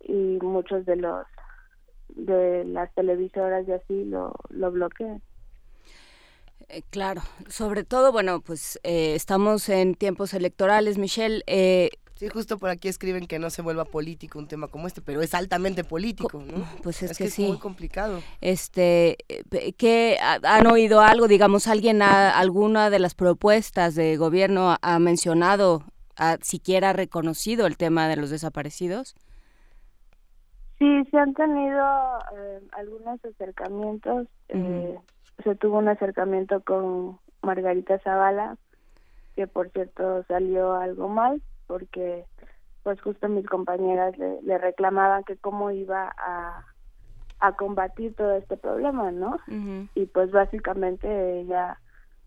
y 0.00 0.38
muchos 0.40 0.86
de 0.86 0.96
los 0.96 1.26
de 2.14 2.64
las 2.64 2.92
televisoras 2.94 3.66
y 3.68 3.72
así 3.72 4.04
lo, 4.04 4.34
lo 4.50 4.70
bloquean. 4.70 5.22
Eh, 6.68 6.82
claro, 6.90 7.22
sobre 7.48 7.84
todo, 7.84 8.12
bueno, 8.12 8.40
pues 8.40 8.78
eh, 8.82 9.14
estamos 9.14 9.68
en 9.68 9.94
tiempos 9.94 10.34
electorales, 10.34 10.98
Michelle. 10.98 11.42
Eh, 11.46 11.90
Sí, 12.18 12.28
justo 12.28 12.58
por 12.58 12.68
aquí 12.68 12.88
escriben 12.88 13.28
que 13.28 13.38
no 13.38 13.48
se 13.48 13.62
vuelva 13.62 13.84
político 13.84 14.40
un 14.40 14.48
tema 14.48 14.66
como 14.66 14.88
este, 14.88 15.00
pero 15.00 15.22
es 15.22 15.34
altamente 15.34 15.84
político, 15.84 16.42
¿no? 16.44 16.66
Pues 16.82 17.00
es, 17.04 17.12
es 17.12 17.18
que, 17.18 17.24
es 17.26 17.34
sí. 17.34 17.46
muy 17.46 17.58
complicado. 17.58 18.20
Este, 18.40 19.18
¿qué 19.76 20.18
han 20.20 20.66
oído 20.66 21.00
algo? 21.00 21.28
Digamos, 21.28 21.68
alguien 21.68 22.02
ha, 22.02 22.36
alguna 22.36 22.90
de 22.90 22.98
las 22.98 23.14
propuestas 23.14 23.94
de 23.94 24.16
gobierno 24.16 24.76
ha 24.82 24.98
mencionado, 24.98 25.84
ha 26.16 26.38
siquiera 26.42 26.92
reconocido 26.92 27.68
el 27.68 27.76
tema 27.76 28.08
de 28.08 28.16
los 28.16 28.30
desaparecidos. 28.30 29.14
Sí, 30.78 31.04
se 31.10 31.18
han 31.18 31.34
tenido 31.34 31.84
eh, 32.36 32.60
algunos 32.72 33.24
acercamientos. 33.24 34.28
eh, 34.48 34.98
se 35.44 35.54
tuvo 35.54 35.78
un 35.78 35.88
acercamiento 35.88 36.60
con 36.62 37.18
Margarita 37.42 37.98
Zavala, 38.00 38.56
que 39.36 39.46
por 39.46 39.70
cierto 39.70 40.24
salió 40.24 40.74
algo 40.74 41.08
mal, 41.08 41.40
porque 41.66 42.24
pues 42.82 43.00
justo 43.00 43.28
mis 43.28 43.46
compañeras 43.46 44.16
le, 44.18 44.58
reclamaban 44.58 45.22
que 45.24 45.36
cómo 45.36 45.70
iba 45.70 46.12
a, 46.16 46.64
a 47.38 47.52
combatir 47.52 48.14
todo 48.14 48.34
este 48.34 48.56
problema, 48.56 49.10
¿no? 49.12 49.38
Y 49.94 50.06
pues 50.06 50.30
básicamente 50.30 51.40
ella 51.40 51.78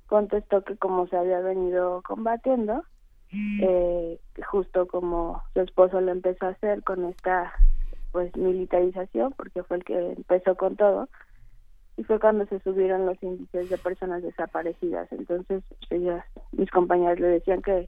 contestó 0.08 0.64
que 0.64 0.78
como 0.78 1.08
se 1.08 1.18
había 1.18 1.40
venido 1.40 2.02
combatiendo, 2.04 2.84
eh, 3.34 4.20
justo 4.46 4.88
como 4.88 5.42
su 5.54 5.62
esposo 5.62 6.02
lo 6.02 6.12
empezó 6.12 6.48
a 6.48 6.50
hacer 6.50 6.84
con 6.84 7.06
esta 7.06 7.54
pues 8.12 8.36
militarización 8.36 9.34
porque 9.38 9.64
fue 9.64 9.78
el 9.78 9.84
que 9.84 10.14
empezó 10.14 10.56
con 10.56 10.76
todo 10.76 11.10
y 11.98 12.04
fue 12.04 12.20
cuando 12.20 12.46
se 12.46 12.60
subieron 12.60 13.06
los 13.06 13.22
índices 13.22 13.70
de 13.70 13.78
personas 13.78 14.24
desaparecidas 14.24 15.12
entonces 15.12 15.64
ellas 15.90 16.24
mis 16.52 16.70
compañeras 16.72 17.20
le 17.20 17.28
decían 17.28 17.62
que 17.62 17.88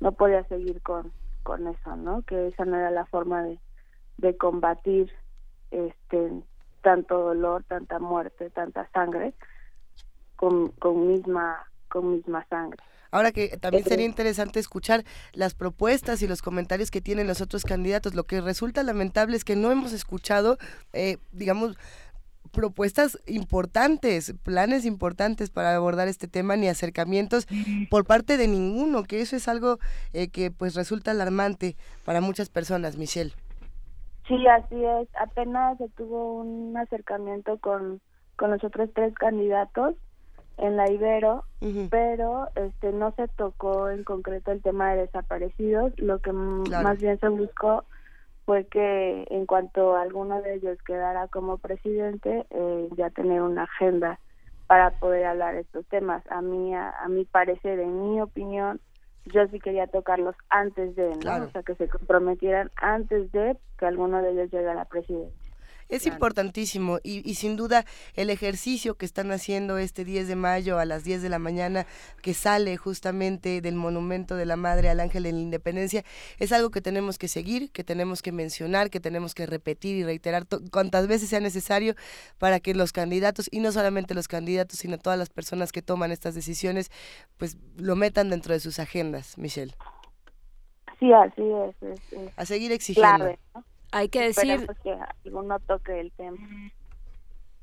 no 0.00 0.12
podía 0.12 0.44
seguir 0.44 0.80
con 0.82 1.12
con 1.44 1.68
eso, 1.68 1.94
¿no? 1.94 2.22
Que 2.22 2.48
esa 2.48 2.64
no 2.64 2.76
era 2.76 2.90
la 2.90 3.04
forma 3.04 3.44
de, 3.44 3.60
de 4.16 4.36
combatir 4.36 5.12
este 5.70 6.42
tanto 6.82 7.18
dolor, 7.18 7.62
tanta 7.64 8.00
muerte, 8.00 8.50
tanta 8.50 8.88
sangre 8.90 9.34
con, 10.34 10.68
con 10.72 11.06
misma 11.06 11.64
con 11.88 12.10
misma 12.10 12.44
sangre. 12.48 12.82
Ahora 13.14 13.30
que 13.30 13.56
también 13.58 13.84
sería 13.84 14.06
interesante 14.06 14.58
escuchar 14.58 15.04
las 15.34 15.54
propuestas 15.54 16.20
y 16.22 16.26
los 16.26 16.42
comentarios 16.42 16.90
que 16.90 17.00
tienen 17.00 17.28
los 17.28 17.40
otros 17.40 17.62
candidatos. 17.62 18.16
Lo 18.16 18.24
que 18.24 18.40
resulta 18.40 18.82
lamentable 18.82 19.36
es 19.36 19.44
que 19.44 19.54
no 19.54 19.70
hemos 19.70 19.92
escuchado, 19.92 20.58
eh, 20.92 21.18
digamos, 21.30 21.78
propuestas 22.50 23.20
importantes, 23.28 24.34
planes 24.42 24.84
importantes 24.84 25.50
para 25.50 25.76
abordar 25.76 26.08
este 26.08 26.26
tema, 26.26 26.56
ni 26.56 26.66
acercamientos 26.66 27.46
por 27.88 28.04
parte 28.04 28.36
de 28.36 28.48
ninguno, 28.48 29.04
que 29.04 29.20
eso 29.20 29.36
es 29.36 29.46
algo 29.46 29.78
eh, 30.12 30.26
que 30.26 30.50
pues 30.50 30.74
resulta 30.74 31.12
alarmante 31.12 31.76
para 32.04 32.20
muchas 32.20 32.48
personas, 32.48 32.96
Michelle. 32.96 33.32
Sí, 34.26 34.44
así 34.48 34.84
es. 34.84 35.08
Apenas 35.20 35.78
se 35.78 35.88
tuvo 35.90 36.40
un 36.40 36.76
acercamiento 36.76 37.58
con, 37.58 38.00
con 38.34 38.50
los 38.50 38.64
otros 38.64 38.90
tres 38.92 39.14
candidatos 39.14 39.94
en 40.58 40.76
la 40.76 40.90
Ibero, 40.90 41.44
pero 41.90 42.48
este 42.54 42.92
no 42.92 43.12
se 43.12 43.28
tocó 43.28 43.90
en 43.90 44.04
concreto 44.04 44.52
el 44.52 44.62
tema 44.62 44.92
de 44.92 45.02
desaparecidos. 45.02 45.92
Lo 45.98 46.20
que 46.20 46.32
más 46.32 46.98
bien 46.98 47.18
se 47.18 47.28
buscó 47.28 47.84
fue 48.44 48.66
que 48.66 49.26
en 49.30 49.46
cuanto 49.46 49.96
alguno 49.96 50.40
de 50.42 50.54
ellos 50.54 50.78
quedara 50.86 51.28
como 51.28 51.58
presidente, 51.58 52.46
eh, 52.50 52.88
ya 52.96 53.10
tener 53.10 53.40
una 53.42 53.64
agenda 53.64 54.18
para 54.66 54.90
poder 54.98 55.26
hablar 55.26 55.54
de 55.54 55.62
estos 55.62 55.86
temas. 55.86 56.22
A 56.30 56.40
mí, 56.40 56.74
a, 56.74 56.92
mi 57.08 57.24
parecer, 57.24 57.80
en 57.80 58.10
mi 58.10 58.20
opinión, 58.20 58.80
yo 59.26 59.46
sí 59.48 59.60
quería 59.60 59.86
tocarlos 59.86 60.36
antes 60.50 60.94
de, 60.94 61.16
¿no? 61.24 61.44
O 61.44 61.50
sea, 61.50 61.62
que 61.62 61.74
se 61.76 61.88
comprometieran 61.88 62.70
antes 62.76 63.32
de 63.32 63.56
que 63.78 63.86
alguno 63.86 64.22
de 64.22 64.32
ellos 64.32 64.50
llegue 64.50 64.68
a 64.68 64.74
la 64.74 64.84
presidencia. 64.84 65.53
Es 65.88 66.06
importantísimo 66.06 66.98
y, 67.02 67.28
y, 67.28 67.34
sin 67.34 67.56
duda 67.56 67.84
el 68.14 68.30
ejercicio 68.30 68.96
que 68.96 69.06
están 69.06 69.30
haciendo 69.32 69.78
este 69.78 70.04
10 70.04 70.28
de 70.28 70.36
mayo 70.36 70.78
a 70.78 70.84
las 70.84 71.04
10 71.04 71.22
de 71.22 71.28
la 71.28 71.38
mañana 71.38 71.86
que 72.22 72.34
sale 72.34 72.76
justamente 72.76 73.60
del 73.60 73.74
monumento 73.74 74.36
de 74.36 74.46
la 74.46 74.56
Madre 74.56 74.88
al 74.88 75.00
Ángel 75.00 75.24
de 75.24 75.32
la 75.32 75.38
Independencia 75.38 76.04
es 76.38 76.52
algo 76.52 76.70
que 76.70 76.80
tenemos 76.80 77.18
que 77.18 77.28
seguir, 77.28 77.70
que 77.70 77.84
tenemos 77.84 78.22
que 78.22 78.32
mencionar, 78.32 78.90
que 78.90 79.00
tenemos 79.00 79.34
que 79.34 79.46
repetir 79.46 79.96
y 79.96 80.04
reiterar 80.04 80.46
cuantas 80.70 81.06
veces 81.06 81.28
sea 81.28 81.40
necesario 81.40 81.94
para 82.38 82.60
que 82.60 82.74
los 82.74 82.92
candidatos 82.92 83.48
y 83.50 83.60
no 83.60 83.72
solamente 83.72 84.14
los 84.14 84.28
candidatos 84.28 84.78
sino 84.78 84.98
todas 84.98 85.18
las 85.18 85.30
personas 85.30 85.72
que 85.72 85.82
toman 85.82 86.12
estas 86.12 86.34
decisiones 86.34 86.90
pues 87.36 87.56
lo 87.76 87.96
metan 87.96 88.30
dentro 88.30 88.54
de 88.54 88.60
sus 88.60 88.78
agendas, 88.78 89.36
Michelle. 89.38 89.74
Sí, 90.98 91.12
así 91.12 91.42
es. 91.42 92.32
a 92.36 92.46
seguir 92.46 92.72
exigiendo. 92.72 93.36
Hay 93.94 94.08
que 94.08 94.22
decir... 94.22 94.66
que 94.82 94.96
alguno 95.24 95.60
toque 95.60 96.00
el 96.00 96.10
tema. 96.12 96.36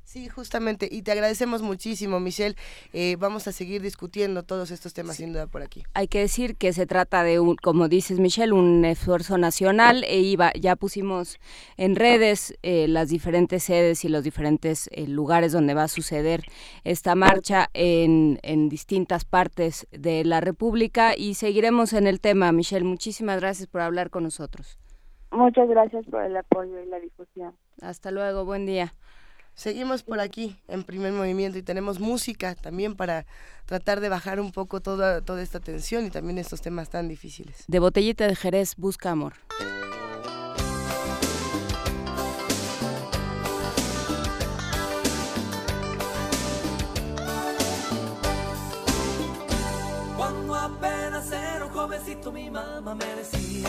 Sí, 0.04 0.28
justamente, 0.28 0.88
y 0.90 1.02
te 1.02 1.12
agradecemos 1.12 1.62
muchísimo, 1.62 2.20
Michelle. 2.20 2.56
Eh, 2.92 3.16
vamos 3.18 3.48
a 3.48 3.52
seguir 3.52 3.82
discutiendo 3.82 4.42
todos 4.42 4.70
estos 4.70 4.94
temas 4.94 5.16
sin 5.16 5.32
duda 5.32 5.46
por 5.46 5.62
aquí. 5.62 5.84
Hay 5.94 6.08
que 6.08 6.20
decir 6.20 6.56
que 6.56 6.72
se 6.72 6.86
trata 6.86 7.22
de, 7.22 7.38
un, 7.38 7.56
como 7.56 7.88
dices, 7.88 8.18
Michelle, 8.18 8.52
un 8.52 8.84
esfuerzo 8.84 9.36
nacional. 9.38 10.04
E 10.04 10.20
iba, 10.20 10.52
ya 10.54 10.74
pusimos 10.76 11.38
en 11.76 11.96
redes 11.96 12.54
eh, 12.62 12.88
las 12.88 13.10
diferentes 13.10 13.62
sedes 13.62 14.04
y 14.04 14.08
los 14.08 14.24
diferentes 14.24 14.88
eh, 14.92 15.06
lugares 15.06 15.52
donde 15.52 15.74
va 15.74 15.84
a 15.84 15.88
suceder 15.88 16.44
esta 16.84 17.14
marcha 17.14 17.70
en, 17.72 18.38
en 18.42 18.68
distintas 18.68 19.24
partes 19.24 19.86
de 19.92 20.24
la 20.24 20.40
República 20.40 21.14
y 21.16 21.34
seguiremos 21.34 21.92
en 21.92 22.06
el 22.06 22.20
tema. 22.20 22.52
Michelle, 22.52 22.84
muchísimas 22.84 23.40
gracias 23.40 23.66
por 23.66 23.82
hablar 23.82 24.10
con 24.10 24.24
nosotros. 24.24 24.78
Muchas 25.32 25.66
gracias 25.66 26.04
por 26.06 26.22
el 26.22 26.36
apoyo 26.36 26.78
y 26.78 26.86
la 26.86 27.00
difusión. 27.00 27.56
Hasta 27.80 28.10
luego, 28.10 28.44
buen 28.44 28.66
día. 28.66 28.94
Seguimos 29.54 30.02
por 30.02 30.20
aquí 30.20 30.56
en 30.68 30.82
primer 30.82 31.12
movimiento 31.12 31.58
y 31.58 31.62
tenemos 31.62 32.00
música 32.00 32.54
también 32.54 32.96
para 32.96 33.24
tratar 33.64 34.00
de 34.00 34.10
bajar 34.10 34.40
un 34.40 34.52
poco 34.52 34.80
toda, 34.80 35.22
toda 35.22 35.42
esta 35.42 35.60
tensión 35.60 36.06
y 36.06 36.10
también 36.10 36.38
estos 36.38 36.60
temas 36.60 36.90
tan 36.90 37.08
difíciles. 37.08 37.64
De 37.66 37.78
botellita 37.78 38.26
de 38.26 38.36
Jerez, 38.36 38.76
busca 38.76 39.10
amor. 39.10 39.34
Cuando 50.16 50.54
apenas 50.54 51.32
era 51.32 51.64
un 51.64 51.72
jovencito 51.72 52.32
mi 52.32 52.50
mamá 52.50 52.94
me 52.94 53.06
decía, 53.16 53.68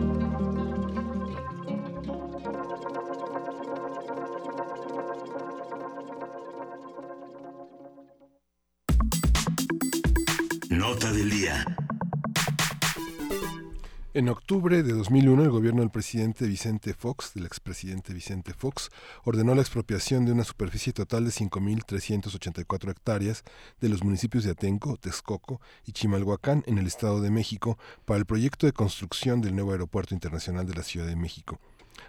En 14.21 14.29
octubre 14.29 14.83
de 14.83 14.93
2001, 14.93 15.45
el 15.45 15.49
gobierno 15.49 15.81
del 15.81 15.89
presidente 15.89 16.45
Vicente 16.45 16.93
Fox, 16.93 17.33
del 17.33 17.47
expresidente 17.47 18.13
Vicente 18.13 18.53
Fox, 18.53 18.91
ordenó 19.23 19.55
la 19.55 19.61
expropiación 19.61 20.25
de 20.25 20.31
una 20.31 20.43
superficie 20.43 20.93
total 20.93 21.25
de 21.25 21.31
5.384 21.31 22.91
hectáreas 22.91 23.43
de 23.79 23.89
los 23.89 24.03
municipios 24.03 24.43
de 24.43 24.51
Atenco, 24.51 24.95
Texcoco 24.97 25.59
y 25.87 25.93
Chimalhuacán 25.93 26.63
en 26.67 26.77
el 26.77 26.85
Estado 26.85 27.19
de 27.19 27.31
México 27.31 27.79
para 28.05 28.19
el 28.19 28.27
proyecto 28.27 28.67
de 28.67 28.73
construcción 28.73 29.41
del 29.41 29.55
nuevo 29.55 29.71
aeropuerto 29.71 30.13
internacional 30.13 30.67
de 30.67 30.75
la 30.75 30.83
Ciudad 30.83 31.07
de 31.07 31.15
México. 31.15 31.59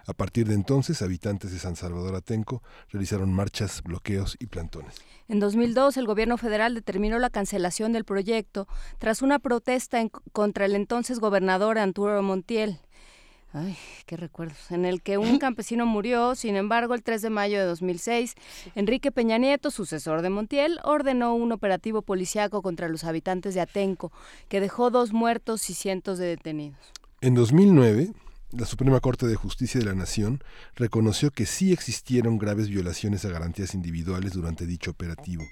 A 0.07 0.13
partir 0.13 0.49
de 0.49 0.55
entonces, 0.55 1.03
habitantes 1.03 1.53
de 1.53 1.59
San 1.59 1.77
Salvador 1.77 2.15
Atenco 2.15 2.63
realizaron 2.91 3.33
marchas, 3.33 3.83
bloqueos 3.83 4.37
y 4.41 4.47
plantones. 4.47 4.97
En 5.29 5.39
2002, 5.41 5.97
el 5.97 6.07
gobierno 6.07 6.37
federal 6.37 6.75
determinó 6.75 7.19
la 7.19 7.31
cancelación 7.31 7.93
del 7.93 8.05
proyecto 8.05 8.67
tras 8.99 9.23
una 9.23 9.39
protesta 9.39 10.01
en, 10.01 10.11
contra 10.33 10.65
el 10.67 10.75
entonces 10.75 11.21
gobernador 11.21 11.79
Arturo 11.79 12.21
Montiel. 12.23 12.81
Ay, 13.55 13.77
qué 14.07 14.17
recuerdos. 14.17 14.71
En 14.71 14.85
el 14.85 15.03
que 15.03 15.19
un 15.19 15.39
campesino 15.39 15.85
murió, 15.85 16.35
sin 16.35 16.57
embargo, 16.57 16.95
el 16.95 17.03
3 17.03 17.23
de 17.23 17.31
mayo 17.31 17.59
de 17.59 17.67
2006, 17.67 18.35
Enrique 18.75 19.13
Peña 19.13 19.39
Nieto, 19.39 19.71
sucesor 19.71 20.23
de 20.23 20.31
Montiel, 20.31 20.79
ordenó 20.85 21.35
un 21.35 21.53
operativo 21.53 22.03
policiaco 22.03 22.63
contra 22.63 22.89
los 22.89 23.05
habitantes 23.05 23.55
de 23.55 23.61
Atenco, 23.61 24.11
que 24.49 24.61
dejó 24.61 24.91
dos 24.91 25.13
muertos 25.13 25.69
y 25.69 25.75
cientos 25.75 26.19
de 26.19 26.27
detenidos. 26.27 26.79
En 27.21 27.35
2009, 27.35 28.13
la 28.53 28.67
Suprema 28.67 29.01
Corte 29.01 29.27
de 29.27 29.35
Justicia 29.35 29.81
de 29.81 29.87
la 29.87 29.95
Nación 29.95 30.43
reconoció 30.75 31.31
que 31.31 31.47
sí 31.47 31.73
existieron 31.73 32.39
graves 32.39 32.69
violaciones 32.69 33.25
a 33.25 33.31
garantías 33.31 33.75
individuales 33.75 34.33
durante 34.33 34.67
dicho 34.67 34.91
operativo, 34.91 35.45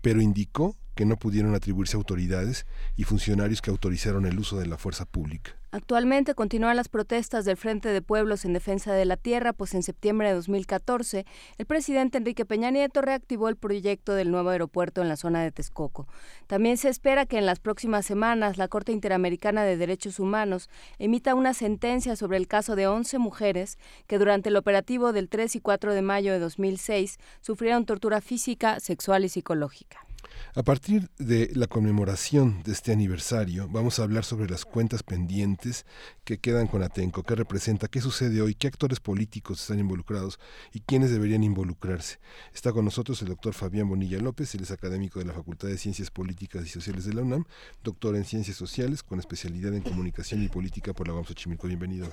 pero 0.00 0.20
indicó 0.20 0.76
que 0.96 1.06
no 1.06 1.16
pudieron 1.16 1.54
atribuirse 1.54 1.96
autoridades 1.96 2.66
y 2.96 3.04
funcionarios 3.04 3.62
que 3.62 3.70
autorizaron 3.70 4.26
el 4.26 4.38
uso 4.38 4.58
de 4.58 4.66
la 4.66 4.76
fuerza 4.76 5.04
pública. 5.04 5.57
Actualmente 5.78 6.34
continúan 6.34 6.74
las 6.74 6.88
protestas 6.88 7.44
del 7.44 7.56
Frente 7.56 7.90
de 7.90 8.02
Pueblos 8.02 8.44
en 8.44 8.52
defensa 8.52 8.92
de 8.94 9.04
la 9.04 9.16
tierra, 9.16 9.52
pues 9.52 9.74
en 9.74 9.84
septiembre 9.84 10.26
de 10.26 10.34
2014 10.34 11.24
el 11.56 11.66
presidente 11.66 12.18
Enrique 12.18 12.44
Peña 12.44 12.72
Nieto 12.72 13.00
reactivó 13.00 13.48
el 13.48 13.54
proyecto 13.54 14.14
del 14.14 14.32
nuevo 14.32 14.48
aeropuerto 14.48 15.02
en 15.02 15.08
la 15.08 15.14
zona 15.14 15.40
de 15.40 15.52
Texcoco. 15.52 16.08
También 16.48 16.78
se 16.78 16.88
espera 16.88 17.26
que 17.26 17.38
en 17.38 17.46
las 17.46 17.60
próximas 17.60 18.04
semanas 18.04 18.58
la 18.58 18.66
Corte 18.66 18.90
Interamericana 18.90 19.62
de 19.62 19.76
Derechos 19.76 20.18
Humanos 20.18 20.68
emita 20.98 21.36
una 21.36 21.54
sentencia 21.54 22.16
sobre 22.16 22.38
el 22.38 22.48
caso 22.48 22.74
de 22.74 22.88
11 22.88 23.18
mujeres 23.18 23.78
que 24.08 24.18
durante 24.18 24.48
el 24.48 24.56
operativo 24.56 25.12
del 25.12 25.28
3 25.28 25.54
y 25.54 25.60
4 25.60 25.94
de 25.94 26.02
mayo 26.02 26.32
de 26.32 26.40
2006 26.40 27.20
sufrieron 27.40 27.86
tortura 27.86 28.20
física, 28.20 28.80
sexual 28.80 29.24
y 29.24 29.28
psicológica. 29.28 30.07
A 30.54 30.62
partir 30.62 31.08
de 31.18 31.50
la 31.54 31.66
conmemoración 31.66 32.62
de 32.64 32.72
este 32.72 32.90
aniversario, 32.92 33.68
vamos 33.68 33.98
a 33.98 34.02
hablar 34.02 34.24
sobre 34.24 34.48
las 34.48 34.64
cuentas 34.64 35.02
pendientes 35.02 35.86
que 36.24 36.38
quedan 36.38 36.66
con 36.66 36.82
Atenco, 36.82 37.22
qué 37.22 37.34
representa, 37.34 37.88
qué 37.88 38.00
sucede 38.00 38.42
hoy, 38.42 38.54
qué 38.54 38.66
actores 38.66 38.98
políticos 38.98 39.60
están 39.60 39.78
involucrados 39.78 40.40
y 40.72 40.80
quiénes 40.80 41.10
deberían 41.10 41.44
involucrarse. 41.44 42.18
Está 42.52 42.72
con 42.72 42.84
nosotros 42.84 43.22
el 43.22 43.28
doctor 43.28 43.54
Fabián 43.54 43.88
Bonilla 43.88 44.18
López, 44.18 44.54
él 44.54 44.62
es 44.62 44.70
académico 44.70 45.18
de 45.18 45.26
la 45.26 45.32
Facultad 45.32 45.68
de 45.68 45.78
Ciencias 45.78 46.10
Políticas 46.10 46.64
y 46.64 46.68
Sociales 46.68 47.04
de 47.04 47.14
la 47.14 47.22
UNAM, 47.22 47.44
doctor 47.84 48.16
en 48.16 48.24
Ciencias 48.24 48.56
Sociales 48.56 49.02
con 49.02 49.18
especialidad 49.18 49.74
en 49.74 49.82
Comunicación 49.82 50.42
y 50.42 50.48
Política 50.48 50.92
por 50.92 51.06
la 51.06 51.14
UAM 51.14 51.24
Xochimilco. 51.24 51.68
Bienvenido. 51.68 52.08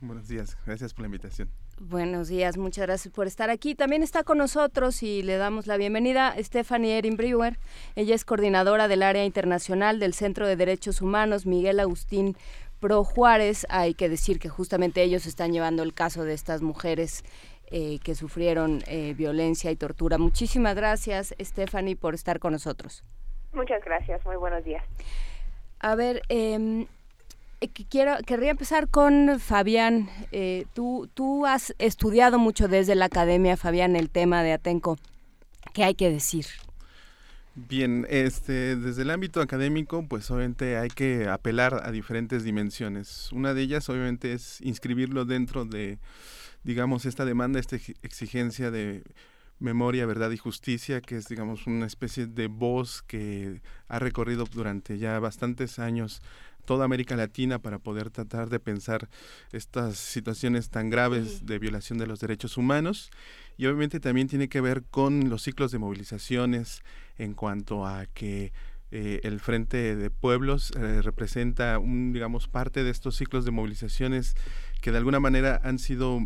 Buenos 0.00 0.28
días, 0.28 0.56
gracias 0.64 0.94
por 0.94 1.02
la 1.02 1.06
invitación. 1.06 1.48
Buenos 1.80 2.26
días, 2.26 2.58
muchas 2.58 2.86
gracias 2.86 3.14
por 3.14 3.28
estar 3.28 3.50
aquí. 3.50 3.76
También 3.76 4.02
está 4.02 4.24
con 4.24 4.38
nosotros 4.38 5.00
y 5.04 5.22
le 5.22 5.36
damos 5.36 5.68
la 5.68 5.76
bienvenida 5.76 6.28
a 6.28 6.42
Stephanie 6.42 6.98
Erin 6.98 7.16
Brewer. 7.16 7.56
Ella 7.94 8.16
es 8.16 8.24
coordinadora 8.24 8.88
del 8.88 9.04
área 9.04 9.24
internacional 9.24 10.00
del 10.00 10.12
Centro 10.12 10.48
de 10.48 10.56
Derechos 10.56 11.00
Humanos 11.00 11.46
Miguel 11.46 11.78
Agustín 11.78 12.36
Pro 12.80 13.04
Juárez. 13.04 13.64
Hay 13.70 13.94
que 13.94 14.08
decir 14.08 14.40
que 14.40 14.48
justamente 14.48 15.02
ellos 15.02 15.24
están 15.26 15.52
llevando 15.52 15.84
el 15.84 15.94
caso 15.94 16.24
de 16.24 16.34
estas 16.34 16.62
mujeres 16.62 17.22
eh, 17.70 18.00
que 18.02 18.16
sufrieron 18.16 18.82
eh, 18.88 19.14
violencia 19.16 19.70
y 19.70 19.76
tortura. 19.76 20.18
Muchísimas 20.18 20.74
gracias, 20.74 21.32
Stephanie, 21.40 21.94
por 21.94 22.12
estar 22.14 22.40
con 22.40 22.54
nosotros. 22.54 23.04
Muchas 23.52 23.84
gracias, 23.84 24.24
muy 24.24 24.36
buenos 24.36 24.64
días. 24.64 24.82
A 25.78 25.94
ver, 25.94 26.22
eh, 26.28 26.86
quiero 27.66 28.16
querría 28.24 28.50
empezar 28.50 28.88
con 28.88 29.40
Fabián. 29.40 30.08
Eh, 30.32 30.66
tú, 30.74 31.08
tú 31.14 31.46
has 31.46 31.74
estudiado 31.78 32.38
mucho 32.38 32.68
desde 32.68 32.94
la 32.94 33.06
academia, 33.06 33.56
Fabián, 33.56 33.96
el 33.96 34.10
tema 34.10 34.42
de 34.42 34.52
Atenco. 34.52 34.98
¿Qué 35.74 35.84
hay 35.84 35.94
que 35.94 36.10
decir? 36.10 36.46
Bien, 37.54 38.06
este, 38.08 38.76
desde 38.76 39.02
el 39.02 39.10
ámbito 39.10 39.40
académico, 39.40 40.06
pues 40.08 40.30
obviamente 40.30 40.76
hay 40.76 40.90
que 40.90 41.26
apelar 41.26 41.82
a 41.84 41.90
diferentes 41.90 42.44
dimensiones. 42.44 43.32
Una 43.32 43.52
de 43.52 43.62
ellas, 43.62 43.88
obviamente, 43.88 44.32
es 44.32 44.60
inscribirlo 44.60 45.24
dentro 45.24 45.64
de, 45.64 45.98
digamos, 46.62 47.04
esta 47.04 47.24
demanda, 47.24 47.58
esta 47.58 47.74
exigencia 48.02 48.70
de 48.70 49.02
memoria, 49.58 50.06
verdad 50.06 50.30
y 50.30 50.36
justicia, 50.36 51.00
que 51.00 51.16
es, 51.16 51.26
digamos, 51.26 51.66
una 51.66 51.86
especie 51.86 52.26
de 52.26 52.46
voz 52.46 53.02
que 53.02 53.60
ha 53.88 53.98
recorrido 53.98 54.44
durante 54.44 54.98
ya 54.98 55.18
bastantes 55.18 55.80
años 55.80 56.22
toda 56.68 56.84
América 56.84 57.16
Latina 57.16 57.58
para 57.58 57.78
poder 57.78 58.10
tratar 58.10 58.50
de 58.50 58.60
pensar 58.60 59.08
estas 59.52 59.96
situaciones 59.96 60.68
tan 60.68 60.90
graves 60.90 61.46
de 61.46 61.58
violación 61.58 61.96
de 61.96 62.06
los 62.06 62.20
derechos 62.20 62.58
humanos. 62.58 63.10
Y 63.56 63.64
obviamente 63.64 64.00
también 64.00 64.28
tiene 64.28 64.50
que 64.50 64.60
ver 64.60 64.82
con 64.90 65.30
los 65.30 65.44
ciclos 65.44 65.72
de 65.72 65.78
movilizaciones 65.78 66.82
en 67.16 67.32
cuanto 67.32 67.86
a 67.86 68.04
que 68.04 68.52
eh, 68.90 69.20
el 69.22 69.40
Frente 69.40 69.96
de 69.96 70.10
Pueblos 70.10 70.72
eh, 70.76 71.00
representa 71.00 71.78
un, 71.78 72.12
digamos, 72.12 72.48
parte 72.48 72.84
de 72.84 72.90
estos 72.90 73.16
ciclos 73.16 73.46
de 73.46 73.50
movilizaciones 73.50 74.34
que 74.82 74.92
de 74.92 74.98
alguna 74.98 75.20
manera 75.20 75.62
han 75.64 75.78
sido 75.78 76.20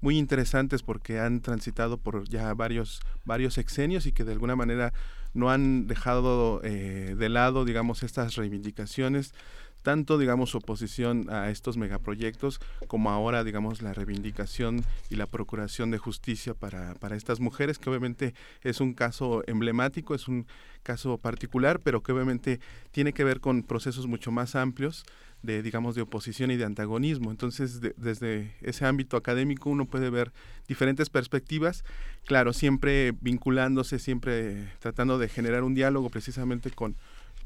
muy 0.00 0.16
interesantes 0.16 0.84
porque 0.84 1.18
han 1.18 1.40
transitado 1.40 1.98
por 1.98 2.28
ya 2.28 2.54
varios, 2.54 3.00
varios 3.24 3.58
exenios 3.58 4.06
y 4.06 4.12
que 4.12 4.22
de 4.22 4.30
alguna 4.30 4.54
manera 4.54 4.92
no 5.34 5.50
han 5.50 5.86
dejado 5.86 6.60
eh, 6.62 7.16
de 7.18 7.28
lado, 7.28 7.64
digamos, 7.64 8.04
estas 8.04 8.36
reivindicaciones 8.36 9.34
tanto, 9.82 10.18
digamos, 10.18 10.54
oposición 10.54 11.30
a 11.30 11.50
estos 11.50 11.76
megaproyectos 11.76 12.60
como 12.86 13.10
ahora, 13.10 13.44
digamos, 13.44 13.82
la 13.82 13.94
reivindicación 13.94 14.84
y 15.10 15.16
la 15.16 15.26
procuración 15.26 15.90
de 15.90 15.98
justicia 15.98 16.54
para, 16.54 16.94
para 16.94 17.16
estas 17.16 17.40
mujeres, 17.40 17.78
que 17.78 17.90
obviamente 17.90 18.34
es 18.62 18.80
un 18.80 18.94
caso 18.94 19.42
emblemático, 19.46 20.14
es 20.14 20.28
un 20.28 20.46
caso 20.82 21.18
particular, 21.18 21.80
pero 21.80 22.02
que 22.02 22.12
obviamente 22.12 22.60
tiene 22.90 23.12
que 23.12 23.24
ver 23.24 23.40
con 23.40 23.62
procesos 23.62 24.06
mucho 24.06 24.30
más 24.30 24.54
amplios 24.54 25.04
de, 25.42 25.62
digamos, 25.62 25.94
de 25.94 26.02
oposición 26.02 26.50
y 26.50 26.56
de 26.56 26.64
antagonismo. 26.64 27.30
Entonces, 27.30 27.80
desde 27.96 28.54
ese 28.60 28.86
ámbito 28.86 29.16
académico 29.16 29.70
uno 29.70 29.86
puede 29.86 30.10
ver 30.10 30.32
diferentes 30.66 31.10
perspectivas, 31.10 31.84
claro, 32.24 32.52
siempre 32.52 33.12
vinculándose, 33.20 33.98
siempre 33.98 34.68
tratando 34.80 35.18
de 35.18 35.28
generar 35.28 35.62
un 35.62 35.74
diálogo 35.74 36.10
precisamente 36.10 36.70
con, 36.70 36.96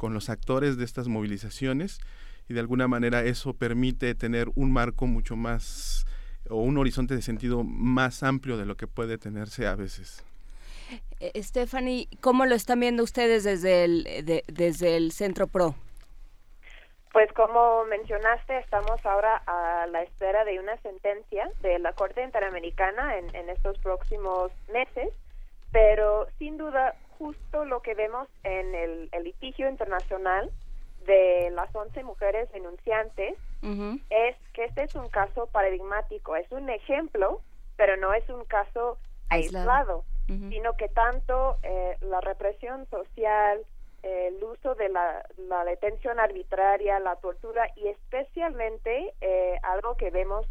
con 0.03 0.15
los 0.15 0.31
actores 0.31 0.77
de 0.77 0.85
estas 0.85 1.07
movilizaciones 1.07 2.01
y 2.49 2.55
de 2.55 2.59
alguna 2.59 2.89
manera 2.89 3.23
eso 3.23 3.55
permite 3.55 4.17
tener 4.17 4.49
un 4.57 4.73
marco 4.73 5.07
mucho 5.07 5.37
más 5.37 6.09
o 6.51 6.57
un 6.57 6.77
horizonte 6.77 7.15
de 7.15 7.23
sentido 7.23 7.63
más 7.63 8.25
amplio 8.25 8.57
de 8.57 8.67
lo 8.67 8.75
que 8.75 8.89
puede 8.89 9.17
tenerse 9.17 9.65
a 9.69 9.77
veces. 9.77 10.25
Eh, 11.21 11.41
Stephanie, 11.41 12.09
¿cómo 12.21 12.47
lo 12.47 12.57
están 12.57 12.81
viendo 12.81 13.05
ustedes 13.05 13.45
desde 13.45 13.85
el, 13.85 14.43
desde 14.49 14.97
el 14.97 15.13
Centro 15.13 15.47
PRO? 15.47 15.77
Pues 17.13 17.33
como 17.35 17.85
mencionaste, 17.85 18.59
estamos 18.59 19.07
ahora 19.07 19.41
a 19.47 19.87
la 19.87 20.03
espera 20.03 20.45
de 20.45 20.59
una 20.59 20.77
sentencia 20.79 21.49
de 21.61 21.79
la 21.79 21.93
Corte 21.93 22.25
Interamericana 22.25 23.19
en, 23.19 23.33
en 23.37 23.51
estos 23.51 23.79
próximos 23.79 24.51
meses, 24.73 25.11
pero 25.71 26.27
sin 26.41 26.59
duda 26.59 26.97
justo 27.23 27.65
lo 27.65 27.83
que 27.83 27.95
vemos 27.95 28.29
en 28.43 28.75
el, 28.75 29.09
el 29.13 29.23
litigio 29.23 29.69
internacional 29.71 30.51
de 31.07 31.51
las 31.53 31.73
11 31.73 32.03
mujeres 32.03 32.51
denunciantes 32.53 33.37
es 34.11 34.37
que 34.55 34.65
este 34.65 34.83
es 34.83 34.95
un 34.97 35.09
caso 35.09 35.47
paradigmático, 35.47 36.35
es 36.35 36.51
un 36.51 36.69
ejemplo, 36.69 37.41
pero 37.77 37.97
no 37.97 38.13
es 38.13 38.29
un 38.29 38.45
caso 38.45 38.99
aislado, 39.29 40.05
sino 40.27 40.77
que 40.77 40.89
tanto 40.89 41.59
eh, 41.63 41.97
la 42.01 42.21
represión 42.21 42.89
social, 42.91 43.61
el 44.03 44.43
uso 44.43 44.75
de 44.75 44.89
la, 44.89 45.25
la, 45.49 45.65
detención 45.65 46.19
arbitraria, 46.19 46.99
la 46.99 47.17
tortura 47.17 47.71
y 47.77 47.87
especialmente 47.87 49.15
eh, 49.21 49.61
algo 49.63 49.97
que 49.97 50.11
vemos, 50.11 50.45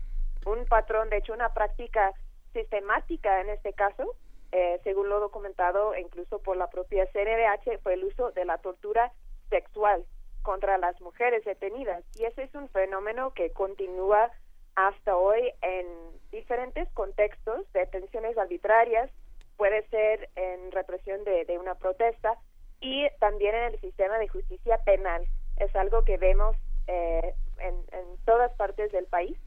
un 0.45 0.65
patrón, 0.65 1.09
de 1.09 1.17
hecho 1.17 1.33
una 1.33 1.53
práctica 1.53 2.13
sistemática 2.53 3.41
en 3.41 3.49
este 3.49 3.73
caso, 3.73 4.15
eh, 4.51 4.79
según 4.83 5.09
lo 5.09 5.19
documentado 5.19 5.95
incluso 5.95 6.39
por 6.39 6.57
la 6.57 6.69
propia 6.69 7.05
CNDH, 7.07 7.79
fue 7.83 7.93
el 7.93 8.03
uso 8.03 8.31
de 8.31 8.45
la 8.45 8.57
tortura 8.57 9.11
sexual 9.49 10.05
contra 10.41 10.77
las 10.77 10.99
mujeres 11.01 11.45
detenidas. 11.45 12.03
Y 12.15 12.25
ese 12.25 12.43
es 12.43 12.55
un 12.55 12.67
fenómeno 12.69 13.33
que 13.33 13.51
continúa 13.51 14.31
hasta 14.75 15.15
hoy 15.15 15.51
en 15.61 15.85
diferentes 16.31 16.89
contextos, 16.93 17.71
detenciones 17.73 18.37
arbitrarias, 18.37 19.09
puede 19.57 19.87
ser 19.89 20.29
en 20.35 20.71
represión 20.71 21.23
de, 21.23 21.57
una 21.59 21.75
protesta 21.75 22.35
y 22.79 23.07
también 23.19 23.53
en 23.53 23.73
el 23.73 23.79
sistema 23.79 24.17
de 24.17 24.27
justicia 24.27 24.77
penal. 24.79 25.27
Es 25.57 25.75
algo 25.75 26.03
que 26.03 26.17
vemos 26.17 26.55
eh, 26.87 27.35
en, 27.59 27.75
en 27.91 28.17
todas 28.25 28.51
partes 28.53 28.91
del 28.91 29.05
país. 29.05 29.37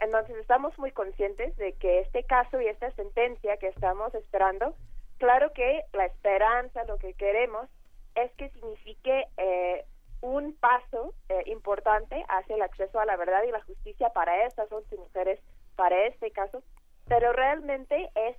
Entonces 0.00 0.36
estamos 0.36 0.76
muy 0.78 0.92
conscientes 0.92 1.56
de 1.56 1.74
que 1.74 2.00
este 2.00 2.24
caso 2.24 2.60
y 2.60 2.66
esta 2.66 2.90
sentencia 2.92 3.58
que 3.58 3.68
estamos 3.68 4.14
esperando, 4.14 4.74
claro 5.18 5.52
que 5.52 5.82
la 5.92 6.06
esperanza, 6.06 6.84
lo 6.84 6.96
que 6.98 7.14
queremos, 7.14 7.68
es 8.14 8.32
que 8.32 8.48
signifique 8.50 9.26
eh, 9.36 9.84
un 10.20 10.54
paso 10.54 11.14
eh, 11.28 11.42
importante 11.46 12.24
hacia 12.28 12.56
el 12.56 12.62
acceso 12.62 12.98
a 12.98 13.04
la 13.04 13.16
verdad 13.16 13.42
y 13.44 13.52
la 13.52 13.62
justicia 13.62 14.10
para 14.10 14.46
estas 14.46 14.70
11 14.72 14.96
mujeres, 14.96 15.40
para 15.76 16.06
este 16.06 16.30
caso, 16.30 16.62
pero 17.06 17.32
realmente 17.32 18.10
es 18.14 18.36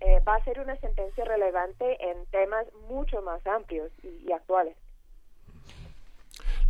eh, 0.00 0.18
va 0.26 0.36
a 0.36 0.44
ser 0.44 0.58
una 0.60 0.76
sentencia 0.76 1.24
relevante 1.24 2.10
en 2.10 2.24
temas 2.26 2.66
mucho 2.88 3.20
más 3.20 3.46
amplios 3.46 3.90
y, 4.02 4.32
actuales. 4.32 4.76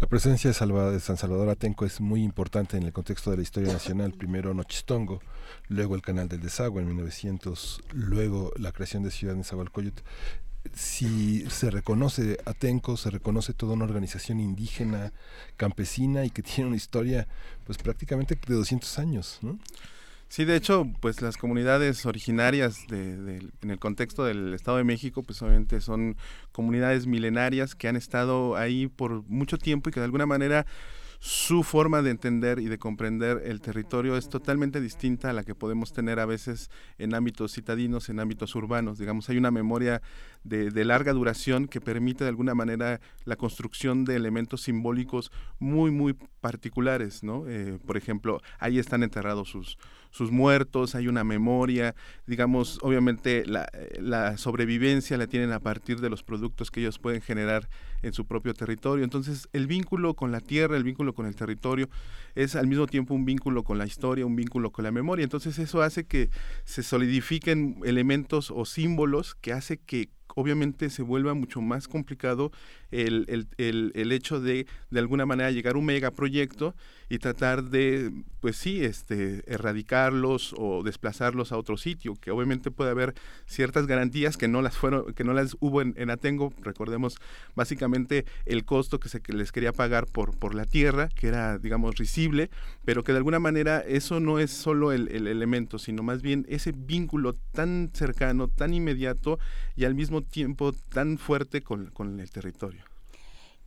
La 0.00 0.06
presencia 0.06 0.50
de, 0.50 0.90
de, 0.92 1.00
San 1.00 1.18
Salvador 1.18 1.50
Atenco 1.50 1.84
es 1.84 2.00
muy 2.00 2.22
importante 2.22 2.76
en 2.78 2.84
el 2.84 2.92
contexto 2.92 3.30
de 3.30 3.36
la 3.36 3.42
historia 3.42 3.72
nacional. 3.72 4.12
Primero 4.12 4.54
Nochistongo, 4.54 5.20
luego 5.68 5.94
el 5.94 6.00
Canal 6.00 6.28
del 6.28 6.40
Desagüe 6.40 6.80
en 6.80 6.88
1900, 6.88 7.82
luego 7.92 8.52
la 8.56 8.72
creación 8.72 9.02
de 9.02 9.10
Ciudad 9.10 9.34
de 9.34 9.38
Nezahualcóyotl 9.38 10.02
si 10.74 11.48
se 11.50 11.70
reconoce 11.70 12.38
Atenco, 12.44 12.96
se 12.96 13.10
reconoce 13.10 13.54
toda 13.54 13.74
una 13.74 13.84
organización 13.84 14.40
indígena, 14.40 15.12
campesina 15.56 16.24
y 16.24 16.30
que 16.30 16.42
tiene 16.42 16.68
una 16.68 16.76
historia 16.76 17.26
pues 17.64 17.78
prácticamente 17.78 18.38
de 18.46 18.54
200 18.54 18.98
años, 18.98 19.38
¿no? 19.42 19.58
Sí, 20.30 20.44
de 20.44 20.54
hecho, 20.54 20.86
pues 21.00 21.22
las 21.22 21.36
comunidades 21.36 22.06
originarias 22.06 22.86
de, 22.86 23.50
en 23.62 23.70
el 23.70 23.80
contexto 23.80 24.22
del 24.22 24.54
Estado 24.54 24.76
de 24.76 24.84
México, 24.84 25.24
pues 25.24 25.42
obviamente 25.42 25.80
son 25.80 26.16
comunidades 26.52 27.08
milenarias 27.08 27.74
que 27.74 27.88
han 27.88 27.96
estado 27.96 28.54
ahí 28.54 28.86
por 28.86 29.24
mucho 29.28 29.58
tiempo 29.58 29.88
y 29.88 29.92
que 29.92 29.98
de 29.98 30.04
alguna 30.04 30.26
manera 30.26 30.66
su 31.18 31.64
forma 31.64 32.00
de 32.00 32.12
entender 32.12 32.60
y 32.60 32.66
de 32.66 32.78
comprender 32.78 33.42
el 33.44 33.60
territorio 33.60 34.16
es 34.16 34.28
totalmente 34.28 34.80
distinta 34.80 35.28
a 35.30 35.32
la 35.32 35.42
que 35.42 35.54
podemos 35.54 35.92
tener 35.92 36.18
a 36.18 36.26
veces 36.26 36.70
en 36.96 37.14
ámbitos 37.14 37.52
citadinos, 37.52 38.08
en 38.08 38.20
ámbitos 38.20 38.54
urbanos. 38.54 38.98
Digamos, 38.98 39.28
hay 39.28 39.36
una 39.36 39.50
memoria 39.50 40.00
de, 40.44 40.70
larga 40.84 41.12
duración 41.12 41.66
que 41.66 41.80
permite 41.80 42.24
de 42.24 42.30
alguna 42.30 42.54
manera 42.54 43.00
la 43.24 43.36
construcción 43.36 44.04
de 44.04 44.16
elementos 44.16 44.62
simbólicos 44.62 45.30
muy, 45.58 45.90
muy 45.90 46.14
particulares, 46.40 47.22
¿no? 47.22 47.46
Eh, 47.48 47.78
por 47.84 47.98
ejemplo, 47.98 48.40
ahí 48.58 48.78
están 48.78 49.02
enterrados 49.02 49.50
sus, 49.50 49.76
sus 50.10 50.30
muertos, 50.30 50.94
hay 50.94 51.08
una 51.08 51.24
memoria, 51.24 51.94
digamos, 52.26 52.78
obviamente 52.82 53.44
la, 53.46 53.70
la, 53.98 54.36
sobrevivencia 54.36 55.16
la 55.16 55.26
tienen 55.26 55.52
a 55.52 55.60
partir 55.60 56.00
de 56.00 56.10
los 56.10 56.22
productos 56.22 56.70
que 56.70 56.80
ellos 56.80 56.98
pueden 56.98 57.20
generar 57.20 57.68
en 58.02 58.12
su 58.12 58.26
propio 58.26 58.54
territorio. 58.54 59.04
Entonces, 59.04 59.48
el 59.52 59.66
vínculo 59.66 60.14
con 60.14 60.32
la 60.32 60.40
tierra, 60.40 60.76
el 60.76 60.84
vínculo 60.84 61.14
con 61.14 61.26
el 61.26 61.36
territorio, 61.36 61.88
es 62.34 62.56
al 62.56 62.66
mismo 62.66 62.86
tiempo 62.86 63.14
un 63.14 63.24
vínculo 63.24 63.62
con 63.62 63.78
la 63.78 63.86
historia, 63.86 64.26
un 64.26 64.36
vínculo 64.36 64.70
con 64.70 64.84
la 64.84 64.90
memoria. 64.90 65.24
Entonces, 65.24 65.58
eso 65.58 65.82
hace 65.82 66.04
que 66.04 66.30
se 66.64 66.82
solidifiquen 66.82 67.80
elementos 67.84 68.50
o 68.50 68.64
símbolos 68.64 69.34
que 69.34 69.52
hace 69.52 69.78
que 69.78 70.10
obviamente 70.34 70.90
se 70.90 71.02
vuelva 71.02 71.34
mucho 71.34 71.60
más 71.60 71.88
complicado 71.88 72.52
el, 72.90 73.24
el, 73.28 73.48
el, 73.58 73.92
el, 73.94 74.12
hecho 74.12 74.40
de 74.40 74.66
de 74.90 74.98
alguna 74.98 75.26
manera 75.26 75.50
llegar 75.50 75.76
a 75.76 75.78
un 75.78 75.84
megaproyecto 75.84 76.74
y 77.08 77.18
tratar 77.18 77.64
de, 77.64 78.12
pues 78.40 78.56
sí, 78.56 78.84
este, 78.84 79.42
erradicarlos 79.52 80.54
o 80.56 80.82
desplazarlos 80.84 81.50
a 81.50 81.58
otro 81.58 81.76
sitio, 81.76 82.14
que 82.14 82.30
obviamente 82.30 82.70
puede 82.70 82.90
haber 82.90 83.14
ciertas 83.46 83.86
garantías 83.88 84.36
que 84.36 84.46
no 84.46 84.62
las 84.62 84.76
fueron, 84.76 85.12
que 85.14 85.24
no 85.24 85.32
las 85.32 85.56
hubo 85.58 85.82
en, 85.82 85.94
en 85.96 86.10
Atengo, 86.10 86.52
recordemos 86.62 87.18
básicamente 87.56 88.26
el 88.46 88.64
costo 88.64 89.00
que 89.00 89.08
se 89.08 89.20
les 89.28 89.50
quería 89.50 89.72
pagar 89.72 90.06
por, 90.06 90.38
por 90.38 90.54
la 90.54 90.64
tierra, 90.64 91.08
que 91.08 91.26
era, 91.26 91.58
digamos, 91.58 91.96
risible, 91.96 92.48
pero 92.84 93.02
que 93.02 93.12
de 93.12 93.18
alguna 93.18 93.40
manera 93.40 93.80
eso 93.80 94.20
no 94.20 94.38
es 94.38 94.52
solo 94.52 94.92
el, 94.92 95.08
el 95.08 95.26
elemento, 95.26 95.78
sino 95.78 96.04
más 96.04 96.22
bien 96.22 96.46
ese 96.48 96.72
vínculo 96.72 97.34
tan 97.52 97.90
cercano, 97.92 98.46
tan 98.46 98.72
inmediato 98.72 99.38
y 99.76 99.84
al 99.84 99.94
mismo 99.94 100.22
tiempo 100.22 100.72
tan 100.72 101.18
fuerte 101.18 101.60
con, 101.62 101.86
con 101.86 102.20
el 102.20 102.30
territorio. 102.30 102.79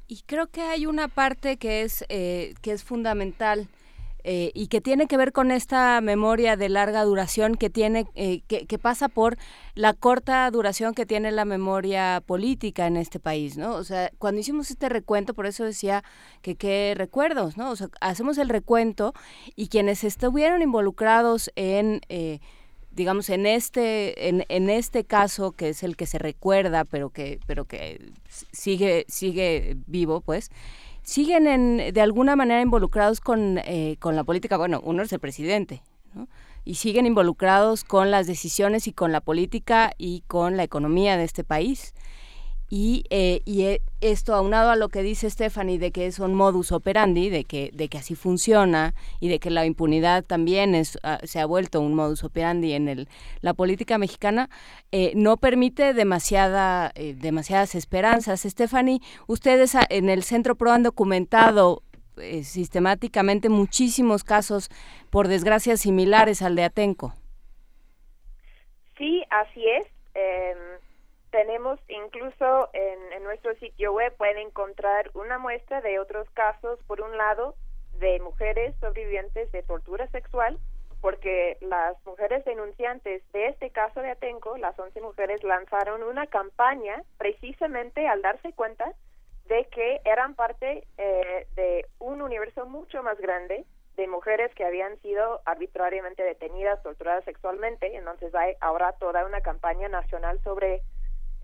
Y 0.07 0.21
creo 0.25 0.47
que 0.47 0.61
hay 0.61 0.85
una 0.85 1.07
parte 1.07 1.57
que 1.57 1.81
es, 1.83 2.05
eh, 2.09 2.53
que 2.61 2.71
es 2.71 2.83
fundamental. 2.83 3.67
Eh, 4.25 4.51
y 4.53 4.67
que 4.67 4.79
tiene 4.79 5.07
que 5.07 5.17
ver 5.17 5.33
con 5.33 5.51
esta 5.51 5.99
memoria 5.99 6.55
de 6.55 6.69
larga 6.69 7.03
duración 7.03 7.55
que 7.55 7.69
tiene 7.69 8.05
eh, 8.15 8.39
que, 8.47 8.65
que, 8.67 8.79
pasa 8.79 9.09
por 9.09 9.37
la 9.75 9.93
corta 9.93 10.49
duración 10.49 10.93
que 10.93 11.05
tiene 11.05 11.29
la 11.33 11.43
memoria 11.43 12.23
política 12.25 12.87
en 12.87 12.95
este 12.95 13.19
país, 13.19 13.57
¿no? 13.57 13.73
O 13.73 13.83
sea, 13.83 14.11
cuando 14.19 14.39
hicimos 14.39 14.71
este 14.71 14.87
recuento, 14.87 15.33
por 15.33 15.45
eso 15.45 15.65
decía 15.65 16.05
que 16.41 16.55
qué 16.55 16.93
recuerdos, 16.95 17.57
¿no? 17.57 17.71
O 17.71 17.75
sea, 17.75 17.89
hacemos 17.99 18.37
el 18.37 18.47
recuento 18.47 19.13
y 19.57 19.67
quienes 19.67 20.05
estuvieron 20.05 20.61
involucrados 20.61 21.51
en 21.57 21.99
digamos 22.93 23.29
en 23.29 23.45
este 23.45 24.29
en, 24.29 24.45
en, 24.49 24.69
este 24.69 25.03
caso 25.03 25.51
que 25.51 25.69
es 25.69 25.83
el 25.83 25.95
que 25.95 26.05
se 26.05 26.19
recuerda 26.19 26.85
pero 26.85 27.09
que 27.09 27.39
pero 27.47 27.65
que 27.65 28.11
sigue 28.51 29.05
sigue 29.07 29.77
vivo 29.87 30.21
pues 30.21 30.51
siguen 31.01 31.47
en, 31.47 31.93
de 31.93 32.01
alguna 32.01 32.35
manera 32.35 32.61
involucrados 32.61 33.19
con, 33.19 33.57
eh, 33.59 33.97
con 33.99 34.15
la 34.15 34.23
política 34.23 34.57
bueno 34.57 34.79
uno 34.83 35.03
es 35.03 35.11
el 35.11 35.19
presidente 35.19 35.81
¿no? 36.13 36.27
y 36.65 36.75
siguen 36.75 37.05
involucrados 37.05 37.83
con 37.83 38.11
las 38.11 38.27
decisiones 38.27 38.87
y 38.87 38.93
con 38.93 39.11
la 39.11 39.21
política 39.21 39.93
y 39.97 40.21
con 40.27 40.55
la 40.55 40.63
economía 40.63 41.17
de 41.17 41.23
este 41.23 41.43
país 41.43 41.93
y, 42.75 43.03
eh, 43.11 43.41
y 43.45 43.65
eh, 43.65 43.81
esto 44.01 44.33
aunado 44.33 44.71
a 44.71 44.75
lo 44.75 44.89
que 44.89 45.03
dice 45.03 45.29
Stephanie 45.29 45.77
de 45.77 45.91
que 45.91 46.07
es 46.07 46.17
un 46.17 46.33
modus 46.33 46.71
operandi, 46.71 47.29
de 47.29 47.43
que, 47.43 47.69
de 47.71 47.87
que 47.87 47.99
así 47.99 48.15
funciona 48.15 48.95
y 49.19 49.27
de 49.27 49.37
que 49.37 49.51
la 49.51 49.67
impunidad 49.67 50.23
también 50.23 50.73
es, 50.73 50.97
ah, 51.03 51.19
se 51.21 51.39
ha 51.39 51.45
vuelto 51.45 51.81
un 51.81 51.93
modus 51.93 52.23
operandi 52.23 52.73
en 52.73 52.89
el, 52.89 53.09
la 53.41 53.53
política 53.53 53.99
mexicana, 53.99 54.49
eh, 54.91 55.11
no 55.13 55.37
permite 55.37 55.93
demasiada, 55.93 56.91
demasiadas 56.95 57.75
esperanzas. 57.75 58.41
Stephanie, 58.41 59.01
ustedes 59.27 59.77
en 59.89 60.09
el 60.09 60.23
Centro 60.23 60.55
PRO 60.55 60.71
han 60.71 60.81
documentado 60.81 61.83
sistemáticamente 62.41 63.49
muchísimos 63.49 64.23
casos, 64.23 64.69
por 65.11 65.27
desgracia, 65.27 65.77
similares 65.77 66.41
al 66.41 66.55
de 66.55 66.63
Atenco. 66.63 67.13
Sí, 68.97 69.21
así 69.29 69.63
es. 69.63 69.87
Em, 71.33 71.47
tenemos 71.47 71.79
incluso 71.87 72.69
en, 72.73 73.23
nuestro 73.23 73.55
sitio 73.55 73.93
web 73.93 74.15
pueden 74.17 74.37
encontrar 74.37 75.09
una 75.13 75.37
muestra 75.37 75.81
de 75.81 75.99
otros 75.99 76.29
casos, 76.31 76.79
por 76.87 77.01
un 77.01 77.17
lado, 77.17 77.55
de 77.99 78.19
mujeres 78.19 78.75
sobrevivientes 78.79 79.51
de 79.51 79.63
tortura 79.63 80.07
sexual, 80.07 80.57
porque 81.01 81.57
las 81.61 81.95
mujeres 82.05 82.43
denunciantes 82.45 83.21
de 83.33 83.47
este 83.47 83.69
caso 83.71 84.01
de 84.01 84.11
Atenco, 84.11 84.57
las 84.57 84.77
11 84.77 85.01
mujeres, 85.01 85.43
lanzaron 85.43 86.03
una 86.03 86.27
campaña 86.27 87.03
precisamente 87.17 88.07
al 88.07 88.21
darse 88.21 88.53
cuenta 88.53 88.93
de 89.45 89.65
que 89.65 90.01
eran 90.05 90.35
parte 90.35 90.85
eh, 90.97 91.47
de 91.55 91.85
un 91.99 92.21
universo 92.21 92.65
mucho 92.65 93.03
más 93.03 93.17
grande 93.19 93.65
de 93.97 94.07
mujeres 94.07 94.53
que 94.55 94.65
habían 94.65 94.99
sido 95.01 95.41
arbitrariamente 95.45 96.23
detenidas, 96.23 96.81
torturadas 96.81 97.25
sexualmente. 97.25 97.95
Entonces 97.95 98.33
hay 98.33 98.55
ahora 98.59 98.93
toda 98.93 99.25
una 99.25 99.41
campaña 99.41 99.87
nacional 99.89 100.39
sobre 100.43 100.81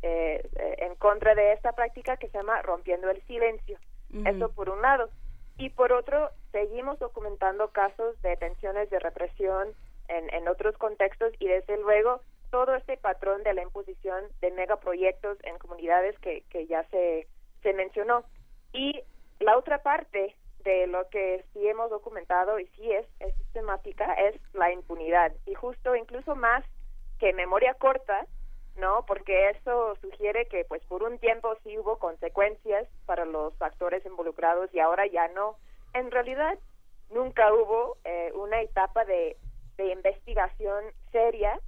eh, 0.01 0.47
en 0.79 0.95
contra 0.95 1.35
de 1.35 1.53
esta 1.53 1.73
práctica 1.73 2.17
que 2.17 2.27
se 2.29 2.37
llama 2.37 2.61
rompiendo 2.61 3.09
el 3.09 3.21
silencio. 3.23 3.77
Eso 4.25 4.51
por 4.53 4.69
un 4.69 4.81
lado. 4.81 5.09
Y 5.57 5.69
por 5.69 5.91
otro, 5.91 6.31
seguimos 6.51 6.97
documentando 6.99 7.69
casos 7.69 8.19
de 8.21 8.29
detenciones 8.29 8.89
de 8.89 8.99
represión 8.99 9.67
en, 10.07 10.33
en 10.33 10.47
otros 10.47 10.75
contextos 10.77 11.33
y 11.37 11.47
desde 11.47 11.77
luego 11.77 12.21
todo 12.49 12.75
este 12.75 12.97
patrón 12.97 13.43
de 13.43 13.53
la 13.53 13.61
imposición 13.61 14.23
de 14.41 14.51
megaproyectos 14.51 15.37
en 15.43 15.57
comunidades 15.59 16.17
que, 16.19 16.43
que 16.49 16.65
ya 16.65 16.83
se, 16.85 17.27
se 17.61 17.73
mencionó. 17.73 18.23
Y 18.73 19.03
la 19.39 19.57
otra 19.57 19.83
parte 19.83 20.35
de 20.63 20.87
lo 20.87 21.07
que 21.09 21.45
sí 21.53 21.67
hemos 21.67 21.89
documentado 21.89 22.59
y 22.59 22.67
sí 22.67 22.91
es, 22.91 23.05
es 23.19 23.35
sistemática 23.35 24.13
es 24.13 24.35
la 24.53 24.71
impunidad. 24.71 25.31
Y 25.45 25.53
justo 25.53 25.95
incluso 25.95 26.35
más 26.35 26.63
que 27.19 27.33
memoria 27.33 27.73
corta, 27.75 28.25
¿no? 28.79 29.05
Porque 29.05 29.49
eso 29.49 29.95
sugiere 30.01 30.47
que 30.47 30.65
pues 30.65 30.81
por 30.85 31.03
un 31.03 31.17
tiempo 31.19 31.55
sí 31.63 31.77
hubo 31.77 31.99
consecuencias 31.99 32.87
para 33.05 33.25
los 33.25 33.53
actores 33.61 34.05
involucrados 34.05 34.73
y 34.73 34.79
ahora 34.79 35.05
ya 35.07 35.27
no. 35.29 35.57
En 35.93 36.11
realidad 36.11 36.57
nunca 37.11 37.53
hubo 37.53 37.97
eh, 38.03 38.31
una 38.35 38.61
etapa 38.61 39.05
de, 39.05 39.37
de 39.77 39.91
investigación 39.91 40.83
seria 41.11 41.59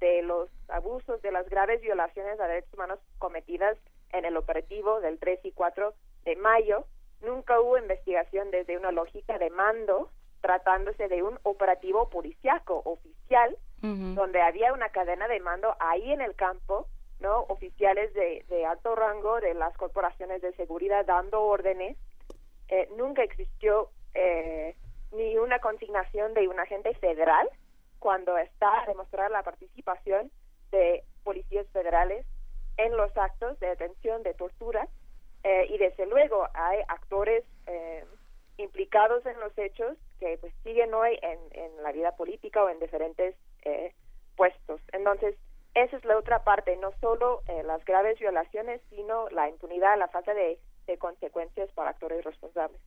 de 0.00 0.22
los 0.22 0.48
abusos, 0.68 1.20
de 1.22 1.32
las 1.32 1.48
graves 1.48 1.80
violaciones 1.80 2.38
a 2.40 2.46
derechos 2.46 2.72
humanos 2.74 2.98
cometidas 3.18 3.76
en 4.12 4.24
el 4.24 4.36
operativo 4.36 5.00
del 5.00 5.18
3 5.18 5.40
y 5.44 5.52
4 5.52 5.92
de 6.24 6.36
mayo. 6.36 6.84
Nunca 7.20 7.60
hubo 7.60 7.78
investigación 7.78 8.50
desde 8.50 8.76
una 8.76 8.92
lógica 8.92 9.38
de 9.38 9.50
mando, 9.50 10.10
tratándose 10.40 11.08
de 11.08 11.22
un 11.22 11.38
operativo 11.42 12.08
policiaco 12.10 12.80
oficial, 12.84 13.56
donde 13.80 14.42
había 14.42 14.72
una 14.72 14.88
cadena 14.88 15.28
de 15.28 15.40
mando 15.40 15.76
ahí 15.78 16.12
en 16.12 16.20
el 16.20 16.34
campo, 16.34 16.86
¿no? 17.20 17.42
Oficiales 17.48 18.12
de, 18.14 18.44
de 18.48 18.66
alto 18.66 18.94
rango 18.94 19.40
de 19.40 19.54
las 19.54 19.76
corporaciones 19.76 20.42
de 20.42 20.52
seguridad 20.54 21.06
dando 21.06 21.42
órdenes. 21.42 21.96
Eh, 22.68 22.88
nunca 22.96 23.22
existió 23.22 23.90
eh, 24.14 24.74
ni 25.12 25.36
una 25.38 25.58
consignación 25.60 26.34
de 26.34 26.48
un 26.48 26.58
agente 26.60 26.94
federal 26.94 27.48
cuando 27.98 28.36
está 28.38 28.82
a 28.82 28.86
demostrar 28.86 29.30
la 29.30 29.42
participación 29.42 30.30
de 30.70 31.04
policías 31.24 31.66
federales 31.68 32.26
en 32.76 32.96
los 32.96 33.16
actos 33.16 33.58
de 33.60 33.68
detención, 33.68 34.22
de 34.22 34.34
tortura, 34.34 34.88
eh, 35.44 35.66
y 35.70 35.78
desde 35.78 36.06
luego 36.06 36.46
hay 36.54 36.80
actores 36.88 37.44
eh, 37.66 38.04
implicados 38.56 39.24
en 39.26 39.38
los 39.40 39.56
hechos 39.56 39.96
que 40.18 40.36
pues 40.38 40.52
siguen 40.64 40.92
hoy 40.94 41.18
en, 41.22 41.38
en 41.52 41.82
la 41.82 41.92
vida 41.92 42.16
política 42.16 42.62
o 42.62 42.68
en 42.68 42.80
diferentes 42.80 43.34
eh, 43.68 43.94
puestos. 44.36 44.80
Entonces, 44.92 45.34
esa 45.74 45.96
es 45.96 46.04
la 46.04 46.18
otra 46.18 46.44
parte, 46.44 46.76
no 46.78 46.90
solo 47.00 47.42
las 47.64 47.84
graves 47.84 48.18
violaciones, 48.18 48.80
sino 48.90 49.28
la 49.28 49.48
impunidad, 49.48 49.98
la 49.98 50.08
falta 50.08 50.34
de, 50.34 50.58
de 50.86 50.98
consecuencias 50.98 51.70
para 51.72 51.90
actores 51.90 52.24
responsables. 52.24 52.80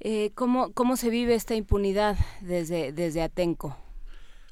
Eh, 0.00 0.32
¿cómo, 0.34 0.72
¿Cómo 0.72 0.96
se 0.96 1.10
vive 1.10 1.34
esta 1.34 1.54
impunidad 1.54 2.16
desde, 2.40 2.92
desde 2.92 3.22
Atenco? 3.22 3.76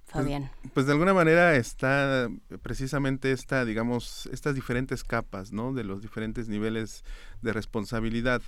Pues, 0.04 0.24
Fabián. 0.24 0.50
Pues, 0.74 0.86
de 0.86 0.92
alguna 0.92 1.14
manera 1.14 1.56
está 1.56 2.28
precisamente 2.62 3.32
esta, 3.32 3.64
digamos, 3.64 4.26
estas 4.26 4.54
diferentes 4.54 5.04
capas, 5.04 5.52
¿no? 5.52 5.72
De 5.72 5.84
los 5.84 6.02
diferentes 6.02 6.48
niveles 6.48 7.02
de 7.40 7.52
responsabilidad. 7.52 8.42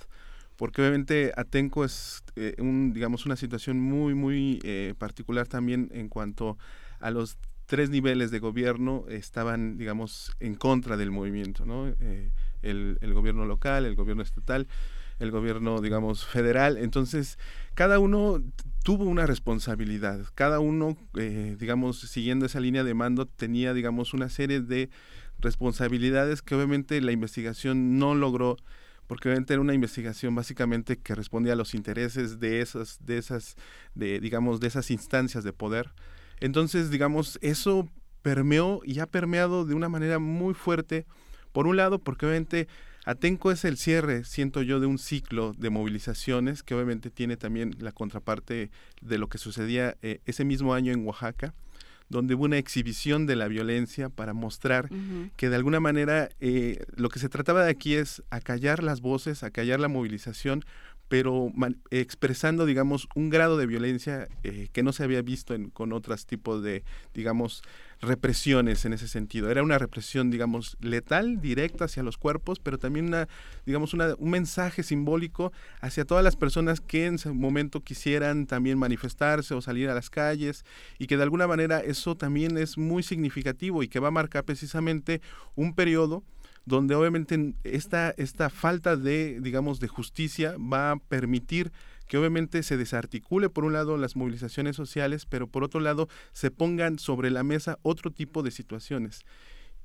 Porque 0.61 0.83
obviamente 0.83 1.31
Atenco 1.35 1.83
es 1.83 2.23
eh, 2.35 2.53
un, 2.59 2.93
digamos, 2.93 3.25
una 3.25 3.35
situación 3.35 3.79
muy, 3.79 4.13
muy 4.13 4.59
eh, 4.61 4.93
particular 4.95 5.47
también 5.47 5.89
en 5.91 6.07
cuanto 6.07 6.55
a 6.99 7.09
los 7.09 7.39
tres 7.65 7.89
niveles 7.89 8.29
de 8.29 8.37
gobierno 8.37 9.05
estaban, 9.09 9.79
digamos, 9.79 10.31
en 10.39 10.53
contra 10.53 10.97
del 10.97 11.09
movimiento, 11.09 11.65
¿no? 11.65 11.87
el, 11.87 12.99
el 13.01 13.13
gobierno 13.15 13.45
local, 13.45 13.87
el 13.87 13.95
gobierno 13.95 14.21
estatal 14.21 14.67
el 15.17 15.31
gobierno, 15.31 15.81
digamos, 15.81 16.25
federal. 16.25 16.77
Entonces, 16.77 17.39
cada 17.73 17.97
uno 17.97 18.43
tuvo 18.83 19.05
una 19.05 19.25
responsabilidad, 19.25 20.25
cada 20.35 20.59
uno, 20.59 20.95
eh, 21.17 21.55
digamos, 21.59 21.99
siguiendo 22.01 22.45
esa 22.45 22.59
línea 22.59 22.83
de 22.83 22.93
mando, 22.93 23.25
tenía, 23.25 23.73
digamos, 23.73 24.13
una 24.13 24.29
serie 24.29 24.61
de 24.61 24.91
responsabilidades 25.39 26.43
que 26.43 26.53
obviamente 26.53 27.01
la 27.01 27.11
investigación 27.11 27.97
no 27.97 28.13
logró 28.13 28.57
porque 29.07 29.29
obviamente 29.29 29.53
era 29.53 29.61
una 29.61 29.73
investigación 29.73 30.35
básicamente 30.35 30.97
que 30.97 31.15
respondía 31.15 31.53
a 31.53 31.55
los 31.55 31.73
intereses 31.73 32.39
de 32.39 32.61
esas, 32.61 33.05
de 33.05 33.17
esas, 33.17 33.55
de, 33.95 34.19
digamos, 34.19 34.59
de 34.59 34.67
esas 34.67 34.91
instancias 34.91 35.43
de 35.43 35.53
poder. 35.53 35.91
Entonces, 36.39 36.89
digamos, 36.89 37.37
eso 37.41 37.89
permeó 38.21 38.81
y 38.83 38.99
ha 38.99 39.07
permeado 39.07 39.65
de 39.65 39.73
una 39.73 39.89
manera 39.89 40.19
muy 40.19 40.53
fuerte, 40.53 41.05
por 41.51 41.67
un 41.67 41.77
lado, 41.77 41.99
porque 41.99 42.25
obviamente 42.25 42.67
Atenco 43.03 43.51
es 43.51 43.65
el 43.65 43.77
cierre, 43.77 44.23
siento 44.23 44.61
yo, 44.61 44.79
de 44.79 44.85
un 44.85 44.99
ciclo 44.99 45.53
de 45.57 45.71
movilizaciones 45.71 46.61
que 46.61 46.75
obviamente 46.75 47.09
tiene 47.09 47.35
también 47.35 47.75
la 47.79 47.91
contraparte 47.91 48.69
de 49.01 49.17
lo 49.17 49.27
que 49.27 49.39
sucedía 49.39 49.97
eh, 50.03 50.21
ese 50.25 50.45
mismo 50.45 50.75
año 50.75 50.93
en 50.93 51.05
Oaxaca, 51.05 51.53
donde 52.11 52.35
hubo 52.35 52.43
una 52.43 52.57
exhibición 52.57 53.25
de 53.25 53.35
la 53.35 53.47
violencia 53.47 54.09
para 54.09 54.33
mostrar 54.33 54.89
que 55.37 55.49
de 55.49 55.55
alguna 55.55 55.79
manera 55.79 56.29
eh, 56.39 56.83
lo 56.95 57.09
que 57.09 57.19
se 57.19 57.29
trataba 57.29 57.63
de 57.63 57.71
aquí 57.71 57.95
es 57.95 58.21
acallar 58.29 58.83
las 58.83 59.01
voces, 59.01 59.43
acallar 59.43 59.79
la 59.79 59.87
movilización, 59.87 60.63
pero 61.11 61.51
expresando, 61.89 62.65
digamos, 62.65 63.09
un 63.15 63.29
grado 63.29 63.57
de 63.57 63.65
violencia 63.65 64.29
eh, 64.43 64.69
que 64.71 64.81
no 64.81 64.93
se 64.93 65.03
había 65.03 65.21
visto 65.21 65.53
en, 65.53 65.69
con 65.69 65.91
otros 65.91 66.25
tipos 66.25 66.63
de, 66.63 66.85
digamos, 67.13 67.63
represiones 67.99 68.85
en 68.85 68.93
ese 68.93 69.09
sentido. 69.09 69.51
Era 69.51 69.61
una 69.61 69.77
represión, 69.77 70.31
digamos, 70.31 70.77
letal, 70.79 71.41
directa 71.41 71.83
hacia 71.83 72.01
los 72.01 72.17
cuerpos, 72.17 72.59
pero 72.59 72.79
también 72.79 73.07
una, 73.07 73.27
digamos, 73.65 73.93
una, 73.93 74.15
un 74.19 74.29
mensaje 74.29 74.83
simbólico 74.83 75.51
hacia 75.81 76.05
todas 76.05 76.23
las 76.23 76.37
personas 76.37 76.79
que 76.79 77.07
en 77.07 77.15
ese 77.15 77.29
momento 77.29 77.81
quisieran 77.81 78.47
también 78.47 78.79
manifestarse 78.79 79.53
o 79.53 79.59
salir 79.59 79.89
a 79.89 79.93
las 79.93 80.09
calles 80.09 80.63
y 80.97 81.07
que 81.07 81.17
de 81.17 81.23
alguna 81.23 81.45
manera 81.45 81.81
eso 81.81 82.15
también 82.15 82.57
es 82.57 82.77
muy 82.77 83.03
significativo 83.03 83.83
y 83.83 83.89
que 83.89 83.99
va 83.99 84.07
a 84.07 84.11
marcar 84.11 84.45
precisamente 84.45 85.19
un 85.55 85.75
periodo 85.75 86.23
donde 86.65 86.95
obviamente 86.95 87.53
esta, 87.63 88.11
esta 88.17 88.49
falta 88.49 88.95
de, 88.95 89.39
digamos, 89.41 89.79
de 89.79 89.87
justicia 89.87 90.55
va 90.57 90.91
a 90.91 90.95
permitir 90.97 91.71
que 92.07 92.17
obviamente 92.17 92.61
se 92.61 92.75
desarticule 92.75 93.49
por 93.49 93.63
un 93.63 93.73
lado 93.73 93.95
las 93.97 94.15
movilizaciones 94.15 94.75
sociales, 94.75 95.25
pero 95.25 95.47
por 95.47 95.63
otro 95.63 95.79
lado 95.79 96.09
se 96.33 96.51
pongan 96.51 96.99
sobre 96.99 97.31
la 97.31 97.43
mesa 97.43 97.79
otro 97.83 98.11
tipo 98.11 98.43
de 98.43 98.51
situaciones. 98.51 99.21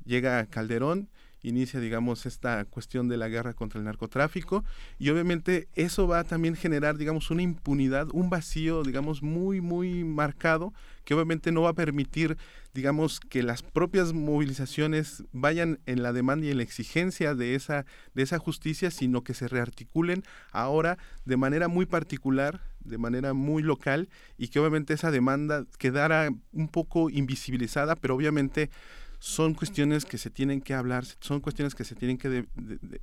Llega 0.05 0.45
Calderón, 0.47 1.09
inicia, 1.43 1.81
digamos, 1.81 2.27
esta 2.27 2.65
cuestión 2.65 3.09
de 3.09 3.17
la 3.17 3.29
guerra 3.29 3.55
contra 3.55 3.79
el 3.79 3.85
narcotráfico 3.85 4.65
y 4.99 5.11
obviamente 5.11 5.69
eso 5.75 6.09
va 6.09 6.21
a 6.21 6.25
también 6.25 6.57
generar, 6.57 6.97
digamos, 6.97 7.31
una 7.31 7.43
impunidad, 7.43 8.09
un 8.13 8.31
vacío, 8.31 8.83
digamos, 8.83 9.23
muy, 9.23 9.61
muy 9.61 10.05
marcado 10.05 10.73
que 11.05 11.15
obviamente 11.15 11.53
no 11.53 11.63
va 11.63 11.71
a 11.71 11.75
permitir, 11.75 12.37
digamos, 12.75 13.21
que 13.21 13.45
las 13.45 13.63
propias 13.63 14.13
movilizaciones 14.13 15.23
vayan 15.33 15.79
en 15.87 16.03
la 16.03 16.13
demanda 16.13 16.47
y 16.47 16.51
en 16.51 16.57
la 16.57 16.65
exigencia 16.65 17.35
de 17.35 17.55
esa, 17.55 17.87
de 18.15 18.23
esa 18.23 18.39
justicia, 18.39 18.91
sino 18.91 19.23
que 19.23 19.33
se 19.33 19.47
rearticulen 19.47 20.25
ahora 20.51 20.99
de 21.25 21.37
manera 21.37 21.69
muy 21.69 21.87
particular, 21.87 22.61
de 22.81 22.99
manera 22.99 23.35
muy 23.35 23.63
local 23.63 24.09
y 24.37 24.49
que 24.49 24.59
obviamente 24.59 24.95
esa 24.95 25.13
demanda 25.13 25.65
quedara 25.79 26.29
un 26.53 26.69
poco 26.69 27.09
invisibilizada, 27.09 27.95
pero 27.95 28.17
obviamente 28.17 28.71
son 29.19 29.55
cuestiones 29.55 30.05
que 30.05 30.19
se 30.19 30.31
tienen 30.31 30.61
que 30.61 30.75
hablar, 30.75 31.05
son 31.21 31.41
cuestiones 31.41 31.75
que 31.75 31.85
se 31.85 31.95
tienen 31.95 32.19
que 32.19 32.47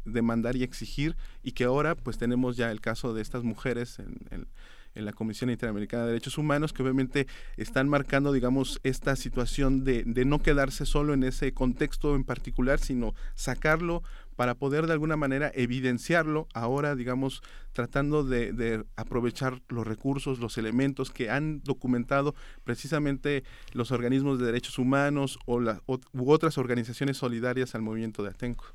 demandar 0.06 0.56
y 0.56 0.64
exigir 0.64 1.15
y 1.44 1.53
que 1.53 1.65
ahora 1.65 1.95
pues 1.95 2.18
tenemos 2.18 2.57
ya 2.57 2.72
el 2.72 2.81
caso 2.81 3.14
de 3.14 3.22
estas 3.22 3.44
mujeres 3.44 3.99
en, 3.99 4.48
en 4.95 5.06
la 5.06 5.14
Comisión 5.14 5.49
Interamericana 5.49 6.03
de 6.03 6.10
Derechos 6.10 6.38
Humanos, 6.38 6.73
que 6.73 6.84
obviamente 6.84 7.27
están 7.57 7.90
marcando, 7.90 8.31
digamos, 8.31 8.80
esta 8.84 9.15
situación 9.15 9.84
de 9.84 10.26
no 10.26 10.40
quedarse 10.40 10.85
solo 10.85 11.14
en 11.14 11.23
ese 11.23 11.53
contexto 11.53 12.15
en 12.15 12.23
particular, 12.23 12.80
sino 12.80 13.14
sacarlo 13.35 14.03
para 14.35 14.55
poder 14.55 14.88
de 14.88 14.93
alguna 14.93 15.15
manera 15.15 15.51
evidenciarlo 15.53 16.47
ahora, 16.53 16.95
digamos, 16.95 17.41
tratando 17.73 18.23
de, 18.23 18.53
de, 18.53 18.84
aprovechar 18.95 19.61
los 19.69 19.85
recursos, 19.85 20.39
los 20.39 20.57
elementos 20.57 21.11
que 21.11 21.30
han 21.30 21.61
documentado 21.64 22.35
precisamente 22.64 23.43
los 23.73 23.91
organismos 23.91 24.39
de 24.39 24.45
derechos 24.45 24.77
humanos 24.77 25.39
o 25.45 25.60
la, 25.60 25.81
u 25.88 26.31
otras 26.31 26.57
organizaciones 26.57 27.18
solidarias 27.18 27.76
al 27.76 27.81
movimiento 27.81 28.23
de 28.23 28.30
Atenco. 28.30 28.65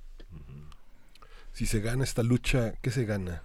Si 1.52 1.66
se 1.66 1.80
gana 1.80 2.04
esta 2.04 2.22
lucha, 2.22 2.74
¿qué 2.82 2.90
se 2.90 3.04
gana? 3.04 3.42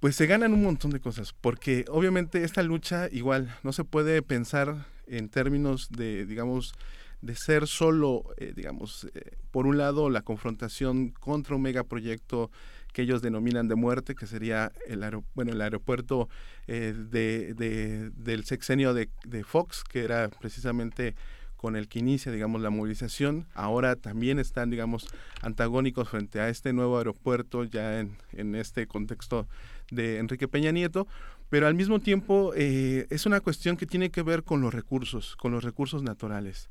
Pues 0.00 0.16
se 0.16 0.26
ganan 0.26 0.52
un 0.52 0.62
montón 0.62 0.90
de 0.90 1.00
cosas, 1.00 1.34
porque 1.38 1.84
obviamente 1.88 2.44
esta 2.44 2.62
lucha 2.62 3.08
igual 3.10 3.54
no 3.62 3.72
se 3.72 3.84
puede 3.84 4.22
pensar 4.22 4.86
en 5.06 5.28
términos 5.28 5.90
de, 5.90 6.24
digamos, 6.24 6.74
de 7.20 7.34
ser 7.34 7.66
solo, 7.66 8.24
eh, 8.36 8.52
digamos, 8.54 9.08
eh, 9.14 9.36
por 9.50 9.66
un 9.66 9.78
lado 9.78 10.10
la 10.10 10.22
confrontación 10.22 11.10
contra 11.10 11.56
un 11.56 11.62
megaproyecto 11.62 12.50
que 12.92 13.02
ellos 13.02 13.22
denominan 13.22 13.68
de 13.68 13.74
muerte, 13.74 14.14
que 14.14 14.26
sería 14.26 14.72
el, 14.86 15.04
bueno, 15.34 15.52
el 15.52 15.60
aeropuerto 15.60 16.28
eh, 16.66 16.94
de, 16.96 17.54
de, 17.54 18.10
del 18.10 18.44
sexenio 18.44 18.94
de, 18.94 19.08
de 19.24 19.44
Fox, 19.44 19.84
que 19.84 20.04
era 20.04 20.28
precisamente 20.28 21.14
con 21.56 21.74
el 21.74 21.88
que 21.88 21.98
inicia, 21.98 22.30
digamos, 22.30 22.62
la 22.62 22.70
movilización. 22.70 23.46
Ahora 23.52 23.96
también 23.96 24.38
están, 24.38 24.70
digamos, 24.70 25.08
antagónicos 25.42 26.08
frente 26.08 26.40
a 26.40 26.48
este 26.48 26.72
nuevo 26.72 26.98
aeropuerto 26.98 27.64
ya 27.64 27.98
en, 27.98 28.16
en 28.32 28.54
este 28.54 28.86
contexto 28.86 29.48
de 29.90 30.18
Enrique 30.18 30.46
Peña 30.46 30.70
Nieto, 30.70 31.08
pero 31.48 31.66
al 31.66 31.74
mismo 31.74 31.98
tiempo 31.98 32.52
eh, 32.54 33.06
es 33.10 33.26
una 33.26 33.40
cuestión 33.40 33.76
que 33.76 33.86
tiene 33.86 34.10
que 34.10 34.22
ver 34.22 34.44
con 34.44 34.60
los 34.60 34.72
recursos, 34.72 35.34
con 35.36 35.50
los 35.52 35.64
recursos 35.64 36.02
naturales. 36.02 36.68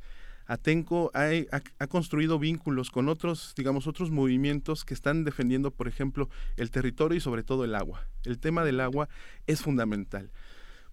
Atenco 0.48 1.12
ha, 1.14 1.88
construido 1.88 2.40
vínculos 2.40 2.90
con 2.90 3.10
otros, 3.10 3.54
digamos, 3.58 3.86
otros 3.86 4.12
movimientos 4.12 4.86
que 4.86 4.94
están 4.94 5.26
defendiendo, 5.26 5.72
por 5.72 5.90
ejemplo, 5.90 6.30
el 6.56 6.72
territorio 6.72 7.18
y 7.18 7.22
sobre 7.22 7.44
todo 7.44 7.66
el 7.66 7.76
agua. 7.76 8.08
El 8.24 8.40
tema 8.40 8.64
del 8.64 8.80
agua 8.80 9.10
es 9.46 9.62
fundamental. 9.62 10.32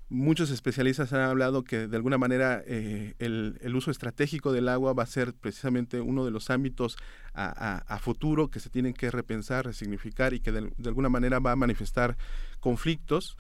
Muchos 0.08 0.50
especialistas 0.50 1.12
han 1.12 1.20
hablado 1.20 1.64
que 1.64 1.86
de 1.86 1.96
alguna 1.96 2.18
manera 2.18 2.62
eh, 2.66 3.14
el, 3.18 3.74
uso 3.74 3.90
estratégico 3.90 4.52
del 4.52 4.68
agua 4.68 4.92
va 4.92 5.04
a 5.04 5.06
ser 5.06 5.32
precisamente 5.34 6.00
uno 6.00 6.24
de 6.24 6.30
los 6.30 6.50
ámbitos 6.50 6.96
a, 7.32 7.98
futuro 8.00 8.48
que 8.48 8.60
se 8.60 8.70
tienen 8.70 8.92
que 8.92 9.10
repensar, 9.10 9.64
resignificar 9.64 10.34
y 10.34 10.40
que 10.40 10.52
de, 10.52 10.70
alguna 10.84 11.08
manera 11.08 11.38
va 11.38 11.52
a 11.52 11.56
manifestar 11.56 12.16
conflictos. 12.60 13.36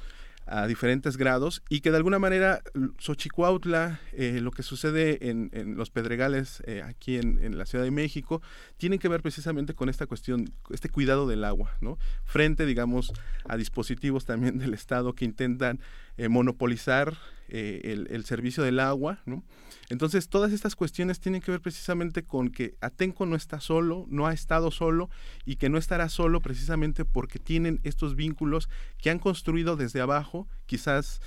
A 0.46 0.66
diferentes 0.66 1.16
grados 1.16 1.62
y 1.68 1.80
que 1.80 1.90
de 1.90 1.96
alguna 1.96 2.18
manera 2.18 2.60
Xochicuautla, 2.98 4.00
eh, 4.12 4.40
lo 4.40 4.50
que 4.50 4.62
sucede 4.62 5.30
en, 5.30 5.50
los 5.76 5.90
Pedregales 5.90 6.62
eh, 6.66 6.82
aquí 6.82 7.16
en, 7.16 7.56
la 7.56 7.66
Ciudad 7.66 7.84
de 7.84 7.90
México, 7.90 8.42
tienen 8.76 8.98
que 8.98 9.08
ver 9.08 9.22
precisamente 9.22 9.74
con 9.74 9.88
esta 9.88 10.06
cuestión, 10.06 10.52
este 10.70 10.88
cuidado 10.88 11.26
del 11.26 11.44
agua, 11.44 11.72
¿no? 11.80 11.98
Frente, 12.24 12.66
digamos, 12.66 13.12
a 13.48 13.56
dispositivos 13.56 14.24
también 14.24 14.58
del 14.58 14.74
Estado 14.74 15.14
que 15.14 15.24
intentan 15.24 15.80
eh, 16.16 16.28
monopolizar 16.28 17.16
el, 17.54 18.08
el, 18.10 18.24
servicio 18.24 18.62
del 18.62 18.80
agua. 18.80 19.22
Entonces, 19.88 20.28
todas 20.28 20.52
estas 20.52 20.74
cuestiones 20.74 21.20
tienen 21.20 21.40
que 21.40 21.50
ver 21.50 21.60
precisamente 21.60 22.24
con 22.24 22.50
que 22.50 22.74
Atenco 22.80 23.26
no 23.26 23.36
está 23.36 23.60
solo, 23.60 24.06
no 24.08 24.26
ha 24.26 24.32
estado 24.32 24.70
solo 24.70 25.10
y 25.44 25.56
que 25.56 25.68
no 25.68 25.78
estará 25.78 26.08
solo 26.08 26.40
precisamente 26.40 27.04
porque 27.04 27.38
tienen 27.38 27.80
estos 27.84 28.16
vínculos 28.16 28.68
que 28.98 29.10
han 29.10 29.18
construido 29.18 29.76
desde 29.76 30.00
abajo, 30.00 30.48
quizás 30.66 31.20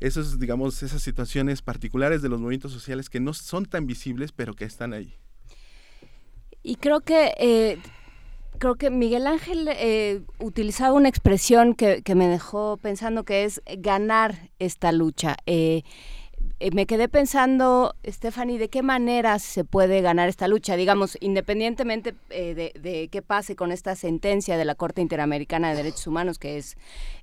esos, 0.00 0.38
digamos, 0.38 0.82
esas 0.82 1.02
situaciones 1.02 1.62
particulares 1.62 2.22
de 2.22 2.28
los 2.28 2.40
movimientos 2.40 2.72
sociales 2.72 3.10
que 3.10 3.20
no 3.20 3.34
son 3.34 3.66
tan 3.66 3.86
visibles, 3.86 4.32
pero 4.32 4.54
que 4.54 4.64
están 4.64 4.92
ahí. 4.92 5.16
Y 6.62 6.76
creo 6.76 7.00
que 7.00 7.34
eh, 7.38 7.78
creo 8.58 8.76
que 8.76 8.90
Miguel 8.90 9.26
Ángel 9.26 9.68
eh, 9.70 10.22
utilizaba 10.38 10.92
una 10.92 11.08
expresión 11.08 11.74
que, 11.74 12.02
me 12.14 12.28
dejó 12.28 12.76
pensando 12.76 13.24
que 13.24 13.44
es 13.44 13.62
ganar 13.78 14.50
esta 14.58 14.92
lucha. 14.92 15.36
Eh, 15.46 15.82
eh, 16.60 16.70
me 16.72 16.86
quedé 16.86 17.08
pensando, 17.08 17.94
Stephanie, 18.04 18.58
de 18.58 18.68
qué 18.68 18.82
manera 18.82 19.38
se 19.38 19.64
puede 19.64 20.00
ganar 20.00 20.28
esta 20.28 20.48
lucha, 20.48 20.74
digamos, 20.76 21.16
independientemente 21.20 22.16
eh, 22.30 22.72
de, 22.74 23.08
qué 23.08 23.22
pase 23.22 23.54
con 23.54 23.70
esta 23.70 23.94
sentencia 23.94 24.56
de 24.56 24.64
la 24.64 24.74
Corte 24.74 25.00
Interamericana 25.00 25.70
de 25.70 25.76
Derechos 25.76 26.08
Humanos, 26.08 26.40
que 26.40 26.58
es, 26.58 26.76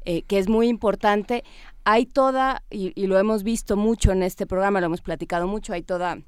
eh, 0.06 0.22
que 0.22 0.38
es 0.40 0.48
muy 0.48 0.70
importante, 0.70 1.44
hay 1.84 2.06
toda, 2.06 2.64
y, 2.70 2.94
y 2.96 3.08
lo 3.08 3.20
hemos 3.20 3.44
visto 3.44 3.76
mucho 3.76 4.14
en 4.14 4.24
este 4.24 4.46
programa, 4.48 4.80
lo 4.80 4.86
hemos 4.86 5.02
platicado 5.02 5.48
mucho, 5.48 5.74
hay 5.74 5.84
toda 5.84 6.20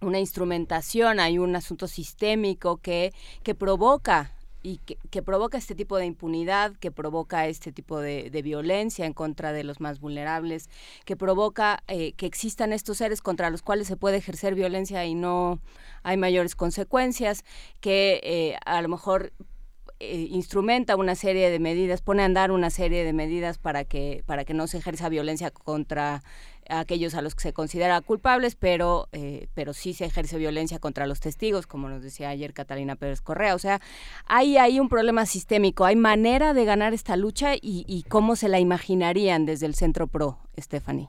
una 0.00 0.18
instrumentación, 0.18 1.20
hay 1.20 1.38
un 1.38 1.54
asunto 1.56 1.86
sistémico 1.86 2.78
que, 2.78 3.12
que 3.42 3.54
provoca 3.54 4.32
y 4.62 4.78
que, 4.78 5.22
provoca 5.22 5.58
este 5.58 5.74
tipo 5.74 5.96
de 5.96 6.06
impunidad, 6.06 6.76
que 6.76 6.90
provoca 6.90 7.46
este 7.46 7.72
tipo 7.72 8.00
de, 8.00 8.30
violencia 8.42 9.06
en 9.06 9.12
contra 9.12 9.52
de 9.52 9.64
los 9.64 9.80
más 9.80 10.00
vulnerables, 10.00 10.68
que 11.04 11.16
provoca 11.16 11.82
eh, 11.88 12.12
que 12.12 12.26
existan 12.26 12.72
estos 12.72 12.98
seres 12.98 13.20
contra 13.20 13.50
los 13.50 13.62
cuales 13.62 13.88
se 13.88 13.96
puede 13.96 14.16
ejercer 14.18 14.54
violencia 14.54 15.04
y 15.04 15.14
no 15.14 15.60
hay 16.02 16.16
mayores 16.16 16.54
consecuencias, 16.54 17.44
que 17.80 18.20
eh, 18.22 18.56
a 18.64 18.80
lo 18.82 18.88
mejor 18.88 19.32
eh, 20.04 20.26
instrumenta 20.30 20.96
una 20.96 21.14
serie 21.14 21.48
de 21.48 21.60
medidas, 21.60 22.02
pone 22.02 22.22
a 22.22 22.24
andar 22.24 22.50
una 22.50 22.70
serie 22.70 23.04
de 23.04 23.12
medidas 23.12 23.58
para 23.58 23.84
que 23.84 24.24
para 24.26 24.44
que 24.44 24.52
no 24.52 24.66
se 24.66 24.78
ejerza 24.78 25.08
violencia 25.08 25.52
contra 25.52 26.22
aquellos 26.68 27.14
a 27.14 27.22
los 27.22 27.36
que 27.36 27.42
se 27.42 27.52
considera 27.52 28.00
culpables, 28.00 28.56
pero, 28.56 29.08
eh, 29.12 29.46
pero 29.54 29.72
sí 29.72 29.94
se 29.94 30.04
ejerce 30.04 30.38
violencia 30.38 30.80
contra 30.80 31.06
los 31.06 31.20
testigos, 31.20 31.68
como 31.68 31.88
nos 31.88 32.02
decía 32.02 32.30
ayer 32.30 32.52
Catalina 32.52 32.96
Pérez 32.96 33.20
Correa. 33.20 33.54
O 33.54 33.60
sea, 33.60 33.80
hay 34.26 34.56
ahí 34.56 34.80
un 34.80 34.88
problema 34.88 35.24
sistémico. 35.24 35.84
¿Hay 35.84 35.94
manera 35.94 36.52
de 36.52 36.64
ganar 36.64 36.94
esta 36.94 37.16
lucha 37.16 37.52
y, 37.54 38.04
cómo 38.08 38.34
se 38.34 38.48
la 38.48 38.58
imaginarían 38.58 39.46
desde 39.46 39.66
el 39.66 39.74
Centro 39.74 40.08
PRO, 40.08 40.38
Stephanie? 40.58 41.06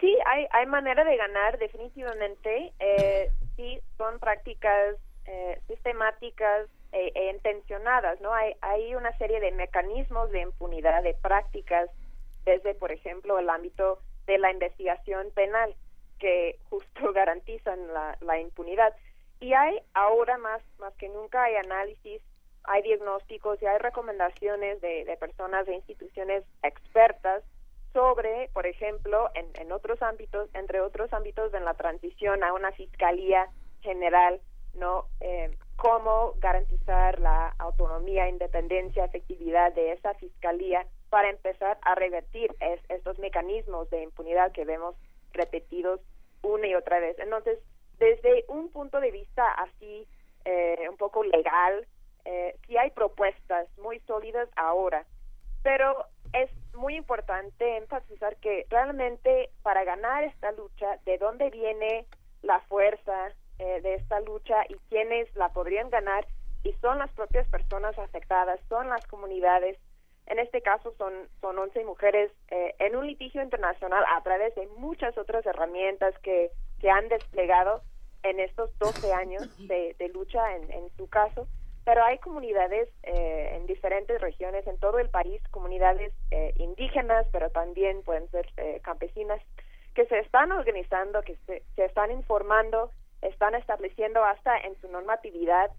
Sí, 0.00 0.16
hay, 0.26 0.46
hay 0.52 0.66
manera 0.66 1.02
de 1.04 1.16
ganar 1.16 1.58
definitivamente. 1.58 2.72
Eh, 2.78 3.30
sí, 3.56 3.80
son 3.98 4.20
prácticas 4.20 4.96
eh, 5.26 5.60
sistemáticas 5.66 6.68
e, 6.92 7.12
e, 7.14 7.30
intencionadas, 7.30 8.20
¿no? 8.20 8.34
Hay, 8.34 8.54
hay 8.60 8.94
una 8.94 9.16
serie 9.18 9.40
de 9.40 9.52
mecanismos 9.52 10.30
de 10.30 10.40
impunidad, 10.40 11.02
de 11.02 11.14
prácticas 11.14 11.88
desde, 12.44 12.74
por 12.74 12.92
ejemplo, 12.92 13.38
el 13.38 13.48
ámbito 13.48 14.00
de 14.26 14.38
la 14.38 14.50
investigación 14.50 15.30
penal, 15.30 15.74
que 16.18 16.58
justo 16.70 17.12
garantizan 17.14 17.78
la, 17.92 18.40
impunidad. 18.40 18.94
Y 19.40 19.54
hay 19.54 19.80
ahora 19.94 20.38
más, 20.38 20.62
más 20.78 20.94
que 20.94 21.08
nunca, 21.08 21.44
hay 21.44 21.56
análisis, 21.56 22.22
hay 22.64 22.82
diagnósticos 22.82 23.60
y 23.60 23.66
hay 23.66 23.78
recomendaciones 23.78 24.80
de, 24.80 25.04
de 25.04 25.16
personas 25.16 25.66
e 25.66 25.74
instituciones 25.74 26.44
expertas 26.62 27.42
sobre, 27.92 28.48
por 28.52 28.66
ejemplo, 28.66 29.30
en, 29.34 29.46
en 29.54 29.72
otros 29.72 30.00
ámbitos, 30.02 30.48
entre 30.54 30.80
otros 30.80 31.12
ámbitos, 31.12 31.52
en 31.54 31.64
la 31.64 31.74
transición 31.74 32.42
a 32.44 32.52
una 32.52 32.72
fiscalía 32.72 33.48
general, 33.80 34.40
¿no? 34.74 35.06
Eh, 35.20 35.56
cómo 35.76 36.34
garantizar 36.38 37.18
la 37.18 37.48
autonomía, 37.58 38.28
independencia, 38.28 39.04
efectividad 39.04 39.72
de 39.74 39.92
esa 39.92 40.14
fiscalía 40.14 40.86
para 41.10 41.28
empezar 41.28 41.78
a 41.82 41.94
revertir 41.94 42.54
estos 42.88 43.18
mecanismos 43.18 43.90
de 43.90 44.02
impunidad 44.02 44.52
que 44.52 44.64
vemos 44.64 44.94
repetidos 45.32 46.00
una 46.42 46.66
y 46.66 46.74
otra 46.74 47.00
vez. 47.00 47.18
Entonces, 47.18 47.58
desde 47.98 48.44
un 48.48 48.70
punto 48.70 49.00
de 49.00 49.10
vista 49.10 49.46
así, 49.52 50.06
eh, 50.44 50.86
un 50.88 50.96
poco 50.96 51.22
legal, 51.22 51.86
eh, 52.24 52.56
sí 52.66 52.76
hay 52.76 52.90
propuestas 52.90 53.66
muy 53.78 54.00
sólidas 54.00 54.48
ahora, 54.56 55.04
pero 55.62 56.06
es 56.32 56.50
muy 56.74 56.96
importante 56.96 57.76
enfatizar 57.76 58.36
que 58.36 58.66
realmente 58.70 59.50
para 59.62 59.84
ganar 59.84 60.24
esta 60.24 60.52
lucha, 60.52 60.98
de 61.04 61.18
dónde 61.18 61.50
viene 61.50 62.06
la 62.42 62.60
fuerza 62.60 63.32
eh, 63.58 63.80
de 63.80 63.94
esta 63.94 64.20
lucha 64.20 64.64
y 64.68 64.74
quiénes 64.88 65.34
la 65.36 65.50
podrían 65.50 65.90
ganar, 65.90 66.26
y 66.64 66.72
son 66.74 66.98
las 66.98 67.10
propias 67.12 67.48
personas 67.48 67.98
afectadas, 67.98 68.60
son 68.68 68.88
las 68.88 69.06
comunidades, 69.06 69.78
en 70.26 70.38
este 70.38 70.62
caso 70.62 70.94
son, 70.96 71.12
son 71.40 71.58
11 71.58 71.84
mujeres 71.84 72.30
eh, 72.48 72.74
en 72.78 72.96
un 72.96 73.06
litigio 73.06 73.42
internacional 73.42 74.04
a 74.08 74.22
través 74.22 74.54
de 74.54 74.66
muchas 74.78 75.16
otras 75.18 75.44
herramientas 75.44 76.14
que, 76.20 76.50
que 76.80 76.90
han 76.90 77.08
desplegado 77.08 77.82
en 78.22 78.38
estos 78.38 78.70
12 78.78 79.12
años 79.12 79.48
de, 79.66 79.94
lucha 80.14 80.56
en, 80.56 80.70
en, 80.70 80.90
su 80.96 81.08
caso. 81.08 81.48
Pero 81.84 82.04
hay 82.04 82.18
comunidades 82.18 82.88
eh, 83.02 83.56
en 83.56 83.66
diferentes 83.66 84.20
regiones 84.20 84.64
en 84.68 84.78
todo 84.78 85.00
el 85.00 85.10
país, 85.10 85.42
comunidades 85.50 86.12
eh, 86.30 86.54
indígenas, 86.56 87.26
pero 87.32 87.50
también 87.50 88.02
pueden 88.02 88.30
ser 88.30 88.46
campesinas, 88.82 89.42
que 89.92 90.06
se 90.06 90.20
están 90.20 90.52
organizando, 90.52 91.22
que 91.22 91.36
se, 91.46 91.64
se, 91.74 91.84
están 91.84 92.12
informando, 92.12 92.92
están 93.22 93.54
estableciendo 93.54 94.22
hasta 94.24 94.58
en 94.58 94.78
su 94.80 94.88
normatividad 94.88 95.70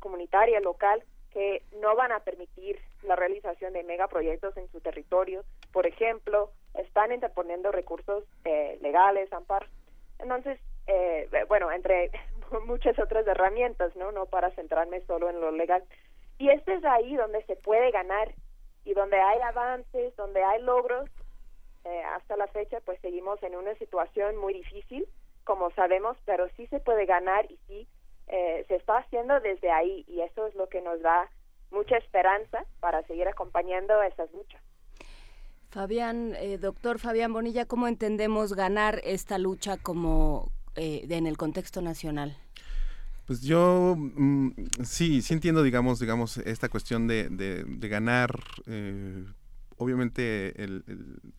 comunitaria 0.00 0.58
local 0.60 1.02
que 1.36 1.62
no 1.82 1.94
van 1.94 2.12
a 2.12 2.20
permitir 2.20 2.80
la 3.02 3.14
realización 3.14 3.74
de 3.74 3.82
megaproyectos 3.82 4.56
en 4.56 4.70
su 4.72 4.80
territorio. 4.80 5.44
Por 5.70 5.86
ejemplo, 5.86 6.50
están 6.72 7.12
interponiendo 7.12 7.70
recursos 7.72 8.24
eh, 8.46 8.78
legales, 8.80 9.30
amparos. 9.34 9.68
Entonces, 10.18 10.58
eh, 10.86 11.28
bueno, 11.46 11.70
entre 11.70 12.10
muchas 12.66 12.98
otras 12.98 13.26
herramientas, 13.26 13.94
¿no? 13.96 14.12
No 14.12 14.24
para 14.24 14.50
centrarme 14.52 15.02
solo 15.02 15.28
en 15.28 15.38
lo 15.42 15.50
legal. 15.50 15.84
Y 16.38 16.48
este 16.48 16.72
es 16.72 16.84
ahí 16.86 17.14
donde 17.16 17.44
se 17.44 17.56
puede 17.56 17.90
ganar 17.90 18.32
y 18.86 18.94
donde 18.94 19.20
hay 19.20 19.38
avances, 19.40 20.16
donde 20.16 20.42
hay 20.42 20.62
logros. 20.62 21.10
Eh, 21.84 22.02
hasta 22.14 22.38
la 22.38 22.46
fecha, 22.46 22.80
pues 22.80 22.98
seguimos 23.02 23.42
en 23.42 23.56
una 23.56 23.74
situación 23.74 24.38
muy 24.38 24.54
difícil, 24.54 25.06
como 25.46 25.70
sabemos, 25.70 26.18
pero 26.26 26.48
sí 26.56 26.66
se 26.66 26.80
puede 26.80 27.06
ganar 27.06 27.50
y 27.50 27.58
sí 27.68 27.88
eh, 28.26 28.64
se 28.68 28.74
está 28.74 28.98
haciendo 28.98 29.38
desde 29.40 29.70
ahí 29.70 30.04
y 30.08 30.20
eso 30.20 30.46
es 30.48 30.54
lo 30.56 30.68
que 30.68 30.82
nos 30.82 31.00
da 31.00 31.30
mucha 31.70 31.96
esperanza 31.96 32.64
para 32.80 33.02
seguir 33.06 33.28
acompañando 33.28 34.02
esas 34.02 34.30
luchas. 34.32 34.60
Fabián, 35.70 36.34
eh, 36.36 36.58
doctor 36.58 36.98
Fabián 36.98 37.32
Bonilla, 37.32 37.66
¿cómo 37.66 37.86
entendemos 37.86 38.54
ganar 38.54 39.00
esta 39.04 39.38
lucha 39.38 39.76
como 39.76 40.50
eh, 40.74 41.06
en 41.08 41.26
el 41.26 41.36
contexto 41.36 41.80
nacional? 41.80 42.36
Pues 43.26 43.42
yo 43.42 43.94
mm, 43.96 44.50
sí, 44.82 45.22
sí 45.22 45.34
entiendo, 45.34 45.62
digamos, 45.62 46.00
digamos, 46.00 46.38
esta 46.38 46.68
cuestión 46.68 47.06
de, 47.06 47.28
de, 47.28 47.88
ganar. 47.88 48.30
obviamente 49.76 50.62
el, 50.62 50.82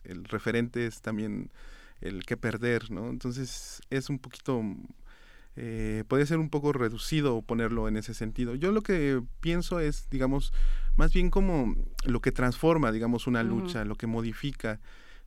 el, 0.04 0.24
referente 0.24 0.86
es 0.86 1.02
también 1.02 1.50
el 2.00 2.24
que 2.24 2.36
perder, 2.36 2.90
¿no? 2.90 3.08
Entonces 3.08 3.80
es 3.90 4.10
un 4.10 4.18
poquito 4.18 4.62
eh, 5.60 6.04
puede 6.06 6.24
ser 6.24 6.38
un 6.38 6.50
poco 6.50 6.72
reducido 6.72 7.42
ponerlo 7.42 7.88
en 7.88 7.96
ese 7.96 8.14
sentido. 8.14 8.54
Yo 8.54 8.70
lo 8.70 8.82
que 8.82 9.20
pienso 9.40 9.80
es, 9.80 10.08
digamos, 10.08 10.52
más 10.96 11.12
bien 11.12 11.30
como 11.30 11.74
lo 12.04 12.20
que 12.20 12.30
transforma, 12.30 12.92
digamos, 12.92 13.26
una 13.26 13.42
lucha, 13.42 13.84
lo 13.84 13.96
que 13.96 14.06
modifica. 14.06 14.78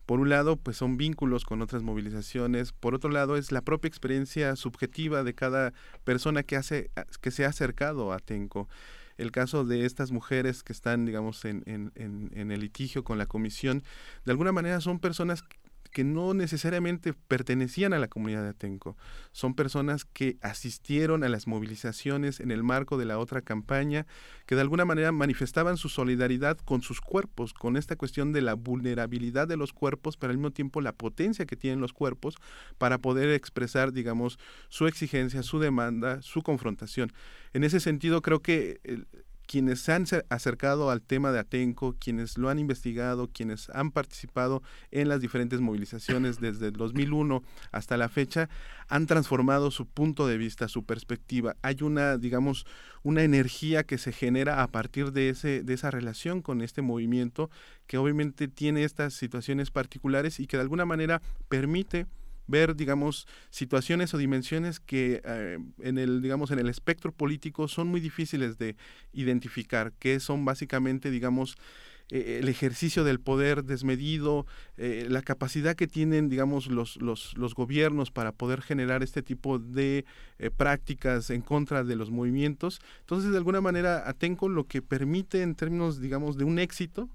Por 0.06 0.22
un 0.22 0.30
lado, 0.30 0.56
pues 0.56 0.78
son 0.78 0.96
vínculos 0.96 1.44
con 1.44 1.62
otras 1.62 1.84
movilizaciones. 1.84 2.72
Por 2.72 2.96
otro 2.96 3.10
lado, 3.10 3.36
es 3.36 3.52
la 3.52 3.60
propia 3.60 3.90
experiencia 3.90 4.56
subjetiva 4.56 5.26
de 5.26 5.36
cada 5.36 5.74
persona 6.06 6.44
que 6.44 6.56
hace, 6.56 6.92
que 7.20 7.32
se 7.32 7.44
ha 7.44 7.50
acercado 7.50 8.14
a 8.14 8.20
Tenco. 8.20 8.70
El 9.18 9.32
caso 9.34 9.66
de 9.66 9.86
estas 9.86 10.12
mujeres 10.12 10.64
que 10.64 10.72
están, 10.72 11.06
digamos, 11.06 11.44
en, 11.44 11.64
en, 11.66 11.92
en 11.96 12.52
el 12.52 12.62
litigio 12.62 13.04
con 13.04 13.18
la 13.18 13.26
comisión, 13.26 13.84
de 14.24 14.32
alguna 14.32 14.54
manera 14.54 14.80
son 14.80 15.00
personas 15.00 15.44
que 15.92 16.04
no 16.04 16.34
necesariamente 16.34 17.14
pertenecían 17.14 17.94
a 17.94 18.00
la 18.00 18.08
comunidad 18.08 18.44
de 18.44 18.50
Atenco. 18.50 18.98
Son 19.32 19.54
personas 19.54 20.06
que 20.06 20.38
asistieron 20.42 21.24
a 21.24 21.30
las 21.30 21.48
movilizaciones 21.48 22.40
en 22.40 22.52
el 22.52 22.64
marco 22.64 22.98
de 22.98 23.06
la 23.06 23.20
otra 23.20 23.42
campaña, 23.42 24.08
que 24.46 24.56
de 24.56 24.62
alguna 24.62 24.86
manera 24.86 25.12
manifestaban 25.12 25.78
su 25.78 25.90
solidaridad 25.90 26.58
con 26.58 26.82
sus 26.82 27.02
cuerpos, 27.02 27.54
con 27.54 27.78
esta 27.78 27.96
cuestión 27.96 28.32
de 28.34 28.42
la 28.42 28.54
vulnerabilidad 28.54 29.48
de 29.48 29.58
los 29.58 29.74
cuerpos, 29.74 30.18
pero 30.18 30.32
al 30.32 30.38
mismo 30.38 30.52
tiempo 30.52 30.82
la 30.82 30.94
potencia 30.94 31.46
que 31.46 31.56
tienen 31.56 31.82
los 31.82 31.94
cuerpos 31.94 32.36
para 32.78 32.98
poder 32.98 33.30
expresar, 33.30 33.92
digamos, 33.92 34.40
su 34.70 34.88
exigencia, 34.88 35.44
su 35.44 35.60
demanda, 35.60 36.22
su 36.22 36.42
confrontación. 36.42 37.12
En 37.54 37.64
ese 37.64 37.80
sentido, 37.80 38.22
creo 38.22 38.42
que 38.42 38.80
quienes 39.52 39.82
se 39.82 39.92
han 39.92 40.06
acercado 40.30 40.92
al 40.92 41.02
tema 41.02 41.34
de 41.34 41.40
Atenco, 41.40 41.98
quienes 42.00 42.38
lo 42.38 42.48
han 42.48 42.58
investigado, 42.58 43.28
quienes 43.28 43.70
han 43.72 43.92
participado 43.92 44.64
en 44.92 45.10
las 45.10 45.20
diferentes 45.20 45.60
movilizaciones 45.60 46.40
desde 46.40 46.68
el 46.68 46.74
2001 46.74 47.44
hasta 47.74 47.98
la 47.98 48.08
fecha, 48.08 48.48
han 48.88 49.08
transformado 49.08 49.70
su 49.70 49.88
punto 49.88 50.26
de 50.26 50.38
vista, 50.38 50.70
su 50.70 50.86
perspectiva. 50.86 51.58
Hay 51.64 51.80
una, 51.82 52.18
digamos, 52.18 52.66
una 53.04 53.24
energía 53.24 53.84
que 53.84 53.98
se 53.98 54.14
genera 54.14 54.64
a 54.64 54.68
partir 54.68 55.12
de, 55.12 55.28
ese, 55.28 55.64
de 55.64 55.74
esa 55.74 55.92
relación 55.92 56.42
con 56.42 56.62
este 56.62 56.82
movimiento 56.82 57.50
que 57.88 57.98
obviamente 57.98 58.48
tiene 58.48 58.86
estas 58.86 59.16
situaciones 59.16 59.70
particulares 59.70 60.40
y 60.40 60.48
que 60.48 60.56
de 60.56 60.64
alguna 60.64 60.86
manera 60.86 61.22
permite 61.50 62.08
ver, 62.52 62.76
digamos, 62.76 63.28
situaciones 63.50 64.14
o 64.14 64.18
dimensiones 64.18 64.80
que 64.80 65.22
eh, 65.26 65.58
en 65.80 65.98
el, 65.98 66.22
digamos, 66.22 66.52
en 66.52 66.60
el 66.60 66.70
espectro 66.70 67.12
político 67.12 67.68
son 67.68 67.88
muy 67.88 68.00
difíciles 68.00 68.58
de 68.58 68.76
identificar, 69.14 69.94
que 69.94 70.20
son 70.20 70.46
básicamente, 70.46 71.10
digamos, 71.10 71.58
eh, 72.10 72.40
el 72.42 72.50
ejercicio 72.50 73.06
del 73.06 73.22
poder 73.22 73.64
desmedido, 73.64 74.46
eh, 74.76 75.08
la 75.10 75.22
capacidad 75.22 75.76
que 75.76 75.88
tienen, 75.88 76.28
digamos, 76.28 76.68
los, 76.68 76.98
los, 76.98 77.38
los, 77.38 77.56
gobiernos 77.56 78.12
para 78.12 78.34
poder 78.34 78.62
generar 78.62 79.02
este 79.02 79.22
tipo 79.22 79.60
de 79.60 80.06
prácticas 80.58 81.30
en 81.30 81.42
contra 81.42 81.84
de 81.84 81.96
los 81.96 82.10
movimientos. 82.12 82.82
Entonces, 83.02 83.32
de 83.32 83.38
alguna 83.38 83.62
manera, 83.62 84.10
Atenco 84.10 84.50
lo 84.50 84.66
que 84.66 84.82
permite 84.82 85.42
en 85.42 85.56
términos, 85.56 86.02
digamos, 86.02 86.38
de 86.38 86.44
un 86.44 86.60
éxito, 86.60 87.10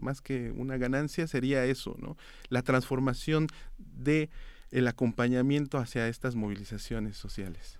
más 0.00 0.20
que 0.22 0.52
una 0.52 0.78
ganancia, 0.78 1.26
sería 1.26 1.64
eso, 1.66 1.96
¿no? 1.98 2.16
La 2.48 2.62
transformación 2.62 3.48
de 3.78 4.30
el 4.72 4.88
acompañamiento 4.88 5.78
hacia 5.78 6.08
estas 6.08 6.34
movilizaciones 6.34 7.16
sociales. 7.16 7.78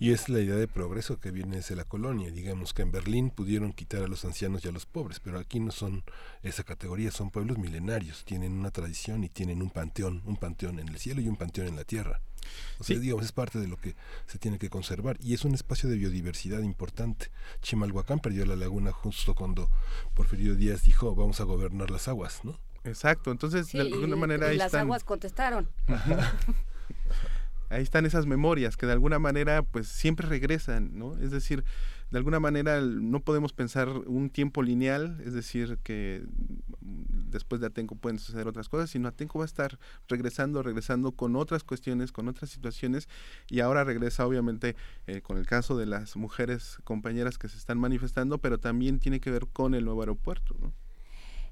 Y 0.00 0.12
es 0.12 0.28
la 0.28 0.38
idea 0.38 0.54
de 0.54 0.68
progreso 0.68 1.18
que 1.18 1.32
viene 1.32 1.56
desde 1.56 1.74
la 1.74 1.84
colonia. 1.84 2.30
Digamos 2.30 2.72
que 2.72 2.82
en 2.82 2.92
Berlín 2.92 3.30
pudieron 3.30 3.72
quitar 3.72 4.04
a 4.04 4.06
los 4.06 4.24
ancianos 4.24 4.64
y 4.64 4.68
a 4.68 4.72
los 4.72 4.86
pobres, 4.86 5.18
pero 5.18 5.40
aquí 5.40 5.58
no 5.58 5.72
son 5.72 6.04
esa 6.42 6.62
categoría, 6.62 7.10
son 7.10 7.30
pueblos 7.30 7.58
milenarios, 7.58 8.24
tienen 8.24 8.52
una 8.52 8.70
tradición 8.70 9.24
y 9.24 9.28
tienen 9.28 9.60
un 9.60 9.70
panteón, 9.70 10.22
un 10.24 10.36
panteón 10.36 10.78
en 10.78 10.88
el 10.88 10.98
cielo 10.98 11.20
y 11.20 11.26
un 11.26 11.34
panteón 11.34 11.66
en 11.66 11.74
la 11.74 11.82
tierra. 11.82 12.20
O 12.78 12.84
sea, 12.84 12.96
digamos, 12.96 13.24
es 13.24 13.32
parte 13.32 13.58
de 13.58 13.66
lo 13.66 13.76
que 13.76 13.96
se 14.26 14.38
tiene 14.38 14.58
que 14.58 14.70
conservar 14.70 15.18
y 15.20 15.34
es 15.34 15.44
un 15.44 15.54
espacio 15.54 15.88
de 15.88 15.96
biodiversidad 15.96 16.62
importante. 16.62 17.30
Chimalhuacán 17.62 18.20
perdió 18.20 18.46
la 18.46 18.54
laguna 18.54 18.92
justo 18.92 19.34
cuando 19.34 19.68
Porfirio 20.14 20.54
Díaz 20.54 20.84
dijo, 20.84 21.16
vamos 21.16 21.40
a 21.40 21.44
gobernar 21.44 21.90
las 21.90 22.06
aguas, 22.06 22.44
¿no? 22.44 22.60
Exacto, 22.88 23.30
entonces 23.30 23.70
de 23.72 23.80
alguna 23.80 24.16
manera 24.16 24.48
ahí 24.48 24.58
las 24.58 24.74
aguas 24.74 25.04
contestaron. 25.04 25.68
ahí 27.70 27.82
están 27.82 28.06
esas 28.06 28.26
memorias 28.26 28.76
que 28.76 28.86
de 28.86 28.92
alguna 28.92 29.18
manera 29.18 29.62
pues 29.62 29.88
siempre 29.88 30.26
regresan, 30.26 30.98
¿no? 30.98 31.16
Es 31.18 31.30
decir, 31.30 31.64
de 32.10 32.18
alguna 32.18 32.40
manera 32.40 32.80
no 32.80 33.20
podemos 33.20 33.52
pensar 33.52 33.88
un 33.88 34.30
tiempo 34.30 34.62
lineal, 34.62 35.20
es 35.24 35.34
decir, 35.34 35.78
que 35.82 36.24
después 36.80 37.60
de 37.60 37.66
Atenco 37.66 37.96
pueden 37.96 38.18
suceder 38.18 38.48
otras 38.48 38.68
cosas, 38.68 38.90
sino 38.90 39.08
Atenco 39.08 39.38
va 39.38 39.44
a 39.44 39.46
estar 39.46 39.78
regresando, 40.08 40.62
regresando 40.62 41.12
con 41.12 41.36
otras 41.36 41.64
cuestiones, 41.64 42.10
con 42.10 42.28
otras 42.28 42.50
situaciones, 42.50 43.08
y 43.48 43.60
ahora 43.60 43.84
regresa 43.84 44.26
obviamente 44.26 44.74
eh, 45.06 45.20
con 45.20 45.36
el 45.36 45.46
caso 45.46 45.76
de 45.76 45.86
las 45.86 46.16
mujeres 46.16 46.78
compañeras 46.84 47.36
que 47.36 47.48
se 47.48 47.58
están 47.58 47.78
manifestando, 47.78 48.38
pero 48.38 48.58
también 48.58 48.98
tiene 49.00 49.20
que 49.20 49.30
ver 49.30 49.46
con 49.46 49.74
el 49.74 49.84
nuevo 49.84 50.00
aeropuerto, 50.00 50.56
¿no? 50.60 50.72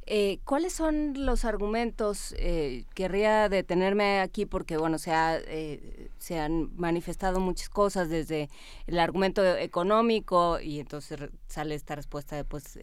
Eh, 0.09 0.39
¿Cuáles 0.45 0.73
son 0.73 1.15
los 1.27 1.45
argumentos? 1.45 2.33
Eh, 2.39 2.85
querría 2.95 3.49
detenerme 3.49 4.21
aquí 4.21 4.47
porque, 4.47 4.77
bueno, 4.77 4.99
se, 4.99 5.11
eh, 5.13 6.11
se 6.19 6.39
han 6.39 6.71
manifestado 6.77 7.41
muchas 7.41 7.69
cosas 7.69 8.09
desde 8.09 8.49
el 8.87 9.01
argumento 9.01 9.45
económico 9.57 10.61
y 10.61 10.79
entonces 10.79 11.19
sale 11.49 11.75
esta 11.75 11.97
respuesta 11.97 12.37
de, 12.37 12.45
pues, 12.45 12.79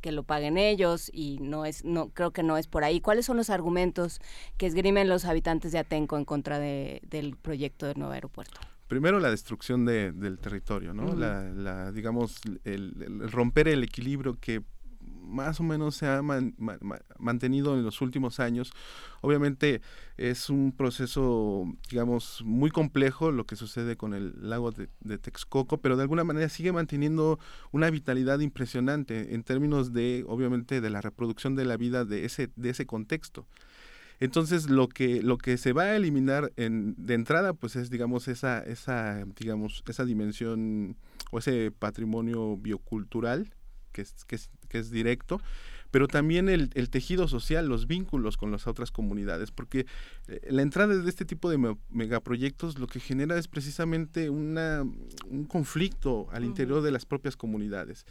que 0.00 0.12
lo 0.12 0.22
paguen 0.22 0.56
ellos 0.56 1.10
y 1.12 1.38
no 1.40 1.64
es, 1.64 1.84
no, 1.84 2.10
creo 2.10 2.30
que 2.30 2.44
no 2.44 2.56
es 2.56 2.68
por 2.68 2.84
ahí. 2.84 3.00
¿Cuáles 3.00 3.26
son 3.26 3.36
los 3.36 3.50
argumentos 3.50 4.20
que 4.56 4.66
esgrimen 4.66 5.08
los 5.08 5.24
habitantes 5.24 5.72
de 5.72 5.78
Atenco 5.78 6.16
en 6.16 6.24
contra 6.24 6.60
de, 6.60 7.02
del 7.08 7.36
proyecto 7.36 7.86
del 7.86 7.98
nuevo 7.98 8.12
aeropuerto? 8.12 8.60
primero 8.86 9.18
la 9.18 9.30
destrucción 9.30 9.84
del 9.84 10.38
territorio, 10.38 10.94
¿no? 10.94 11.14
la, 11.14 11.90
digamos, 11.90 12.40
el, 12.62 12.94
romper 13.32 13.66
el 13.66 13.82
equilibrio 13.82 14.38
que 14.40 14.62
más 15.26 15.60
o 15.60 15.62
menos 15.62 15.96
se 15.96 16.06
ha 16.06 16.22
mantenido 17.18 17.76
en 17.76 17.84
los 17.84 18.00
últimos 18.00 18.40
años. 18.40 18.72
Obviamente 19.20 19.82
es 20.16 20.48
un 20.48 20.72
proceso, 20.72 21.64
digamos, 21.90 22.42
muy 22.44 22.70
complejo 22.70 23.32
lo 23.32 23.44
que 23.44 23.56
sucede 23.56 23.96
con 23.96 24.14
el 24.14 24.34
lago 24.48 24.72
de, 24.72 25.18
Texcoco, 25.18 25.78
pero 25.78 25.96
de 25.96 26.02
alguna 26.02 26.24
manera 26.24 26.48
sigue 26.48 26.72
manteniendo 26.72 27.38
una 27.72 27.90
vitalidad 27.90 28.40
impresionante 28.40 29.34
en 29.34 29.42
términos 29.42 29.92
de, 29.92 30.24
obviamente, 30.28 30.80
de 30.80 30.90
la 30.90 31.00
reproducción 31.00 31.56
de 31.56 31.64
la 31.64 31.76
vida 31.76 32.04
de 32.04 32.24
ese, 32.24 32.50
de 32.56 32.70
ese 32.70 32.86
contexto. 32.86 33.46
Entonces, 34.18 34.70
lo 34.70 34.88
que, 34.88 35.22
lo 35.22 35.36
que 35.36 35.58
se 35.58 35.72
va 35.74 35.82
a 35.82 35.96
eliminar 35.96 36.52
en, 36.56 36.94
de 36.96 37.14
entrada, 37.14 37.52
pues 37.52 37.76
es, 37.76 37.90
digamos, 37.90 38.28
esa, 38.28 38.60
esa, 38.60 39.26
digamos, 39.38 39.84
esa 39.86 40.06
dimensión 40.06 40.96
o 41.30 41.38
ese 41.38 41.70
patrimonio 41.70 42.56
biocultural 42.56 43.52
que 43.96 44.02
es, 44.02 44.24
que 44.26 44.36
es, 44.36 44.50
que 44.68 44.78
es 44.78 44.90
directo, 44.90 45.40
pero 45.90 46.06
también 46.06 46.50
el, 46.50 46.90
tejido 46.90 47.28
social, 47.28 47.66
los 47.66 47.86
vínculos 47.86 48.36
con 48.36 48.50
las 48.50 48.66
otras 48.66 48.90
comunidades, 48.90 49.50
porque 49.50 49.86
eh, 50.28 50.40
la 50.50 50.60
entrada 50.60 50.94
de 50.94 51.08
este 51.08 51.24
tipo 51.24 51.48
de 51.48 51.76
megaproyectos 51.88 52.78
lo 52.78 52.86
que 52.86 53.00
genera 53.00 53.38
es 53.38 53.48
precisamente 53.48 54.28
una, 54.28 54.82
un 54.82 55.44
conflicto 55.46 56.28
al 56.32 56.44
interior 56.44 56.82
de 56.82 56.90
las 56.90 57.06
propias 57.06 57.36
comunidades. 57.36 58.04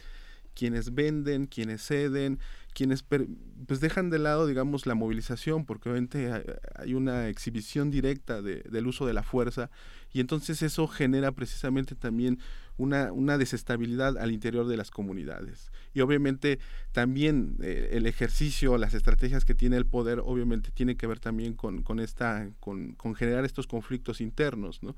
Quienes 0.55 0.95
venden, 0.95 1.45
quienes 1.45 1.85
ceden, 1.85 2.39
quienes 2.75 3.03
pues 3.03 3.79
dejan 3.79 4.09
de 4.09 4.19
lado, 4.19 4.45
digamos, 4.45 4.85
la 4.85 4.95
movilización, 4.95 5.65
porque 5.65 5.89
obviamente 5.89 6.29
hay 6.75 6.93
una 6.93 7.29
exhibición 7.29 7.89
directa 7.89 8.41
de, 8.41 8.57
del 8.69 8.85
uso 8.85 9.07
de 9.07 9.13
la 9.13 9.23
fuerza, 9.23 9.71
y 10.11 10.19
entonces 10.19 10.61
eso 10.61 10.85
genera 10.87 11.31
precisamente 11.31 11.95
también 11.95 12.37
una, 12.77 13.13
una 13.13 13.37
desestabilidad 13.37 14.17
al 14.17 14.31
interior 14.31 14.67
de 14.67 14.77
las 14.77 14.91
comunidades. 14.91 15.71
Y 15.93 16.01
obviamente 16.01 16.59
también 16.91 17.55
eh, 17.61 17.91
el 17.93 18.05
ejercicio, 18.05 18.77
las 18.77 18.93
estrategias 18.93 19.45
que 19.45 19.55
tiene 19.55 19.77
el 19.77 19.85
poder, 19.85 20.19
obviamente 20.19 20.71
tiene 20.71 20.97
que 20.97 21.07
ver 21.07 21.19
también 21.19 21.53
con, 21.53 21.81
con 21.81 22.01
esta, 22.01 22.49
con, 22.59 22.93
con, 22.93 23.15
generar 23.15 23.45
estos 23.45 23.67
conflictos 23.67 24.19
internos, 24.19 24.83
¿no? 24.83 24.95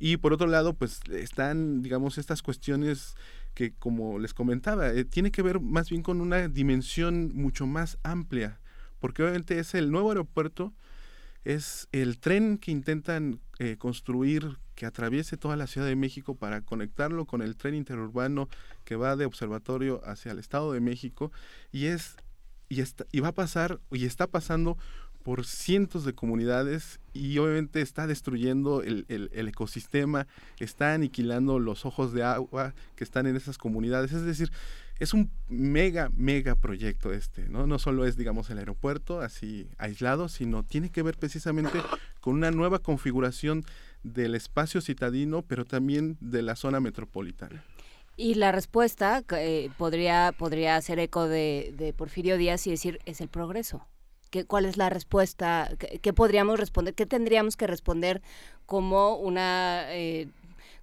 Y 0.00 0.16
por 0.16 0.32
otro 0.32 0.48
lado, 0.48 0.74
pues 0.74 1.00
están, 1.10 1.82
digamos, 1.82 2.18
estas 2.18 2.42
cuestiones 2.42 3.14
que, 3.54 3.72
como 3.72 4.18
les 4.18 4.34
comentaba, 4.34 4.90
eh, 4.90 5.04
tiene 5.04 5.30
que 5.30 5.42
ver 5.42 5.60
más 5.60 5.90
bien 5.90 6.02
con 6.02 6.20
una 6.20 6.48
dimensión 6.48 7.19
mucho 7.28 7.66
más 7.66 7.98
amplia, 8.02 8.60
porque 8.98 9.22
obviamente 9.22 9.58
es 9.58 9.74
el 9.74 9.90
nuevo 9.90 10.10
aeropuerto, 10.10 10.72
es 11.44 11.88
el 11.92 12.18
tren 12.18 12.58
que 12.58 12.70
intentan 12.70 13.40
eh, 13.58 13.76
construir 13.78 14.58
que 14.74 14.86
atraviese 14.86 15.36
toda 15.36 15.56
la 15.56 15.66
Ciudad 15.66 15.86
de 15.86 15.96
México 15.96 16.34
para 16.34 16.62
conectarlo 16.62 17.26
con 17.26 17.42
el 17.42 17.56
tren 17.56 17.74
interurbano 17.74 18.48
que 18.84 18.96
va 18.96 19.16
de 19.16 19.26
Observatorio 19.26 20.00
hacia 20.04 20.32
el 20.32 20.38
Estado 20.38 20.72
de 20.72 20.80
México 20.80 21.32
y 21.70 21.86
es 21.86 22.16
y 22.70 22.80
está, 22.80 23.04
y 23.12 23.20
va 23.20 23.28
a 23.28 23.34
pasar 23.34 23.80
y 23.90 24.06
está 24.06 24.26
pasando 24.26 24.78
por 25.22 25.44
cientos 25.44 26.04
de 26.04 26.14
comunidades 26.14 27.00
y 27.12 27.36
obviamente 27.38 27.82
está 27.82 28.06
destruyendo 28.06 28.82
el, 28.82 29.04
el, 29.08 29.48
ecosistema, 29.48 30.26
está 30.58 30.94
aniquilando 30.94 31.58
los 31.58 31.84
ojos 31.84 32.12
de 32.12 32.22
agua 32.22 32.74
que 32.96 33.04
están 33.04 33.26
en 33.26 33.36
esas 33.36 33.58
comunidades. 33.58 34.12
Es 34.12 34.22
decir, 34.22 34.50
es 35.00 35.14
un 35.14 35.30
mega, 35.48 36.10
mega 36.14 36.54
proyecto 36.54 37.12
este, 37.12 37.48
¿no? 37.48 37.66
No 37.66 37.78
solo 37.78 38.04
es, 38.04 38.18
digamos, 38.18 38.50
el 38.50 38.58
aeropuerto 38.58 39.22
así 39.22 39.66
aislado, 39.78 40.28
sino 40.28 40.62
tiene 40.62 40.90
que 40.90 41.02
ver 41.02 41.16
precisamente 41.16 41.80
con 42.20 42.34
una 42.34 42.50
nueva 42.50 42.80
configuración 42.80 43.64
del 44.02 44.34
espacio 44.34 44.82
citadino, 44.82 45.40
pero 45.40 45.64
también 45.64 46.18
de 46.20 46.42
la 46.42 46.54
zona 46.54 46.80
metropolitana. 46.80 47.64
Y 48.18 48.34
la 48.34 48.52
respuesta 48.52 49.24
eh, 49.38 49.70
podría, 49.78 50.34
podría 50.36 50.76
hacer 50.76 50.98
eco 50.98 51.26
de, 51.26 51.94
Porfirio 51.96 52.36
Díaz 52.36 52.66
y 52.66 52.70
decir, 52.70 53.00
es 53.06 53.22
el 53.22 53.28
progreso. 53.28 53.86
¿Qué, 54.28 54.44
¿Cuál 54.44 54.66
es 54.66 54.76
la 54.76 54.90
respuesta? 54.90 55.70
¿Qué, 55.78 56.12
podríamos 56.12 56.60
responder? 56.60 56.92
¿Qué 56.94 57.06
tendríamos 57.06 57.56
que 57.56 57.66
responder 57.66 58.20
como, 58.66 59.16
una, 59.16 59.86
eh, 59.94 60.28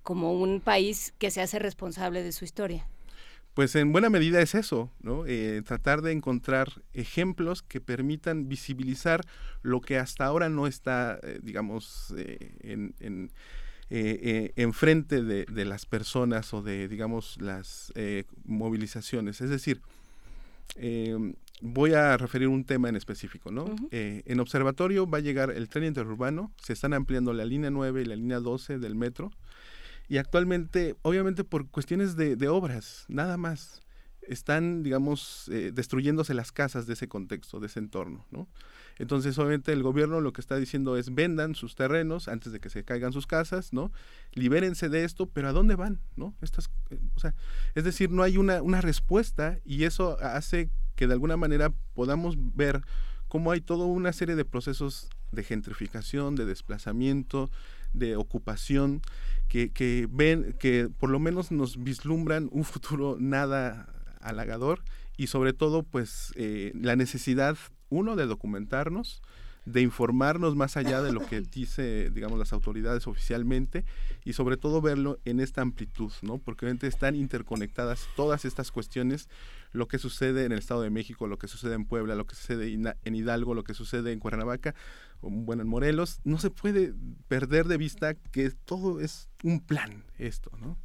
como 0.02 0.34
un 0.34 0.60
país 0.60 1.14
que 1.20 1.30
se 1.30 1.42
hace 1.42 1.60
responsable 1.60 2.24
de 2.24 2.32
su 2.32 2.46
historia? 2.46 2.88
Pues 3.58 3.76
en 3.76 3.92
buena 3.92 4.12
medida 4.12 4.40
es 4.40 4.54
eso, 4.54 4.92
¿no? 5.02 5.24
Eh, 5.26 5.64
tratar 5.66 6.04
de 6.04 6.12
encontrar 6.12 6.84
ejemplos 6.94 7.64
que 7.64 7.82
permitan 7.82 8.48
visibilizar 8.48 9.26
lo 9.64 9.82
que 9.82 9.98
hasta 9.98 10.26
ahora 10.26 10.48
no 10.48 10.68
está, 10.68 11.20
eh, 11.24 11.40
digamos, 11.42 12.14
eh, 12.16 12.56
en, 12.60 12.94
en, 13.00 13.32
en, 13.90 14.74
frente 14.74 15.24
de, 15.24 15.46
de, 15.46 15.66
las 15.66 15.88
personas 15.88 16.54
o 16.54 16.62
de, 16.62 16.88
digamos, 16.88 17.42
las 17.42 17.92
movilizaciones. 18.46 19.42
Es 19.42 19.50
decir, 19.50 19.82
voy 21.60 21.94
a 21.94 22.16
referir 22.16 22.50
un 22.50 22.64
tema 22.64 22.90
en 22.90 22.96
específico, 22.96 23.50
¿no? 23.50 23.74
en 23.90 24.40
observatorio 24.40 25.10
va 25.10 25.18
a 25.18 25.22
llegar 25.22 25.50
el 25.50 25.68
tren 25.68 25.86
interurbano, 25.86 26.52
se 26.62 26.74
están 26.74 26.94
ampliando 26.94 27.34
la 27.34 27.44
línea 27.44 27.72
9 27.72 28.04
y 28.04 28.06
la 28.06 28.18
línea 28.18 28.40
12 28.40 28.78
del 28.78 28.94
metro, 28.94 29.32
y 30.08 30.18
actualmente, 30.18 30.96
obviamente 31.02 31.44
por 31.44 31.68
cuestiones 31.70 32.16
de, 32.16 32.48
obras, 32.48 33.06
nada 33.08 33.38
más, 33.38 33.82
están, 34.22 34.84
digamos, 34.84 35.50
eh, 35.50 35.72
destruyéndose 35.74 36.34
las 36.34 36.52
casas 36.52 36.86
de 36.86 36.94
ese 36.94 37.08
contexto, 37.08 37.60
de 37.60 37.68
ese 37.68 37.80
entorno, 37.80 38.26
¿no? 38.32 38.48
Entonces, 39.00 39.38
obviamente, 39.38 39.72
el 39.72 39.84
gobierno 39.84 40.22
lo 40.22 40.34
que 40.34 40.42
está 40.42 40.58
diciendo 40.58 40.98
es 40.98 41.14
vendan 41.14 41.56
sus 41.56 41.76
terrenos 41.76 42.28
antes 42.28 42.52
de 42.52 42.60
que 42.60 42.70
se 42.70 42.84
caigan 42.84 43.14
sus 43.14 43.28
casas, 43.28 43.72
¿no? 43.72 43.92
Libérense 44.34 44.90
de 44.90 45.04
esto, 45.04 45.28
pero 45.30 45.50
¿a 45.50 45.54
dónde 45.54 45.76
van, 45.76 46.02
no? 46.16 46.36
Estas, 46.42 46.70
eh, 46.90 47.00
o 47.16 47.20
sea, 47.20 47.36
es 47.76 47.84
decir, 47.84 48.10
no 48.10 48.24
hay 48.24 48.38
una, 48.38 48.62
una 48.62 48.82
respuesta 48.82 49.60
y 49.66 49.84
eso 49.84 50.18
hace 50.20 50.70
que 50.96 51.08
de 51.08 51.14
alguna 51.14 51.38
manera 51.38 51.72
podamos 51.94 52.36
ver 52.56 52.82
cómo 53.28 53.52
hay 53.52 53.62
toda 53.62 53.86
una 53.86 54.14
serie 54.14 54.36
de 54.36 54.46
procesos 54.46 55.10
de 55.32 55.44
gentrificación, 55.44 56.36
de 56.36 56.46
desplazamiento, 56.46 57.52
de 57.94 58.16
ocupación, 58.16 59.02
que, 59.48 59.72
que 59.72 60.08
ven, 60.12 60.56
que 60.60 60.90
por 61.00 61.10
lo 61.10 61.20
menos 61.20 61.52
nos 61.52 61.84
vislumbran 61.84 62.50
un 62.52 62.64
futuro 62.64 63.18
nada 63.20 63.90
halagador 64.22 64.82
y 65.16 65.28
sobre 65.28 65.54
todo 65.54 65.84
pues 65.84 66.34
eh, 66.36 66.72
la 66.76 66.96
necesidad, 66.96 67.58
uno, 67.90 68.16
de 68.16 68.26
documentarnos, 68.26 69.22
de 69.68 69.82
informarnos 69.82 70.56
más 70.56 70.78
allá 70.78 71.02
de 71.02 71.12
lo 71.12 71.26
que 71.26 71.42
dice, 71.42 72.10
digamos, 72.12 72.40
las 72.40 72.54
autoridades 72.54 73.06
oficialmente 73.06 73.84
y 74.24 74.32
sobre 74.32 74.56
todo 74.56 74.82
verlo 74.82 75.20
en 75.26 75.42
esta 75.42 75.62
amplitud, 75.62 76.12
¿no? 76.22 76.38
Porque 76.38 76.66
obviamente 76.66 76.88
están 76.88 77.16
interconectadas 77.16 78.08
todas 78.16 78.46
estas 78.46 78.72
cuestiones, 78.72 79.28
lo 79.74 79.90
que 79.90 80.00
sucede 80.00 80.46
en 80.46 80.54
el 80.54 80.60
Estado 80.60 80.84
de 80.84 80.90
México, 80.90 81.28
lo 81.28 81.38
que 81.38 81.50
sucede 81.50 81.76
en 81.76 81.86
Puebla, 81.86 82.16
lo 82.16 82.26
que 82.26 82.36
sucede 82.36 82.72
en 82.72 83.16
Hidalgo, 83.16 83.54
lo 83.54 83.66
que 83.66 83.74
sucede 83.74 84.14
en 84.14 84.20
Cuernavaca, 84.20 84.74
bueno, 85.22 85.64
en 85.64 85.68
Morelos, 85.68 86.20
no 86.24 86.38
se 86.40 86.50
puede 86.50 86.94
perder 87.28 87.68
de 87.68 87.78
vista 87.78 88.14
que 88.14 88.52
todo 88.52 89.00
es 89.00 89.30
un 89.44 89.60
plan 89.60 90.04
esto, 90.18 90.52
¿no? 90.60 90.78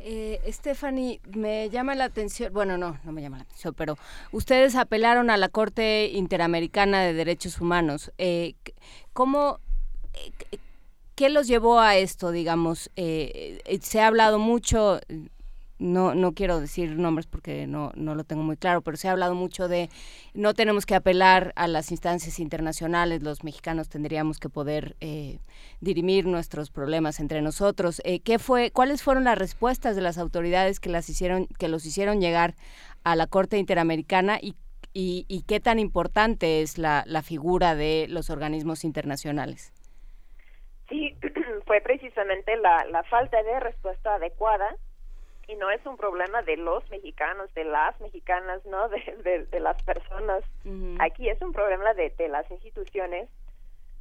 Eh, 0.00 0.40
Stephanie, 0.48 1.20
me 1.34 1.70
llama 1.70 1.94
la 1.94 2.04
atención, 2.04 2.52
bueno, 2.52 2.76
no, 2.76 2.98
no 3.04 3.12
me 3.12 3.22
llama 3.22 3.38
la 3.38 3.44
atención, 3.44 3.74
pero 3.74 3.96
ustedes 4.32 4.74
apelaron 4.74 5.30
a 5.30 5.36
la 5.36 5.48
Corte 5.48 6.10
Interamericana 6.12 7.02
de 7.02 7.14
Derechos 7.14 7.60
Humanos. 7.60 8.12
Eh, 8.18 8.54
¿Cómo, 9.12 9.60
eh, 10.14 10.58
qué 11.14 11.28
los 11.30 11.46
llevó 11.46 11.80
a 11.80 11.96
esto, 11.96 12.32
digamos? 12.32 12.90
Se 12.96 14.00
ha 14.00 14.06
hablado 14.06 14.38
mucho, 14.38 15.00
no, 15.78 16.14
no 16.14 16.32
quiero 16.32 16.60
decir 16.60 16.96
nombres 16.96 17.26
porque 17.26 17.66
no, 17.66 17.90
no 17.94 18.14
lo 18.14 18.24
tengo 18.24 18.42
muy 18.42 18.56
claro, 18.56 18.82
pero 18.82 18.96
se 18.96 19.08
ha 19.08 19.12
hablado 19.12 19.34
mucho 19.34 19.68
de 19.68 19.88
no 20.32 20.54
tenemos 20.54 20.86
que 20.86 20.94
apelar 20.94 21.52
a 21.56 21.66
las 21.66 21.90
instancias 21.90 22.38
internacionales, 22.38 23.22
los 23.22 23.42
mexicanos 23.42 23.88
tendríamos 23.88 24.38
que 24.38 24.48
poder 24.48 24.96
eh, 25.00 25.38
dirimir 25.80 26.26
nuestros 26.26 26.70
problemas 26.70 27.18
entre 27.18 27.42
nosotros. 27.42 28.00
Eh, 28.04 28.20
¿qué 28.20 28.38
fue, 28.38 28.70
¿Cuáles 28.70 29.02
fueron 29.02 29.24
las 29.24 29.38
respuestas 29.38 29.96
de 29.96 30.02
las 30.02 30.18
autoridades 30.18 30.78
que, 30.78 30.90
las 30.90 31.08
hicieron, 31.08 31.46
que 31.58 31.68
los 31.68 31.84
hicieron 31.86 32.20
llegar 32.20 32.54
a 33.02 33.16
la 33.16 33.26
Corte 33.26 33.58
Interamericana 33.58 34.38
y, 34.40 34.54
y, 34.92 35.42
qué 35.48 35.58
tan 35.58 35.80
importante 35.80 36.62
es 36.62 36.78
la, 36.78 37.02
la 37.06 37.22
figura 37.22 37.74
de 37.74 38.06
los 38.08 38.30
organismos 38.30 38.84
internacionales? 38.84 39.72
Sí, 40.88 41.16
fue 41.66 41.80
precisamente 41.80 42.56
la, 42.58 42.84
la 42.86 43.02
falta 43.04 43.42
de 43.42 43.58
respuesta 43.58 44.14
adecuada 44.14 44.76
y 45.48 45.56
no 45.56 45.70
es 45.70 45.84
un 45.86 45.96
problema 45.96 46.42
de 46.42 46.56
los 46.56 46.88
mexicanos, 46.90 47.52
de 47.54 47.64
las 47.64 47.98
mexicanas, 48.00 48.64
¿no? 48.66 48.88
De, 49.24 49.46
de, 49.46 49.60
las 49.60 49.82
personas. 49.82 50.44
Aquí 51.00 51.28
es 51.28 51.40
un 51.42 51.52
problema 51.52 51.94
de, 51.94 52.10
de 52.10 52.28
las 52.28 52.50
instituciones 52.50 53.28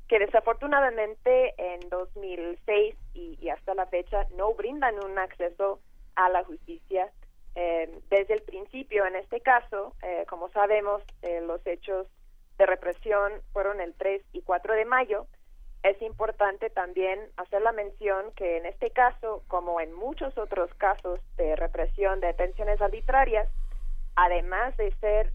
que 0.08 0.20
desafortunadamente 0.20 1.54
en 1.58 1.90
2006 1.90 2.96
y, 3.14 3.38
y 3.42 3.50
hasta 3.50 3.74
la 3.74 3.86
fecha 3.88 4.28
no 4.36 4.54
brindan 4.54 5.04
un 5.04 5.18
acceso 5.18 5.80
a 6.16 6.30
la 6.30 6.44
justicia 6.44 7.10
eh, 7.56 7.90
desde 8.10 8.34
el 8.34 8.42
principio. 8.42 9.06
En 9.06 9.16
este 9.16 9.42
caso, 9.42 9.96
eh, 10.02 10.26
como 10.28 10.50
sabemos, 10.50 11.04
eh, 11.22 11.42
los 11.42 11.66
hechos 11.66 12.08
de 12.58 12.66
represión 12.66 13.32
fueron 13.52 13.80
el 13.82 13.94
3 13.94 14.22
y 14.34 14.42
4 14.42 14.74
de 14.74 14.86
mayo 14.86 15.28
es 15.84 16.02
importante 16.02 16.70
también 16.70 17.20
hacer 17.36 17.62
la 17.62 17.74
mención 17.74 18.32
que 18.36 18.58
en 18.58 18.66
este 18.66 18.92
caso, 18.92 19.44
como 19.48 19.82
en 19.82 19.94
muchos 19.94 20.38
otros 20.38 20.74
casos 20.76 21.20
de 21.36 21.58
represión 21.58 22.22
de 22.22 22.28
detenciones 22.28 22.82
arbitrarias, 22.82 23.50
además 24.16 24.76
de 24.78 24.92
ser 24.96 25.34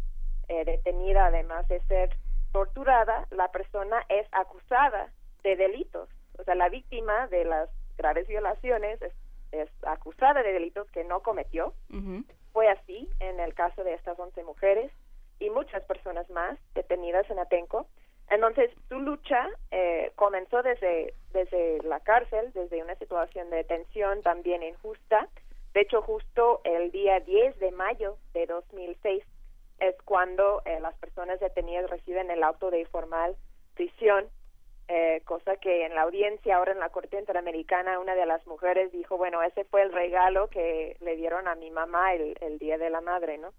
eh, 0.48 0.64
detenida, 0.64 1.26
además 1.26 1.68
de 1.68 1.80
ser 1.82 2.16
torturada, 2.52 3.26
la 3.30 3.48
persona 3.48 4.02
es 4.08 4.26
acusada 4.32 5.12
de 5.42 5.56
delitos. 5.56 6.08
O 6.38 6.44
sea, 6.44 6.54
la 6.54 6.70
víctima 6.70 7.26
de 7.28 7.44
las 7.44 7.68
graves 7.98 8.26
violaciones 8.26 9.00
es, 9.52 9.68
acusada 9.82 10.42
de 10.42 10.52
delitos 10.52 10.90
que 10.90 11.04
no 11.04 11.20
cometió. 11.20 11.74
Fue 12.52 12.68
así 12.68 13.08
en 13.20 13.40
el 13.40 13.54
caso 13.54 13.84
de 13.84 13.94
estas 13.94 14.18
11 14.18 14.44
mujeres 14.44 14.90
y 15.40 15.50
muchas 15.50 15.82
personas 15.84 16.28
más 16.30 16.58
detenidas 16.74 17.28
en 17.30 17.38
Atenco. 17.38 17.86
Entonces, 18.30 18.70
su 18.88 18.98
lucha 18.98 19.48
eh, 19.70 20.12
comenzó 20.16 20.62
desde, 20.62 21.14
desde 21.32 21.82
la 21.82 22.00
cárcel, 22.00 22.52
desde 22.52 22.82
una 22.82 22.94
situación 22.96 23.48
de 23.50 23.58
detención 23.58 24.22
también 24.22 24.62
injusta. 24.62 25.28
De 25.72 25.80
hecho, 25.82 26.02
justo 26.02 26.60
el 26.64 26.90
día 26.90 27.20
10 27.20 27.58
de 27.58 27.70
mayo 27.72 28.18
de 28.34 28.46
2006 28.46 29.24
es 29.80 29.94
cuando 30.04 30.62
eh, 30.64 30.80
las 30.80 30.94
personas 30.98 31.40
detenidas 31.40 31.88
reciben 31.88 32.30
el 32.30 32.42
auto 32.42 32.70
de 32.70 32.80
informal 32.80 33.36
prisión, 33.74 34.26
eh, 34.88 35.22
cosa 35.24 35.56
que 35.56 35.86
en 35.86 35.94
la 35.94 36.02
audiencia 36.02 36.56
ahora 36.56 36.72
en 36.72 36.80
la 36.80 36.88
Corte 36.88 37.18
Interamericana 37.18 38.00
una 38.00 38.14
de 38.14 38.26
las 38.26 38.44
mujeres 38.46 38.90
dijo, 38.90 39.16
bueno, 39.16 39.42
ese 39.42 39.64
fue 39.64 39.82
el 39.82 39.92
regalo 39.92 40.48
que 40.48 40.96
le 41.00 41.16
dieron 41.16 41.46
a 41.46 41.54
mi 41.54 41.70
mamá 41.70 42.14
el, 42.14 42.36
el 42.40 42.58
Día 42.58 42.76
de 42.76 42.90
la 42.90 43.00
Madre, 43.00 43.38
¿no? 43.38 43.52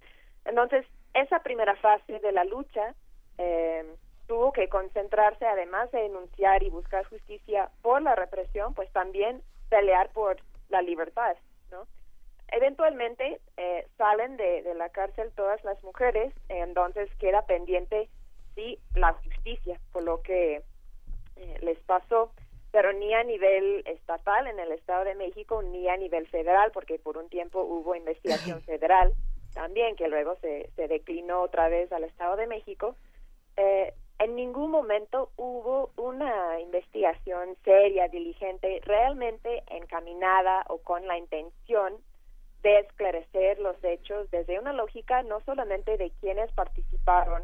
Entonces, 0.46 0.86
esa 1.14 1.40
primera 1.40 1.76
fase 1.78 2.20
de 2.20 2.32
la 2.32 2.44
lucha 2.44 2.96
eh, 3.38 3.86
tuvo 4.30 4.54
que 4.54 4.70
concentrarse, 4.70 5.44
además 5.44 5.90
de 5.92 6.04
denunciar 6.04 6.62
y 6.62 6.70
buscar 6.70 7.04
justicia 7.06 7.72
por 7.82 8.04
la 8.04 8.14
represión, 8.14 8.76
pues 8.76 8.88
también 8.92 9.42
pelear 9.70 10.12
por 10.12 10.38
la 10.70 10.84
libertad, 10.84 11.36
¿no? 11.72 11.88
Eventualmente 12.52 13.42
eh, 13.58 13.88
salen 13.98 14.38
de, 14.38 14.62
de, 14.62 14.76
la 14.76 14.90
cárcel 14.90 15.32
todas 15.36 15.64
las 15.64 15.84
mujeres, 15.84 16.32
entonces 16.48 17.10
queda 17.16 17.42
pendiente 17.48 18.08
sí 18.54 18.78
la 18.94 19.14
justicia 19.14 19.80
por 19.92 20.04
lo 20.04 20.22
que 20.22 20.62
eh, 21.38 21.58
les 21.62 21.80
pasó, 21.80 22.32
pero 22.72 22.94
ni 22.94 23.12
a 23.16 23.24
nivel 23.24 23.82
estatal 23.88 24.46
en 24.46 24.60
el 24.60 24.72
Estado 24.74 25.06
de 25.06 25.16
México 25.16 25.64
ni 25.64 25.90
a 25.90 25.98
nivel 25.98 26.28
federal, 26.28 26.70
porque 26.72 27.00
por 27.00 27.18
un 27.18 27.30
tiempo 27.30 27.64
hubo 27.64 27.96
investigación 27.96 28.62
federal 28.70 29.12
también 29.56 29.96
que 29.96 30.08
luego 30.08 30.36
se, 30.42 30.70
se 30.76 30.88
declinó 30.88 31.42
otra 31.42 31.68
vez 31.68 31.92
al 31.92 32.04
Estado 32.04 32.36
de 32.36 32.46
México. 32.46 32.96
Eh, 33.58 33.92
en 34.20 34.36
ningún 34.36 34.70
momento 34.70 35.32
hubo 35.38 35.92
una 35.96 36.60
investigación 36.60 37.56
seria, 37.64 38.10
diligente, 38.10 38.82
realmente 38.84 39.64
encaminada 39.68 40.66
o 40.68 40.80
con 40.80 41.08
la 41.08 41.18
intención 41.18 41.96
de 42.62 42.80
esclarecer 42.80 43.60
los 43.60 43.82
hechos 43.82 44.30
desde 44.32 44.60
una 44.60 44.74
lógica 44.74 45.24
no 45.24 45.40
solamente 45.42 45.96
de 45.98 46.12
quienes 46.20 46.52
participaron 46.52 47.44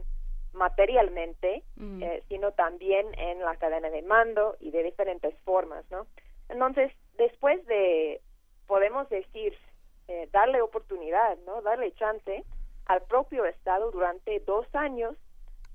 materialmente, 0.52 1.64
mm. 1.78 2.04
eh, 2.04 2.24
sino 2.28 2.52
también 2.52 3.08
en 3.18 3.40
la 3.40 3.56
cadena 3.56 3.90
de 3.90 4.02
mando 4.02 4.58
y 4.60 4.72
de 4.72 4.84
diferentes 4.84 5.34
formas, 5.44 5.86
¿no? 5.92 6.08
Entonces, 6.50 6.92
después 7.18 7.66
de, 7.68 8.22
podemos 8.68 9.08
decir, 9.10 9.58
eh, 10.08 10.28
darle 10.32 10.62
oportunidad, 10.62 11.38
¿no? 11.46 11.62
Darle 11.62 11.94
chance 11.94 12.44
al 12.86 13.02
propio 13.04 13.46
Estado 13.46 13.92
durante 13.92 14.40
dos 14.42 14.68
años 14.74 15.16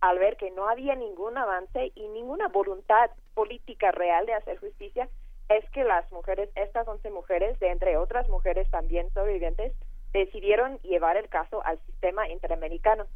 al 0.01 0.19
ver 0.19 0.37
que 0.37 0.51
no 0.51 0.69
había 0.69 0.95
ningún 0.95 1.37
avance 1.37 1.93
y 1.95 2.09
ninguna 2.09 2.49
voluntad 2.49 3.11
política 3.35 3.93
real 3.93 4.27
de 4.27 4.35
hacer 4.35 4.59
justicia, 4.59 5.09
es 5.49 5.69
que 5.71 5.85
las 5.85 6.11
mujeres, 6.13 6.49
estas 6.55 6.87
11 6.87 7.11
mujeres, 7.11 7.59
de 7.59 7.71
entre 7.71 7.97
otras 7.97 8.29
mujeres 8.29 8.71
también 8.71 9.13
sobrevivientes, 9.13 9.75
decidieron 10.13 10.79
llevar 10.83 11.17
el 11.17 11.29
caso 11.29 11.65
al 11.65 11.79
sistema 11.87 12.29
interamericano. 12.29 13.07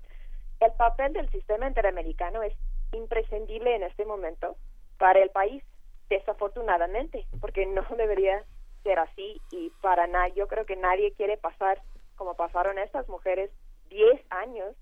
El 0.60 0.72
papel 0.72 1.12
del 1.12 1.30
sistema 1.30 1.66
interamericano 1.66 2.42
es 2.42 2.54
imprescindible 2.92 3.74
en 3.74 3.84
este 3.84 4.04
momento 4.04 4.56
para 4.98 5.20
el 5.20 5.30
país, 5.30 5.62
desafortunadamente, 6.08 7.26
porque 7.40 7.66
no 7.66 7.82
debería 7.96 8.44
ser 8.82 8.98
así 8.98 9.40
y 9.50 9.70
para 9.80 10.06
nada, 10.06 10.28
yo 10.28 10.46
creo 10.46 10.66
que 10.66 10.76
nadie 10.76 11.12
quiere 11.12 11.38
pasar 11.38 11.80
como 12.16 12.34
pasaron 12.34 12.78
estas 12.78 13.08
mujeres 13.08 13.50
10 13.88 14.20
años 14.30 14.74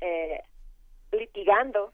eh, 0.00 0.40
litigando 1.14 1.92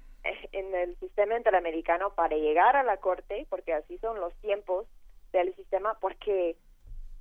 en 0.53 0.75
el 0.75 0.97
sistema 0.99 1.37
interamericano 1.37 2.15
para 2.15 2.37
llegar 2.37 2.77
a 2.77 2.83
la 2.83 2.99
corte, 2.99 3.47
porque 3.49 3.73
así 3.73 3.97
son 3.99 4.21
los 4.21 4.35
tiempos 4.37 4.87
del 5.33 5.55
sistema, 5.57 5.97
porque 6.01 6.57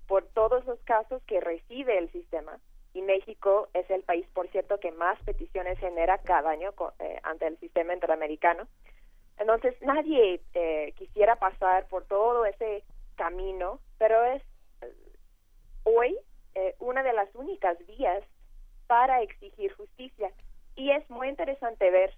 por 0.08 0.26
todos 0.26 0.66
los 0.66 0.80
casos 0.82 1.22
que 1.24 1.40
recibe 1.40 1.98
el 1.98 2.12
sistema, 2.12 2.60
y 2.94 3.02
México 3.02 3.70
es 3.74 3.90
el 3.90 4.04
país, 4.04 4.26
por 4.34 4.48
cierto, 4.50 4.80
que 4.80 4.92
más 4.92 5.22
peticiones 5.24 5.78
genera 5.80 6.18
cada 6.20 6.50
año 6.50 6.74
eh, 7.00 7.20
ante 7.24 7.48
el 7.48 7.60
sistema 7.60 7.94
interamericano. 7.94 8.68
Entonces, 9.38 9.76
nadie 9.82 10.42
eh, 10.54 10.94
quisiera 10.98 11.36
pasar 11.36 11.88
por 11.88 12.06
todo 12.06 12.46
ese 12.46 12.84
camino, 13.16 13.80
pero 13.98 14.24
es 14.24 14.42
eh, 14.82 14.94
hoy 15.84 16.18
una 16.80 17.04
de 17.04 17.14
las 17.14 17.34
únicas 17.36 17.78
vías 17.88 18.22
para 18.88 19.22
exigir 19.22 19.72
justicia. 19.76 20.30
Y 20.80 20.92
es 20.92 21.10
muy 21.10 21.28
interesante 21.28 21.92
ver 21.92 22.16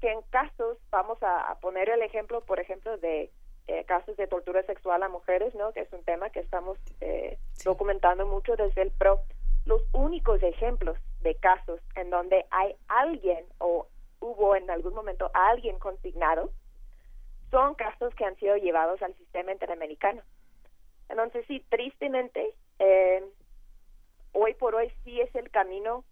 que 0.00 0.10
en 0.10 0.22
casos, 0.22 0.76
vamos 0.90 1.18
a, 1.22 1.56
poner 1.60 1.88
el 1.88 2.02
ejemplo, 2.02 2.40
por 2.40 2.58
ejemplo, 2.58 2.98
de 2.98 3.30
eh, 3.68 3.84
casos 3.84 4.16
de 4.16 4.26
tortura 4.26 4.64
sexual 4.64 5.04
a 5.04 5.08
mujeres, 5.08 5.54
¿no? 5.54 5.72
Que 5.72 5.82
es 5.82 5.92
un 5.92 6.02
tema 6.02 6.28
que 6.30 6.40
estamos 6.40 6.76
eh, 7.00 7.38
documentando 7.64 8.26
mucho 8.26 8.56
desde 8.56 8.82
el 8.82 8.90
PRO. 8.90 9.20
Los 9.66 9.82
únicos 9.92 10.42
ejemplos 10.42 10.98
de 11.20 11.36
casos 11.36 11.78
en 11.94 12.10
donde 12.10 12.44
hay 12.50 12.74
alguien 12.88 13.44
o 13.58 13.86
hubo 14.18 14.56
en 14.56 14.68
algún 14.68 14.94
momento 14.94 15.30
alguien 15.32 15.78
consignado 15.78 16.50
son 17.52 17.76
casos 17.76 18.12
que 18.16 18.24
han 18.24 18.34
sido 18.34 18.56
llevados 18.56 19.00
al 19.00 19.14
sistema 19.14 19.52
interamericano. 19.52 20.22
Entonces, 21.08 21.44
sí, 21.46 21.64
tristemente, 21.68 22.52
eh, 22.80 23.22
hoy 24.32 24.54
por 24.54 24.74
hoy 24.74 24.92
sí 25.04 25.20
es 25.20 25.32
el 25.36 25.52
camino, 25.52 26.02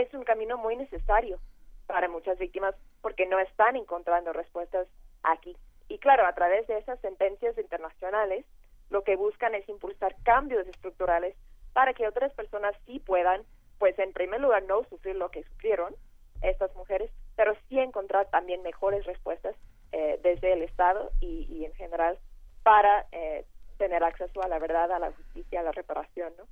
es 0.00 0.12
un 0.14 0.24
camino 0.24 0.56
muy 0.58 0.76
necesario 0.76 1.38
para 1.86 2.08
muchas 2.08 2.38
víctimas 2.38 2.74
porque 3.00 3.26
no 3.26 3.38
están 3.38 3.76
encontrando 3.76 4.32
respuestas 4.32 4.86
aquí. 5.22 5.56
Y 5.88 5.98
claro, 5.98 6.26
a 6.26 6.34
través 6.34 6.66
de 6.66 6.78
esas 6.78 7.00
sentencias 7.00 7.56
internacionales, 7.58 8.44
lo 8.90 9.02
que 9.02 9.16
buscan 9.16 9.54
es 9.54 9.68
impulsar 9.68 10.16
cambios 10.24 10.66
estructurales 10.66 11.36
para 11.72 11.94
que 11.94 12.08
otras 12.08 12.32
personas 12.32 12.74
sí 12.86 13.00
puedan, 13.00 13.42
pues 13.78 13.98
en 13.98 14.12
primer 14.12 14.40
lugar, 14.40 14.62
no 14.64 14.84
sufrir 14.84 15.16
lo 15.16 15.30
que 15.30 15.44
sufrieron 15.44 15.94
estas 16.42 16.74
mujeres, 16.74 17.10
pero 17.36 17.54
sí 17.68 17.78
encontrar 17.78 18.28
también 18.30 18.62
mejores 18.62 19.04
respuestas 19.06 19.54
eh, 19.92 20.18
desde 20.22 20.52
el 20.52 20.62
Estado 20.62 21.10
y, 21.20 21.64
en 21.64 21.72
general 21.74 22.18
para 22.62 23.06
eh, 23.12 23.44
tener 23.78 24.02
acceso 24.02 24.42
a 24.42 24.48
la 24.48 24.58
verdad, 24.58 24.90
a 24.90 24.98
la 24.98 25.12
justicia, 25.12 25.60
a 25.60 25.62
la 25.62 25.72
reparación, 25.72 26.32
¿no? 26.36 26.44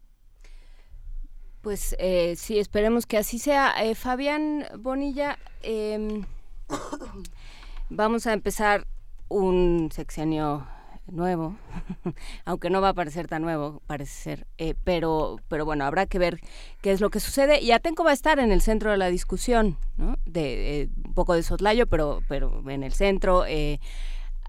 Pues 1.65 1.97
eh, 1.99 2.35
sí, 2.36 2.59
esperemos 2.59 3.07
que 3.07 3.16
así 3.16 3.39
sea. 3.39 3.73
Eh, 3.82 3.95
Fabián 3.95 4.66
Bonilla, 4.78 5.39
em, 5.62 6.27
vamos 7.89 8.27
a 8.27 8.35
empezar 8.35 8.86
un 9.31 9.89
sexenio 9.91 10.66
nuevo, 11.07 11.57
aunque 12.45 12.69
no 12.69 12.82
va 12.82 12.91
a 12.91 12.95
parecer 12.95 13.28
tan 13.28 13.41
nuevo, 13.41 13.81
parece 13.86 14.12
ser, 14.12 14.47
eh, 14.59 14.74
pero, 14.85 15.39
pero 15.49 15.65
bueno, 15.65 15.86
habrá 15.86 16.05
que 16.05 16.19
ver 16.19 16.39
qué 16.82 16.93
es 16.93 17.01
lo 17.01 17.09
que 17.09 17.19
sucede. 17.19 17.62
Y 17.62 17.73
Atenco 17.73 18.05
va 18.05 18.11
a 18.11 18.12
estar 18.12 18.39
en 18.41 18.53
el 18.53 18.61
centro 18.61 18.91
de 18.91 18.99
la 18.99 19.09
discusión, 19.09 19.78
¿no? 19.97 20.19
De 20.27 20.82
eh, 20.82 20.89
un 21.03 21.15
poco 21.15 21.32
de 21.32 21.43
soslayo, 21.43 21.86
pero, 21.86 22.20
pero 22.28 22.62
en 22.69 22.82
el 22.82 22.93
centro, 22.93 23.45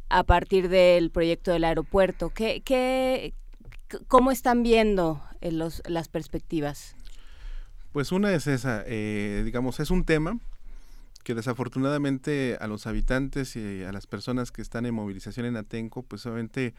a 0.09 0.23
partir 0.23 0.67
del 0.67 1.11
proyecto 1.11 1.53
del 1.53 1.63
aeropuerto. 1.63 2.31
¿Qué, 2.31 2.61
qué, 2.65 3.33
¿Cómo 4.09 4.31
están 4.31 4.63
viendo 4.63 5.23
los, 5.39 5.81
las 5.87 6.09
perspectivas? 6.09 6.97
Pues 7.95 8.11
una 8.11 8.33
es 8.33 8.45
esa, 8.45 8.83
eh, 8.87 9.43
digamos, 9.45 9.79
es 9.79 9.89
un 9.89 10.03
tema 10.03 10.37
que 11.23 11.33
desafortunadamente 11.33 12.57
a 12.59 12.67
los 12.67 12.87
habitantes 12.87 13.55
y 13.55 13.83
a 13.83 13.93
las 13.93 14.05
personas 14.05 14.51
que 14.51 14.61
están 14.61 14.85
en 14.85 14.93
movilización 14.93 15.45
en 15.45 15.55
Atenco, 15.55 16.03
pues 16.03 16.25
obviamente 16.25 16.73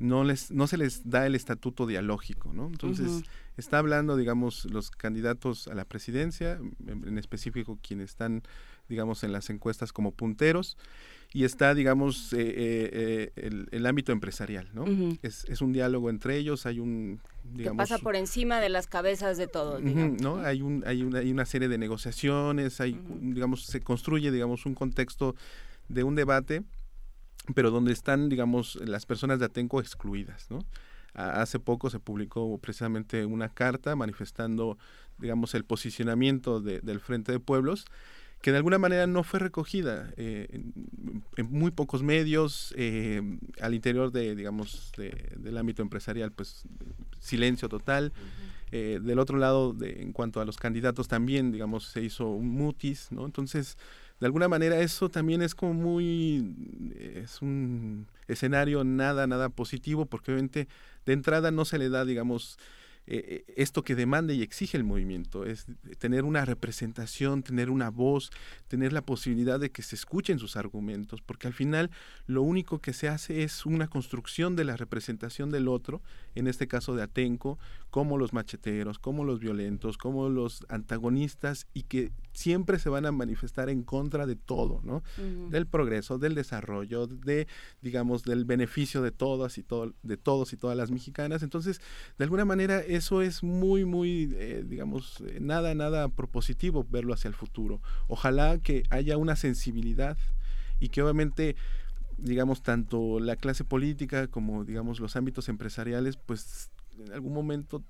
no 0.00 0.24
les 0.24 0.50
no 0.50 0.66
se 0.66 0.76
les 0.76 1.08
da 1.08 1.26
el 1.26 1.36
estatuto 1.36 1.86
dialógico, 1.86 2.52
¿no? 2.52 2.66
Entonces, 2.66 3.22
está 3.56 3.78
hablando, 3.78 4.16
digamos, 4.16 4.64
los 4.64 4.90
candidatos 4.90 5.68
a 5.68 5.76
la 5.76 5.84
presidencia, 5.84 6.58
en 6.88 7.18
específico 7.18 7.78
quienes 7.80 8.10
están, 8.10 8.42
digamos, 8.88 9.22
en 9.22 9.30
las 9.30 9.50
encuestas 9.50 9.92
como 9.92 10.10
punteros, 10.10 10.76
y 11.32 11.44
está, 11.44 11.74
digamos, 11.74 12.32
eh, 12.32 12.38
eh, 12.40 13.32
eh, 13.36 13.66
el, 13.70 13.86
ámbito 13.86 14.12
empresarial, 14.12 14.68
¿no? 14.72 14.86
es, 15.22 15.44
es, 15.44 15.60
un 15.60 15.72
diálogo 15.72 16.10
entre 16.10 16.36
ellos, 16.36 16.64
hay 16.64 16.80
un... 16.80 17.20
Digamos, 17.52 17.86
que 17.86 17.90
pasa 17.90 17.98
por 18.02 18.16
encima 18.16 18.60
de 18.60 18.68
las 18.68 18.86
cabezas 18.86 19.36
de 19.36 19.46
todos, 19.46 19.82
¿no? 19.82 20.38
Hay, 20.38 20.62
un, 20.62 20.84
hay, 20.86 21.02
una, 21.02 21.20
hay 21.20 21.30
una 21.30 21.44
serie 21.44 21.68
de 21.68 21.78
negociaciones, 21.78 22.80
hay, 22.80 23.00
digamos, 23.20 23.64
se 23.64 23.80
construye, 23.80 24.30
digamos, 24.30 24.66
un 24.66 24.74
contexto 24.74 25.34
de 25.88 26.04
un 26.04 26.14
debate, 26.14 26.62
pero 27.54 27.70
donde 27.70 27.92
están, 27.92 28.28
digamos, 28.28 28.76
las 28.76 29.06
personas 29.06 29.38
de 29.38 29.46
Atenco 29.46 29.80
excluidas, 29.80 30.50
¿no? 30.50 30.60
Hace 31.14 31.58
poco 31.58 31.90
se 31.90 31.98
publicó 31.98 32.58
precisamente 32.58 33.24
una 33.24 33.48
carta 33.48 33.96
manifestando, 33.96 34.78
digamos, 35.16 35.54
el 35.54 35.64
posicionamiento 35.64 36.60
del 36.60 37.00
Frente 37.00 37.32
de 37.32 37.40
Pueblos, 37.40 37.86
que 38.40 38.52
de 38.52 38.56
alguna 38.58 38.78
manera 38.78 39.06
no 39.06 39.24
fue 39.24 39.40
recogida 39.40 40.12
eh, 40.16 40.46
en, 41.36 41.50
muy 41.50 41.70
pocos 41.70 42.02
medios, 42.02 42.72
eh, 42.76 43.20
al 43.60 43.74
interior 43.74 44.12
de, 44.12 44.34
digamos, 44.36 44.92
del 44.96 45.58
ámbito 45.58 45.82
empresarial, 45.82 46.32
pues 46.32 46.62
silencio 47.18 47.68
total. 47.68 48.12
Eh, 48.70 49.00
del 49.02 49.18
otro 49.18 49.38
lado, 49.38 49.72
de, 49.72 50.02
en 50.02 50.12
cuanto 50.12 50.40
a 50.40 50.44
los 50.44 50.58
candidatos 50.58 51.08
también, 51.08 51.52
digamos, 51.52 51.86
se 51.86 52.02
hizo 52.02 52.28
un 52.28 52.50
mutis, 52.50 53.08
¿no? 53.10 53.24
Entonces, 53.24 53.78
de 54.20 54.26
alguna 54.26 54.46
manera 54.46 54.78
eso 54.80 55.08
también 55.08 55.42
es 55.42 55.54
como 55.54 55.74
muy, 55.74 56.54
es 57.14 57.40
un 57.40 58.06
escenario 58.26 58.84
nada, 58.84 59.26
nada 59.26 59.48
positivo, 59.48 60.06
porque 60.06 60.32
obviamente 60.32 60.68
de 61.06 61.12
entrada 61.12 61.50
no 61.50 61.64
se 61.64 61.78
le 61.78 61.88
da, 61.88 62.04
digamos, 62.04 62.58
eh, 63.10 63.44
eh, 63.48 63.54
esto 63.56 63.82
que 63.84 63.94
demanda 63.94 64.34
y 64.34 64.42
exige 64.42 64.76
el 64.76 64.84
movimiento, 64.84 65.46
es 65.46 65.64
tener 65.98 66.24
una 66.24 66.44
representación, 66.44 67.42
tener 67.42 67.70
una 67.70 67.88
voz, 67.88 68.30
tener 68.68 68.92
la 68.92 69.00
posibilidad 69.00 69.58
de 69.58 69.70
que 69.70 69.80
se 69.80 69.96
escuchen 69.96 70.38
sus 70.38 70.56
argumentos, 70.56 71.22
porque 71.22 71.46
al 71.46 71.54
final 71.54 71.90
lo 72.26 72.42
único 72.42 72.80
que 72.80 72.92
se 72.92 73.08
hace 73.08 73.44
es 73.44 73.64
una 73.64 73.88
construcción 73.88 74.56
de 74.56 74.64
la 74.64 74.76
representación 74.76 75.50
del 75.50 75.68
otro, 75.68 76.02
en 76.34 76.48
este 76.48 76.68
caso 76.68 76.94
de 76.94 77.02
Atenco, 77.02 77.58
como 77.88 78.18
los 78.18 78.34
macheteros, 78.34 78.98
como 78.98 79.24
los 79.24 79.40
violentos, 79.40 79.96
como 79.96 80.28
los 80.28 80.66
antagonistas, 80.68 81.66
y 81.72 81.84
que 81.84 82.12
siempre 82.32 82.78
se 82.78 82.90
van 82.90 83.06
a 83.06 83.12
manifestar 83.12 83.70
en 83.70 83.82
contra 83.82 84.26
de 84.26 84.36
todo, 84.36 84.80
¿no? 84.84 85.02
Del 85.50 85.66
progreso, 85.66 86.18
del 86.18 86.34
desarrollo, 86.34 87.06
de, 87.06 87.48
digamos, 87.80 88.22
del 88.22 88.44
beneficio 88.44 89.00
de 89.00 89.10
todas 89.10 89.56
y 89.56 89.62
todo, 89.62 89.94
de 90.02 90.16
todos 90.18 90.52
y 90.52 90.56
todas 90.56 90.76
las 90.76 90.90
mexicanas. 90.90 91.42
Entonces, 91.42 91.80
de 92.18 92.24
alguna 92.24 92.44
manera, 92.44 92.80
eso 92.98 93.22
es 93.22 93.42
muy, 93.42 93.84
muy, 93.84 94.34
eh, 94.36 94.64
digamos, 94.66 95.22
eh, 95.26 95.38
nada, 95.40 95.74
nada 95.74 96.08
propositivo 96.08 96.86
verlo 96.88 97.14
hacia 97.14 97.28
el 97.28 97.34
futuro. 97.34 97.80
Ojalá 98.06 98.58
que 98.58 98.82
haya 98.90 99.16
una 99.16 99.36
sensibilidad 99.36 100.18
y 100.80 100.90
que 100.90 101.02
obviamente 101.02 101.56
digamos 102.18 102.62
tanto 102.62 103.20
la 103.20 103.36
clase 103.36 103.64
política 103.64 104.26
como 104.26 104.64
digamos 104.64 104.98
los 104.98 105.14
ámbitos 105.14 105.48
empresariales 105.48 106.16
pues 106.16 106.70
en 106.98 107.12
algún 107.12 107.32
momento 107.32 107.84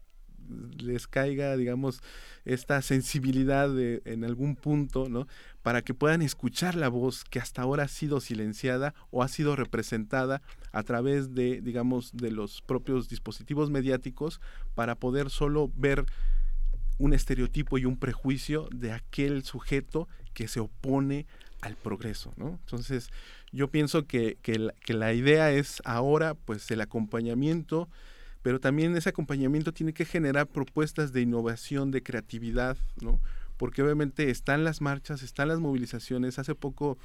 les 0.78 1.06
caiga, 1.06 1.56
digamos, 1.56 2.00
esta 2.44 2.80
sensibilidad 2.82 3.68
de, 3.68 4.02
en 4.04 4.24
algún 4.24 4.56
punto, 4.56 5.08
¿no? 5.08 5.26
Para 5.62 5.82
que 5.82 5.94
puedan 5.94 6.22
escuchar 6.22 6.74
la 6.74 6.88
voz 6.88 7.24
que 7.24 7.38
hasta 7.38 7.62
ahora 7.62 7.84
ha 7.84 7.88
sido 7.88 8.20
silenciada 8.20 8.94
o 9.10 9.22
ha 9.22 9.28
sido 9.28 9.56
representada 9.56 10.42
a 10.72 10.82
través 10.82 11.34
de, 11.34 11.60
digamos, 11.60 12.16
de 12.16 12.30
los 12.30 12.62
propios 12.62 13.08
dispositivos 13.08 13.70
mediáticos 13.70 14.40
para 14.74 14.94
poder 14.94 15.30
solo 15.30 15.70
ver 15.76 16.06
un 16.98 17.12
estereotipo 17.12 17.78
y 17.78 17.84
un 17.84 17.96
prejuicio 17.96 18.68
de 18.74 18.92
aquel 18.92 19.44
sujeto 19.44 20.08
que 20.34 20.48
se 20.48 20.60
opone 20.60 21.26
al 21.60 21.76
progreso, 21.76 22.32
¿no? 22.36 22.50
Entonces, 22.50 23.10
yo 23.52 23.68
pienso 23.68 24.06
que, 24.06 24.38
que, 24.42 24.58
la, 24.58 24.74
que 24.84 24.94
la 24.94 25.12
idea 25.12 25.50
es 25.52 25.82
ahora, 25.84 26.34
pues, 26.34 26.70
el 26.70 26.80
acompañamiento, 26.80 27.88
pero 28.48 28.60
también 28.60 28.96
ese 28.96 29.10
acompañamiento 29.10 29.74
tiene 29.74 29.92
que 29.92 30.06
generar 30.06 30.46
propuestas 30.46 31.12
de 31.12 31.20
innovación, 31.20 31.90
de 31.90 32.02
creatividad, 32.02 32.78
¿no? 33.02 33.20
Porque 33.58 33.82
obviamente 33.82 34.30
están 34.30 34.64
las 34.64 34.80
marchas, 34.80 35.22
están 35.22 35.48
las 35.48 35.60
movilizaciones. 35.60 36.38
Hace 36.38 36.54
poco, 36.54 36.96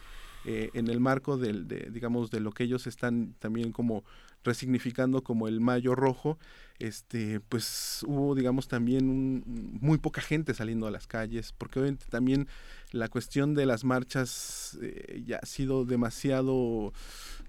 eh, 0.46 0.70
en 0.74 0.88
el 0.88 1.02
marco 1.02 1.36
del, 1.36 1.68
de, 1.68 1.90
digamos, 1.92 2.32
de 2.32 2.40
lo 2.40 2.54
que 2.54 2.64
ellos 2.64 2.88
están 2.88 3.36
también 3.40 3.74
como 3.74 4.06
resignificando 4.44 5.24
como 5.24 5.48
el 5.48 5.60
Mayo 5.60 5.96
Rojo, 5.96 6.38
este, 6.80 7.40
pues 7.40 8.04
hubo, 8.08 8.36
digamos, 8.36 8.68
también 8.68 9.44
muy 9.46 9.98
poca 10.00 10.22
gente 10.22 10.54
saliendo 10.54 10.88
a 10.88 10.92
las 10.92 11.08
calles, 11.08 11.54
porque 11.58 11.80
obviamente 11.80 12.06
también 12.10 12.48
la 12.92 13.08
cuestión 13.08 13.54
de 13.54 13.66
las 13.66 13.84
marchas 13.84 14.78
eh, 14.82 15.24
ya 15.26 15.38
ha 15.38 15.46
sido 15.46 15.86
demasiado 15.86 16.94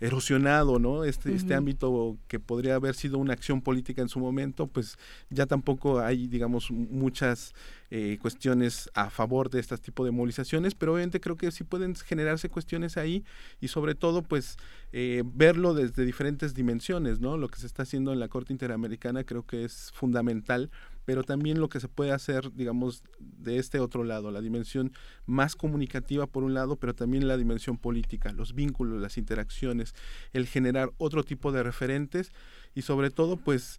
erosionado, 0.00 0.78
¿no? 0.78 1.04
Este, 1.04 1.34
este 1.34 1.54
ámbito 1.54 2.18
que 2.28 2.40
podría 2.40 2.74
haber 2.74 2.94
sido 2.94 3.18
una 3.18 3.32
acción 3.32 3.60
política 3.60 4.02
en 4.02 4.08
su 4.08 4.18
momento, 4.18 4.66
pues 4.66 4.98
ya 5.30 5.46
tampoco 5.46 6.00
hay, 6.00 6.26
digamos, 6.26 6.70
muchas 6.70 7.54
eh, 7.90 8.18
cuestiones 8.20 8.90
a 8.94 9.10
favor 9.10 9.50
de 9.50 9.60
este 9.60 9.76
tipo 9.78 10.04
de 10.04 10.10
movilizaciones, 10.10 10.74
pero 10.74 10.94
obviamente 10.94 11.20
creo 11.20 11.36
que 11.36 11.50
sí 11.50 11.64
pueden 11.64 11.94
generarse 11.94 12.48
cuestiones 12.48 12.96
ahí 12.96 13.24
y 13.60 13.68
sobre 13.68 13.94
todo, 13.94 14.22
pues, 14.22 14.56
eh, 14.96 15.24
verlo 15.26 15.74
desde 15.74 16.04
diferentes 16.04 16.54
dimensiones, 16.54 17.18
¿no? 17.18 17.36
Lo 17.36 17.48
que 17.48 17.58
se 17.58 17.66
está 17.66 17.82
haciendo 17.82 18.12
en 18.12 18.20
la 18.20 18.28
Corte 18.28 18.52
Interamericana 18.52 19.24
creo 19.24 19.44
que 19.44 19.64
es 19.64 19.90
fundamental 19.92 20.70
pero 21.04 21.22
también 21.22 21.60
lo 21.60 21.68
que 21.68 21.80
se 21.80 21.88
puede 21.88 22.12
hacer, 22.12 22.52
digamos, 22.54 23.02
de 23.18 23.58
este 23.58 23.78
otro 23.78 24.04
lado, 24.04 24.30
la 24.30 24.40
dimensión 24.40 24.92
más 25.26 25.54
comunicativa 25.54 26.26
por 26.26 26.44
un 26.44 26.54
lado, 26.54 26.76
pero 26.76 26.94
también 26.94 27.28
la 27.28 27.36
dimensión 27.36 27.76
política, 27.76 28.32
los 28.32 28.54
vínculos, 28.54 29.00
las 29.00 29.18
interacciones, 29.18 29.94
el 30.32 30.46
generar 30.46 30.92
otro 30.98 31.22
tipo 31.22 31.52
de 31.52 31.62
referentes 31.62 32.32
y 32.74 32.82
sobre 32.82 33.10
todo, 33.10 33.36
pues, 33.36 33.78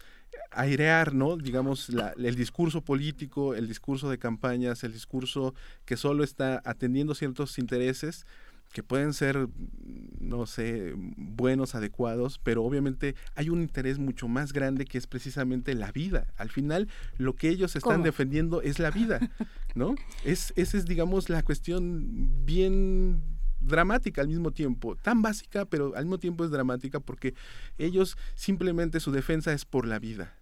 airear, 0.51 1.13
¿no? 1.13 1.37
Digamos, 1.37 1.89
el 1.89 2.35
discurso 2.35 2.81
político, 2.81 3.55
el 3.55 3.67
discurso 3.67 4.09
de 4.09 4.17
campañas, 4.17 4.83
el 4.83 4.93
discurso 4.93 5.55
que 5.85 5.97
solo 5.97 6.23
está 6.23 6.61
atendiendo 6.65 7.15
ciertos 7.15 7.57
intereses, 7.57 8.25
que 8.75 8.83
pueden 8.83 9.13
ser, 9.13 9.47
no 10.19 10.45
sé, 10.45 10.93
buenos, 10.97 11.75
adecuados, 11.75 12.41
pero 12.43 12.61
obviamente 12.61 13.15
hay 13.33 13.49
un 13.49 13.61
interés 13.61 13.99
mucho 13.99 14.27
más 14.27 14.51
grande 14.51 14.83
que 14.83 14.97
es 14.97 15.07
precisamente 15.07 15.73
la 15.75 15.93
vida. 15.93 16.27
Al 16.35 16.49
final, 16.49 16.89
lo 17.17 17.37
que 17.37 17.47
ellos 17.47 17.77
están 17.77 18.03
defendiendo 18.03 18.61
es 18.61 18.79
la 18.79 18.91
vida, 18.91 19.21
¿no? 19.75 19.95
Es, 20.25 20.51
esa 20.57 20.77
es, 20.77 20.85
digamos, 20.85 21.29
la 21.29 21.41
cuestión 21.41 22.45
bien 22.45 23.21
dramática 23.61 24.19
al 24.19 24.27
mismo 24.27 24.51
tiempo, 24.51 24.97
tan 24.97 25.21
básica, 25.21 25.63
pero 25.63 25.95
al 25.95 26.03
mismo 26.03 26.17
tiempo 26.17 26.43
es 26.43 26.51
dramática 26.51 26.99
porque 26.99 27.33
ellos 27.77 28.17
simplemente 28.33 28.99
su 28.99 29.13
defensa 29.13 29.53
es 29.53 29.63
por 29.63 29.87
la 29.87 29.99
vida. 29.99 30.33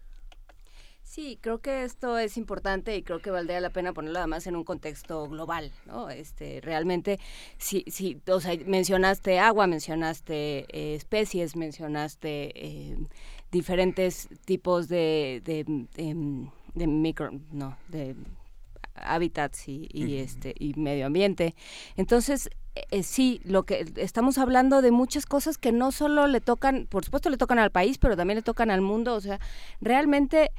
Sí, 1.13 1.37
creo 1.39 1.59
que 1.59 1.83
esto 1.83 2.17
es 2.17 2.37
importante 2.37 2.97
y 2.97 3.03
creo 3.03 3.21
que 3.21 3.29
valdría 3.29 3.61
la 3.61 3.69
pena 3.69 3.93
ponerlo 3.93 4.17
además 4.17 4.47
en 4.47 4.55
un 4.55 4.63
contexto 4.63 5.29
global, 5.29 5.71
¿no? 5.85 6.09
Este, 6.09 6.59
realmente, 6.59 7.19
si, 7.59 7.83
si, 7.85 8.19
o 8.27 8.39
sea, 8.39 8.57
mencionaste 8.65 9.37
agua, 9.37 9.67
mencionaste 9.67 10.65
eh, 10.69 10.95
especies, 10.95 11.55
mencionaste 11.55 12.51
eh, 12.55 12.97
diferentes 13.51 14.27
tipos 14.45 14.87
de, 14.87 15.43
de, 15.45 16.87
micro, 16.87 17.29
no, 17.51 17.77
de 17.89 18.15
hábitats 18.95 19.67
y, 19.67 20.17
este 20.17 20.55
y 20.57 20.73
medio 20.73 21.05
ambiente. 21.05 21.53
Entonces, 21.95 22.49
eh, 22.73 23.03
sí, 23.03 23.39
lo 23.43 23.67
que 23.67 23.85
estamos 23.97 24.39
hablando 24.39 24.81
de 24.81 24.89
muchas 24.89 25.27
cosas 25.27 25.59
que 25.59 25.71
no 25.71 25.91
solo 25.91 26.25
le 26.25 26.41
tocan, 26.41 26.87
por 26.89 27.05
supuesto 27.05 27.29
le 27.29 27.37
tocan 27.37 27.59
al 27.59 27.69
país, 27.69 27.99
pero 27.99 28.17
también 28.17 28.37
le 28.37 28.41
tocan 28.41 28.71
al 28.71 28.81
mundo, 28.81 29.13
o 29.13 29.21
sea, 29.21 29.39
realmente 29.79 30.49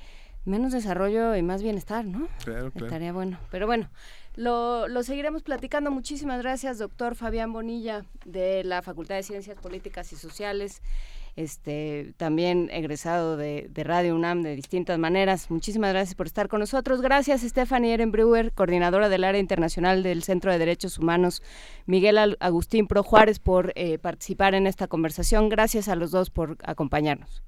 menos 0.45 0.73
desarrollo 0.73 1.35
y 1.37 1.43
más 1.43 1.63
bienestar, 1.63 2.05
¿no? 2.05 2.29
Claro, 2.45 2.71
claro. 2.71 2.87
Estaría 2.87 3.13
bueno. 3.13 3.39
Pero 3.51 3.67
bueno, 3.67 3.89
lo, 4.37 4.89
lo, 4.89 5.03
seguiremos 5.03 5.43
platicando. 5.43 5.91
Muchísimas 5.91 6.43
gracias, 6.43 6.79
doctor 6.79 7.15
Fabián 7.15 7.53
Bonilla, 7.53 8.05
de 8.25 8.65
la 8.65 8.83
Facultad 8.83 9.15
de 9.15 9.23
Ciencias 9.23 9.57
Políticas 9.59 10.13
y 10.13 10.17
Sociales, 10.17 10.83
este, 11.37 12.15
también 12.17 12.69
egresado 12.73 13.37
de, 13.37 13.67
de 13.71 13.85
Radio 13.85 14.15
UNAM 14.15 14.43
de 14.43 14.55
distintas 14.55 14.99
maneras. 14.99 15.51
Muchísimas 15.51 15.93
gracias 15.93 16.15
por 16.15 16.27
estar 16.27 16.49
con 16.49 16.61
nosotros. 16.61 17.01
Gracias, 17.01 17.43
Stephanie 17.43 17.95
Ehrenbrewer, 17.95 18.53
coordinadora 18.53 19.09
del 19.09 19.25
área 19.25 19.41
internacional 19.41 20.03
del 20.03 20.23
Centro 20.23 20.53
de 20.53 20.59
Derechos 20.59 20.99
Humanos, 20.99 21.43
Miguel 21.87 22.37
Agustín 22.41 22.87
Pro 22.87 23.03
Juárez, 23.03 23.39
por 23.39 23.73
eh, 23.77 23.99
participar 23.99 24.55
en 24.55 24.67
esta 24.67 24.89
conversación. 24.89 25.49
Gracias 25.49 25.89
a 25.89 25.95
los 25.95 26.11
dos 26.11 26.31
por 26.31 26.57
acompañarnos. 26.65 27.43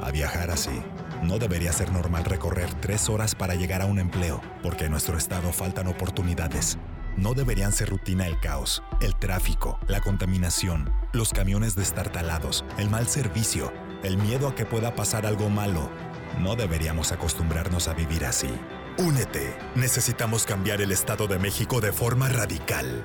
a 0.00 0.10
viajar 0.10 0.50
así. 0.50 0.82
No 1.22 1.38
debería 1.38 1.72
ser 1.72 1.92
normal 1.92 2.24
recorrer 2.24 2.72
tres 2.74 3.08
horas 3.08 3.34
para 3.34 3.54
llegar 3.54 3.82
a 3.82 3.86
un 3.86 3.98
empleo, 3.98 4.40
porque 4.62 4.84
en 4.84 4.92
nuestro 4.92 5.18
estado 5.18 5.52
faltan 5.52 5.88
oportunidades. 5.88 6.78
No 7.16 7.34
deberían 7.34 7.72
ser 7.72 7.90
rutina 7.90 8.26
el 8.26 8.38
caos, 8.38 8.82
el 9.00 9.16
tráfico, 9.16 9.80
la 9.88 10.00
contaminación, 10.00 10.92
los 11.12 11.32
camiones 11.32 11.74
destartalados, 11.74 12.64
el 12.78 12.88
mal 12.88 13.08
servicio, 13.08 13.72
el 14.04 14.18
miedo 14.18 14.46
a 14.46 14.54
que 14.54 14.64
pueda 14.64 14.94
pasar 14.94 15.26
algo 15.26 15.50
malo. 15.50 15.90
No 16.38 16.54
deberíamos 16.54 17.10
acostumbrarnos 17.10 17.88
a 17.88 17.94
vivir 17.94 18.24
así. 18.24 18.50
Únete. 18.98 19.56
Necesitamos 19.74 20.44
cambiar 20.44 20.80
el 20.80 20.92
Estado 20.92 21.26
de 21.26 21.38
México 21.38 21.80
de 21.80 21.92
forma 21.92 22.28
radical. 22.28 23.04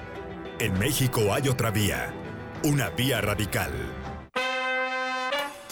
En 0.59 0.77
México 0.77 1.33
hay 1.33 1.49
otra 1.49 1.71
vía. 1.71 2.13
Una 2.63 2.89
vía 2.89 3.21
radical. 3.21 3.71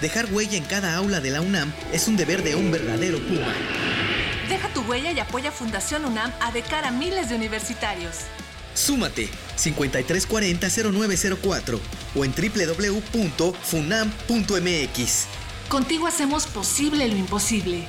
Dejar 0.00 0.32
huella 0.32 0.56
en 0.56 0.64
cada 0.64 0.96
aula 0.96 1.20
de 1.20 1.30
la 1.30 1.42
UNAM 1.42 1.70
es 1.92 2.08
un 2.08 2.16
deber 2.16 2.42
de 2.42 2.54
un 2.54 2.70
verdadero 2.70 3.18
Puma. 3.18 3.52
Deja 4.48 4.72
tu 4.72 4.80
huella 4.82 5.12
y 5.12 5.20
apoya 5.20 5.52
Fundación 5.52 6.06
UNAM 6.06 6.32
a 6.40 6.50
de 6.52 6.62
cara 6.62 6.88
a 6.88 6.90
miles 6.90 7.28
de 7.28 7.36
universitarios. 7.36 8.20
Súmate 8.72 9.28
5340-0904 9.58 11.78
o 12.14 12.24
en 12.24 12.32
www.funam.mx. 12.32 15.26
Contigo 15.68 16.06
hacemos 16.06 16.46
posible 16.46 17.06
lo 17.06 17.16
imposible. 17.16 17.84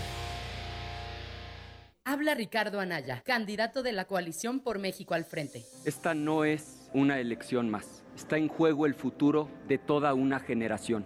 Habla 2.04 2.36
Ricardo 2.36 2.82
Anaya, 2.82 3.24
candidato 3.26 3.84
de 3.84 3.94
la 3.94 4.04
coalición 4.04 4.60
por 4.60 4.80
México 4.80 5.14
al 5.14 5.24
frente. 5.24 5.64
Esta 5.86 6.14
no 6.14 6.44
es 6.44 6.90
una 6.94 7.20
elección 7.20 7.70
más. 7.70 8.04
Está 8.18 8.36
en 8.38 8.50
juego 8.50 8.86
el 8.86 8.96
futuro 8.96 9.48
de 9.70 9.78
toda 9.78 10.14
una 10.14 10.42
generación. 10.42 11.06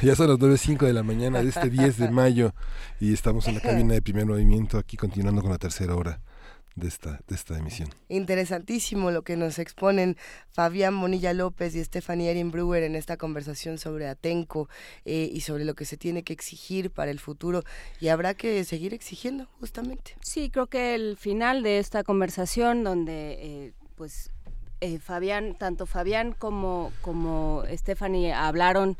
Ya 0.02 0.16
son 0.16 0.28
las 0.28 0.38
9.05 0.38 0.86
de 0.86 0.92
la 0.92 1.02
mañana 1.02 1.42
de 1.42 1.48
este 1.48 1.70
10 1.70 1.96
de 1.98 2.10
mayo 2.10 2.52
y 2.98 3.12
estamos 3.12 3.46
en 3.46 3.54
la 3.54 3.60
cabina 3.60 3.94
de 3.94 4.02
primer 4.02 4.26
movimiento 4.26 4.78
aquí 4.78 4.96
continuando 4.96 5.42
con 5.42 5.52
la 5.52 5.58
tercera 5.58 5.94
hora 5.94 6.20
de 6.80 6.88
esta, 6.88 7.20
de 7.28 7.34
esta 7.34 7.56
emisión. 7.56 7.90
Interesantísimo 8.08 9.10
lo 9.10 9.22
que 9.22 9.36
nos 9.36 9.58
exponen 9.58 10.16
Fabián 10.50 10.98
Bonilla 11.00 11.32
López 11.32 11.76
y 11.76 11.84
Stephanie 11.84 12.30
Erin 12.30 12.50
Brewer 12.50 12.82
en 12.82 12.96
esta 12.96 13.16
conversación 13.16 13.78
sobre 13.78 14.08
Atenco 14.08 14.68
eh, 15.04 15.30
y 15.32 15.42
sobre 15.42 15.64
lo 15.64 15.74
que 15.74 15.84
se 15.84 15.96
tiene 15.96 16.24
que 16.24 16.32
exigir 16.32 16.90
para 16.90 17.10
el 17.10 17.20
futuro 17.20 17.62
y 18.00 18.08
habrá 18.08 18.34
que 18.34 18.64
seguir 18.64 18.94
exigiendo 18.94 19.46
justamente. 19.60 20.16
Sí, 20.22 20.50
creo 20.50 20.66
que 20.66 20.94
el 20.94 21.16
final 21.16 21.62
de 21.62 21.78
esta 21.78 22.02
conversación 22.02 22.82
donde 22.82 23.32
eh, 23.32 23.72
pues 23.94 24.30
eh, 24.80 24.98
Fabián, 24.98 25.56
tanto 25.58 25.84
Fabián 25.84 26.32
como, 26.32 26.90
como 27.02 27.62
Stephanie 27.70 28.32
hablaron 28.32 28.96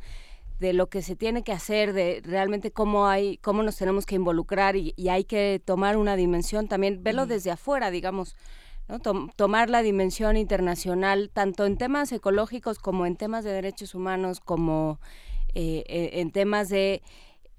de 0.60 0.72
lo 0.74 0.88
que 0.88 1.02
se 1.02 1.16
tiene 1.16 1.42
que 1.42 1.52
hacer, 1.52 1.92
de 1.92 2.20
realmente 2.22 2.70
cómo 2.70 3.06
hay, 3.06 3.38
cómo 3.38 3.62
nos 3.62 3.76
tenemos 3.76 4.06
que 4.06 4.14
involucrar 4.14 4.76
y, 4.76 4.92
y 4.96 5.08
hay 5.08 5.24
que 5.24 5.60
tomar 5.64 5.96
una 5.96 6.16
dimensión 6.16 6.68
también, 6.68 7.02
verlo 7.02 7.26
desde 7.26 7.50
afuera, 7.50 7.90
digamos, 7.90 8.36
¿no? 8.86 8.98
Tom- 8.98 9.30
tomar 9.36 9.70
la 9.70 9.82
dimensión 9.82 10.36
internacional, 10.36 11.30
tanto 11.32 11.64
en 11.64 11.78
temas 11.78 12.12
ecológicos 12.12 12.78
como 12.78 13.06
en 13.06 13.16
temas 13.16 13.42
de 13.42 13.52
derechos 13.52 13.94
humanos, 13.94 14.40
como 14.40 15.00
eh, 15.54 15.82
eh, 15.88 16.20
en 16.20 16.30
temas 16.30 16.68
de 16.68 17.02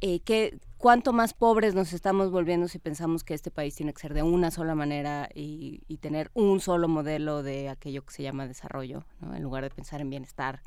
eh, 0.01 0.19
que 0.19 0.59
cuánto 0.77 1.11
más 1.11 1.33
pobres 1.33 1.73
nos 1.73 1.93
estamos 1.93 2.31
volviendo 2.31 2.67
si 2.67 2.79
pensamos 2.79 3.23
que 3.23 3.33
este 3.33 3.49
país 3.49 3.75
tiene 3.75 3.93
que 3.93 4.01
ser 4.01 4.13
de 4.13 4.23
una 4.23 4.51
sola 4.51 4.75
manera 4.75 5.27
y, 5.33 5.81
y 5.87 5.97
tener 5.97 6.29
un 6.33 6.59
solo 6.59 6.87
modelo 6.87 7.43
de 7.43 7.69
aquello 7.69 8.03
que 8.03 8.13
se 8.13 8.23
llama 8.23 8.47
desarrollo, 8.47 9.05
¿no? 9.19 9.35
en 9.35 9.41
lugar 9.41 9.63
de 9.63 9.69
pensar 9.69 10.01
en 10.01 10.09
bienestar 10.09 10.61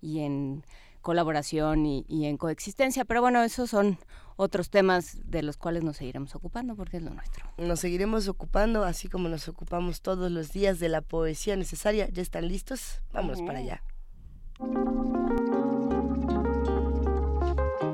y 0.00 0.20
en 0.20 0.64
colaboración 1.00 1.86
y, 1.86 2.04
y 2.08 2.26
en 2.26 2.36
coexistencia. 2.36 3.04
Pero 3.04 3.20
bueno, 3.20 3.42
esos 3.42 3.70
son 3.70 3.98
otros 4.36 4.70
temas 4.70 5.18
de 5.24 5.42
los 5.42 5.56
cuales 5.56 5.84
nos 5.84 5.98
seguiremos 5.98 6.34
ocupando 6.34 6.74
porque 6.74 6.96
es 6.96 7.02
lo 7.02 7.10
nuestro. 7.10 7.44
Nos 7.58 7.80
seguiremos 7.80 8.26
ocupando, 8.28 8.84
así 8.84 9.08
como 9.08 9.28
nos 9.28 9.48
ocupamos 9.48 10.00
todos 10.00 10.30
los 10.30 10.52
días 10.52 10.78
de 10.78 10.88
la 10.88 11.02
poesía 11.02 11.56
necesaria. 11.56 12.08
¿Ya 12.08 12.22
están 12.22 12.48
listos? 12.48 13.02
Vámonos 13.12 13.42
para 13.42 13.58
allá. 13.58 13.82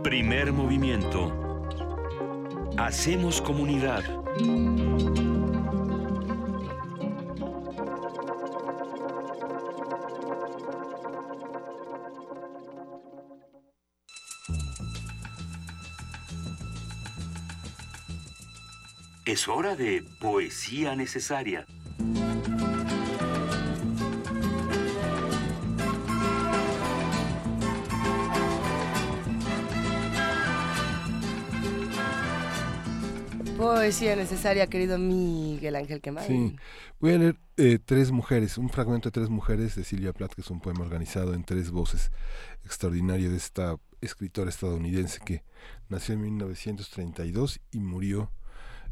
Primer 0.02 0.52
movimiento. 0.52 1.32
Hacemos 2.76 3.40
comunidad. 3.40 4.04
Es 19.26 19.48
hora 19.48 19.74
de 19.74 20.04
poesía 20.20 20.94
necesaria. 20.94 21.66
Poesía 33.56 34.14
necesaria, 34.14 34.68
querido 34.68 34.96
Miguel 34.96 35.74
Ángel 35.74 36.00
Quemado. 36.00 36.28
Sí, 36.28 36.54
voy 37.00 37.14
a 37.14 37.18
leer 37.18 37.36
eh, 37.56 37.80
Tres 37.84 38.12
Mujeres, 38.12 38.56
un 38.58 38.68
fragmento 38.68 39.08
de 39.08 39.12
Tres 39.12 39.28
Mujeres 39.28 39.74
de 39.74 39.82
Silvia 39.82 40.12
Plath, 40.12 40.34
que 40.34 40.42
es 40.42 40.50
un 40.52 40.60
poema 40.60 40.82
organizado 40.82 41.34
en 41.34 41.42
tres 41.42 41.72
voces, 41.72 42.12
extraordinario 42.64 43.28
de 43.28 43.38
esta 43.38 43.76
escritora 44.00 44.50
estadounidense 44.50 45.18
que 45.24 45.42
nació 45.88 46.14
en 46.14 46.20
1932 46.20 47.58
y 47.72 47.80
murió, 47.80 48.30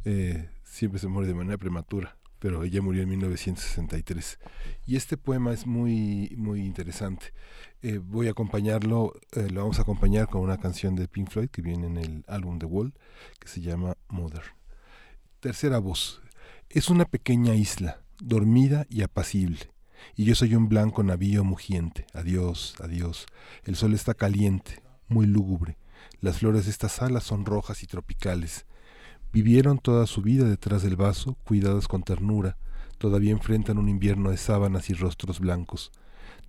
eh, 0.05 0.49
siempre 0.65 0.99
se 0.99 1.09
muere 1.09 1.29
de 1.29 1.35
manera 1.35 1.59
prematura, 1.59 2.17
pero 2.39 2.63
ella 2.63 2.83
murió 2.83 3.03
en 3.03 3.09
1963. 3.11 4.39
Y 4.87 4.97
este 4.97 5.17
poema 5.17 5.53
es 5.53 5.67
muy, 5.67 6.35
muy 6.37 6.61
interesante. 6.61 7.33
Eh, 7.83 7.99
voy 7.99 8.29
a 8.29 8.33
acompañarlo, 8.33 9.15
eh, 9.33 9.49
lo 9.51 9.61
vamos 9.61 9.79
a 9.79 9.83
acompañar 9.83 10.29
con 10.29 10.43
una 10.43 10.59
canción 10.59 10.97
de 10.97 11.09
Pink 11.09 11.31
Floyd 11.31 11.49
que 11.49 11.63
viene 11.63 11.87
en 11.87 11.97
el 11.99 12.25
álbum 12.29 12.59
The 12.59 12.67
Wall, 12.67 12.95
que 13.39 13.49
se 13.49 13.61
llama 13.61 13.97
Mother. 14.09 14.43
Tercera 15.41 15.79
voz. 15.79 16.23
Es 16.71 16.89
una 16.89 17.05
pequeña 17.05 17.55
isla, 17.55 18.01
dormida 18.19 18.87
y 18.89 19.03
apacible. 19.03 19.71
Y 20.17 20.25
yo 20.25 20.35
soy 20.35 20.55
un 20.55 20.69
blanco 20.69 21.03
navío 21.03 21.45
mugiente. 21.45 22.07
Adiós, 22.13 22.75
adiós. 22.81 23.27
El 23.65 23.77
sol 23.77 23.95
está 23.95 24.15
caliente, 24.15 24.83
muy 25.09 25.27
lúgubre. 25.27 25.79
Las 26.21 26.39
flores 26.39 26.65
de 26.65 26.71
esta 26.71 26.89
sala 26.89 27.21
son 27.21 27.45
rojas 27.45 27.83
y 27.83 27.87
tropicales. 27.87 28.67
Vivieron 29.35 29.81
toda 29.81 30.07
su 30.07 30.23
vida 30.23 30.45
detrás 30.45 30.85
del 30.85 30.95
vaso, 30.95 31.37
cuidadas 31.43 31.89
con 31.89 32.05
ternura. 32.05 32.57
Todavía 32.99 33.33
enfrentan 33.33 33.79
un 33.79 33.89
invierno 33.89 34.31
de 34.31 34.37
sábanas 34.37 34.91
y 34.91 34.95
rostros 34.95 35.41
blancos. 35.41 35.91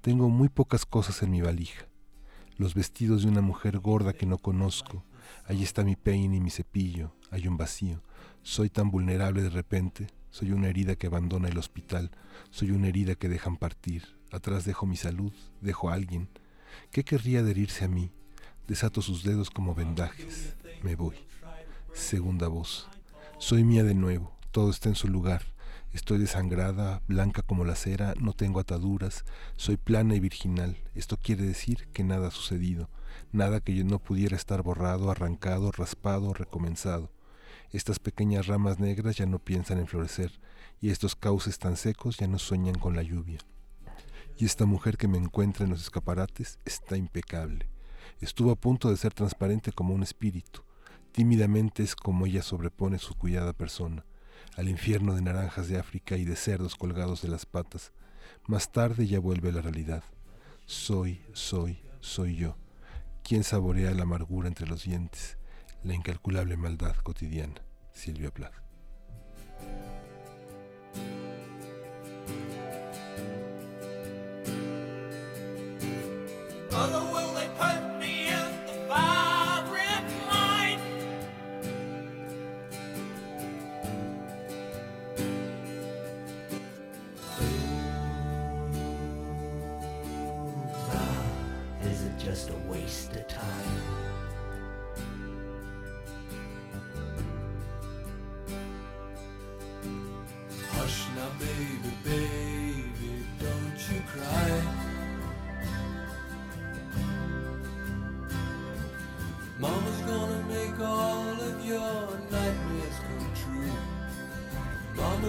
Tengo 0.01 0.29
muy 0.29 0.49
pocas 0.49 0.85
cosas 0.85 1.23
en 1.23 1.31
mi 1.31 1.41
valija. 1.41 1.87
Los 2.59 2.75
vestidos 2.75 3.23
de 3.23 3.29
una 3.29 3.41
mujer 3.41 3.79
gorda 3.79 4.13
que 4.13 4.27
no 4.27 4.37
conozco. 4.37 5.03
Allí 5.45 5.63
está 5.63 5.83
mi 5.83 5.95
peine 5.95 6.37
y 6.37 6.39
mi 6.39 6.51
cepillo. 6.51 7.11
Hay 7.31 7.47
un 7.47 7.57
vacío. 7.57 8.03
Soy 8.43 8.69
tan 8.69 8.91
vulnerable 8.91 9.41
de 9.41 9.49
repente. 9.49 10.05
Soy 10.29 10.51
una 10.51 10.67
herida 10.67 10.95
que 10.95 11.07
abandona 11.07 11.49
el 11.49 11.57
hospital. 11.57 12.11
Soy 12.51 12.69
una 12.69 12.87
herida 12.87 13.15
que 13.15 13.29
dejan 13.29 13.57
partir. 13.57 14.03
Atrás 14.31 14.63
dejo 14.63 14.85
mi 14.85 14.95
salud. 14.95 15.33
Dejo 15.59 15.89
a 15.89 15.95
alguien. 15.95 16.29
¿Qué 16.91 17.03
querría 17.03 17.39
adherirse 17.39 17.83
a 17.83 17.87
mí? 17.87 18.11
Desato 18.67 19.01
sus 19.01 19.23
dedos 19.23 19.49
como 19.49 19.73
vendajes. 19.73 20.55
Me 20.83 20.95
voy. 20.95 21.15
Segunda 21.95 22.49
voz. 22.49 22.89
Soy 23.37 23.63
mía 23.63 23.85
de 23.85 23.95
nuevo. 23.95 24.33
Todo 24.51 24.69
está 24.69 24.89
en 24.89 24.95
su 24.95 25.07
lugar. 25.07 25.43
Estoy 25.93 26.17
desangrada, 26.17 27.01
blanca 27.07 27.41
como 27.41 27.63
la 27.63 27.75
cera, 27.75 28.13
no 28.19 28.33
tengo 28.33 28.59
ataduras, 28.59 29.23
soy 29.55 29.77
plana 29.77 30.13
y 30.13 30.19
virginal. 30.19 30.77
Esto 30.93 31.15
quiere 31.15 31.45
decir 31.45 31.87
que 31.93 32.03
nada 32.03 32.27
ha 32.27 32.31
sucedido, 32.31 32.89
nada 33.31 33.61
que 33.61 33.73
yo 33.73 33.85
no 33.85 33.99
pudiera 33.99 34.35
estar 34.35 34.61
borrado, 34.61 35.09
arrancado, 35.09 35.71
raspado, 35.71 36.33
recomenzado. 36.33 37.11
Estas 37.71 37.99
pequeñas 37.99 38.47
ramas 38.47 38.77
negras 38.77 39.15
ya 39.15 39.25
no 39.25 39.39
piensan 39.39 39.79
en 39.79 39.87
florecer, 39.87 40.33
y 40.81 40.89
estos 40.89 41.15
cauces 41.15 41.59
tan 41.59 41.77
secos 41.77 42.17
ya 42.17 42.27
no 42.27 42.39
sueñan 42.39 42.75
con 42.75 42.97
la 42.97 43.03
lluvia. 43.03 43.39
Y 44.37 44.43
esta 44.43 44.65
mujer 44.65 44.97
que 44.97 45.07
me 45.07 45.17
encuentra 45.17 45.63
en 45.63 45.71
los 45.71 45.81
escaparates 45.81 46.59
está 46.65 46.97
impecable. 46.97 47.69
Estuvo 48.19 48.51
a 48.51 48.57
punto 48.57 48.89
de 48.89 48.97
ser 48.97 49.13
transparente 49.13 49.71
como 49.71 49.93
un 49.93 50.03
espíritu. 50.03 50.64
Tímidamente 51.15 51.81
es 51.81 51.95
como 51.95 52.25
ella 52.25 52.43
sobrepone 52.43 52.99
su 52.99 53.15
cuidada 53.15 53.53
persona 53.53 54.03
al 54.57 54.67
infierno 54.67 55.15
de 55.15 55.21
naranjas 55.21 55.69
de 55.69 55.79
África 55.79 56.17
y 56.17 56.25
de 56.25 56.35
cerdos 56.35 56.75
colgados 56.75 57.21
de 57.21 57.29
las 57.29 57.45
patas. 57.45 57.93
Más 58.47 58.73
tarde 58.73 59.07
ya 59.07 59.21
vuelve 59.21 59.47
a 59.47 59.53
la 59.53 59.61
realidad. 59.61 60.03
Soy, 60.65 61.21
soy, 61.31 61.79
soy 62.01 62.35
yo, 62.35 62.57
quien 63.23 63.45
saborea 63.45 63.91
la 63.91 64.03
amargura 64.03 64.49
entre 64.49 64.67
los 64.67 64.83
dientes, 64.83 65.37
la 65.85 65.93
incalculable 65.93 66.57
maldad 66.57 66.97
cotidiana. 66.97 67.61
Silvia 67.93 68.29
Plath. 68.29 68.65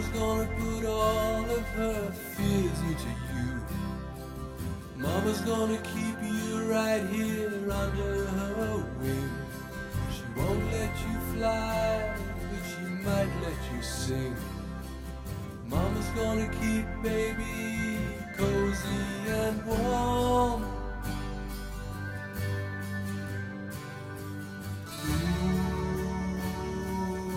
Mama's 0.06 0.18
gonna 0.18 0.48
put 0.58 0.86
all 0.86 1.44
of 1.50 1.62
her 1.74 2.10
fears 2.12 2.80
into 2.80 3.08
you. 3.34 3.60
Mama's 4.96 5.40
gonna 5.40 5.78
keep 5.78 6.22
you 6.22 6.70
right 6.70 7.04
here 7.08 7.70
under 7.70 8.26
her 8.26 8.76
wing. 9.00 9.30
She 10.12 10.22
won't 10.36 10.64
let 10.72 10.90
you 11.00 11.18
fly, 11.34 12.14
but 12.50 12.62
she 12.68 12.84
might 13.04 13.30
let 13.42 13.58
you 13.74 13.82
sing. 13.82 14.36
Mama's 15.66 16.08
gonna 16.14 16.48
keep 16.60 16.86
baby 17.02 17.98
cozy 18.36 19.28
and 19.28 19.66
warm. 19.66 20.64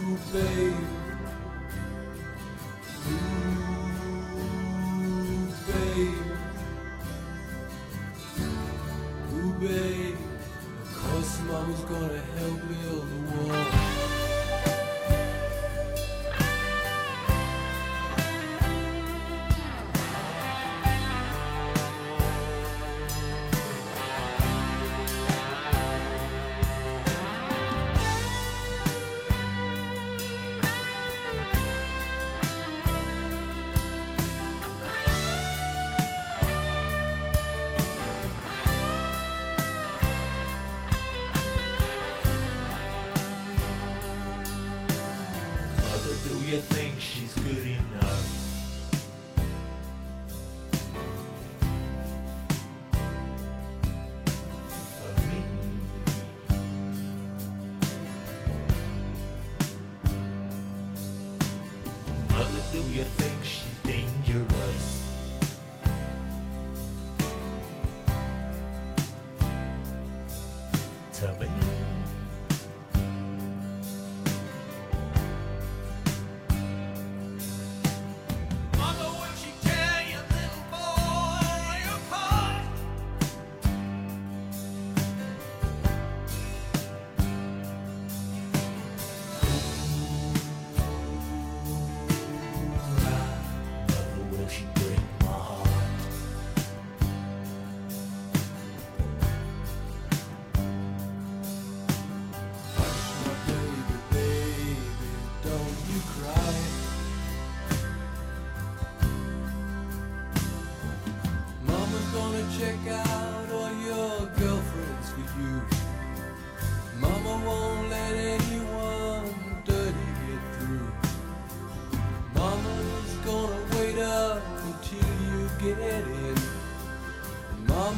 Ooh, 0.07 0.17
babe. 0.33 0.68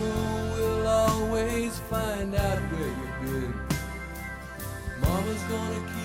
Mama 0.02 0.56
will 0.56 0.88
always 0.88 1.80
find 1.90 2.36
out 2.36 2.60
where 2.72 2.88
you've 2.88 3.20
been. 3.22 3.54
Mama's 5.02 5.44
gonna 5.44 5.82
keep. 5.94 6.01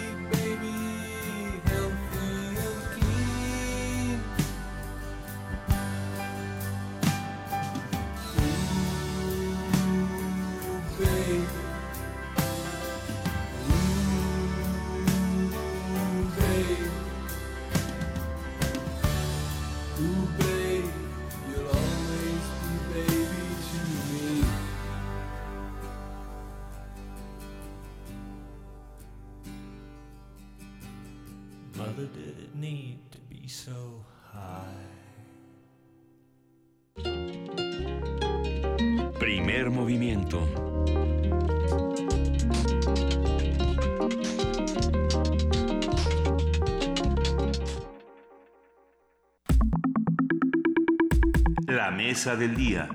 La 51.67 51.91
mesa 51.91 52.37
del 52.37 52.55
día. 52.57 52.89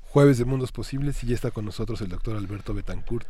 Jueves 0.00 0.38
de 0.38 0.44
Mundos 0.44 0.72
Posibles 0.72 1.22
y 1.22 1.28
ya 1.28 1.34
está 1.34 1.50
con 1.50 1.64
nosotros 1.64 2.00
el 2.00 2.08
doctor 2.08 2.36
Alberto 2.36 2.74
Betancourt 2.74 3.28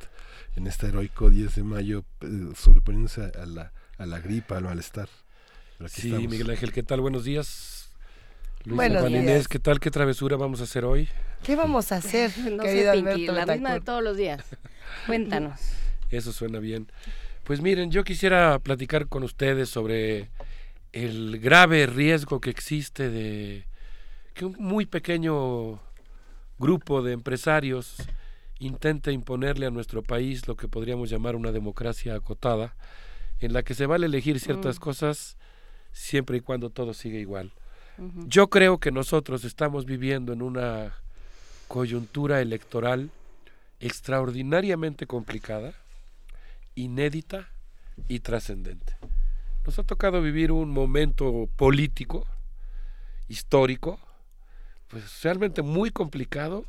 en 0.56 0.66
este 0.66 0.86
heroico 0.86 1.28
10 1.28 1.54
de 1.56 1.62
mayo 1.62 2.04
eh, 2.22 2.52
sobreponiéndose 2.56 3.32
a 3.38 3.44
la, 3.46 3.72
a 3.98 4.06
la 4.06 4.18
gripa, 4.20 4.56
al 4.56 4.64
malestar. 4.64 5.08
Pero 5.76 5.88
aquí 5.88 6.00
Sí, 6.02 6.08
estamos. 6.08 6.30
Miguel 6.30 6.50
Ángel, 6.50 6.72
¿qué 6.72 6.82
tal? 6.82 7.00
Buenos 7.00 7.24
días. 7.24 7.79
Luisa, 8.64 8.76
Buenos 8.76 9.00
Juan 9.00 9.12
días. 9.12 9.24
Inés, 9.24 9.48
¿qué 9.48 9.58
tal? 9.58 9.80
¿Qué 9.80 9.90
travesura 9.90 10.36
vamos 10.36 10.60
a 10.60 10.64
hacer 10.64 10.84
hoy? 10.84 11.08
¿Qué 11.42 11.56
vamos 11.56 11.92
a 11.92 11.96
hacer, 11.96 12.30
No 12.52 12.62
sé, 12.62 12.68
querido 12.68 12.92
Pinky, 12.92 13.28
Alberto 13.28 13.32
la 13.32 13.46
misma 13.46 13.72
de 13.74 13.80
todos 13.80 14.02
los 14.02 14.16
días. 14.16 14.44
Cuéntanos. 15.06 15.60
Eso 16.10 16.32
suena 16.32 16.58
bien. 16.58 16.90
Pues 17.44 17.60
miren, 17.62 17.90
yo 17.90 18.04
quisiera 18.04 18.58
platicar 18.58 19.08
con 19.08 19.22
ustedes 19.22 19.68
sobre 19.70 20.28
el 20.92 21.38
grave 21.40 21.86
riesgo 21.86 22.40
que 22.40 22.50
existe 22.50 23.08
de 23.08 23.64
que 24.34 24.44
un 24.44 24.56
muy 24.58 24.86
pequeño 24.86 25.80
grupo 26.58 27.02
de 27.02 27.12
empresarios 27.12 27.96
intente 28.58 29.10
imponerle 29.12 29.66
a 29.66 29.70
nuestro 29.70 30.02
país 30.02 30.46
lo 30.46 30.56
que 30.56 30.68
podríamos 30.68 31.08
llamar 31.08 31.34
una 31.34 31.50
democracia 31.52 32.14
acotada, 32.14 32.76
en 33.38 33.54
la 33.54 33.62
que 33.62 33.74
se 33.74 33.86
vale 33.86 34.04
elegir 34.06 34.38
ciertas 34.38 34.76
Mm. 34.76 34.80
cosas 34.80 35.38
siempre 35.92 36.36
y 36.36 36.40
cuando 36.40 36.68
todo 36.70 36.92
siga 36.92 37.18
igual. 37.18 37.52
Yo 38.26 38.48
creo 38.48 38.78
que 38.78 38.90
nosotros 38.90 39.44
estamos 39.44 39.84
viviendo 39.84 40.32
en 40.32 40.40
una 40.40 40.94
coyuntura 41.68 42.40
electoral 42.40 43.10
extraordinariamente 43.78 45.06
complicada, 45.06 45.74
inédita 46.74 47.50
y 48.08 48.20
trascendente. 48.20 48.96
Nos 49.66 49.78
ha 49.78 49.82
tocado 49.82 50.22
vivir 50.22 50.50
un 50.50 50.70
momento 50.70 51.46
político, 51.56 52.26
histórico, 53.28 54.00
pues 54.88 55.22
realmente 55.22 55.60
muy 55.60 55.90
complicado 55.90 56.64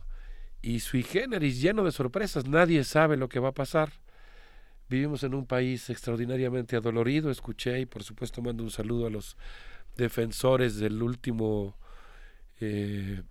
y 0.61 0.81
sui 0.81 1.01
generis, 1.01 1.61
lleno 1.61 1.85
de 1.85 1.93
sorpresas. 1.93 2.45
Nadie 2.45 2.83
sabe 2.83 3.15
lo 3.15 3.29
que 3.29 3.39
va 3.39 3.49
a 3.49 3.53
pasar. 3.53 3.93
Vivimos 4.89 5.23
en 5.23 5.33
un 5.33 5.45
país 5.45 5.89
extraordinariamente 5.89 6.75
adolorido, 6.75 7.31
escuché 7.31 7.79
y 7.79 7.85
por 7.85 8.03
supuesto 8.03 8.41
mando 8.41 8.63
un 8.63 8.71
saludo 8.71 9.07
a 9.07 9.09
los 9.09 9.37
defensores 9.97 10.77
del 10.77 11.01
último 11.01 11.77
eh, 12.59 13.21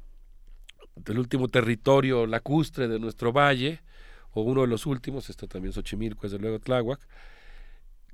del 0.97 1.19
último 1.19 1.49
territorio 1.49 2.27
lacustre 2.27 2.89
de 2.89 2.99
nuestro 2.99 3.33
valle, 3.33 3.81
o 4.33 4.43
uno 4.43 4.63
de 4.63 4.67
los 4.67 4.87
últimos, 4.87 5.31
está 5.31 5.47
también 5.47 5.73
Xochimilco, 5.73 6.23
desde 6.23 6.39
luego 6.39 6.59
Tláhuac. 6.59 7.01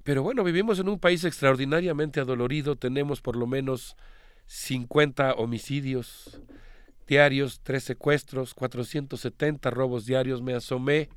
Pero 0.05 0.23
bueno, 0.23 0.45
vivimos 0.45 0.79
en 0.79 0.89
un 0.89 0.99
país 0.99 1.25
extraordinariamente 1.25 2.21
adolorido, 2.21 2.77
tenemos 2.77 3.21
por 3.21 3.37
lo 3.37 3.47
menos 3.47 3.97
50 4.47 5.35
homicidios 5.35 6.41
diarios, 7.07 7.61
tres 7.63 7.85
secuestros, 7.85 8.55
470 8.55 9.71
robos 9.71 10.07
diarios. 10.07 10.43
Me 10.43 10.55
asomé 10.55 11.09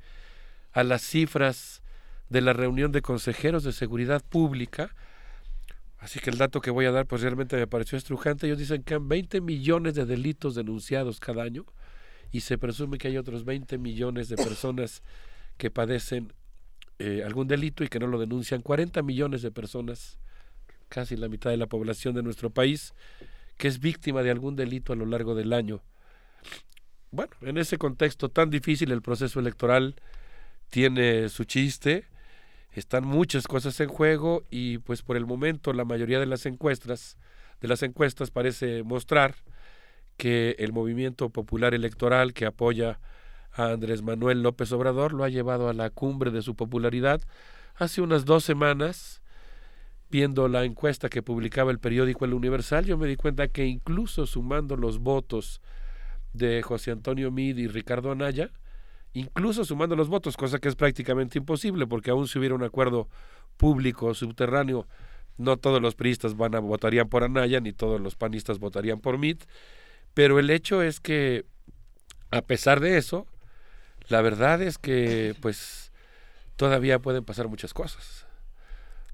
a 0.72 0.82
las 0.82 1.02
cifras 1.02 1.82
de 2.28 2.40
la 2.40 2.52
reunión 2.52 2.92
de 2.92 3.02
consejeros 3.02 3.64
de 3.64 3.72
seguridad 3.72 4.22
pública, 4.28 4.94
Así 6.00 6.18
que 6.18 6.30
el 6.30 6.38
dato 6.38 6.60
que 6.60 6.70
voy 6.70 6.86
a 6.86 6.90
dar 6.90 7.06
pues 7.06 7.20
realmente 7.22 7.56
me 7.56 7.66
pareció 7.66 7.96
estrujante. 7.98 8.46
Ellos 8.46 8.58
dicen 8.58 8.82
que 8.82 8.94
hay 8.94 9.00
20 9.02 9.40
millones 9.42 9.94
de 9.94 10.06
delitos 10.06 10.54
denunciados 10.54 11.20
cada 11.20 11.42
año 11.42 11.66
y 12.32 12.40
se 12.40 12.56
presume 12.56 12.96
que 12.98 13.08
hay 13.08 13.18
otros 13.18 13.44
20 13.44 13.76
millones 13.76 14.28
de 14.28 14.36
personas 14.36 15.02
que 15.58 15.70
padecen 15.70 16.32
eh, 16.98 17.22
algún 17.24 17.48
delito 17.48 17.84
y 17.84 17.88
que 17.88 17.98
no 17.98 18.06
lo 18.06 18.18
denuncian. 18.18 18.62
40 18.62 19.02
millones 19.02 19.42
de 19.42 19.50
personas, 19.50 20.18
casi 20.88 21.16
la 21.16 21.28
mitad 21.28 21.50
de 21.50 21.58
la 21.58 21.66
población 21.66 22.14
de 22.14 22.22
nuestro 22.22 22.48
país, 22.48 22.94
que 23.58 23.68
es 23.68 23.78
víctima 23.78 24.22
de 24.22 24.30
algún 24.30 24.56
delito 24.56 24.94
a 24.94 24.96
lo 24.96 25.04
largo 25.04 25.34
del 25.34 25.52
año. 25.52 25.82
Bueno, 27.10 27.32
en 27.42 27.58
ese 27.58 27.76
contexto 27.76 28.30
tan 28.30 28.48
difícil 28.48 28.90
el 28.90 29.02
proceso 29.02 29.38
electoral 29.38 29.96
tiene 30.70 31.28
su 31.28 31.44
chiste 31.44 32.06
están 32.72 33.04
muchas 33.04 33.46
cosas 33.46 33.78
en 33.80 33.88
juego 33.88 34.44
y 34.50 34.78
pues 34.78 35.02
por 35.02 35.16
el 35.16 35.26
momento 35.26 35.72
la 35.72 35.84
mayoría 35.84 36.20
de 36.20 36.26
las 36.26 36.46
encuestas 36.46 37.16
de 37.60 37.68
las 37.68 37.82
encuestas 37.82 38.30
parece 38.30 38.82
mostrar 38.82 39.34
que 40.16 40.56
el 40.58 40.72
movimiento 40.72 41.30
popular 41.30 41.74
electoral 41.74 42.32
que 42.32 42.46
apoya 42.46 43.00
a 43.52 43.66
Andrés 43.72 44.02
Manuel 44.02 44.42
López 44.42 44.72
Obrador 44.72 45.12
lo 45.12 45.24
ha 45.24 45.28
llevado 45.28 45.68
a 45.68 45.74
la 45.74 45.90
cumbre 45.90 46.30
de 46.30 46.42
su 46.42 46.54
popularidad. 46.54 47.20
Hace 47.74 48.00
unas 48.00 48.24
dos 48.24 48.44
semanas 48.44 49.22
viendo 50.10 50.48
la 50.48 50.64
encuesta 50.64 51.08
que 51.08 51.22
publicaba 51.22 51.70
el 51.70 51.78
periódico 51.78 52.24
El 52.24 52.34
Universal 52.34 52.84
yo 52.84 52.98
me 52.98 53.06
di 53.06 53.16
cuenta 53.16 53.48
que 53.48 53.66
incluso 53.66 54.26
sumando 54.26 54.76
los 54.76 54.98
votos 54.98 55.60
de 56.32 56.62
José 56.62 56.90
Antonio 56.90 57.30
Mid 57.30 57.56
y 57.58 57.68
Ricardo 57.68 58.10
Anaya 58.10 58.50
incluso 59.12 59.64
sumando 59.64 59.96
los 59.96 60.08
votos, 60.08 60.36
cosa 60.36 60.58
que 60.58 60.68
es 60.68 60.76
prácticamente 60.76 61.38
imposible, 61.38 61.86
porque 61.86 62.10
aún 62.10 62.28
si 62.28 62.38
hubiera 62.38 62.54
un 62.54 62.62
acuerdo 62.62 63.08
público 63.56 64.14
subterráneo, 64.14 64.86
no 65.36 65.56
todos 65.56 65.80
los 65.80 65.94
priistas 65.94 66.36
van 66.36 66.54
a 66.54 66.60
votarían 66.60 67.08
por 67.08 67.24
Anaya, 67.24 67.60
ni 67.60 67.72
todos 67.72 68.00
los 68.00 68.14
panistas 68.14 68.58
votarían 68.58 69.00
por 69.00 69.18
Mitt, 69.18 69.44
pero 70.14 70.38
el 70.38 70.50
hecho 70.50 70.82
es 70.82 71.00
que, 71.00 71.44
a 72.30 72.42
pesar 72.42 72.80
de 72.80 72.98
eso, 72.98 73.26
la 74.08 74.22
verdad 74.22 74.60
es 74.62 74.78
que, 74.78 75.34
pues, 75.40 75.92
todavía 76.56 76.98
pueden 76.98 77.24
pasar 77.24 77.48
muchas 77.48 77.72
cosas. 77.72 78.26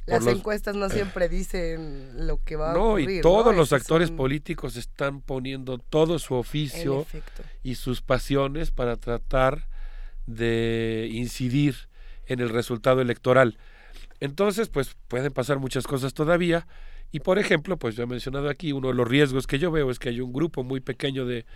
Las 0.06 0.24
los- 0.24 0.36
encuestas 0.36 0.77
no 0.77 0.89
siempre 0.89 1.28
dicen 1.28 2.27
lo 2.27 2.43
que 2.44 2.55
va 2.56 2.70
a 2.70 2.74
no, 2.74 2.90
ocurrir. 2.90 3.10
y 3.10 3.20
todos 3.20 3.47
¿no? 3.47 3.52
los 3.52 3.73
actores 3.73 4.10
políticos 4.12 4.77
están 4.77 5.20
poniendo 5.20 5.78
todo 5.78 6.18
su 6.20 6.35
oficio 6.35 7.06
y 7.64 7.74
sus 7.74 8.02
pasiones 8.02 8.70
para 8.70 8.97
tratar 8.97 9.66
de 10.27 11.09
incidir 11.12 11.74
en 12.27 12.40
el 12.40 12.48
resultado 12.48 13.01
electoral. 13.01 13.59
Entonces, 14.20 14.69
pues 14.69 14.97
pueden 15.09 15.32
pasar 15.32 15.59
muchas 15.59 15.86
cosas 15.86 16.15
todavía. 16.15 16.66
Y 17.12 17.20
por 17.20 17.39
ejemplo, 17.39 17.77
pues 17.77 17.97
yo 17.97 18.03
he 18.03 18.07
mencionado 18.07 18.48
aquí, 18.48 18.73
uno 18.73 18.89
de 18.89 18.94
los 18.94 19.09
riesgos 19.09 19.47
que 19.47 19.59
yo 19.59 19.70
veo 19.70 19.90
es 19.90 19.98
que 19.98 20.09
hay 20.09 20.20
un 20.20 20.32
grupo 20.32 20.65
muy 20.65 20.81
pequeño 20.81 21.24
de 21.24 21.47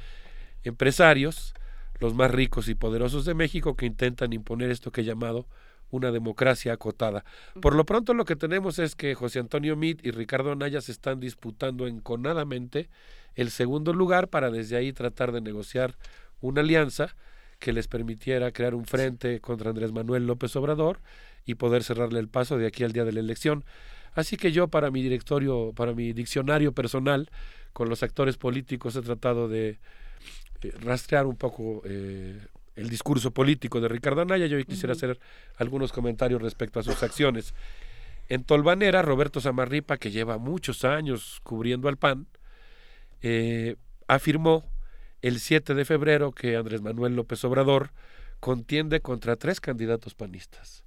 empresarios, 0.62 1.54
los 1.98 2.14
más 2.14 2.30
ricos 2.30 2.68
y 2.68 2.74
poderosos 2.74 3.24
de 3.24 3.34
México, 3.34 3.76
que 3.76 3.86
intentan 3.86 4.32
imponer 4.32 4.70
esto 4.70 4.90
que 4.92 5.00
he 5.00 5.04
llamado 5.04 5.46
una 5.90 6.12
democracia 6.12 6.72
acotada. 6.72 7.24
Por 7.60 7.74
lo 7.74 7.84
pronto 7.84 8.14
lo 8.14 8.24
que 8.24 8.36
tenemos 8.36 8.78
es 8.78 8.94
que 8.94 9.14
José 9.14 9.40
Antonio 9.40 9.76
Meade 9.76 10.00
y 10.02 10.12
Ricardo 10.12 10.52
Anaya 10.52 10.80
se 10.80 10.92
están 10.92 11.18
disputando 11.18 11.86
enconadamente 11.86 12.88
el 13.34 13.50
segundo 13.50 13.92
lugar 13.92 14.28
para 14.28 14.50
desde 14.50 14.76
ahí 14.76 14.92
tratar 14.92 15.32
de 15.32 15.40
negociar 15.40 15.96
una 16.40 16.60
alianza 16.60 17.16
que 17.60 17.72
les 17.72 17.86
permitiera 17.86 18.50
crear 18.50 18.74
un 18.74 18.86
frente 18.86 19.40
contra 19.40 19.70
Andrés 19.70 19.92
Manuel 19.92 20.26
López 20.26 20.56
Obrador 20.56 21.00
y 21.44 21.54
poder 21.54 21.84
cerrarle 21.84 22.18
el 22.18 22.28
paso 22.28 22.58
de 22.58 22.66
aquí 22.66 22.82
al 22.82 22.92
día 22.92 23.04
de 23.04 23.12
la 23.12 23.20
elección. 23.20 23.64
Así 24.14 24.36
que 24.36 24.50
yo 24.50 24.68
para 24.68 24.90
mi 24.90 25.02
directorio, 25.02 25.72
para 25.76 25.92
mi 25.94 26.12
diccionario 26.12 26.72
personal 26.72 27.30
con 27.72 27.88
los 27.88 28.02
actores 28.02 28.36
políticos 28.36 28.96
he 28.96 29.02
tratado 29.02 29.46
de 29.48 29.78
eh, 30.62 30.72
rastrear 30.80 31.26
un 31.26 31.36
poco 31.36 31.82
eh, 31.84 32.40
el 32.74 32.88
discurso 32.88 33.30
político 33.30 33.80
de 33.80 33.88
Ricardo 33.88 34.22
Anaya. 34.22 34.46
Yo 34.46 34.56
hoy 34.56 34.64
quisiera 34.64 34.94
hacer 34.94 35.20
algunos 35.56 35.92
comentarios 35.92 36.42
respecto 36.42 36.80
a 36.80 36.82
sus 36.82 37.02
acciones. 37.02 37.54
En 38.28 38.44
Tolvanera, 38.44 39.02
Roberto 39.02 39.40
Zamarripa, 39.40 39.98
que 39.98 40.10
lleva 40.10 40.38
muchos 40.38 40.84
años 40.84 41.40
cubriendo 41.42 41.88
al 41.88 41.96
PAN, 41.96 42.26
eh, 43.22 43.76
afirmó 44.06 44.64
el 45.22 45.40
7 45.40 45.74
de 45.74 45.84
febrero 45.84 46.32
que 46.32 46.56
Andrés 46.56 46.80
Manuel 46.80 47.16
López 47.16 47.44
Obrador 47.44 47.90
contiende 48.40 49.00
contra 49.00 49.36
tres 49.36 49.60
candidatos 49.60 50.14
panistas. 50.14 50.84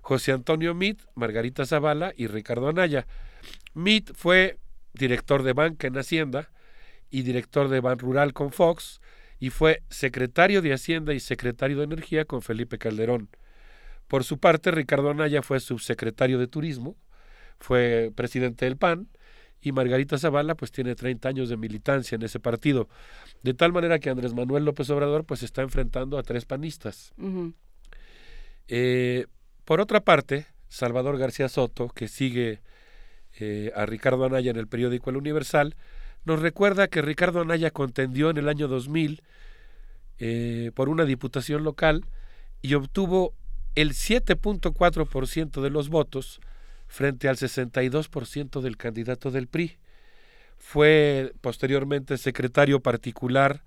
José 0.00 0.32
Antonio 0.32 0.74
Mit, 0.74 1.00
Margarita 1.14 1.64
Zavala 1.64 2.12
y 2.16 2.26
Ricardo 2.26 2.68
Anaya. 2.68 3.06
Mit 3.74 4.12
fue 4.14 4.58
director 4.94 5.42
de 5.42 5.52
banca 5.52 5.86
en 5.86 5.96
Hacienda 5.96 6.50
y 7.10 7.22
director 7.22 7.68
de 7.68 7.80
Ban 7.80 7.98
Rural 7.98 8.32
con 8.32 8.52
Fox 8.52 9.00
y 9.38 9.50
fue 9.50 9.82
secretario 9.90 10.62
de 10.62 10.72
Hacienda 10.72 11.14
y 11.14 11.20
secretario 11.20 11.78
de 11.78 11.84
Energía 11.84 12.24
con 12.24 12.42
Felipe 12.42 12.78
Calderón. 12.78 13.28
Por 14.08 14.24
su 14.24 14.38
parte, 14.38 14.70
Ricardo 14.70 15.10
Anaya 15.10 15.42
fue 15.42 15.58
subsecretario 15.60 16.38
de 16.38 16.46
Turismo, 16.46 16.96
fue 17.58 18.12
presidente 18.14 18.64
del 18.64 18.76
PAN 18.76 19.08
y 19.62 19.72
Margarita 19.72 20.18
Zavala 20.18 20.56
pues 20.56 20.72
tiene 20.72 20.94
30 20.94 21.28
años 21.28 21.48
de 21.48 21.56
militancia 21.56 22.16
en 22.16 22.22
ese 22.22 22.40
partido. 22.40 22.88
De 23.42 23.54
tal 23.54 23.72
manera 23.72 24.00
que 24.00 24.10
Andrés 24.10 24.34
Manuel 24.34 24.64
López 24.64 24.90
Obrador 24.90 25.24
pues 25.24 25.42
está 25.42 25.62
enfrentando 25.62 26.18
a 26.18 26.22
tres 26.24 26.44
panistas. 26.44 27.14
Eh, 28.66 29.26
por 29.64 29.80
otra 29.80 30.00
parte, 30.00 30.46
Salvador 30.68 31.16
García 31.16 31.48
Soto, 31.48 31.88
que 31.88 32.08
sigue 32.08 32.60
eh, 33.38 33.72
a 33.76 33.86
Ricardo 33.86 34.24
Anaya 34.24 34.50
en 34.50 34.56
el 34.56 34.66
periódico 34.66 35.10
El 35.10 35.16
Universal, 35.16 35.76
nos 36.24 36.40
recuerda 36.40 36.88
que 36.88 37.00
Ricardo 37.00 37.40
Anaya 37.40 37.70
contendió 37.70 38.30
en 38.30 38.38
el 38.38 38.48
año 38.48 38.66
2000 38.66 39.22
eh, 40.18 40.70
por 40.74 40.88
una 40.88 41.04
diputación 41.04 41.62
local 41.62 42.04
y 42.60 42.74
obtuvo 42.74 43.34
el 43.74 43.90
7.4% 43.90 45.62
de 45.62 45.70
los 45.70 45.88
votos 45.88 46.40
frente 46.92 47.26
al 47.30 47.36
62% 47.36 48.60
del 48.60 48.76
candidato 48.76 49.30
del 49.30 49.48
PRI. 49.48 49.78
Fue 50.58 51.32
posteriormente 51.40 52.18
secretario 52.18 52.80
particular 52.80 53.64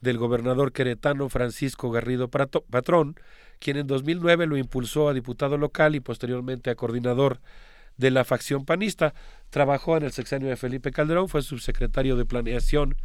del 0.00 0.16
gobernador 0.16 0.72
queretano 0.72 1.28
Francisco 1.28 1.90
Garrido 1.90 2.28
Patrón, 2.28 3.16
quien 3.58 3.76
en 3.76 3.86
2009 3.86 4.46
lo 4.46 4.56
impulsó 4.56 5.10
a 5.10 5.12
diputado 5.12 5.58
local 5.58 5.94
y 5.94 6.00
posteriormente 6.00 6.70
a 6.70 6.74
coordinador 6.74 7.40
de 7.98 8.10
la 8.10 8.24
facción 8.24 8.64
panista. 8.64 9.12
Trabajó 9.50 9.98
en 9.98 10.04
el 10.04 10.12
sexenio 10.12 10.48
de 10.48 10.56
Felipe 10.56 10.92
Calderón, 10.92 11.28
fue 11.28 11.42
subsecretario 11.42 12.16
de 12.16 12.24
Planeación 12.24 12.96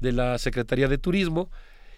de 0.00 0.12
la 0.12 0.38
Secretaría 0.38 0.88
de 0.88 0.96
Turismo 0.96 1.50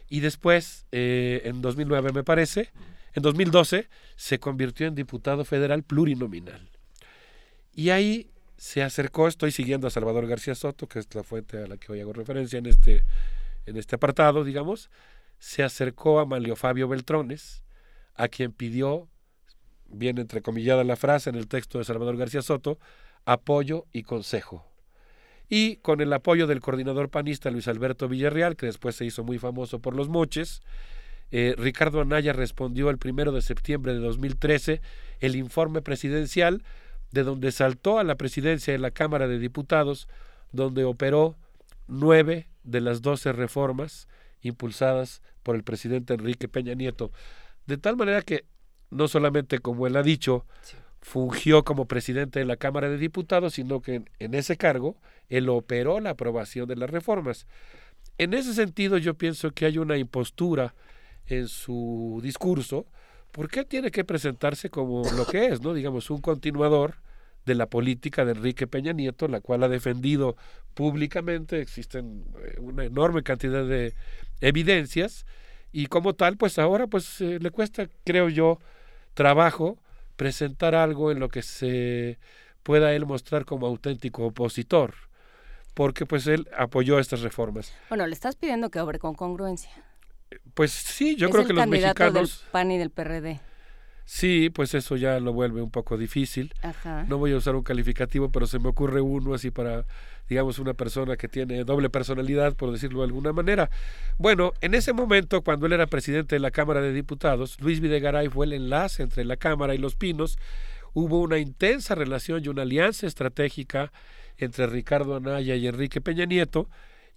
y 0.09 0.21
después, 0.21 0.87
eh, 0.91 1.43
en 1.45 1.63
2009 1.63 2.11
me 2.13 2.25
parece, 2.25 2.73
en 3.15 3.23
2012 3.23 3.89
se 4.17 4.41
convirtió 4.41 4.89
en 4.89 4.97
diputado 4.97 5.45
federal 5.45 5.85
plurinominal. 5.85 6.72
Y 7.75 7.91
ahí 7.91 8.31
se 8.57 8.83
acercó, 8.83 9.29
estoy 9.29 9.51
siguiendo 9.51 9.87
a 9.87 9.91
Salvador 9.91 10.27
García 10.27 10.55
Soto, 10.55 10.87
que 10.87 10.99
es 10.99 11.15
la 11.15 11.23
fuente 11.23 11.59
a 11.59 11.67
la 11.67 11.79
que 11.79 11.91
hoy 11.91 12.01
hago 12.01 12.13
referencia 12.13 12.59
en 12.59 12.67
este, 12.67 13.03
en 13.67 13.77
este 13.77 13.97
apartado, 13.97 14.45
digamos, 14.45 14.91
se 15.39 15.63
acercó 15.63 16.21
a 16.21 16.27
Manlio 16.27 16.55
Fabio 16.55 16.87
Beltrones, 16.87 17.63
a 18.15 18.29
quien 18.29 18.53
pidió, 18.53 19.09
bien 19.89 20.19
entrecomillada 20.19 20.85
la 20.85 20.97
frase 20.97 21.31
en 21.31 21.37
el 21.37 21.49
texto 21.49 21.79
de 21.79 21.85
Salvador 21.85 22.17
García 22.17 22.43
Soto, 22.43 22.79
apoyo 23.25 23.87
y 23.93 24.03
consejo. 24.03 24.65
Y 25.49 25.77
con 25.77 26.01
el 26.01 26.13
apoyo 26.13 26.47
del 26.47 26.61
coordinador 26.61 27.09
panista 27.11 27.51
Luis 27.51 27.69
Alberto 27.69 28.09
Villarreal, 28.09 28.57
que 28.57 28.67
después 28.67 28.97
se 28.97 29.05
hizo 29.05 29.25
muy 29.25 29.39
famoso 29.39 29.81
por 29.81 29.97
los 29.97 30.09
moches, 30.09 30.63
eh, 31.31 31.55
Ricardo 31.59 32.01
Anaya 32.01 32.33
respondió 32.33 32.91
el 32.91 32.99
primero 32.99 33.33
de 33.33 33.43
septiembre 33.43 33.95
de 33.95 34.01
2013 34.01 34.83
el 35.21 35.35
informe 35.35 35.81
presidencial 35.81 36.63
de 37.13 37.23
donde 37.23 37.53
saltó 37.53 37.99
a 37.99 38.05
la 38.05 38.17
presidencia 38.17 38.73
de 38.73 38.79
la 38.79 38.91
Cámara 38.91 39.29
de 39.29 39.39
Diputados, 39.39 40.09
donde 40.51 40.85
operó 40.85 41.37
nueve 41.87 42.49
de 42.65 42.81
las 42.81 43.03
doce 43.03 43.33
reformas 43.33 44.09
impulsadas 44.41 45.23
por 45.43 45.57
el 45.57 45.63
presidente 45.63 46.15
Enrique 46.15 46.49
Peña 46.49 46.75
Nieto. 46.75 47.13
De 47.67 47.79
tal 47.79 47.97
manera 47.97 48.23
que, 48.23 48.45
no 48.91 49.09
solamente 49.09 49.61
como 49.61 49.87
él 49.87 49.97
ha 49.97 50.03
dicho, 50.03 50.47
fungió 51.01 51.65
como 51.65 51.87
presidente 51.87 52.39
de 52.39 52.45
la 52.45 52.57
Cámara 52.57 52.89
de 52.89 52.97
Diputados, 52.97 53.55
sino 53.55 53.83
que 53.83 54.05
en, 54.19 54.35
ese 54.35 54.57
cargo 54.57 54.97
él 55.29 55.49
operó 55.49 56.01
la 56.01 56.11
aprobación 56.11 56.69
de 56.69 56.77
las 56.77 56.91
reformas. 56.91 57.47
En 58.19 58.35
ese 58.35 58.55
sentido, 58.55 58.99
yo 58.99 59.15
pienso 59.15 59.51
que 59.51 59.67
hay 59.67 59.79
una 59.79 59.97
impostura 59.97 60.75
en 61.27 61.49
su 61.49 62.21
discurso, 62.23 62.87
porque 63.33 63.61
él 63.61 63.67
tiene 63.67 63.91
que 63.91 64.05
presentarse 64.05 64.71
como 64.71 65.03
lo 65.17 65.27
que 65.27 65.47
es, 65.47 65.63
¿no? 65.63 65.75
Digamos, 65.75 66.11
un 66.11 66.21
continuador 66.21 66.97
de 67.47 67.55
la 67.55 67.67
política 67.67 68.25
de 68.25 68.33
Enrique 68.33 68.67
Peña 68.67 68.93
Nieto, 68.93 69.27
la 69.27 69.41
cual 69.41 69.65
ha 69.65 69.69
defendido 69.69 70.37
públicamente, 70.75 71.61
existen 71.61 72.25
eh, 72.39 72.61
una 72.61 72.85
enorme 72.85 73.23
cantidad 73.23 73.65
de 73.67 73.95
evidencias, 74.41 75.27
y 75.73 75.87
como 75.87 76.15
tal, 76.15 76.37
pues 76.37 76.59
ahora 76.59 76.87
pues 76.87 77.21
eh, 77.21 77.39
le 77.41 77.51
cuesta, 77.51 77.89
creo 78.05 78.29
yo, 78.29 78.61
trabajo 79.15 79.79
presentar 80.17 80.75
algo 80.75 81.11
en 81.11 81.19
lo 81.19 81.29
que 81.29 81.43
se 81.43 82.19
pueda 82.63 82.93
él 82.93 83.07
mostrar 83.07 83.45
como 83.45 83.67
auténtico 83.67 84.27
opositor, 84.27 84.95
porque 85.75 86.07
pues 86.07 86.27
él 86.27 86.47
apoyó 86.57 86.99
estas 86.99 87.23
reformas. 87.23 87.73
Bueno, 87.89 88.07
le 88.07 88.13
estás 88.13 88.37
pidiendo 88.37 88.71
que 88.71 88.81
obre 88.81 88.99
con 88.99 89.15
congruencia. 89.15 89.71
Pues 90.55 90.73
sí, 90.73 91.17
yo 91.17 91.31
creo 91.31 91.47
que 91.47 91.53
los 91.53 91.67
mexicanos 91.67 92.43
del 92.43 92.51
PAN 92.51 92.71
y 92.71 92.79
del 92.79 92.91
PRD. 92.91 93.41
Sí, 94.05 94.51
pues 94.51 94.75
eso 94.75 94.97
ya 94.97 95.21
lo 95.21 95.33
vuelve 95.33 95.63
un 95.63 95.71
poco 95.71 95.97
difícil. 95.97 96.53
Ajá. 96.63 97.05
No 97.09 97.19
voy 97.19 97.33
a 97.33 97.37
usar 97.37 97.55
un 97.55 97.63
calificativo, 97.63 98.31
pero 98.31 98.47
se 98.47 98.59
me 98.59 98.69
ocurre 98.69 99.01
uno 99.01 99.33
así 99.33 99.51
para, 99.51 99.87
digamos, 100.29 100.59
una 100.59 100.75
persona 100.75 101.17
que 101.17 101.29
tiene 101.29 101.65
doble 101.65 101.89
personalidad, 101.89 102.55
por 102.57 102.73
decirlo 102.73 103.01
de 103.01 103.07
alguna 103.07 103.33
manera. 103.33 103.71
Bueno, 104.19 104.53
en 104.61 104.75
ese 104.75 104.93
momento, 104.93 105.43
cuando 105.43 105.67
él 105.67 105.73
era 105.73 105.87
presidente 105.87 106.35
de 106.35 106.41
la 106.41 106.51
Cámara 106.51 106.81
de 106.81 106.93
Diputados, 106.93 107.61
Luis 107.61 107.81
Videgaray 107.81 108.29
fue 108.29 108.47
el 108.47 108.53
enlace 108.53 109.03
entre 109.03 109.25
la 109.25 109.37
Cámara 109.37 109.75
y 109.75 109.79
los 109.79 109.95
Pinos. 109.95 110.37
Hubo 110.95 111.21
una 111.21 111.39
intensa 111.39 111.95
relación 111.95 112.43
y 112.45 112.49
una 112.49 112.63
alianza 112.63 113.07
estratégica 113.07 113.93
entre 114.37 114.67
Ricardo 114.67 115.17
Anaya 115.17 115.55
y 115.55 115.67
Enrique 115.67 116.01
Peña 116.01 116.25
Nieto, 116.25 116.69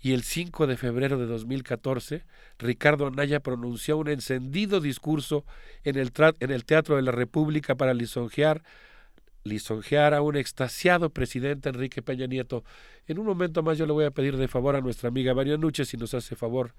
y 0.06 0.14
el 0.14 0.22
5 0.22 0.68
de 0.68 0.78
febrero 0.78 1.18
de 1.18 1.26
2014, 1.26 2.26
Ricardo 2.60 3.08
Anaya 3.08 3.40
pronunció 3.40 3.98
un 3.98 4.08
encendido 4.08 4.80
discurso 4.80 5.46
en 5.84 5.96
el, 5.98 6.12
Teatro 6.12 6.98
de 6.98 7.02
la 7.02 7.12
República 7.12 7.74
para 7.74 7.96
lisonjear, 7.96 8.62
lisonjear 9.44 10.14
a 10.14 10.22
un 10.22 10.36
extasiado 10.36 11.10
presidente 11.10 11.70
Enrique 11.70 12.04
Peña 12.04 12.28
Nieto. 12.28 12.64
En 13.08 13.18
un 13.18 13.26
momento 13.26 13.64
más 13.64 13.80
yo 13.80 13.88
le 13.88 13.94
voy 13.94 14.06
a 14.06 14.12
pedir 14.12 14.38
de 14.38 14.48
favor 14.48 14.76
a 14.76 14.82
nuestra 14.82 15.10
amiga 15.10 15.34
María 15.34 15.58
Nuche 15.58 15.86
si 15.86 15.98
nos 15.98 16.14
hace 16.14 16.36
favor 16.36 16.76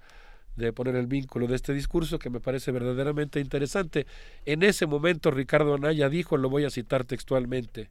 de 0.55 0.71
poner 0.71 0.95
el 0.95 1.07
vínculo 1.07 1.47
de 1.47 1.57
este 1.57 1.73
discurso 1.73 2.19
que 2.19 2.29
me 2.29 2.39
parece 2.39 2.71
verdaderamente 2.71 3.41
interesante. 3.41 4.07
En 4.45 4.63
ese 4.63 4.85
momento 4.85 5.31
Ricardo 5.31 5.73
Anaya 5.73 6.07
dijo, 6.07 6.37
lo 6.37 6.49
voy 6.49 6.63
a 6.63 6.69
citar 6.69 7.03
textualmente, 7.03 7.89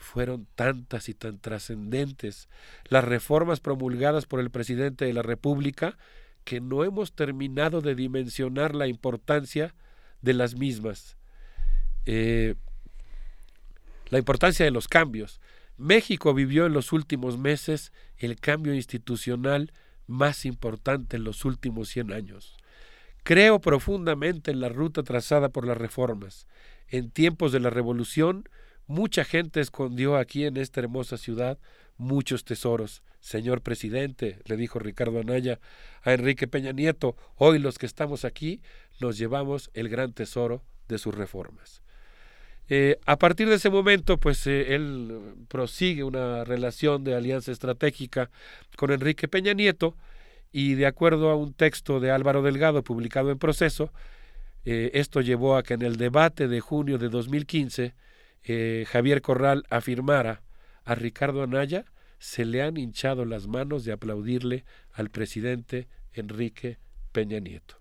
fueron 0.00 0.46
tantas 0.54 1.08
y 1.08 1.14
tan 1.14 1.38
trascendentes 1.38 2.48
las 2.88 3.04
reformas 3.04 3.60
promulgadas 3.60 4.26
por 4.26 4.40
el 4.40 4.50
presidente 4.50 5.04
de 5.04 5.12
la 5.12 5.22
República 5.22 5.98
que 6.44 6.60
no 6.60 6.84
hemos 6.84 7.12
terminado 7.12 7.82
de 7.82 7.94
dimensionar 7.94 8.74
la 8.74 8.86
importancia 8.86 9.74
de 10.22 10.34
las 10.34 10.56
mismas. 10.56 11.16
Eh, 12.06 12.54
la 14.08 14.18
importancia 14.18 14.64
de 14.64 14.70
los 14.70 14.88
cambios. 14.88 15.40
México 15.76 16.34
vivió 16.34 16.66
en 16.66 16.72
los 16.72 16.92
últimos 16.92 17.38
meses 17.38 17.92
el 18.16 18.40
cambio 18.40 18.74
institucional 18.74 19.72
más 20.06 20.44
importante 20.44 21.18
en 21.18 21.24
los 21.24 21.44
últimos 21.44 21.88
100 21.90 22.12
años. 22.12 22.56
Creo 23.22 23.60
profundamente 23.60 24.50
en 24.50 24.60
la 24.60 24.70
ruta 24.70 25.02
trazada 25.02 25.50
por 25.50 25.66
las 25.66 25.76
reformas. 25.76 26.46
En 26.88 27.10
tiempos 27.10 27.52
de 27.52 27.60
la 27.60 27.70
revolución, 27.70 28.48
Mucha 28.90 29.22
gente 29.22 29.60
escondió 29.60 30.16
aquí 30.16 30.46
en 30.46 30.56
esta 30.56 30.80
hermosa 30.80 31.16
ciudad 31.16 31.60
muchos 31.96 32.42
tesoros. 32.44 33.04
Señor 33.20 33.62
presidente, 33.62 34.40
le 34.46 34.56
dijo 34.56 34.80
Ricardo 34.80 35.20
Anaya 35.20 35.60
a 36.02 36.12
Enrique 36.12 36.48
Peña 36.48 36.72
Nieto, 36.72 37.14
hoy 37.36 37.60
los 37.60 37.78
que 37.78 37.86
estamos 37.86 38.24
aquí 38.24 38.60
nos 38.98 39.16
llevamos 39.16 39.70
el 39.74 39.88
gran 39.88 40.12
tesoro 40.12 40.64
de 40.88 40.98
sus 40.98 41.14
reformas. 41.14 41.82
Eh, 42.68 42.98
a 43.06 43.16
partir 43.16 43.48
de 43.48 43.54
ese 43.54 43.70
momento, 43.70 44.18
pues 44.18 44.44
eh, 44.48 44.74
él 44.74 45.36
prosigue 45.46 46.02
una 46.02 46.42
relación 46.42 47.04
de 47.04 47.14
alianza 47.14 47.52
estratégica 47.52 48.28
con 48.76 48.90
Enrique 48.90 49.28
Peña 49.28 49.52
Nieto 49.52 49.94
y 50.50 50.74
de 50.74 50.86
acuerdo 50.86 51.30
a 51.30 51.36
un 51.36 51.54
texto 51.54 52.00
de 52.00 52.10
Álvaro 52.10 52.42
Delgado 52.42 52.82
publicado 52.82 53.30
en 53.30 53.38
proceso, 53.38 53.92
eh, 54.64 54.90
esto 54.94 55.20
llevó 55.20 55.56
a 55.56 55.62
que 55.62 55.74
en 55.74 55.82
el 55.82 55.94
debate 55.94 56.48
de 56.48 56.58
junio 56.58 56.98
de 56.98 57.08
2015 57.08 57.94
eh, 58.44 58.84
Javier 58.88 59.22
Corral 59.22 59.64
afirmara 59.70 60.42
a 60.84 60.94
Ricardo 60.94 61.42
Anaya, 61.42 61.84
se 62.18 62.44
le 62.44 62.62
han 62.62 62.76
hinchado 62.76 63.24
las 63.24 63.46
manos 63.46 63.84
de 63.84 63.92
aplaudirle 63.92 64.64
al 64.92 65.10
presidente 65.10 65.88
Enrique 66.12 66.78
Peña 67.12 67.40
Nieto. 67.40 67.76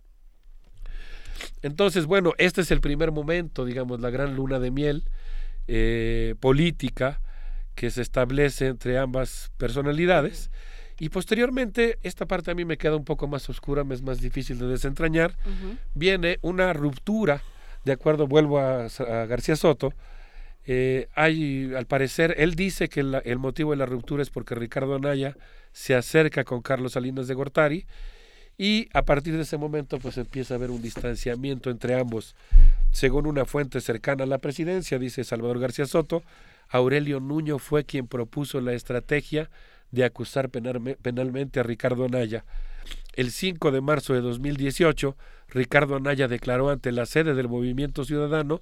Entonces, 1.61 2.05
bueno, 2.05 2.33
este 2.37 2.61
es 2.61 2.71
el 2.71 2.81
primer 2.81 3.11
momento, 3.11 3.65
digamos, 3.65 3.99
la 3.99 4.09
gran 4.09 4.35
luna 4.35 4.59
de 4.59 4.71
miel 4.71 5.03
eh, 5.67 6.35
política 6.39 7.21
que 7.75 7.91
se 7.91 8.01
establece 8.01 8.67
entre 8.67 8.97
ambas 8.97 9.51
personalidades. 9.57 10.51
Y 10.99 11.09
posteriormente, 11.09 11.97
esta 12.03 12.25
parte 12.25 12.51
a 12.51 12.55
mí 12.55 12.65
me 12.65 12.77
queda 12.77 12.97
un 12.97 13.05
poco 13.05 13.27
más 13.27 13.49
oscura, 13.49 13.85
me 13.85 13.95
es 13.95 14.01
más 14.01 14.19
difícil 14.19 14.59
de 14.59 14.67
desentrañar, 14.67 15.37
viene 15.93 16.39
una 16.41 16.73
ruptura, 16.73 17.41
de 17.85 17.93
acuerdo, 17.93 18.27
vuelvo 18.27 18.59
a, 18.59 18.85
a 18.85 19.25
García 19.25 19.55
Soto, 19.55 19.93
eh, 20.65 21.07
hay, 21.15 21.73
al 21.75 21.85
parecer, 21.87 22.35
él 22.37 22.55
dice 22.55 22.89
que 22.89 22.99
el 22.99 23.39
motivo 23.39 23.71
de 23.71 23.77
la 23.77 23.85
ruptura 23.85 24.21
es 24.21 24.29
porque 24.29 24.55
Ricardo 24.55 24.95
Anaya 24.95 25.35
se 25.71 25.95
acerca 25.95 26.43
con 26.43 26.61
Carlos 26.61 26.93
Salinas 26.93 27.27
de 27.27 27.33
Gortari 27.33 27.85
y 28.57 28.89
a 28.93 29.03
partir 29.03 29.35
de 29.35 29.43
ese 29.43 29.57
momento 29.57 29.99
pues 29.99 30.17
empieza 30.17 30.53
a 30.53 30.57
haber 30.57 30.69
un 30.69 30.81
distanciamiento 30.81 31.69
entre 31.69 31.99
ambos. 31.99 32.35
Según 32.91 33.25
una 33.25 33.45
fuente 33.45 33.81
cercana 33.81 34.23
a 34.25 34.27
la 34.27 34.39
presidencia, 34.39 34.99
dice 34.99 35.23
Salvador 35.23 35.59
García 35.59 35.85
Soto, 35.85 36.23
Aurelio 36.67 37.19
Nuño 37.19 37.57
fue 37.57 37.83
quien 37.85 38.07
propuso 38.07 38.59
la 38.61 38.73
estrategia 38.73 39.49
de 39.91 40.03
acusar 40.03 40.49
penalme- 40.49 40.97
penalmente 41.01 41.59
a 41.59 41.63
Ricardo 41.63 42.05
Anaya. 42.05 42.43
El 43.13 43.31
5 43.31 43.71
de 43.71 43.81
marzo 43.81 44.13
de 44.13 44.21
2018, 44.21 45.15
Ricardo 45.49 45.95
Anaya 45.95 46.27
declaró 46.27 46.69
ante 46.69 46.91
la 46.91 47.05
sede 47.05 47.33
del 47.33 47.47
Movimiento 47.47 48.05
Ciudadano, 48.05 48.61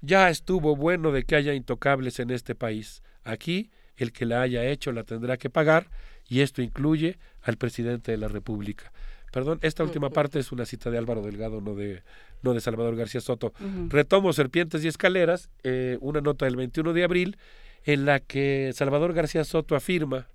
ya 0.00 0.30
estuvo 0.30 0.76
bueno 0.76 1.12
de 1.12 1.24
que 1.24 1.36
haya 1.36 1.54
intocables 1.54 2.20
en 2.20 2.30
este 2.30 2.54
país. 2.54 3.02
Aquí, 3.24 3.70
el 3.96 4.12
que 4.12 4.26
la 4.26 4.42
haya 4.42 4.64
hecho 4.64 4.92
la 4.92 5.04
tendrá 5.04 5.36
que 5.36 5.50
pagar, 5.50 5.90
y 6.28 6.40
esto 6.40 6.62
incluye 6.62 7.18
al 7.42 7.56
presidente 7.56 8.12
de 8.12 8.18
la 8.18 8.28
República. 8.28 8.92
Perdón, 9.32 9.58
esta 9.62 9.84
última 9.84 10.10
parte 10.10 10.38
es 10.38 10.52
una 10.52 10.64
cita 10.64 10.90
de 10.90 10.98
Álvaro 10.98 11.22
Delgado, 11.22 11.60
no 11.60 11.74
de, 11.74 12.02
no 12.42 12.54
de 12.54 12.60
Salvador 12.60 12.96
García 12.96 13.20
Soto. 13.20 13.52
Retomo 13.88 14.32
Serpientes 14.32 14.84
y 14.84 14.88
Escaleras, 14.88 15.50
eh, 15.64 15.98
una 16.00 16.20
nota 16.20 16.46
del 16.46 16.56
21 16.56 16.92
de 16.92 17.04
abril, 17.04 17.36
en 17.84 18.06
la 18.06 18.20
que 18.20 18.72
Salvador 18.74 19.12
García 19.12 19.44
Soto 19.44 19.76
afirma 19.76 20.28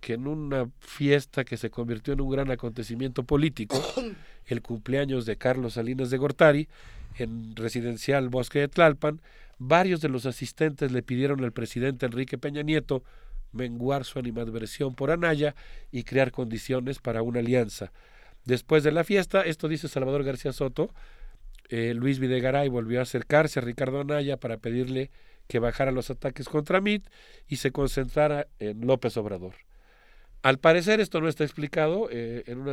que 0.00 0.14
en 0.14 0.26
una 0.26 0.70
fiesta 0.78 1.44
que 1.44 1.56
se 1.56 1.70
convirtió 1.70 2.14
en 2.14 2.20
un 2.20 2.30
gran 2.30 2.50
acontecimiento 2.50 3.24
político, 3.24 3.82
el 4.46 4.62
cumpleaños 4.62 5.26
de 5.26 5.36
Carlos 5.36 5.74
Salinas 5.74 6.10
de 6.10 6.18
Gortari, 6.18 6.68
en 7.18 7.56
residencial 7.56 8.28
Bosque 8.28 8.60
de 8.60 8.68
Tlalpan, 8.68 9.20
varios 9.58 10.00
de 10.00 10.08
los 10.08 10.26
asistentes 10.26 10.92
le 10.92 11.02
pidieron 11.02 11.42
al 11.42 11.52
presidente 11.52 12.06
Enrique 12.06 12.38
Peña 12.38 12.62
Nieto 12.62 13.02
menguar 13.52 14.04
su 14.04 14.18
animadversión 14.18 14.94
por 14.94 15.10
Anaya 15.10 15.54
y 15.90 16.04
crear 16.04 16.30
condiciones 16.30 16.98
para 16.98 17.22
una 17.22 17.40
alianza. 17.40 17.92
Después 18.44 18.84
de 18.84 18.92
la 18.92 19.02
fiesta, 19.02 19.42
esto 19.42 19.66
dice 19.66 19.88
Salvador 19.88 20.24
García 20.24 20.52
Soto, 20.52 20.90
eh, 21.68 21.94
Luis 21.94 22.20
Videgaray 22.20 22.68
volvió 22.68 23.00
a 23.00 23.02
acercarse 23.02 23.58
a 23.58 23.62
Ricardo 23.62 24.00
Anaya 24.00 24.36
para 24.36 24.58
pedirle 24.58 25.10
que 25.48 25.58
bajara 25.58 25.90
los 25.90 26.10
ataques 26.10 26.48
contra 26.48 26.80
Mit 26.80 27.06
y 27.48 27.56
se 27.56 27.72
concentrara 27.72 28.46
en 28.58 28.86
López 28.86 29.16
Obrador. 29.16 29.65
Al 30.46 30.60
parecer 30.60 31.00
esto 31.00 31.20
no 31.20 31.26
está 31.26 31.42
explicado. 31.42 32.08
eh, 32.08 32.44
en, 32.46 32.64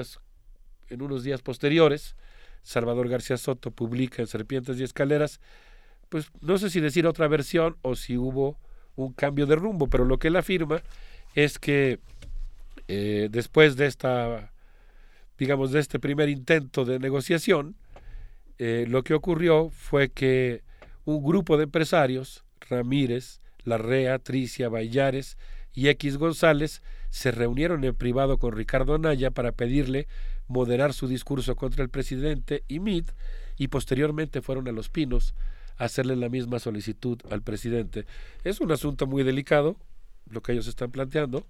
en 0.90 1.02
unos 1.02 1.24
días 1.24 1.42
posteriores, 1.42 2.16
Salvador 2.62 3.10
García 3.10 3.36
Soto 3.36 3.72
publica 3.72 4.22
en 4.22 4.28
Serpientes 4.28 4.80
y 4.80 4.84
Escaleras, 4.84 5.40
pues 6.10 6.30
no 6.40 6.60
sé 6.60 6.70
si 6.70 6.80
decir 6.82 7.08
otra 7.08 7.28
versión 7.28 7.78
o 7.82 7.96
si 7.96 8.16
hubo 8.16 8.60
un 8.96 9.12
cambio 9.14 9.48
de 9.48 9.56
rumbo, 9.56 9.88
pero 9.88 10.06
lo 10.06 10.20
que 10.20 10.28
él 10.28 10.36
afirma 10.36 10.84
es 11.34 11.58
que 11.58 12.00
eh, 12.88 13.30
después 13.32 13.76
de 13.76 13.88
esta, 13.88 14.52
digamos, 15.40 15.72
de 15.72 15.80
este 15.80 15.98
primer 15.98 16.30
intento 16.30 16.86
de 16.86 17.00
negociación, 17.00 17.76
eh, 18.60 18.86
lo 18.88 19.04
que 19.04 19.16
ocurrió 19.16 19.72
fue 19.72 20.10
que 20.10 20.62
un 21.06 21.24
grupo 21.24 21.58
de 21.58 21.64
empresarios, 21.64 22.46
Ramírez, 22.70 23.42
Larrea, 23.64 24.20
Tricia, 24.20 24.70
Bayares 24.70 25.40
y 25.74 25.88
X 25.88 26.18
González, 26.20 26.84
se 27.14 27.30
reunieron 27.30 27.84
en 27.84 27.94
privado 27.94 28.40
con 28.40 28.54
Ricardo 28.54 28.96
Anaya 28.96 29.30
para 29.30 29.52
pedirle 29.52 30.08
moderar 30.48 30.94
su 30.94 31.08
discurso 31.08 31.56
contra 31.56 31.84
el 31.84 31.90
presidente 31.90 32.64
y 32.68 32.80
Mit, 32.80 33.12
y 33.56 33.68
posteriormente 33.68 34.42
fueron 34.42 34.68
a 34.68 34.72
Los 34.72 34.90
Pinos 34.90 35.36
a 35.78 35.84
hacerle 35.84 36.16
la 36.16 36.30
misma 36.30 36.58
solicitud 36.58 37.20
al 37.30 37.44
presidente. 37.44 38.08
Es 38.44 38.62
un 38.62 38.72
asunto 38.72 39.06
muy 39.06 39.22
delicado 39.22 39.78
lo 40.28 40.42
que 40.42 40.54
ellos 40.54 40.66
están 40.66 40.90
planteando. 40.90 41.46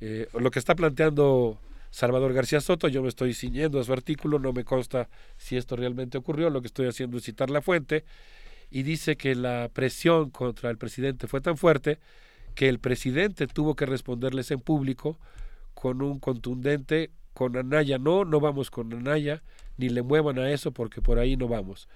Eh, 0.00 0.28
lo 0.32 0.50
que 0.50 0.58
está 0.58 0.74
planteando 0.74 1.58
Salvador 1.90 2.32
García 2.32 2.62
Soto, 2.62 2.88
yo 2.88 3.02
me 3.02 3.10
estoy 3.10 3.34
ciñendo 3.34 3.80
a 3.80 3.84
su 3.84 3.92
artículo, 3.92 4.38
no 4.38 4.54
me 4.54 4.64
consta 4.64 5.10
si 5.36 5.58
esto 5.58 5.76
realmente 5.76 6.16
ocurrió, 6.16 6.48
lo 6.48 6.62
que 6.62 6.68
estoy 6.68 6.86
haciendo 6.86 7.18
es 7.18 7.24
citar 7.24 7.50
la 7.50 7.60
fuente, 7.60 8.06
y 8.70 8.82
dice 8.82 9.16
que 9.16 9.34
la 9.34 9.68
presión 9.70 10.30
contra 10.30 10.70
el 10.70 10.78
presidente 10.78 11.26
fue 11.26 11.42
tan 11.42 11.58
fuerte 11.58 11.98
que 12.54 12.68
el 12.68 12.78
presidente 12.78 13.46
tuvo 13.46 13.74
que 13.76 13.86
responderles 13.86 14.50
en 14.50 14.60
público 14.60 15.18
con 15.74 16.02
un 16.02 16.18
contundente, 16.18 17.10
con 17.32 17.56
Anaya 17.56 17.98
no, 17.98 18.24
no 18.24 18.40
vamos 18.40 18.70
con 18.70 18.92
Anaya, 18.92 19.42
ni 19.76 19.88
le 19.88 20.02
muevan 20.02 20.38
a 20.38 20.50
eso 20.50 20.72
porque 20.72 21.00
por 21.00 21.18
ahí 21.18 21.36
no 21.36 21.48
vamos. 21.48 21.88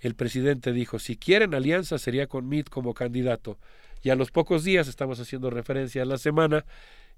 El 0.00 0.14
presidente 0.14 0.72
dijo, 0.72 0.98
si 0.98 1.16
quieren 1.16 1.54
alianza 1.54 1.98
sería 1.98 2.26
con 2.26 2.48
Mit 2.48 2.68
como 2.68 2.94
candidato. 2.94 3.58
Y 4.02 4.10
a 4.10 4.16
los 4.16 4.30
pocos 4.30 4.64
días, 4.64 4.88
estamos 4.88 5.20
haciendo 5.20 5.48
referencia 5.50 6.02
a 6.02 6.04
la 6.04 6.18
semana, 6.18 6.64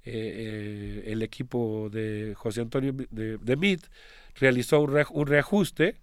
eh, 0.05 1.03
eh, 1.07 1.13
el 1.13 1.23
equipo 1.23 1.89
de 1.91 2.35
José 2.37 2.61
Antonio 2.61 2.93
de, 3.11 3.57
Mit 3.57 3.81
realizó 4.37 4.81
un, 4.81 4.93
rea- 4.93 5.07
un 5.11 5.27
reajuste 5.27 5.97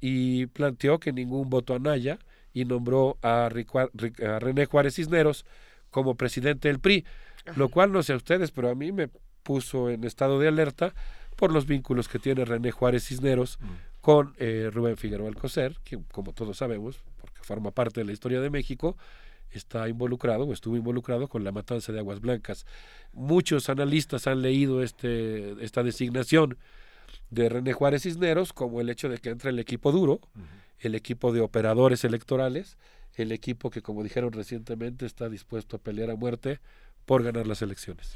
y 0.00 0.46
planteó 0.46 0.98
que 1.00 1.12
ningún 1.12 1.48
voto 1.48 1.74
a 1.74 1.78
Naya 1.78 2.18
y 2.52 2.64
nombró 2.66 3.16
a, 3.22 3.46
a 3.46 4.38
René 4.38 4.66
Juárez 4.66 4.96
Cisneros 4.96 5.46
como 5.90 6.14
presidente 6.14 6.68
del 6.68 6.80
PRI, 6.80 7.04
lo 7.56 7.68
cual 7.68 7.92
no 7.92 8.02
sé 8.02 8.12
a 8.12 8.16
ustedes, 8.16 8.50
pero 8.50 8.68
a 8.68 8.74
mí 8.74 8.92
me 8.92 9.08
puso 9.42 9.90
en 9.90 10.04
estado 10.04 10.38
de 10.38 10.48
alerta 10.48 10.94
por 11.36 11.52
los 11.52 11.66
vínculos 11.66 12.08
que 12.08 12.18
tiene 12.18 12.44
René 12.44 12.70
Juárez 12.70 13.06
Cisneros 13.06 13.58
con 14.00 14.34
eh, 14.38 14.70
Rubén 14.72 14.96
Figueroa 14.96 15.28
Alcocer, 15.28 15.76
que 15.84 15.98
como 16.12 16.32
todos 16.32 16.58
sabemos, 16.58 17.00
porque 17.20 17.42
forma 17.42 17.70
parte 17.70 18.00
de 18.00 18.06
la 18.06 18.12
historia 18.12 18.40
de 18.40 18.50
México, 18.50 18.96
está 19.50 19.88
involucrado 19.88 20.44
o 20.44 20.52
estuvo 20.52 20.76
involucrado 20.76 21.28
con 21.28 21.44
la 21.44 21.52
matanza 21.52 21.92
de 21.92 21.98
Aguas 21.98 22.20
Blancas. 22.20 22.66
Muchos 23.12 23.68
analistas 23.68 24.26
han 24.26 24.42
leído 24.42 24.82
este, 24.82 25.52
esta 25.64 25.82
designación 25.82 26.58
de 27.30 27.48
René 27.48 27.72
Juárez 27.72 28.02
Cisneros 28.02 28.52
como 28.52 28.80
el 28.80 28.90
hecho 28.90 29.08
de 29.08 29.18
que 29.18 29.30
entra 29.30 29.50
el 29.50 29.58
equipo 29.58 29.92
duro, 29.92 30.20
el 30.80 30.94
equipo 30.94 31.32
de 31.32 31.40
operadores 31.40 32.04
electorales, 32.04 32.76
el 33.22 33.32
equipo 33.32 33.70
que, 33.70 33.82
como 33.82 34.02
dijeron 34.02 34.32
recientemente, 34.32 35.06
está 35.06 35.28
dispuesto 35.28 35.76
a 35.76 35.78
pelear 35.78 36.10
a 36.10 36.16
muerte 36.16 36.60
por 37.06 37.22
ganar 37.22 37.46
las 37.46 37.62
elecciones. 37.62 38.14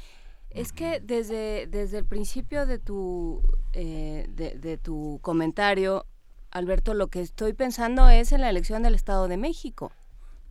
Es 0.49 0.71
que 0.71 0.99
desde, 0.99 1.65
desde 1.67 1.97
el 1.97 2.05
principio 2.05 2.65
de 2.67 2.77
tu, 2.77 3.41
eh, 3.73 4.27
de, 4.29 4.77
tu 4.77 5.19
comentario, 5.23 6.05
Alberto, 6.51 6.93
lo 6.93 7.07
que 7.07 7.21
estoy 7.21 7.53
pensando 7.53 8.07
es 8.09 8.31
en 8.31 8.41
la 8.41 8.49
elección 8.49 8.83
del 8.83 8.93
Estado 8.93 9.27
de 9.27 9.37
México, 9.37 9.91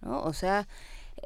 ¿no? 0.00 0.20
O 0.22 0.32
sea, 0.32 0.66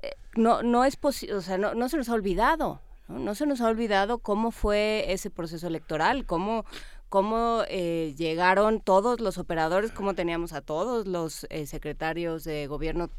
eh, 0.02 0.10
no, 0.36 0.62
no 0.62 0.84
es 0.84 0.98
o 1.02 1.40
sea, 1.40 1.56
no, 1.56 1.74
no 1.74 1.88
se 1.88 1.96
nos 1.96 2.10
ha 2.10 2.14
olvidado, 2.14 2.82
¿no? 3.08 3.18
No 3.18 3.34
se 3.34 3.46
nos 3.46 3.62
ha 3.62 3.68
olvidado 3.68 4.18
cómo 4.18 4.50
fue 4.50 5.06
ese 5.08 5.30
proceso 5.30 5.66
electoral, 5.68 6.26
cómo, 6.26 6.66
cómo 7.08 7.62
eh, 7.68 8.14
llegaron 8.16 8.80
todos 8.80 9.20
los 9.20 9.38
operadores, 9.38 9.92
cómo 9.92 10.14
teníamos 10.14 10.52
a 10.52 10.60
todos 10.60 11.06
los 11.06 11.46
eh, 11.50 11.66
secretarios 11.66 12.44
de 12.44 12.66
gobierno 12.66 13.10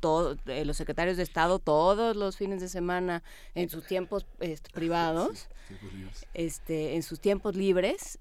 todo- 0.00 0.36
eh, 0.46 0.64
los 0.64 0.76
secretarios 0.76 1.16
de 1.16 1.22
Estado 1.22 1.58
todos 1.58 2.16
los 2.16 2.36
fines 2.36 2.60
de 2.60 2.68
semana 2.68 3.22
en 3.54 3.68
sus 3.68 3.86
tiempos 3.86 4.26
este, 4.40 4.70
privados, 4.70 5.48
este, 6.34 6.94
en 6.94 7.02
sus 7.02 7.20
tiempos 7.20 7.54
libres, 7.56 8.18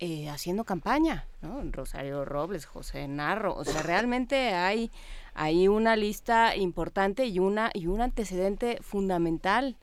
eh, 0.00 0.28
haciendo 0.28 0.64
campaña, 0.64 1.26
¿no? 1.42 1.60
Rosario 1.72 2.24
Robles, 2.24 2.66
José 2.66 3.08
Narro, 3.08 3.54
o 3.54 3.64
sea, 3.64 3.82
realmente 3.82 4.54
hay, 4.54 4.92
hay 5.34 5.66
una 5.66 5.96
lista 5.96 6.54
importante 6.54 7.26
y 7.26 7.40
una 7.40 7.70
y 7.74 7.88
un 7.88 8.00
antecedente 8.00 8.78
fundamental 8.80 9.76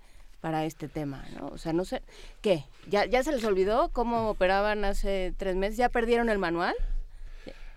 para 0.46 0.64
este 0.64 0.88
tema, 0.88 1.26
¿no? 1.40 1.48
O 1.48 1.58
sea, 1.58 1.74
no 1.74 1.86
sé, 1.86 2.04
¿qué? 2.44 2.66
¿Ya, 2.88 3.06
ya 3.06 3.24
se 3.24 3.32
les 3.32 3.44
olvidó 3.46 3.90
cómo 3.90 4.30
operaban 4.30 4.86
hace 4.86 5.34
tres 5.38 5.56
meses? 5.56 5.76
¿Ya 5.76 5.90
perdieron 5.90 6.30
el 6.30 6.38
manual? 6.38 6.76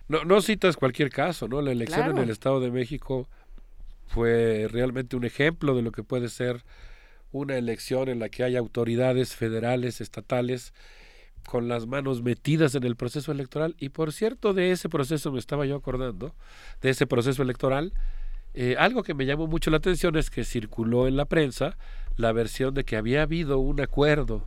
No, 0.07 0.23
no 0.25 0.43
citas 0.43 0.77
cualquier 0.77 1.09
caso, 1.09 1.49
¿no? 1.49 1.63
La 1.63 1.73
elección 1.73 2.11
en 2.11 2.19
el 2.19 2.29
Estado 2.29 2.61
de 2.61 2.71
México 2.71 3.27
fue 4.07 4.69
realmente 4.71 5.17
un 5.17 5.25
ejemplo 5.25 5.75
de 5.75 5.81
lo 5.81 5.93
que 5.93 6.03
puede 6.03 6.29
ser 6.29 6.63
una 7.33 7.57
elección 7.57 8.11
en 8.11 8.19
la 8.19 8.29
que 8.29 8.45
hay 8.45 8.55
autoridades 8.55 9.35
federales, 9.35 10.03
estatales, 10.03 10.75
con 11.47 11.69
las 11.69 11.87
manos 11.87 12.21
metidas 12.21 12.75
en 12.75 12.85
el 12.85 12.97
proceso 12.97 13.33
electoral. 13.33 13.77
Y 13.79 13.89
por 13.89 14.13
cierto, 14.13 14.53
de 14.53 14.73
ese 14.73 14.91
proceso 14.91 15.33
me 15.33 15.39
estaba 15.39 15.65
yo 15.65 15.77
acordando, 15.77 16.35
de 16.83 16.91
ese 16.91 17.07
proceso 17.07 17.41
electoral, 17.43 17.95
eh, 18.53 18.77
algo 18.79 19.03
que 19.03 19.15
me 19.15 19.25
llamó 19.25 19.47
mucho 19.47 19.71
la 19.71 19.79
atención 19.79 20.17
es 20.17 20.29
que 20.29 20.45
circuló 20.45 21.09
en 21.09 21.17
la 21.17 21.25
prensa 21.25 21.79
la 22.19 22.33
versión 22.33 22.75
de 22.75 22.85
que 22.85 22.97
había 22.97 23.23
habido 23.23 23.59
un 23.59 23.81
acuerdo 23.81 24.47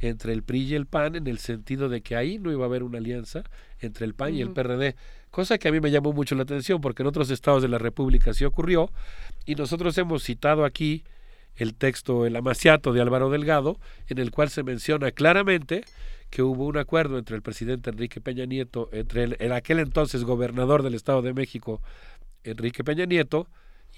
entre 0.00 0.32
el 0.32 0.42
PRI 0.42 0.62
y 0.62 0.74
el 0.74 0.86
PAN 0.86 1.14
en 1.14 1.26
el 1.26 1.38
sentido 1.38 1.88
de 1.90 2.00
que 2.00 2.16
ahí 2.16 2.38
no 2.38 2.50
iba 2.50 2.64
a 2.64 2.66
haber 2.66 2.82
una 2.82 2.98
alianza 2.98 3.44
entre 3.78 4.06
el 4.06 4.14
PAN 4.14 4.34
y 4.34 4.40
el. 4.40 4.50
PRD, 4.50 4.96
cosa 5.30 5.58
que 5.58 5.68
a 5.68 5.72
mí 5.72 5.80
me 5.80 5.90
llamó 5.90 6.12
mucho 6.12 6.34
la 6.34 6.42
atención 6.42 6.80
porque 6.80 7.02
en 7.02 7.06
otros 7.06 7.30
estados 7.30 7.62
de 7.62 7.68
la 7.68 7.78
República 7.78 8.32
sí 8.32 8.44
ocurrió 8.46 8.90
y 9.44 9.54
nosotros 9.54 9.96
hemos 9.98 10.24
citado 10.24 10.64
aquí 10.64 11.04
el 11.56 11.74
texto 11.74 12.24
El 12.24 12.36
Amaciato 12.36 12.94
de 12.94 13.02
Álvaro 13.02 13.28
Delgado, 13.28 13.78
en 14.08 14.18
el 14.18 14.30
cual 14.30 14.48
se 14.48 14.62
menciona 14.62 15.12
claramente 15.12 15.84
que 16.30 16.42
hubo 16.42 16.64
un 16.64 16.78
acuerdo 16.78 17.18
entre 17.18 17.36
el 17.36 17.42
presidente 17.42 17.90
Enrique 17.90 18.22
Peña 18.22 18.46
Nieto, 18.46 18.88
entre 18.92 19.24
el, 19.24 19.36
el 19.40 19.52
aquel 19.52 19.80
entonces 19.80 20.24
gobernador 20.24 20.82
del 20.82 20.94
Estado 20.94 21.20
de 21.20 21.34
México, 21.34 21.82
Enrique 22.44 22.82
Peña 22.82 23.04
Nieto, 23.04 23.46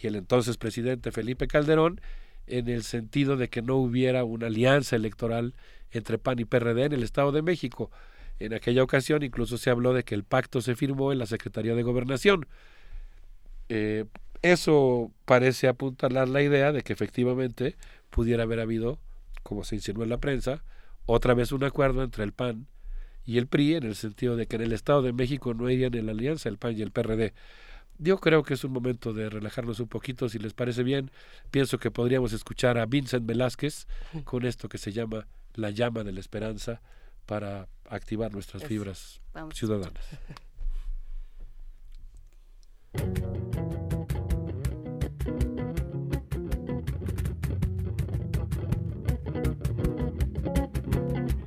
y 0.03 0.07
el 0.09 0.17
entonces 0.17 0.57
presidente 0.57 1.13
Felipe 1.13 1.47
Calderón, 1.47 2.01
en 2.47 2.69
el 2.69 2.83
sentido 2.83 3.37
de 3.37 3.49
que 3.49 3.63
no 3.63 3.77
hubiera 3.77 4.25
una 4.25 4.47
alianza 4.47 4.97
electoral 4.97 5.55
entre 5.91 6.19
PAN 6.19 6.39
y 6.39 6.45
PRD 6.45 6.85
en 6.85 6.93
el 6.93 7.03
Estado 7.03 7.33
de 7.33 7.43
México. 7.43 7.91
En 8.39 8.55
aquella 8.55 8.83
ocasión 8.83 9.23
incluso 9.23 9.59
se 9.59 9.71
habló 9.71 9.93
de 9.93 10.05
que 10.05 10.15
el 10.15 10.25
pacto 10.25 10.61
se 10.61 10.75
firmó 10.75 11.13
en 11.13 11.19
la 11.19 11.27
Secretaría 11.27 11.75
de 11.75 11.83
Gobernación. 11.83 12.47
Eh, 13.69 14.07
eso 14.43 15.13
parece 15.25 15.69
apuntalar 15.69 16.29
la 16.29 16.43
idea 16.43 16.73
de 16.73 16.83
que 16.83 16.93
efectivamente 16.93 17.77
pudiera 18.11 18.43
haber 18.43 18.61
habido, 18.61 18.99
como 19.43 19.65
se 19.65 19.77
insinuó 19.77 20.03
en 20.03 20.11
la 20.11 20.19
prensa, 20.19 20.65
otra 21.07 21.35
vez 21.35 21.53
un 21.53 21.65
acuerdo 21.65 22.03
entre 22.03 22.25
el 22.25 22.33
PAN 22.33 22.67
y 23.25 23.39
el 23.39 23.47
PRI 23.47 23.77
en 23.77 23.85
el 23.85 23.95
sentido 23.95 24.37
de 24.37 24.47
que 24.47 24.57
en 24.57 24.63
el 24.63 24.73
Estado 24.73 25.03
de 25.03 25.13
México 25.13 25.55
no 25.55 25.71
irían 25.71 25.95
en 25.95 26.07
la 26.07 26.13
alianza 26.13 26.49
el 26.49 26.59
PAN 26.59 26.77
y 26.77 26.83
el 26.83 26.91
PRD. 26.91 27.33
Yo 28.03 28.19
creo 28.19 28.43
que 28.43 28.55
es 28.55 28.65
un 28.65 28.73
momento 28.73 29.13
de 29.13 29.31
relajarnos 29.31 29.79
un 29.79 29.87
poquito, 29.87 30.29
si 30.29 30.41
les 30.41 30.55
parece 30.55 30.83
bien. 30.83 31.13
Pienso 31.53 31.79
que 31.79 31.93
podríamos 31.93 32.33
escuchar 32.33 32.77
a 32.77 32.85
Vincent 32.85 33.25
Velázquez 33.25 33.87
con 34.25 34.45
esto 34.45 34.69
que 34.69 34.77
se 34.77 34.91
llama 34.91 35.29
La 35.55 35.71
llama 35.71 36.03
de 36.03 36.11
la 36.11 36.19
esperanza 36.19 36.81
para 37.27 37.69
activar 37.89 38.33
nuestras 38.33 38.65
fibras 38.65 39.21
Vamos. 39.33 39.55
ciudadanas. 39.57 40.05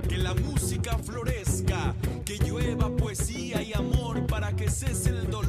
Que 0.08 0.18
la 0.18 0.34
música 0.36 0.98
florezca, 1.00 1.94
que 2.24 2.38
llueva 2.38 2.96
poesía 2.96 3.62
y 3.62 3.74
amor 3.74 4.26
para 4.26 4.56
que 4.56 4.70
cese 4.70 5.10
el 5.10 5.30
dolor 5.30 5.45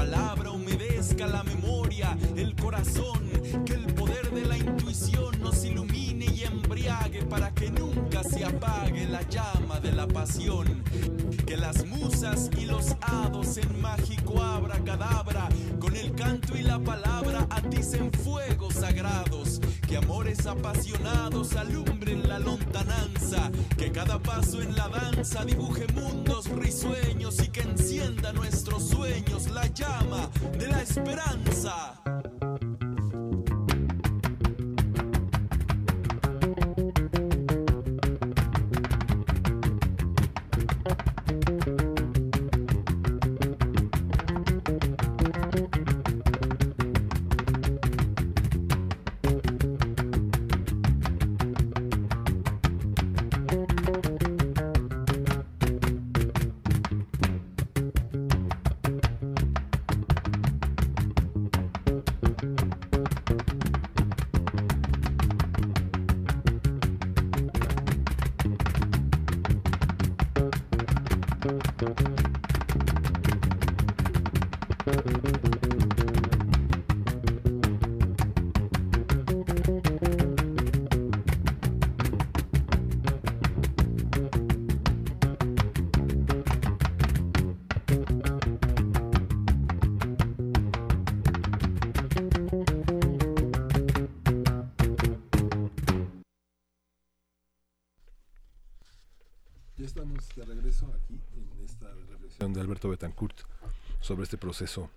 palabra 0.00 0.50
humedezca 0.50 1.26
la 1.26 1.42
memoria, 1.42 2.16
el 2.34 2.56
corazón, 2.56 3.20
que 3.66 3.74
el 3.74 3.84
poder 3.92 4.30
de 4.30 4.46
la 4.46 4.56
intuición 4.56 5.38
nos 5.42 5.62
ilumine 5.62 6.24
y 6.24 6.44
embriague 6.44 7.22
para 7.26 7.52
que 7.52 7.70
nunca 7.70 8.24
se 8.24 8.42
apague 8.42 9.06
la 9.06 9.20
llama 9.28 9.78
de 9.78 9.92
la 9.92 10.08
pasión. 10.08 10.82
Que 11.46 11.58
las 11.58 11.84
musas 11.84 12.48
y 12.58 12.64
los 12.64 12.96
hados 13.02 13.58
en 13.58 13.82
mágico 13.82 14.42
abracadabra, 14.42 15.50
con 15.78 15.94
el 15.94 16.14
canto 16.14 16.56
y 16.56 16.62
la 16.62 16.78
palabra 16.78 17.46
aticen 17.50 18.10
fuegos 18.10 18.76
sagrados. 18.76 19.49
Que 19.90 19.96
amores 19.96 20.46
apasionados 20.46 21.56
alumbren 21.56 22.28
la 22.28 22.38
lontananza. 22.38 23.50
Que 23.76 23.90
cada 23.90 24.20
paso 24.20 24.62
en 24.62 24.76
la 24.76 24.88
danza 24.88 25.44
dibuje 25.44 25.84
mundos 25.94 26.48
risueños 26.50 27.42
y 27.42 27.48
que 27.48 27.62
encienda 27.62 28.32
nuestros 28.32 28.88
sueños 28.88 29.50
la 29.50 29.66
llama 29.66 30.30
de 30.56 30.68
la 30.68 30.80
esperanza. 30.82 32.00
Sobre 104.10 104.24
este 104.24 104.38
proceso 104.38 104.90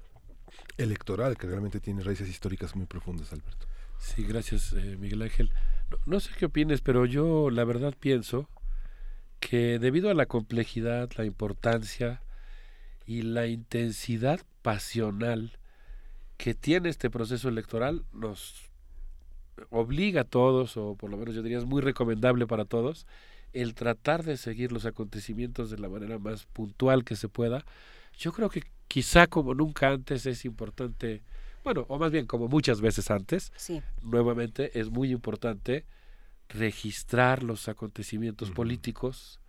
electoral 0.75 1.37
que 1.37 1.45
realmente 1.45 1.79
tiene 1.79 2.01
raíces 2.01 2.27
históricas 2.27 2.75
muy 2.75 2.87
profundas, 2.87 3.31
Alberto. 3.31 3.67
Sí, 3.99 4.23
gracias, 4.23 4.73
eh, 4.73 4.97
Miguel 4.99 5.21
Ángel. 5.21 5.51
No, 5.91 5.97
no 6.07 6.19
sé 6.19 6.31
qué 6.35 6.45
opines, 6.45 6.81
pero 6.81 7.05
yo 7.05 7.51
la 7.51 7.63
verdad 7.63 7.93
pienso 7.99 8.49
que 9.39 9.77
debido 9.77 10.09
a 10.09 10.15
la 10.15 10.25
complejidad, 10.25 11.11
la 11.15 11.25
importancia 11.25 12.23
y 13.05 13.21
la 13.21 13.45
intensidad 13.45 14.41
pasional 14.63 15.59
que 16.37 16.55
tiene 16.55 16.89
este 16.89 17.11
proceso 17.11 17.49
electoral, 17.49 18.05
nos 18.13 18.71
obliga 19.69 20.21
a 20.21 20.23
todos, 20.23 20.75
o 20.75 20.95
por 20.95 21.11
lo 21.11 21.17
menos 21.17 21.35
yo 21.35 21.43
diría 21.43 21.59
es 21.59 21.65
muy 21.65 21.83
recomendable 21.83 22.47
para 22.47 22.65
todos, 22.65 23.05
el 23.51 23.75
tratar 23.75 24.23
de 24.23 24.37
seguir 24.37 24.71
los 24.71 24.87
acontecimientos 24.87 25.69
de 25.69 25.77
la 25.77 25.87
manera 25.87 26.17
más 26.17 26.47
puntual 26.47 27.03
que 27.03 27.15
se 27.15 27.29
pueda. 27.29 27.63
Yo 28.17 28.31
creo 28.31 28.49
que 28.49 28.63
quizá 28.87 29.27
como 29.27 29.53
nunca 29.53 29.89
antes 29.89 30.25
es 30.25 30.45
importante, 30.45 31.23
bueno, 31.63 31.85
o 31.89 31.97
más 31.97 32.11
bien 32.11 32.25
como 32.27 32.47
muchas 32.47 32.81
veces 32.81 33.09
antes, 33.11 33.51
Sí. 33.55 33.81
nuevamente 34.01 34.79
es 34.79 34.89
muy 34.89 35.11
importante 35.11 35.85
registrar 36.49 37.43
los 37.43 37.67
acontecimientos 37.67 38.51
políticos, 38.51 39.39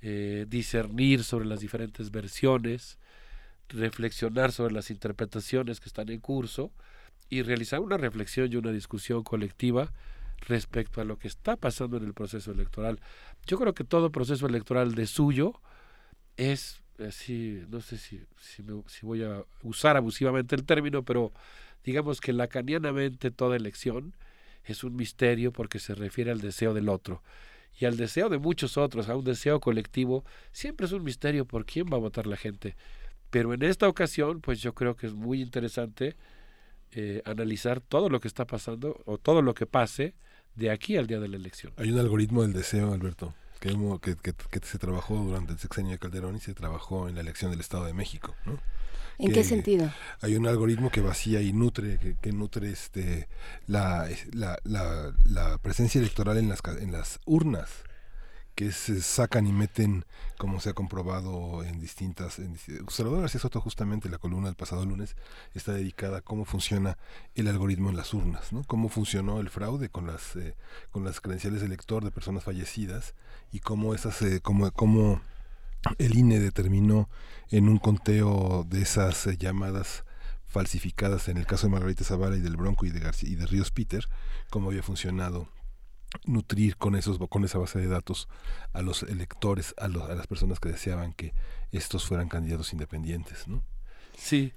eh, 0.00 0.46
discernir 0.48 1.22
sobre 1.24 1.44
las 1.46 1.60
diferentes 1.60 2.10
versiones, 2.10 2.98
reflexionar 3.68 4.52
sobre 4.52 4.74
las 4.74 4.90
interpretaciones 4.90 5.80
que 5.80 5.88
están 5.88 6.08
en 6.10 6.20
curso 6.20 6.72
y 7.28 7.42
realizar 7.42 7.80
una 7.80 7.96
reflexión 7.96 8.52
y 8.52 8.56
una 8.56 8.72
discusión 8.72 9.22
colectiva 9.22 9.92
respecto 10.40 11.00
a 11.00 11.04
lo 11.04 11.18
que 11.18 11.28
está 11.28 11.56
pasando 11.56 11.96
en 11.96 12.04
el 12.04 12.14
proceso 12.14 12.50
electoral. 12.50 13.00
Yo 13.46 13.58
creo 13.58 13.74
que 13.74 13.84
todo 13.84 14.10
proceso 14.10 14.46
electoral 14.46 14.94
de 14.94 15.06
suyo 15.06 15.60
es 16.36 16.81
así, 17.08 17.62
no 17.68 17.80
sé 17.80 17.98
si, 17.98 18.20
si, 18.38 18.62
me- 18.62 18.82
voy 19.02 19.22
a 19.22 19.44
usar 19.62 19.96
abusivamente 19.96 20.54
el 20.54 20.64
término, 20.64 21.02
pero 21.04 21.32
digamos 21.84 22.20
que 22.20 22.32
lacanianamente 22.32 23.30
toda 23.30 23.56
elección 23.56 24.14
es 24.64 24.84
un 24.84 24.94
misterio 24.96 25.52
porque 25.52 25.78
se 25.78 25.94
refiere 25.94 26.30
al 26.30 26.40
deseo 26.40 26.74
del 26.74 26.88
otro. 26.88 27.22
Y 27.80 27.86
al 27.86 27.96
deseo 27.96 28.28
de 28.28 28.38
muchos 28.38 28.76
otros, 28.76 29.08
a 29.08 29.16
un 29.16 29.24
deseo 29.24 29.58
colectivo, 29.60 30.24
siempre 30.52 30.86
es 30.86 30.92
un 30.92 31.02
misterio 31.04 31.46
por 31.46 31.64
quién 31.64 31.86
va 31.90 31.96
a 31.96 32.00
votar 32.00 32.26
la 32.26 32.36
gente. 32.36 32.76
Pero 33.30 33.54
en 33.54 33.62
esta 33.62 33.88
ocasión, 33.88 34.40
pues 34.40 34.60
yo 34.60 34.74
creo 34.74 34.94
que 34.94 35.06
es 35.06 35.14
muy 35.14 35.40
interesante 35.40 36.14
eh, 36.92 37.22
analizar 37.24 37.80
todo 37.80 38.10
lo 38.10 38.20
que 38.20 38.28
está 38.28 38.46
pasando 38.46 39.00
o 39.06 39.16
todo 39.18 39.40
lo 39.42 39.54
que 39.54 39.66
pase 39.66 40.14
de 40.54 40.70
aquí 40.70 40.96
al 40.98 41.06
día 41.06 41.18
de 41.18 41.28
la 41.28 41.36
elección. 41.36 41.72
Hay 41.78 41.90
un 41.90 41.98
algoritmo 41.98 42.42
del 42.42 42.52
deseo, 42.52 42.92
Alberto, 42.92 43.34
que, 43.62 43.70
hemo- 43.70 44.00
que, 44.00 44.16
que- 44.16 44.34
que 44.34 44.66
se 44.66 44.78
trabajó 44.78 45.14
durante 45.16 45.52
el 45.52 45.58
sexenio 45.60 45.92
de 45.92 45.98
Calderón 45.98 46.34
y 46.36 46.40
se 46.40 46.52
trabajó 46.52 47.08
en 47.08 47.14
la 47.14 47.20
elección 47.20 47.52
del 47.52 47.60
Estado 47.60 47.84
de 47.84 47.94
México, 47.94 48.34
¿no? 48.44 48.58
¿En 49.18 49.28
Que 49.28 49.34
qué 49.34 49.44
sentido? 49.44 49.88
Hay 50.20 50.34
un 50.34 50.48
algoritmo 50.48 50.90
que 50.90 51.00
vacía 51.00 51.40
y 51.42 51.52
nutre, 51.52 51.98
que, 51.98 52.16
que 52.20 52.32
nutre 52.32 52.70
este 52.72 53.28
la, 53.68 54.08
la, 54.32 54.58
la, 54.64 55.12
la 55.24 55.58
presencia 55.58 56.00
electoral 56.00 56.38
en 56.38 56.48
las, 56.48 56.60
en 56.80 56.90
las 56.90 57.20
urnas 57.24 57.68
que 58.54 58.72
se 58.72 59.00
sacan 59.02 59.46
y 59.46 59.52
meten, 59.52 60.04
como 60.38 60.60
se 60.60 60.70
ha 60.70 60.74
comprobado 60.74 61.64
en 61.64 61.80
distintas... 61.80 62.38
En, 62.38 62.56
Salvador 62.88 63.20
García 63.22 63.40
Soto, 63.40 63.60
justamente 63.60 64.08
la 64.08 64.18
columna 64.18 64.48
del 64.48 64.56
pasado 64.56 64.84
lunes, 64.84 65.16
está 65.54 65.72
dedicada 65.72 66.18
a 66.18 66.20
cómo 66.20 66.44
funciona 66.44 66.98
el 67.34 67.48
algoritmo 67.48 67.90
en 67.90 67.96
las 67.96 68.12
urnas, 68.14 68.52
¿no? 68.52 68.64
Cómo 68.64 68.88
funcionó 68.88 69.40
el 69.40 69.50
fraude 69.50 69.88
con 69.88 70.06
las, 70.06 70.36
eh, 70.36 70.54
con 70.90 71.04
las 71.04 71.20
credenciales 71.20 71.60
de 71.60 71.66
elector 71.66 72.04
de 72.04 72.10
personas 72.10 72.44
fallecidas 72.44 73.14
y 73.52 73.60
cómo 73.60 73.94
esas... 73.94 74.20
eh, 74.22 74.40
cómo, 74.42 74.70
cómo 74.72 75.20
el 75.98 76.16
INE 76.16 76.38
determinó 76.38 77.08
en 77.50 77.68
un 77.68 77.78
conteo 77.78 78.64
de 78.68 78.82
esas 78.82 79.26
eh, 79.26 79.36
llamadas 79.36 80.04
falsificadas 80.46 81.28
en 81.28 81.38
el 81.38 81.46
caso 81.46 81.66
de 81.66 81.72
Margarita 81.72 82.04
Zavala 82.04 82.36
y 82.36 82.40
del 82.40 82.56
Bronco 82.56 82.84
y 82.84 82.90
de, 82.90 83.00
García, 83.00 83.30
y 83.30 83.34
de 83.34 83.46
Ríos 83.46 83.70
Peter, 83.70 84.06
cómo 84.50 84.68
había 84.68 84.82
funcionado 84.82 85.48
nutrir 86.26 86.76
con 86.76 86.94
esos 86.94 87.18
con 87.28 87.44
esa 87.44 87.58
base 87.58 87.78
de 87.78 87.88
datos 87.88 88.28
a 88.72 88.82
los 88.82 89.02
electores 89.04 89.74
a, 89.78 89.88
los, 89.88 90.08
a 90.08 90.14
las 90.14 90.26
personas 90.26 90.60
que 90.60 90.68
deseaban 90.70 91.12
que 91.12 91.32
estos 91.72 92.06
fueran 92.06 92.28
candidatos 92.28 92.72
independientes 92.72 93.48
no 93.48 93.62
sí. 94.16 94.52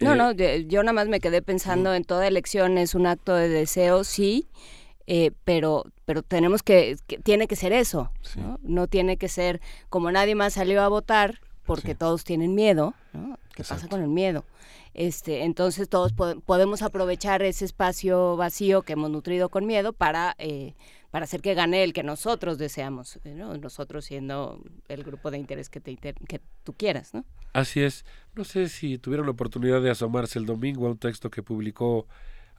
No 0.00 0.14
Eh, 0.14 0.16
no 0.16 0.32
yo 0.68 0.82
nada 0.82 0.92
más 0.94 1.08
me 1.08 1.20
quedé 1.20 1.42
pensando 1.42 1.94
en 1.94 2.04
toda 2.04 2.26
elección 2.26 2.78
es 2.78 2.94
un 2.94 3.06
acto 3.06 3.34
de 3.34 3.48
deseo 3.48 4.04
sí 4.04 4.48
eh, 5.06 5.32
pero 5.44 5.84
pero 6.04 6.22
tenemos 6.22 6.62
que, 6.62 6.96
que- 7.06 7.18
tiene 7.18 7.46
que 7.48 7.56
ser 7.56 7.72
eso 7.72 8.10
¿no? 8.36 8.58
no 8.62 8.86
tiene 8.86 9.16
que 9.16 9.28
ser 9.28 9.60
como 9.88 10.10
nadie 10.10 10.34
más 10.34 10.54
salió 10.54 10.82
a 10.82 10.88
votar 10.88 11.40
porque 11.66 11.94
todos 11.94 12.24
tienen 12.24 12.54
miedo 12.54 12.94
¿no? 13.12 13.38
qué 13.54 13.62
pasa 13.64 13.88
con 13.88 14.00
el 14.02 14.08
miedo 14.08 14.44
este 14.94 15.44
entonces 15.44 15.88
todos 15.88 16.12
po- 16.12 16.40
podemos 16.40 16.82
aprovechar 16.82 17.42
ese 17.42 17.64
espacio 17.64 18.36
vacío 18.36 18.82
que 18.82 18.94
hemos 18.94 19.10
nutrido 19.10 19.48
con 19.48 19.66
miedo 19.66 19.92
para 19.92 20.34
eh, 20.38 20.74
para 21.10 21.24
hacer 21.24 21.40
que 21.42 21.54
gane 21.54 21.82
el 21.84 21.92
que 21.92 22.02
nosotros 22.02 22.58
deseamos 22.58 23.18
eh, 23.24 23.34
¿no? 23.34 23.56
nosotros 23.56 24.04
siendo 24.04 24.62
el 24.88 25.02
grupo 25.04 25.30
de 25.30 25.38
interés 25.38 25.68
que 25.70 25.80
te 25.80 25.96
que 25.96 26.40
tú 26.64 26.72
quieras 26.74 27.14
no 27.14 27.24
Así 27.52 27.82
es. 27.82 28.04
No 28.36 28.44
sé 28.44 28.68
si 28.68 28.96
tuvieron 28.98 29.26
la 29.26 29.32
oportunidad 29.32 29.82
de 29.82 29.90
asomarse 29.90 30.38
el 30.38 30.46
domingo 30.46 30.86
a 30.86 30.90
un 30.90 30.98
texto 30.98 31.30
que 31.30 31.42
publicó 31.42 32.06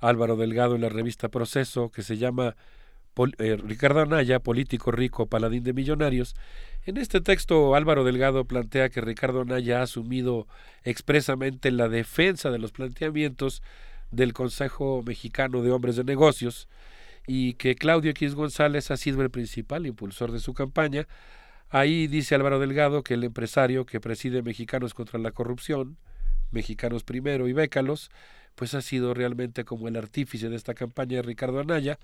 Álvaro 0.01 0.35
Delgado 0.35 0.76
en 0.76 0.82
la 0.82 0.90
revista 0.90 1.30
Proceso, 1.30 1.92
que 1.92 2.01
se 2.03 2.18
llama 2.18 2.58
Eh, 3.40 3.57
Ricardo 3.57 3.99
Anaya, 3.99 4.40
político 4.40 4.91
rico, 4.91 5.25
paladín 5.27 5.64
de 5.64 5.73
millonarios. 5.73 6.35
En 6.85 6.98
este 6.98 7.19
texto, 7.19 7.75
Álvaro 7.75 8.06
Delgado 8.06 8.45
plantea 8.45 8.90
que 8.90 9.01
Ricardo 9.01 9.41
Anaya 9.41 9.80
ha 9.80 9.83
asumido 9.83 10.48
expresamente 10.83 11.72
la 11.72 11.90
defensa 11.90 12.49
de 12.51 12.57
los 12.57 12.72
planteamientos 12.72 13.61
del 14.11 14.33
Consejo 14.33 15.03
Mexicano 15.06 15.61
de 15.61 15.72
Hombres 15.72 15.98
de 15.98 16.06
Negocios 16.06 16.69
y 17.27 17.53
que 17.53 17.75
Claudio 17.75 18.11
X 18.11 18.33
González 18.33 18.91
ha 18.91 18.98
sido 18.98 19.22
el 19.22 19.30
principal 19.30 19.85
impulsor 19.85 20.31
de 20.31 20.40
su 20.40 20.53
campaña. 20.53 21.07
Ahí 21.69 22.07
dice 22.07 22.35
Álvaro 22.35 22.59
Delgado 22.59 23.03
que 23.03 23.15
el 23.15 23.23
empresario 23.23 23.85
que 23.85 23.99
preside 23.99 24.41
Mexicanos 24.41 24.93
contra 24.93 25.19
la 25.19 25.31
Corrupción, 25.31 25.98
Mexicanos 26.51 27.03
Primero 27.03 27.48
y 27.48 27.53
Bécalos, 27.53 28.09
pues 28.56 28.73
ha 28.73 28.81
sido 28.81 29.14
realmente 29.14 29.65
como 29.65 29.88
el 29.88 29.98
artífice 29.98 30.49
de 30.49 30.56
esta 30.56 30.73
campaña 30.73 31.17
de 31.17 31.23
Ricardo 31.23 31.59
Anaya 31.59 31.99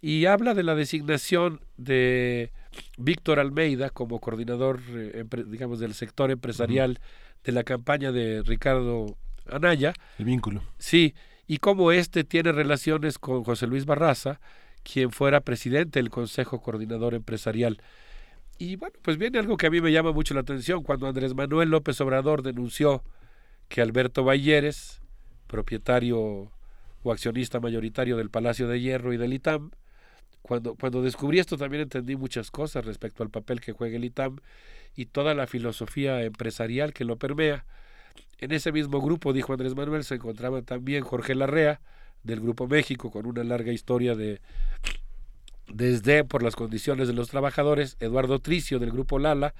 y 0.00 0.26
habla 0.26 0.54
de 0.54 0.62
la 0.62 0.74
designación 0.74 1.60
de 1.76 2.52
Víctor 2.96 3.38
Almeida 3.38 3.90
como 3.90 4.20
coordinador, 4.20 4.80
eh, 4.92 5.24
digamos, 5.46 5.80
del 5.80 5.94
sector 5.94 6.30
empresarial 6.30 6.98
de 7.44 7.52
la 7.52 7.64
campaña 7.64 8.12
de 8.12 8.42
Ricardo 8.42 9.16
Anaya. 9.50 9.92
el 10.18 10.24
vínculo 10.24 10.62
Sí, 10.78 11.14
y 11.46 11.58
cómo 11.58 11.92
este 11.92 12.24
tiene 12.24 12.52
relaciones 12.52 13.18
con 13.18 13.44
José 13.44 13.66
Luis 13.66 13.84
Barraza, 13.84 14.40
quien 14.82 15.10
fuera 15.10 15.40
presidente 15.40 15.98
del 15.98 16.10
Consejo 16.10 16.62
Coordinador 16.62 17.14
Empresarial. 17.14 17.82
Y 18.58 18.76
bueno, 18.76 18.94
pues 19.02 19.16
viene 19.18 19.38
algo 19.38 19.56
que 19.56 19.66
a 19.66 19.70
mí 19.70 19.80
me 19.80 19.92
llama 19.92 20.12
mucho 20.12 20.34
la 20.34 20.40
atención, 20.40 20.82
cuando 20.82 21.06
Andrés 21.06 21.34
Manuel 21.34 21.70
López 21.70 22.00
Obrador 22.00 22.42
denunció 22.42 23.02
que 23.68 23.80
Alberto 23.80 24.24
Balleres, 24.24 25.00
propietario 25.46 26.52
o 27.02 27.12
accionista 27.12 27.60
mayoritario 27.60 28.16
del 28.16 28.30
Palacio 28.30 28.68
de 28.68 28.80
Hierro 28.80 29.12
y 29.12 29.16
del 29.16 29.32
ITAM, 29.32 29.70
cuando, 30.42 30.74
cuando 30.74 31.02
descubrí 31.02 31.38
esto 31.38 31.56
también 31.56 31.82
entendí 31.82 32.16
muchas 32.16 32.50
cosas 32.50 32.84
respecto 32.84 33.22
al 33.22 33.30
papel 33.30 33.60
que 33.60 33.72
juega 33.72 33.96
el 33.96 34.04
ITAM 34.04 34.38
y 34.96 35.06
toda 35.06 35.34
la 35.34 35.46
filosofía 35.46 36.22
empresarial 36.22 36.92
que 36.92 37.04
lo 37.04 37.16
permea. 37.16 37.64
En 38.38 38.52
ese 38.52 38.72
mismo 38.72 39.00
grupo, 39.00 39.32
dijo 39.32 39.52
Andrés 39.52 39.74
Manuel, 39.74 40.04
se 40.04 40.16
encontraba 40.16 40.62
también 40.62 41.04
Jorge 41.04 41.34
Larrea, 41.34 41.80
del 42.22 42.40
Grupo 42.40 42.66
México, 42.66 43.10
con 43.10 43.26
una 43.26 43.44
larga 43.44 43.72
historia 43.72 44.14
de 44.14 44.40
desdén 45.72 46.26
por 46.26 46.42
las 46.42 46.56
condiciones 46.56 47.08
de 47.08 47.14
los 47.14 47.28
trabajadores, 47.28 47.96
Eduardo 48.00 48.40
Tricio, 48.40 48.78
del 48.78 48.90
Grupo 48.90 49.18
Lala, 49.18 49.54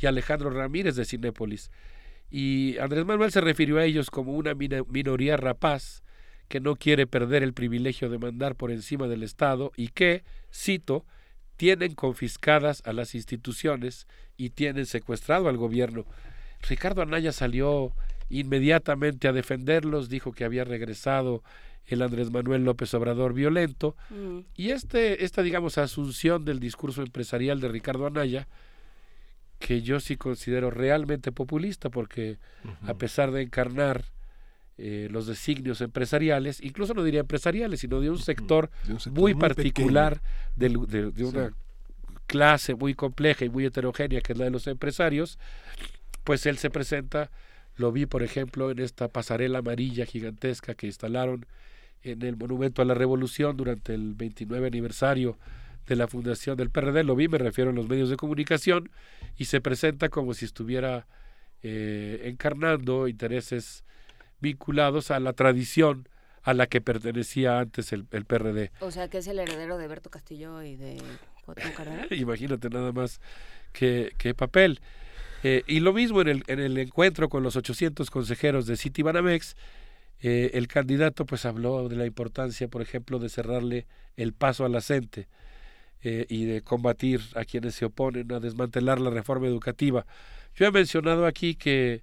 y 0.00 0.06
Alejandro 0.06 0.50
Ramírez, 0.50 0.96
de 0.96 1.04
Cinépolis. 1.04 1.70
Y 2.30 2.78
Andrés 2.78 3.04
Manuel 3.04 3.32
se 3.32 3.40
refirió 3.40 3.78
a 3.78 3.84
ellos 3.84 4.10
como 4.10 4.32
una 4.32 4.54
minoría 4.54 5.36
rapaz 5.36 6.02
que 6.48 6.60
no 6.60 6.76
quiere 6.76 7.06
perder 7.06 7.42
el 7.42 7.52
privilegio 7.52 8.08
de 8.08 8.18
mandar 8.18 8.54
por 8.54 8.70
encima 8.70 9.08
del 9.08 9.22
Estado 9.22 9.72
y 9.76 9.88
que, 9.88 10.24
cito, 10.52 11.04
tienen 11.56 11.94
confiscadas 11.94 12.82
a 12.84 12.92
las 12.92 13.14
instituciones 13.14 14.06
y 14.36 14.50
tienen 14.50 14.86
secuestrado 14.86 15.48
al 15.48 15.56
gobierno. 15.56 16.04
Ricardo 16.68 17.02
Anaya 17.02 17.32
salió 17.32 17.92
inmediatamente 18.28 19.28
a 19.28 19.32
defenderlos, 19.32 20.08
dijo 20.08 20.32
que 20.32 20.44
había 20.44 20.64
regresado 20.64 21.42
el 21.86 22.02
Andrés 22.02 22.30
Manuel 22.30 22.64
López 22.64 22.92
Obrador 22.94 23.32
violento. 23.32 23.96
Y 24.54 24.70
este 24.70 25.24
esta 25.24 25.42
digamos 25.42 25.78
asunción 25.78 26.44
del 26.44 26.60
discurso 26.60 27.02
empresarial 27.02 27.60
de 27.60 27.68
Ricardo 27.68 28.06
Anaya 28.06 28.48
que 29.58 29.82
yo 29.82 30.00
sí 30.00 30.16
considero 30.16 30.70
realmente 30.70 31.32
populista 31.32 31.88
porque 31.88 32.38
a 32.86 32.94
pesar 32.94 33.30
de 33.30 33.42
encarnar 33.42 34.04
eh, 34.78 35.08
los 35.10 35.26
designios 35.26 35.80
empresariales, 35.80 36.60
incluso 36.62 36.92
no 36.94 37.02
diría 37.02 37.20
empresariales, 37.20 37.80
sino 37.80 38.00
de 38.00 38.10
un 38.10 38.18
sector, 38.18 38.70
De 38.86 38.92
un 38.92 39.00
sector 39.00 39.20
muy 39.22 39.32
muy 39.34 39.40
particular 39.40 40.20
de, 40.56 40.68
de 40.68 41.24
una 41.24 41.48
Sí. 41.48 41.54
clase 42.26 42.74
muy 42.74 42.94
compleja 42.94 43.44
y 43.44 43.48
muy 43.48 43.64
heterogénea 43.64 44.20
que 44.20 44.32
es 44.32 44.38
la 44.38 44.44
de 44.46 44.50
los 44.50 44.66
empresarios, 44.66 45.38
pues 46.24 46.44
él 46.46 46.58
se 46.58 46.70
presenta, 46.70 47.30
lo 47.76 47.92
vi 47.92 48.04
por 48.06 48.22
ejemplo 48.22 48.70
en 48.70 48.80
esta 48.80 49.08
pasarela 49.08 49.58
amarilla 49.60 50.04
gigantesca 50.06 50.74
que 50.74 50.86
instalaron 50.86 51.46
en 52.02 52.22
el 52.22 52.36
Monumento 52.36 52.82
a 52.82 52.84
la 52.84 52.94
Revolución 52.94 53.56
durante 53.56 53.94
el 53.94 54.14
29 54.14 54.66
aniversario 54.66 55.38
de 55.86 55.96
la 55.96 56.06
fundación 56.08 56.56
del 56.56 56.68
PRD, 56.70 57.04
lo 57.04 57.14
vi, 57.16 57.28
me 57.28 57.38
refiero 57.38 57.70
a 57.70 57.72
los 57.72 57.88
medios 57.88 58.10
de 58.10 58.16
comunicación, 58.16 58.90
y 59.38 59.44
se 59.46 59.60
presenta 59.60 60.08
como 60.08 60.34
si 60.34 60.44
estuviera 60.44 61.06
eh, 61.62 62.22
encarnando 62.24 63.06
intereses 63.08 63.84
vinculados 64.40 65.10
a 65.10 65.20
la 65.20 65.32
tradición 65.32 66.08
a 66.42 66.54
la 66.54 66.66
que 66.66 66.80
pertenecía 66.80 67.58
antes 67.58 67.92
el, 67.92 68.06
el 68.12 68.24
PRD. 68.24 68.70
o 68.80 68.90
sea 68.90 69.08
que 69.08 69.18
es 69.18 69.26
el 69.26 69.38
heredero 69.38 69.78
de 69.78 69.88
Berto 69.88 70.10
Castillo 70.10 70.62
y 70.62 70.76
de 70.76 70.96
Cuauhtémoc 71.44 71.74
Cárdenas 71.74 72.06
Imagínate 72.12 72.70
nada 72.70 72.92
más 72.92 73.20
qué, 73.72 74.12
qué 74.16 74.34
papel. 74.34 74.80
Eh, 75.42 75.62
y 75.66 75.80
lo 75.80 75.92
mismo 75.92 76.20
en 76.20 76.28
el, 76.28 76.44
en 76.46 76.60
el 76.60 76.78
encuentro 76.78 77.28
con 77.28 77.42
los 77.42 77.56
800 77.56 78.10
consejeros 78.10 78.66
de 78.66 78.76
Citibanamex, 78.76 79.56
eh, 80.20 80.50
el 80.54 80.66
candidato 80.66 81.26
pues 81.26 81.44
habló 81.44 81.88
de 81.88 81.96
la 81.96 82.06
importancia, 82.06 82.68
por 82.68 82.82
ejemplo, 82.82 83.18
de 83.18 83.28
cerrarle 83.28 83.86
el 84.16 84.32
paso 84.32 84.64
a 84.64 84.68
la 84.68 84.80
CENTE 84.80 85.28
eh, 86.02 86.26
y 86.28 86.46
de 86.46 86.62
combatir 86.62 87.20
a 87.34 87.44
quienes 87.44 87.74
se 87.74 87.84
oponen 87.84 88.32
a 88.32 88.40
desmantelar 88.40 89.00
la 89.00 89.10
reforma 89.10 89.46
educativa. 89.46 90.06
Yo 90.54 90.66
he 90.66 90.70
mencionado 90.70 91.26
aquí 91.26 91.54
que 91.54 92.02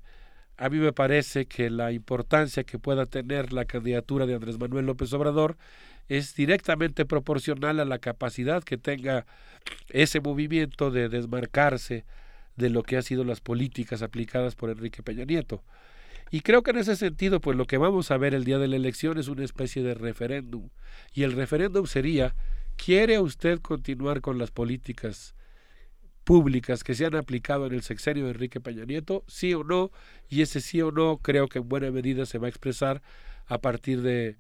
a 0.58 0.70
mí 0.70 0.78
me 0.78 0.94
parece 0.94 1.46
que 1.46 1.70
la 1.70 1.92
importancia 1.92 2.64
que 2.64 2.80
pueda 2.80 3.06
tener 3.06 3.54
la 3.54 3.66
candidatura 3.66 4.26
de 4.26 4.36
Andrés 4.36 4.60
Manuel 4.60 4.86
López 4.86 5.12
Obrador 5.14 5.58
es 6.10 6.36
directamente 6.36 7.06
proporcional 7.06 7.80
a 7.80 7.86
la 7.86 8.00
capacidad 8.00 8.64
que 8.64 8.78
tenga 8.78 9.26
ese 9.90 10.20
movimiento 10.20 10.92
de 10.92 11.10
desmarcarse 11.10 12.06
de 12.56 12.70
lo 12.70 12.84
que 12.84 12.98
han 12.98 13.04
sido 13.04 13.24
las 13.24 13.42
políticas 13.42 14.02
aplicadas 14.02 14.56
por 14.56 14.70
Enrique 14.70 15.02
Peña 15.02 15.26
Nieto. 15.26 15.64
Y 16.30 16.42
creo 16.42 16.64
que 16.64 16.72
en 16.72 16.78
ese 16.78 16.96
sentido, 16.96 17.42
pues 17.42 17.58
lo 17.58 17.66
que 17.66 17.78
vamos 17.78 18.12
a 18.12 18.18
ver 18.18 18.34
el 18.34 18.44
día 18.44 18.58
de 18.58 18.68
la 18.68 18.76
elección 18.76 19.18
es 19.18 19.28
una 19.28 19.44
especie 19.44 19.84
de 19.84 19.94
referéndum. 19.94 20.70
Y 21.14 21.24
el 21.24 21.34
referéndum 21.34 21.86
sería, 21.86 22.36
¿quiere 22.76 23.20
usted 23.20 23.60
continuar 23.60 24.22
con 24.22 24.38
las 24.38 24.52
políticas 24.52 25.36
públicas 26.24 26.84
que 26.84 26.96
se 26.96 27.06
han 27.06 27.16
aplicado 27.16 27.66
en 27.66 27.74
el 27.74 27.82
sexenio 27.82 28.26
de 28.26 28.32
Enrique 28.32 28.60
Peña 28.60 28.86
Nieto? 28.86 29.24
¿Sí 29.28 29.54
o 29.54 29.64
no? 29.64 29.92
Y 30.30 30.42
ese 30.42 30.62
sí 30.62 30.82
o 30.82 30.92
no 30.92 31.18
creo 31.18 31.48
que 31.48 31.60
en 31.60 31.70
buena 31.70 31.92
medida 31.92 32.26
se 32.26 32.38
va 32.38 32.48
a 32.48 32.50
expresar 32.50 33.02
a 33.48 33.60
partir 33.60 34.02
de 34.02 34.38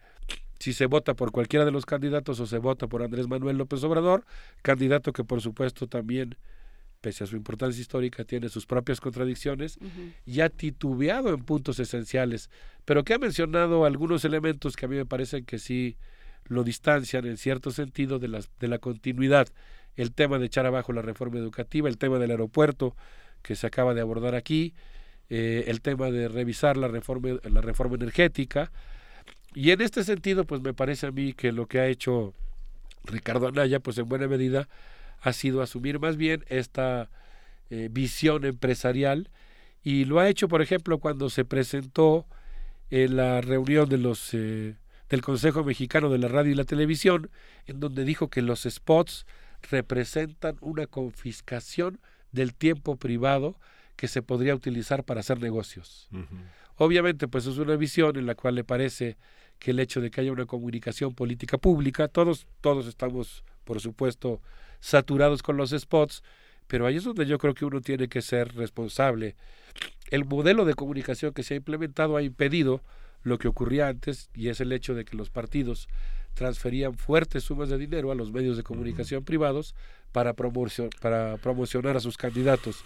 si 0.59 0.71
se 0.71 0.85
vota 0.85 1.13
por 1.13 1.31
cualquiera 1.31 1.65
de 1.65 1.71
los 1.71 1.85
candidatos 1.85 2.39
o 2.39 2.47
se 2.47 2.57
vota 2.57 2.87
por 2.87 3.03
Andrés 3.03 3.27
Manuel 3.27 3.57
López 3.57 3.83
Obrador, 3.83 4.25
candidato 4.61 5.11
que 5.11 5.25
por 5.25 5.41
supuesto 5.41 5.87
también, 5.87 6.37
pese 7.01 7.25
a 7.25 7.27
su 7.27 7.35
importancia 7.35 7.81
histórica, 7.81 8.23
tiene 8.23 8.47
sus 8.47 8.65
propias 8.65 9.01
contradicciones 9.01 9.77
y 10.25 10.39
ha 10.39 10.47
titubeado 10.47 11.33
en 11.33 11.43
puntos 11.43 11.79
esenciales, 11.79 12.49
pero 12.85 13.03
que 13.03 13.13
ha 13.13 13.19
mencionado 13.19 13.83
algunos 13.83 14.23
elementos 14.23 14.77
que 14.77 14.85
a 14.85 14.87
mí 14.87 14.95
me 14.95 15.05
parecen 15.05 15.43
que 15.43 15.59
sí 15.59 15.97
lo 16.45 16.63
distancian 16.63 17.25
en 17.25 17.35
cierto 17.35 17.71
sentido 17.71 18.19
de, 18.19 18.29
las, 18.29 18.49
de 18.59 18.69
la 18.69 18.77
continuidad. 18.77 19.49
El 19.95 20.11
tema 20.13 20.39
de 20.39 20.45
echar 20.45 20.65
abajo 20.65 20.93
la 20.93 21.01
reforma 21.01 21.37
educativa, 21.37 21.89
el 21.89 21.97
tema 21.97 22.19
del 22.19 22.31
aeropuerto 22.31 22.95
que 23.41 23.55
se 23.55 23.67
acaba 23.67 23.93
de 23.93 24.01
abordar 24.01 24.35
aquí, 24.35 24.73
eh, 25.29 25.65
el 25.67 25.81
tema 25.81 26.09
de 26.11 26.27
revisar 26.27 26.77
la 26.77 26.87
reforma, 26.87 27.39
la 27.43 27.61
reforma 27.61 27.95
energética. 27.95 28.71
Y 29.53 29.71
en 29.71 29.81
este 29.81 30.03
sentido, 30.03 30.45
pues 30.45 30.61
me 30.61 30.73
parece 30.73 31.07
a 31.07 31.11
mí 31.11 31.33
que 31.33 31.51
lo 31.51 31.67
que 31.67 31.79
ha 31.79 31.87
hecho 31.87 32.33
Ricardo 33.05 33.47
Anaya, 33.47 33.79
pues 33.79 33.97
en 33.97 34.07
buena 34.07 34.27
medida 34.27 34.67
ha 35.21 35.33
sido 35.33 35.61
asumir 35.61 35.99
más 35.99 36.17
bien 36.17 36.43
esta 36.47 37.09
eh, 37.69 37.89
visión 37.91 38.45
empresarial 38.45 39.29
y 39.83 40.05
lo 40.05 40.19
ha 40.19 40.29
hecho, 40.29 40.47
por 40.47 40.61
ejemplo, 40.61 40.99
cuando 40.99 41.29
se 41.29 41.45
presentó 41.45 42.25
en 42.89 43.17
la 43.17 43.41
reunión 43.41 43.89
de 43.89 43.97
los 43.97 44.33
eh, 44.33 44.75
del 45.09 45.21
Consejo 45.21 45.63
Mexicano 45.63 46.09
de 46.09 46.17
la 46.17 46.27
Radio 46.27 46.51
y 46.51 46.55
la 46.55 46.63
Televisión, 46.63 47.29
en 47.67 47.79
donde 47.79 48.03
dijo 48.03 48.29
que 48.29 48.41
los 48.41 48.63
spots 48.63 49.25
representan 49.69 50.57
una 50.61 50.87
confiscación 50.87 51.99
del 52.31 52.53
tiempo 52.53 52.95
privado 52.97 53.57
que 53.95 54.07
se 54.07 54.21
podría 54.21 54.55
utilizar 54.55 55.03
para 55.03 55.21
hacer 55.21 55.39
negocios. 55.39 56.09
Obviamente, 56.75 57.27
pues 57.27 57.45
es 57.45 57.57
una 57.57 57.75
visión 57.75 58.17
en 58.17 58.25
la 58.25 58.35
cual 58.35 58.55
le 58.55 58.63
parece 58.63 59.17
que 59.59 59.71
el 59.71 59.79
hecho 59.79 60.01
de 60.01 60.11
que 60.11 60.21
haya 60.21 60.31
una 60.31 60.45
comunicación 60.45 61.13
política 61.13 61.57
pública, 61.57 62.07
todos, 62.07 62.47
todos 62.61 62.87
estamos, 62.87 63.43
por 63.63 63.79
supuesto, 63.79 64.41
saturados 64.79 65.43
con 65.43 65.55
los 65.57 65.69
spots, 65.69 66.23
pero 66.67 66.85
ahí 66.85 66.97
es 66.97 67.03
donde 67.03 67.25
yo 67.25 67.37
creo 67.37 67.53
que 67.53 67.65
uno 67.65 67.81
tiene 67.81 68.07
que 68.07 68.21
ser 68.21 68.55
responsable. 68.55 69.35
El 70.09 70.25
modelo 70.25 70.65
de 70.65 70.73
comunicación 70.73 71.33
que 71.33 71.43
se 71.43 71.53
ha 71.53 71.57
implementado 71.57 72.17
ha 72.17 72.23
impedido 72.23 72.81
lo 73.21 73.37
que 73.37 73.47
ocurría 73.47 73.87
antes 73.87 74.29
y 74.33 74.49
es 74.49 74.59
el 74.59 74.71
hecho 74.71 74.95
de 74.95 75.05
que 75.05 75.15
los 75.15 75.29
partidos 75.29 75.87
transferían 76.33 76.95
fuertes 76.95 77.43
sumas 77.43 77.69
de 77.69 77.77
dinero 77.77 78.11
a 78.11 78.15
los 78.15 78.31
medios 78.31 78.57
de 78.57 78.63
comunicación 78.63 79.23
privados 79.23 79.75
para, 80.11 80.33
para 80.33 81.37
promocionar 81.37 81.97
a 81.97 81.99
sus 81.99 82.17
candidatos. 82.17 82.83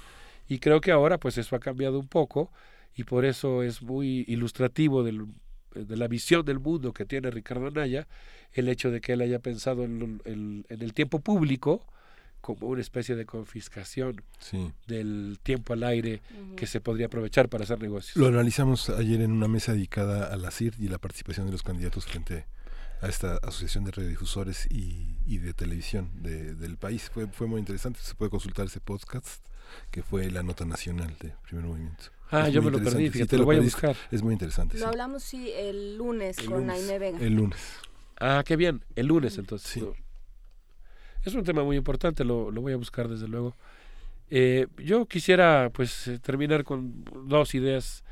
Y 0.48 0.59
creo 0.59 0.82
que 0.82 0.92
ahora 0.92 1.17
pues 1.17 1.38
eso 1.38 1.56
ha 1.56 1.59
cambiado 1.59 2.00
un 2.00 2.08
poco 2.08 2.51
y 2.95 3.03
por 3.03 3.26
eso 3.26 3.64
es 3.64 3.82
muy 3.82 4.26
ilustrativo 4.27 5.03
del, 5.03 5.26
de 5.74 5.98
la 5.98 6.08
visión 6.08 6.45
del 6.45 6.59
mundo 6.59 6.93
que 6.93 7.06
tiene 7.06 7.30
Ricardo 7.32 7.67
Anaya 7.67 8.08
el 8.53 8.69
hecho 8.69 8.92
de 8.92 9.01
que 9.01 9.14
él 9.14 9.22
haya 9.22 9.40
pensado 9.40 9.84
en, 9.84 10.22
en 10.26 10.82
el 10.82 10.93
tiempo 10.93 11.19
público 11.19 11.85
como 12.42 12.67
una 12.67 12.82
especie 12.82 13.16
de 13.16 13.26
confiscación 13.26 14.22
del 14.88 15.38
tiempo 15.43 15.74
al 15.74 15.84
aire 15.84 16.22
que 16.56 16.66
se 16.66 16.80
podría 16.80 17.08
aprovechar 17.08 17.50
para 17.50 17.66
hacer 17.66 17.82
negocios. 17.82 18.16
Lo 18.16 18.27
analizamos 18.27 18.90
ayer 18.90 19.22
en 19.22 19.32
una 19.32 19.48
mesa 19.48 19.74
dedicada 19.74 20.32
a 20.32 20.38
la 20.38 20.51
CIR 20.51 20.76
y 20.80 20.88
la 20.88 20.98
participación 20.98 21.48
de 21.48 21.51
los 21.51 21.64
candidatos 21.64 22.06
frente 22.06 22.45
a 23.01 23.08
esta 23.08 23.38
asociación 23.38 23.84
de 23.84 23.92
radiodifusores 23.92 24.67
y, 24.72 25.17
y 25.26 25.38
de 25.38 25.53
televisión 25.53 26.09
de, 26.22 26.56
del 26.56 26.77
país. 26.77 27.09
Fue, 27.09 27.27
fue 27.27 27.48
muy 27.48 27.59
interesante, 27.59 28.00
se 28.01 28.16
puede 28.16 28.32
consultar 28.32 28.66
ese 28.66 28.80
podcast 28.80 29.45
que 29.92 30.03
fue 30.03 30.30
la 30.32 30.43
nota 30.43 30.66
nacional 30.66 31.16
de 31.19 31.34
Primer 31.43 31.66
Movimiento. 31.66 32.06
Ah, 32.32 32.50
yo 32.50 32.61
me 32.61 32.72
lo 32.72 32.80
perdí, 32.80 33.09
fíjate, 33.09 33.32
te 33.32 33.38
lo, 33.38 33.45
voy 33.45 33.58
a 33.58 33.61
buscar. 33.61 33.95
Es 34.11 34.22
muy 34.22 34.34
interesante. 34.34 34.77
Lo 34.77 34.88
hablamos, 34.88 35.24
sí, 35.24 35.50
el 35.56 35.98
lunes 35.98 36.38
con 36.42 36.69
Aime 36.69 37.00
Vega. 37.00 37.19
El 37.19 37.35
lunes. 37.35 37.59
Ah, 38.19 38.43
qué 38.45 38.56
bien, 38.56 38.84
el 38.95 39.08
lunes 39.08 39.38
entonces. 39.38 39.69
Sí. 39.69 39.85
Es 41.24 41.34
un 41.35 41.43
tema 41.43 41.64
muy 41.64 41.77
importante, 41.77 42.24
lo, 42.24 42.51
lo 42.51 42.61
voy 42.61 42.74
a 42.74 42.77
buscar 42.77 43.08
desde 43.08 43.27
luego. 43.27 43.56
Eh, 44.30 44.67
yo 44.77 45.06
quisiera 45.06 45.69
pues 45.74 46.08
eh, 46.08 46.19
terminar 46.19 46.64
con 46.64 47.06
dos 47.27 47.56
ideas 47.56 48.03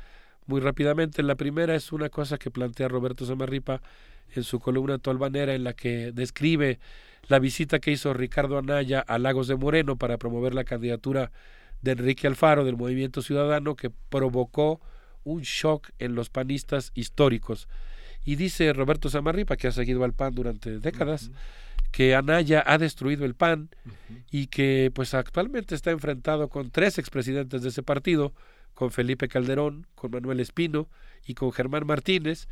muy 0.46 0.60
rápidamente. 0.60 1.22
La 1.22 1.34
primera 1.34 1.74
es 1.74 1.92
una 1.92 2.08
cosa 2.08 2.38
que 2.38 2.50
plantea 2.50 2.88
Roberto 2.88 3.26
Samarripa 3.26 3.82
en 4.34 4.44
su 4.44 4.60
columna 4.60 4.98
Tolvanera 4.98 5.54
en 5.54 5.64
la 5.64 5.72
que 5.72 6.12
describe 6.12 6.78
la 7.28 7.38
visita 7.38 7.78
que 7.78 7.90
hizo 7.90 8.14
Ricardo 8.14 8.58
Anaya 8.58 9.00
a 9.00 9.18
Lagos 9.18 9.48
de 9.48 9.56
Moreno 9.56 9.96
para 9.96 10.18
promover 10.18 10.54
la 10.54 10.64
candidatura 10.64 11.32
de 11.82 11.92
Enrique 11.92 12.26
Alfaro 12.26 12.64
del 12.64 12.76
Movimiento 12.76 13.22
Ciudadano 13.22 13.76
que 13.76 13.90
provocó 13.90 14.80
un 15.24 15.42
shock 15.42 15.90
en 15.98 16.14
los 16.14 16.30
panistas 16.30 16.92
históricos. 16.94 17.68
Y 18.24 18.36
dice 18.36 18.72
Roberto 18.72 19.08
Samarripa, 19.08 19.56
que 19.56 19.68
ha 19.68 19.72
seguido 19.72 20.04
al 20.04 20.12
PAN 20.12 20.34
durante 20.34 20.78
décadas, 20.78 21.30
que 21.92 22.14
Anaya 22.14 22.62
ha 22.66 22.78
destruido 22.78 23.24
el 23.24 23.34
PAN 23.34 23.70
y 24.30 24.46
que 24.48 24.90
pues 24.94 25.14
actualmente 25.14 25.74
está 25.74 25.90
enfrentado 25.90 26.48
con 26.48 26.70
tres 26.70 26.98
expresidentes 26.98 27.62
de 27.62 27.68
ese 27.68 27.82
partido, 27.82 28.34
con 28.74 28.90
Felipe 28.90 29.28
Calderón, 29.28 29.86
con 29.94 30.10
Manuel 30.10 30.40
Espino 30.40 30.88
y 31.24 31.34
con 31.34 31.52
Germán 31.52 31.86
Martínez, 31.86 32.48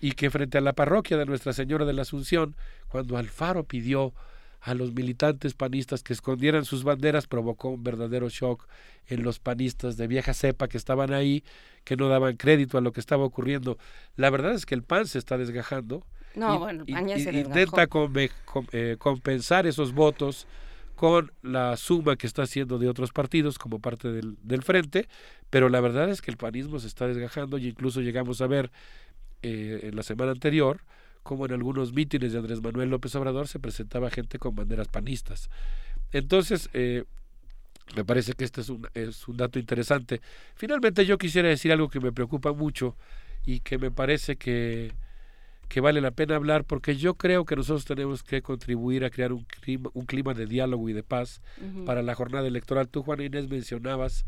y 0.00 0.12
que 0.12 0.30
frente 0.30 0.58
a 0.58 0.60
la 0.60 0.72
parroquia 0.72 1.16
de 1.16 1.26
Nuestra 1.26 1.52
Señora 1.52 1.84
de 1.84 1.92
la 1.92 2.02
Asunción, 2.02 2.56
cuando 2.88 3.16
Alfaro 3.16 3.64
pidió 3.64 4.14
a 4.60 4.74
los 4.74 4.92
militantes 4.92 5.54
panistas 5.54 6.02
que 6.02 6.12
escondieran 6.12 6.64
sus 6.64 6.82
banderas, 6.84 7.26
provocó 7.26 7.68
un 7.68 7.84
verdadero 7.84 8.28
shock 8.28 8.66
en 9.06 9.22
los 9.22 9.38
panistas 9.38 9.96
de 9.96 10.08
vieja 10.08 10.34
cepa 10.34 10.68
que 10.68 10.76
estaban 10.76 11.12
ahí, 11.12 11.44
que 11.84 11.96
no 11.96 12.08
daban 12.08 12.36
crédito 12.36 12.76
a 12.76 12.80
lo 12.80 12.92
que 12.92 13.00
estaba 13.00 13.24
ocurriendo. 13.24 13.78
La 14.16 14.30
verdad 14.30 14.52
es 14.52 14.66
que 14.66 14.74
el 14.74 14.82
PAN 14.82 15.06
se 15.06 15.18
está 15.18 15.38
desgajando 15.38 16.04
no, 16.34 16.58
bueno, 16.58 16.84
intenta 16.86 17.88
eh, 18.72 18.96
compensar 18.98 19.66
esos 19.66 19.92
votos 19.92 20.46
con 20.94 21.32
la 21.42 21.76
suma 21.76 22.16
que 22.16 22.26
está 22.26 22.42
haciendo 22.42 22.78
de 22.78 22.88
otros 22.88 23.12
partidos 23.12 23.58
como 23.58 23.78
parte 23.78 24.10
del, 24.10 24.36
del, 24.42 24.62
frente, 24.62 25.08
pero 25.50 25.68
la 25.68 25.80
verdad 25.80 26.08
es 26.10 26.20
que 26.20 26.30
el 26.30 26.36
panismo 26.36 26.78
se 26.80 26.86
está 26.88 27.06
desgajando 27.06 27.58
y 27.58 27.68
incluso 27.68 28.00
llegamos 28.00 28.40
a 28.40 28.46
ver 28.46 28.70
eh, 29.42 29.80
en 29.84 29.96
la 29.96 30.02
semana 30.02 30.32
anterior 30.32 30.80
como 31.22 31.44
en 31.44 31.52
algunos 31.52 31.92
mítines 31.92 32.32
de 32.32 32.38
Andrés 32.38 32.62
Manuel 32.62 32.88
López 32.88 33.14
Obrador 33.14 33.48
se 33.48 33.58
presentaba 33.58 34.10
gente 34.10 34.38
con 34.38 34.54
banderas 34.54 34.88
panistas. 34.88 35.50
Entonces, 36.12 36.70
eh, 36.72 37.04
me 37.94 38.04
parece 38.04 38.32
que 38.32 38.44
este 38.44 38.62
es 38.62 38.70
un, 38.70 38.88
es 38.94 39.28
un 39.28 39.36
dato 39.36 39.58
interesante. 39.58 40.20
Finalmente 40.54 41.04
yo 41.04 41.18
quisiera 41.18 41.48
decir 41.48 41.70
algo 41.70 41.88
que 41.88 42.00
me 42.00 42.12
preocupa 42.12 42.52
mucho 42.52 42.96
y 43.44 43.60
que 43.60 43.78
me 43.78 43.90
parece 43.90 44.36
que 44.36 44.92
que 45.68 45.80
vale 45.80 46.00
la 46.00 46.10
pena 46.10 46.36
hablar 46.36 46.64
porque 46.64 46.96
yo 46.96 47.14
creo 47.14 47.44
que 47.44 47.54
nosotros 47.54 47.84
tenemos 47.84 48.22
que 48.22 48.40
contribuir 48.40 49.04
a 49.04 49.10
crear 49.10 49.32
un 49.32 49.44
clima, 49.44 49.90
un 49.92 50.06
clima 50.06 50.32
de 50.32 50.46
diálogo 50.46 50.88
y 50.88 50.94
de 50.94 51.02
paz 51.02 51.42
para 51.84 52.02
la 52.02 52.14
jornada 52.14 52.48
electoral. 52.48 52.88
Tú, 52.88 53.02
Juan 53.02 53.20
Inés, 53.20 53.48
mencionabas 53.48 54.24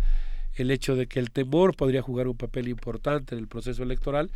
el 0.54 0.70
hecho 0.70 0.96
de 0.96 1.06
que 1.06 1.18
el 1.18 1.30
temor 1.30 1.74
podría 1.76 2.02
jugar 2.02 2.28
un 2.28 2.36
papel 2.36 2.68
importante 2.68 3.34
en 3.34 3.40
el 3.40 3.48
proceso 3.48 3.82
electoral 3.82 4.30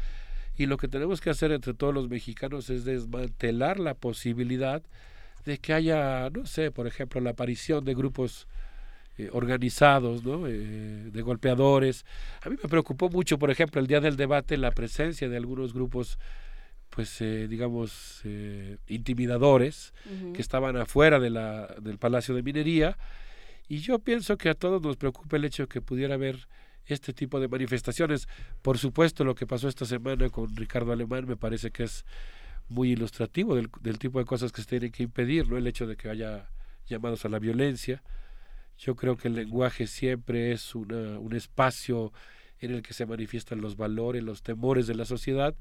y 0.56 0.66
lo 0.66 0.76
que 0.76 0.88
tenemos 0.88 1.20
que 1.20 1.30
hacer 1.30 1.52
entre 1.52 1.74
todos 1.74 1.92
los 1.92 2.08
mexicanos 2.08 2.70
es 2.70 2.84
desmantelar 2.84 3.80
la 3.80 3.94
posibilidad 3.94 4.82
de 5.44 5.58
que 5.58 5.72
haya, 5.72 6.30
no 6.30 6.46
sé, 6.46 6.70
por 6.70 6.86
ejemplo, 6.86 7.20
la 7.20 7.30
aparición 7.30 7.84
de 7.84 7.94
grupos 7.94 8.46
eh, 9.18 9.28
organizados, 9.32 10.24
¿no? 10.24 10.46
Eh, 10.46 11.10
de 11.12 11.22
golpeadores. 11.22 12.04
A 12.42 12.48
mí 12.48 12.56
me 12.62 12.68
preocupó 12.68 13.10
mucho, 13.10 13.38
por 13.38 13.50
ejemplo, 13.50 13.80
el 13.80 13.86
día 13.86 14.00
del 14.00 14.16
debate, 14.16 14.56
la 14.56 14.70
presencia 14.70 15.28
de 15.28 15.36
algunos 15.36 15.74
grupos 15.74 16.18
pues 16.94 17.20
eh, 17.20 17.48
digamos 17.48 18.20
eh, 18.24 18.76
intimidadores 18.86 19.92
que 20.32 20.40
estaban 20.40 20.76
afuera 20.76 21.18
de 21.18 21.30
la, 21.30 21.66
del 21.80 21.98
Palacio 21.98 22.34
de 22.34 22.42
Minería 22.42 22.96
y 23.68 23.78
yo 23.78 23.98
pienso 23.98 24.36
que 24.36 24.48
a 24.48 24.54
todos 24.54 24.80
nos 24.80 24.96
preocupa 24.96 25.36
el 25.36 25.44
hecho 25.44 25.64
de 25.64 25.68
que 25.68 25.80
pudiera 25.80 26.14
haber 26.14 26.46
este 26.86 27.12
tipo 27.12 27.40
de 27.40 27.48
manifestaciones. 27.48 28.28
Por 28.62 28.78
supuesto, 28.78 29.24
lo 29.24 29.34
que 29.34 29.46
pasó 29.46 29.68
esta 29.68 29.84
semana 29.84 30.28
con 30.30 30.54
Ricardo 30.56 30.92
Alemán 30.92 31.26
me 31.26 31.36
parece 31.36 31.70
que 31.70 31.84
es 31.84 32.04
muy 32.68 32.92
ilustrativo 32.92 33.54
del, 33.54 33.70
del 33.80 33.98
tipo 33.98 34.18
de 34.18 34.24
cosas 34.24 34.52
que 34.52 34.62
se 34.62 34.68
tienen 34.68 34.92
que 34.92 35.02
impedir, 35.02 35.48
¿no? 35.48 35.56
El 35.56 35.66
hecho 35.66 35.86
de 35.86 35.96
que 35.96 36.08
haya 36.08 36.48
llamados 36.86 37.24
a 37.24 37.28
la 37.28 37.38
violencia. 37.38 38.02
Yo 38.78 38.96
creo 38.96 39.16
que 39.16 39.28
el 39.28 39.34
lenguaje 39.34 39.86
siempre 39.86 40.52
es 40.52 40.74
una, 40.74 41.18
un 41.18 41.34
espacio 41.34 42.12
en 42.60 42.72
el 42.72 42.82
que 42.82 42.94
se 42.94 43.06
manifiestan 43.06 43.60
los 43.60 43.76
valores, 43.76 44.22
los 44.22 44.42
temores 44.42 44.86
de 44.86 44.94
la 44.94 45.04
sociedad, 45.04 45.54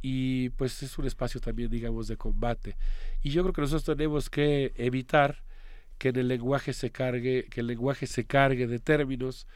y 0.00 0.50
pues 0.50 0.82
es 0.82 0.98
un 0.98 1.06
espacio 1.06 1.40
también, 1.40 1.70
digamos, 1.70 2.06
de 2.06 2.16
combate. 2.16 2.76
Y 3.22 3.30
yo 3.30 3.42
creo 3.42 3.52
que 3.52 3.62
nosotros 3.62 3.96
tenemos 3.96 4.30
que 4.30 4.72
evitar 4.76 5.42
que 5.96 6.10
en 6.10 6.16
el 6.16 6.28
lenguaje 6.28 6.72
se 6.72 6.90
cargue, 6.90 7.46
que 7.50 7.60
el 7.60 7.66
lenguaje 7.66 8.06
se 8.06 8.24
cargue 8.24 8.66
de 8.68 8.78
términos 8.78 9.46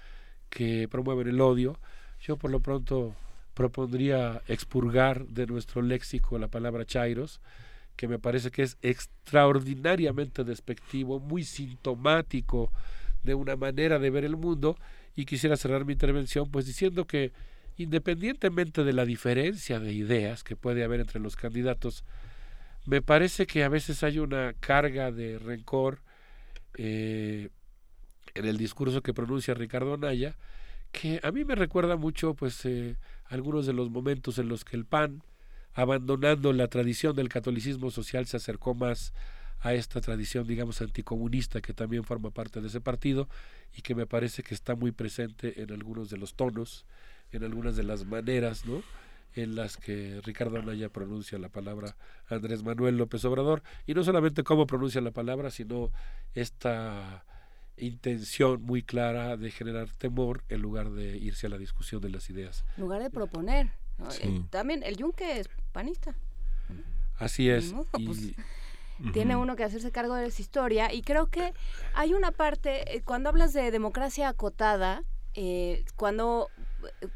que 0.53 0.87
promueven 0.87 1.29
el 1.29 1.41
odio. 1.41 1.79
Yo 2.21 2.37
por 2.37 2.51
lo 2.51 2.61
pronto 2.61 3.17
propondría 3.55 4.43
expurgar 4.49 5.27
de 5.27 5.47
nuestro 5.47 5.81
léxico 5.81 6.39
la 6.39 6.49
palabra 6.49 6.85
chairos, 6.85 7.41
que 7.97 8.07
me 8.07 8.19
parece 8.19 8.51
que 8.51 8.63
es 8.63 8.77
extraordinariamente 8.83 10.45
despectivo, 10.45 11.21
muy 11.21 11.45
sintomático 11.45 12.71
de 13.23 13.35
una 13.35 13.57
manera 13.57 13.99
de 13.99 14.11
ver 14.11 14.25
el 14.25 14.37
mundo, 14.37 14.77
y 15.17 15.25
quisiera 15.25 15.57
cerrar 15.57 15.87
mi 15.87 15.95
intervención 15.95 16.51
pues 16.51 16.67
diciendo 16.67 17.07
que 17.07 17.33
independientemente 17.79 18.85
de 18.85 18.93
la 18.93 19.07
diferencia 19.07 19.81
de 19.81 19.93
ideas 19.93 20.45
que 20.45 20.57
puede 20.57 20.85
haber 20.85 21.01
entre 21.01 21.21
los 21.21 21.35
candidatos, 21.37 22.05
me 22.85 23.01
parece 23.01 23.47
que 23.47 23.65
a 23.65 23.69
veces 23.69 24.03
hay 24.03 24.19
una 24.19 24.55
carga 24.61 25.11
de 25.13 25.39
rencor 25.39 26.01
eh, 26.77 27.49
en 28.35 28.47
el 28.47 28.57
discurso 28.57 29.03
que 29.03 29.15
pronuncia 29.15 29.55
Ricardo 29.55 29.95
Anaya, 29.95 30.37
que 30.91 31.21
a 31.23 31.33
mí 31.33 31.45
me 31.45 31.55
recuerda 31.55 31.97
mucho 31.97 32.35
pues 32.35 32.65
eh, 32.65 32.97
algunos 33.27 33.67
de 33.67 33.73
los 33.73 33.91
momentos 33.91 34.39
en 34.39 34.49
los 34.49 34.65
que 34.65 34.77
el 34.77 34.85
PAN, 34.85 35.23
abandonando 35.75 36.53
la 36.53 36.69
tradición 36.69 37.17
del 37.17 37.29
catolicismo 37.29 37.91
social, 37.91 38.27
se 38.27 38.37
acercó 38.37 38.75
más 38.75 39.13
a 39.61 39.75
esta 39.75 40.01
tradición, 40.01 40.47
digamos, 40.47 40.83
anticomunista 40.83 41.61
que 41.61 41.73
también 41.73 42.05
forma 42.05 42.31
parte 42.31 42.61
de 42.61 42.67
ese 42.67 42.81
partido 42.81 43.29
y 43.77 43.83
que 43.83 43.95
me 43.95 44.07
parece 44.07 44.43
que 44.43 44.55
está 44.55 44.75
muy 44.75 44.91
presente 44.91 45.63
en 45.63 45.73
algunos 45.73 46.11
de 46.11 46.19
los 46.19 46.35
tonos 46.35 46.85
en 47.33 47.45
algunas 47.45 47.77
de 47.77 47.83
las 47.83 48.05
maneras, 48.05 48.65
¿no? 48.67 48.83
en 49.35 49.55
las 49.55 49.79
que 49.79 50.21
Ricardo 50.25 50.59
Anaya 50.59 50.91
pronuncia 50.91 51.39
la 51.39 51.49
palabra 51.49 51.97
Andrés 52.29 52.63
Manuel 52.63 52.99
López 52.99 53.25
Obrador, 53.25 53.63
y 53.87 53.95
no 53.95 54.05
solamente 54.05 54.43
cómo 54.43 54.67
pronuncia 54.67 55.01
la 55.01 55.11
palabra, 55.11 55.51
sino 55.51 55.91
esta 56.35 57.25
intención 57.77 58.63
muy 58.63 58.83
clara 58.83 59.37
de 59.37 59.51
generar 59.51 59.89
temor 59.93 60.45
en 60.49 60.61
lugar 60.63 60.91
de 60.91 61.17
irse 61.19 61.47
a 61.47 61.51
la 61.51 61.59
discusión 61.59 62.01
de 62.01 62.11
las 62.11 62.29
ideas. 62.31 62.65
En 62.77 62.83
lugar 62.85 63.03
de 63.03 63.11
proponer. 63.11 63.73
¿no? 63.99 64.11
Sí. 64.11 64.23
Eh, 64.25 64.43
también 64.51 64.83
el 64.83 64.97
yunque 64.97 65.41
es 65.41 65.49
panista. 65.73 66.15
Así 67.19 67.49
es. 67.51 67.75
Y- 67.99 68.07
pues, 68.07 69.13
Tiene 69.13 69.35
uno 69.37 69.57
que 69.57 69.65
hacerse 69.65 69.91
cargo 69.91 70.15
de 70.15 70.27
esa 70.27 70.41
historia 70.43 70.93
y 70.93 71.03
creo 71.03 71.27
que 71.27 71.53
hay 71.95 72.15
una 72.15 72.31
parte, 72.31 72.95
eh, 72.97 73.03
cuando 73.03 73.31
hablas 73.31 73.53
de 73.53 73.71
democracia 73.73 74.29
acotada, 74.29 75.03
eh, 75.35 75.85
cuando 75.97 76.49
eh, 77.01 77.09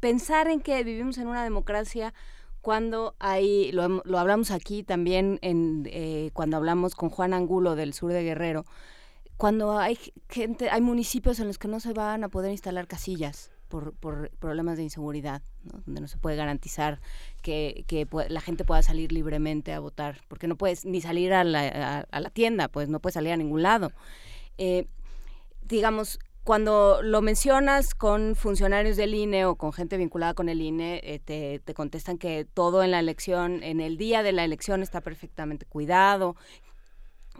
pensar 0.00 0.48
en 0.48 0.60
que 0.60 0.82
vivimos 0.84 1.18
en 1.18 1.26
una 1.26 1.44
democracia 1.44 2.14
cuando 2.62 3.14
hay, 3.18 3.72
lo, 3.72 3.88
lo 4.04 4.18
hablamos 4.18 4.50
aquí 4.50 4.82
también 4.84 5.38
en, 5.42 5.84
eh, 5.90 6.30
cuando 6.32 6.56
hablamos 6.56 6.94
con 6.94 7.10
Juan 7.10 7.34
Angulo 7.34 7.74
del 7.76 7.92
sur 7.94 8.12
de 8.12 8.22
Guerrero, 8.22 8.64
cuando 9.38 9.78
hay 9.78 9.96
gente, 10.28 10.68
hay 10.68 10.80
municipios 10.80 11.38
en 11.40 11.46
los 11.46 11.58
que 11.58 11.68
no 11.68 11.80
se 11.80 11.92
van 11.92 12.24
a 12.24 12.28
poder 12.28 12.50
instalar 12.50 12.88
casillas 12.88 13.52
por, 13.68 13.94
por 13.94 14.30
problemas 14.38 14.76
de 14.76 14.82
inseguridad, 14.82 15.42
¿no? 15.62 15.80
donde 15.86 16.00
no 16.00 16.08
se 16.08 16.18
puede 16.18 16.36
garantizar 16.36 17.00
que, 17.40 17.84
que 17.86 18.06
la 18.28 18.40
gente 18.40 18.64
pueda 18.64 18.82
salir 18.82 19.12
libremente 19.12 19.72
a 19.72 19.78
votar, 19.78 20.20
porque 20.26 20.48
no 20.48 20.56
puedes 20.56 20.84
ni 20.84 21.00
salir 21.00 21.32
a 21.32 21.44
la, 21.44 22.06
a 22.10 22.20
la 22.20 22.30
tienda, 22.30 22.68
pues 22.68 22.88
no 22.88 22.98
puedes 22.98 23.14
salir 23.14 23.32
a 23.32 23.36
ningún 23.36 23.62
lado. 23.62 23.92
Eh, 24.58 24.88
digamos, 25.62 26.18
cuando 26.42 27.00
lo 27.02 27.20
mencionas 27.22 27.94
con 27.94 28.34
funcionarios 28.34 28.96
del 28.96 29.14
INE 29.14 29.44
o 29.44 29.56
con 29.56 29.72
gente 29.72 29.98
vinculada 29.98 30.34
con 30.34 30.48
el 30.48 30.62
INE, 30.62 31.00
eh, 31.04 31.20
te, 31.20 31.60
te 31.60 31.74
contestan 31.74 32.18
que 32.18 32.44
todo 32.44 32.82
en 32.82 32.90
la 32.90 32.98
elección, 32.98 33.62
en 33.62 33.80
el 33.80 33.98
día 33.98 34.24
de 34.24 34.32
la 34.32 34.44
elección 34.44 34.82
está 34.82 35.00
perfectamente 35.00 35.66
cuidado, 35.66 36.34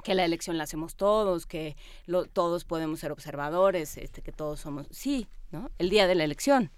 que 0.08 0.14
la 0.14 0.24
elección 0.24 0.56
la 0.56 0.64
hacemos 0.64 0.94
todos, 0.96 1.44
que 1.44 1.76
lo- 2.06 2.24
todos 2.24 2.64
podemos 2.64 2.98
ser 2.98 3.12
observadores, 3.12 3.98
este, 3.98 4.22
que 4.22 4.32
todos 4.32 4.58
somos, 4.58 4.86
sí, 4.90 5.26
¿no? 5.52 5.70
El 5.76 5.90
día 5.90 6.06
de 6.06 6.14
la 6.14 6.24
elección. 6.24 6.70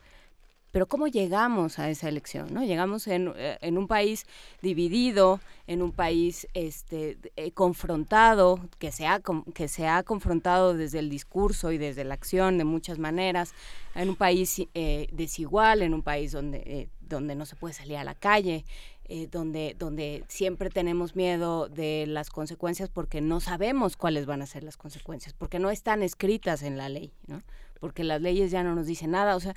Pero 0.73 0.87
¿cómo 0.87 1.07
llegamos 1.07 1.79
a 1.79 1.91
esa 1.91 2.09
elección? 2.09 2.53
¿no? 2.53 2.65
Llegamos 2.65 3.07
en, 3.07 3.33
eh, 3.37 3.57
en 3.61 3.79
un 3.79 3.87
país 3.87 4.25
dividido, 4.63 5.41
en 5.69 5.81
un 5.83 5.93
país 5.93 6.49
este, 6.55 7.19
eh, 7.37 7.53
confrontado, 7.53 8.59
que 8.81 8.91
se, 8.91 9.07
ha, 9.07 9.21
que 9.55 9.69
se 9.69 9.87
ha 9.87 10.03
confrontado 10.03 10.75
desde 10.75 10.99
el 10.99 11.09
discurso 11.09 11.71
y 11.71 11.79
desde 11.79 12.03
la 12.05 12.15
acción 12.15 12.59
de 12.59 12.65
muchas 12.65 12.99
maneras, 12.99 13.53
en 13.95 14.09
un 14.11 14.17
país 14.17 14.63
eh, 14.75 15.09
desigual, 15.13 15.83
en 15.83 15.95
un 15.95 16.03
país 16.03 16.33
donde, 16.33 16.59
eh, 16.67 16.89
donde 17.01 17.35
no 17.37 17.47
se 17.47 17.55
puede 17.57 17.75
salir 17.75 17.97
a 17.97 18.05
la 18.05 18.15
calle, 18.15 18.65
eh, 19.13 19.27
donde, 19.29 19.75
donde 19.77 20.23
siempre 20.29 20.71
tenemos 20.71 21.17
miedo 21.17 21.69
de 21.69 22.05
las 22.07 22.31
consecuencias 22.31 22.89
porque 22.89 23.21
no 23.21 23.41
sabemos 23.41 23.97
cuáles 23.97 24.25
van 24.25 24.41
a 24.41 24.47
ser 24.47 24.63
las 24.63 24.77
consecuencias, 24.77 25.35
porque 25.35 25.59
no 25.59 25.69
están 25.71 26.05
escritas 26.05 26.63
en 26.63 26.77
la 26.77 26.89
ley, 26.89 27.13
¿no? 27.27 27.43
porque 27.81 28.05
las 28.05 28.23
leyes 28.23 28.53
ya 28.53 28.63
no 28.63 28.77
nos 28.77 28.87
dicen 28.87 29.11
nada. 29.11 29.35
O 29.35 29.41
sea, 29.41 29.57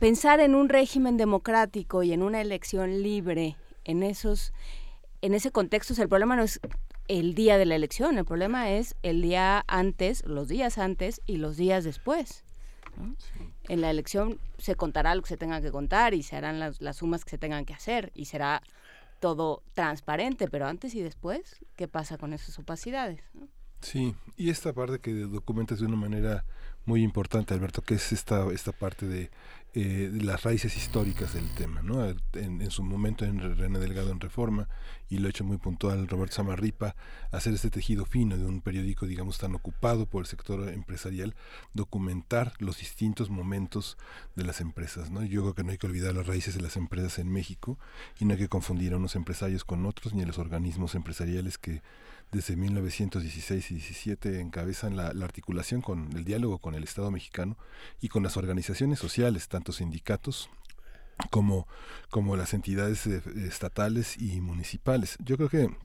pensar 0.00 0.40
en 0.40 0.56
un 0.56 0.68
régimen 0.68 1.16
democrático 1.16 2.02
y 2.02 2.12
en 2.12 2.24
una 2.24 2.40
elección 2.40 3.04
libre, 3.04 3.54
en 3.84 4.02
esos, 4.02 4.52
en 5.22 5.32
ese 5.32 5.52
contexto, 5.52 5.94
el 6.02 6.08
problema 6.08 6.34
no 6.34 6.42
es 6.42 6.58
el 7.06 7.36
día 7.36 7.56
de 7.56 7.66
la 7.66 7.76
elección, 7.76 8.18
el 8.18 8.24
problema 8.24 8.68
es 8.72 8.96
el 9.04 9.22
día 9.22 9.64
antes, 9.68 10.24
los 10.26 10.48
días 10.48 10.76
antes 10.76 11.20
y 11.24 11.36
los 11.36 11.56
días 11.56 11.84
después. 11.84 12.42
¿no? 12.96 13.14
En 13.68 13.80
la 13.80 13.90
elección 13.90 14.40
se 14.58 14.74
contará 14.74 15.14
lo 15.14 15.22
que 15.22 15.28
se 15.28 15.36
tenga 15.36 15.60
que 15.60 15.70
contar 15.70 16.14
y 16.14 16.24
se 16.24 16.34
harán 16.34 16.58
las, 16.58 16.80
las 16.80 16.96
sumas 16.96 17.24
que 17.24 17.30
se 17.30 17.38
tengan 17.38 17.64
que 17.64 17.74
hacer 17.74 18.10
y 18.16 18.24
será 18.24 18.60
todo 19.20 19.62
transparente, 19.74 20.48
pero 20.48 20.66
antes 20.66 20.94
y 20.94 21.02
después, 21.02 21.64
¿qué 21.76 21.88
pasa 21.88 22.18
con 22.18 22.32
esas 22.32 22.58
opacidades? 22.58 23.22
Sí, 23.80 24.14
y 24.36 24.50
esta 24.50 24.72
parte 24.72 24.98
que 24.98 25.12
documentas 25.12 25.80
de 25.80 25.86
una 25.86 25.96
manera 25.96 26.44
muy 26.84 27.02
importante, 27.02 27.54
Alberto, 27.54 27.82
que 27.82 27.94
es 27.94 28.12
esta, 28.12 28.50
esta 28.52 28.72
parte 28.72 29.06
de, 29.06 29.30
eh, 29.74 30.10
las 30.22 30.42
raíces 30.42 30.76
históricas 30.76 31.34
del 31.34 31.48
tema, 31.50 31.82
¿no? 31.82 32.04
En, 32.32 32.62
en 32.62 32.70
su 32.70 32.82
momento 32.82 33.24
en 33.24 33.56
René 33.56 33.78
Delgado 33.78 34.10
en 34.10 34.20
Reforma, 34.20 34.68
y 35.10 35.18
lo 35.18 35.26
ha 35.26 35.30
hecho 35.30 35.44
muy 35.44 35.58
puntual 35.58 36.08
Roberto 36.08 36.36
Samarripa, 36.36 36.96
hacer 37.32 37.54
este 37.54 37.70
tejido 37.70 38.04
fino 38.04 38.36
de 38.36 38.46
un 38.46 38.60
periódico, 38.60 39.06
digamos, 39.06 39.38
tan 39.38 39.54
ocupado 39.54 40.06
por 40.06 40.22
el 40.22 40.26
sector 40.26 40.68
empresarial, 40.68 41.34
documentar 41.74 42.52
los 42.58 42.78
distintos 42.78 43.30
momentos 43.30 43.98
de 44.36 44.44
las 44.44 44.60
empresas, 44.60 45.10
¿no? 45.10 45.22
Yo 45.24 45.42
creo 45.42 45.54
que 45.54 45.64
no 45.64 45.72
hay 45.72 45.78
que 45.78 45.86
olvidar 45.86 46.14
las 46.14 46.26
raíces 46.26 46.54
de 46.54 46.62
las 46.62 46.76
empresas 46.76 47.18
en 47.18 47.30
México, 47.30 47.78
y 48.18 48.24
no 48.24 48.32
hay 48.32 48.38
que 48.38 48.48
confundir 48.48 48.94
a 48.94 48.96
unos 48.96 49.16
empresarios 49.16 49.64
con 49.64 49.86
otros, 49.86 50.14
ni 50.14 50.22
a 50.22 50.26
los 50.26 50.38
organismos 50.38 50.94
empresariales 50.94 51.58
que 51.58 51.82
desde 52.32 52.56
1916 52.56 53.70
y 53.70 53.74
17 53.74 54.40
encabezan 54.40 54.96
la, 54.96 55.12
la, 55.14 55.24
articulación 55.24 55.80
con 55.80 56.14
el 56.16 56.24
diálogo 56.24 56.58
con 56.58 56.74
el 56.74 56.84
Estado 56.84 57.10
mexicano 57.10 57.56
y 58.00 58.08
con 58.08 58.22
las 58.22 58.36
organizaciones 58.36 58.98
sociales, 58.98 59.48
tanto 59.48 59.72
sindicatos 59.72 60.50
como, 61.30 61.66
como 62.10 62.36
las 62.36 62.54
entidades 62.54 63.06
eh, 63.06 63.22
estatales 63.46 64.20
y 64.20 64.40
municipales. 64.40 65.16
Yo 65.24 65.36
creo 65.36 65.48
que 65.48 65.76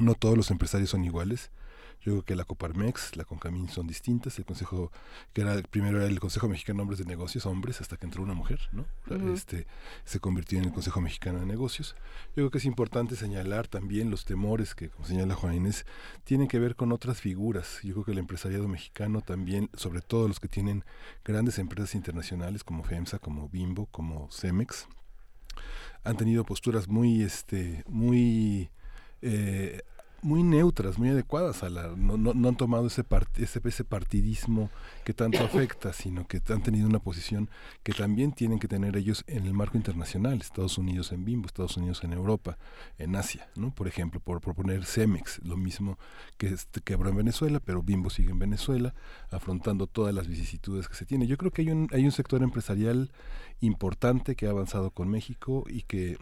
no 0.00 0.14
todos 0.14 0.36
los 0.36 0.50
empresarios 0.50 0.90
son 0.90 1.04
iguales. 1.04 1.50
Yo 2.00 2.12
creo 2.12 2.24
que 2.24 2.36
la 2.36 2.44
Coparmex, 2.44 3.16
la 3.16 3.24
Concamín 3.24 3.68
son 3.68 3.86
distintas. 3.86 4.38
El 4.38 4.44
Consejo, 4.44 4.92
que 5.32 5.40
era 5.42 5.60
primero 5.62 5.98
era 5.98 6.06
el 6.06 6.20
Consejo 6.20 6.48
Mexicano 6.48 6.78
de 6.78 6.82
Hombres 6.82 6.98
de 7.00 7.04
Negocios, 7.04 7.46
hombres, 7.46 7.80
hasta 7.80 7.96
que 7.96 8.06
entró 8.06 8.22
una 8.22 8.34
mujer, 8.34 8.60
¿no? 8.72 8.86
Uh 9.08 9.14
-huh. 9.14 9.34
Este 9.34 9.66
se 10.04 10.20
convirtió 10.20 10.58
en 10.58 10.66
el 10.66 10.72
Consejo 10.72 11.00
Mexicano 11.00 11.40
de 11.40 11.46
Negocios. 11.46 11.96
Yo 12.28 12.34
creo 12.34 12.50
que 12.50 12.58
es 12.58 12.64
importante 12.64 13.16
señalar 13.16 13.66
también 13.66 14.10
los 14.10 14.24
temores 14.24 14.74
que, 14.74 14.90
como 14.90 15.06
señala 15.06 15.34
Juan 15.34 15.54
Inés, 15.54 15.84
tienen 16.24 16.48
que 16.48 16.58
ver 16.58 16.76
con 16.76 16.92
otras 16.92 17.20
figuras. 17.20 17.80
Yo 17.82 17.94
creo 17.94 18.04
que 18.04 18.12
el 18.12 18.18
empresariado 18.18 18.68
mexicano 18.68 19.20
también, 19.20 19.68
sobre 19.74 20.00
todo 20.00 20.28
los 20.28 20.38
que 20.38 20.48
tienen 20.48 20.84
grandes 21.24 21.58
empresas 21.58 21.94
internacionales 21.94 22.62
como 22.62 22.84
FEMSA, 22.84 23.18
como 23.18 23.48
Bimbo, 23.48 23.86
como 23.86 24.30
Cemex, 24.30 24.86
han 26.04 26.16
tenido 26.16 26.44
posturas 26.44 26.86
muy, 26.88 27.22
este, 27.22 27.82
muy 27.88 28.70
eh, 29.22 29.82
muy 30.26 30.42
neutras, 30.42 30.98
muy 30.98 31.10
adecuadas 31.10 31.62
a 31.62 31.70
la 31.70 31.94
no, 31.96 32.16
no, 32.16 32.34
no 32.34 32.48
han 32.48 32.56
tomado 32.56 32.88
ese, 32.88 33.04
part, 33.04 33.38
ese, 33.38 33.60
ese 33.64 33.84
partidismo 33.84 34.70
que 35.04 35.14
tanto 35.14 35.38
afecta, 35.44 35.92
sino 35.92 36.26
que 36.26 36.42
han 36.48 36.62
tenido 36.62 36.88
una 36.88 36.98
posición 36.98 37.48
que 37.84 37.92
también 37.92 38.32
tienen 38.32 38.58
que 38.58 38.66
tener 38.66 38.96
ellos 38.96 39.24
en 39.28 39.46
el 39.46 39.54
marco 39.54 39.76
internacional, 39.76 40.40
Estados 40.40 40.78
Unidos 40.78 41.12
en 41.12 41.24
Bimbo, 41.24 41.46
Estados 41.46 41.76
Unidos 41.76 42.02
en 42.02 42.12
Europa, 42.12 42.58
en 42.98 43.14
Asia, 43.14 43.48
¿no? 43.54 43.72
Por 43.72 43.86
ejemplo, 43.86 44.18
por 44.18 44.40
proponer 44.40 44.84
Cemex, 44.84 45.40
lo 45.44 45.56
mismo 45.56 45.96
que 46.38 46.56
quebró 46.84 47.08
en 47.08 47.16
Venezuela, 47.16 47.60
pero 47.60 47.84
Bimbo 47.84 48.10
sigue 48.10 48.30
en 48.30 48.40
Venezuela, 48.40 48.94
afrontando 49.30 49.86
todas 49.86 50.12
las 50.12 50.26
vicisitudes 50.26 50.88
que 50.88 50.96
se 50.96 51.06
tiene. 51.06 51.28
Yo 51.28 51.36
creo 51.36 51.52
que 51.52 51.62
hay 51.62 51.70
un, 51.70 51.88
hay 51.92 52.04
un 52.04 52.12
sector 52.12 52.42
empresarial 52.42 53.12
importante 53.60 54.34
que 54.34 54.48
ha 54.48 54.50
avanzado 54.50 54.90
con 54.90 55.08
México 55.08 55.64
y 55.68 55.82
que 55.82 56.18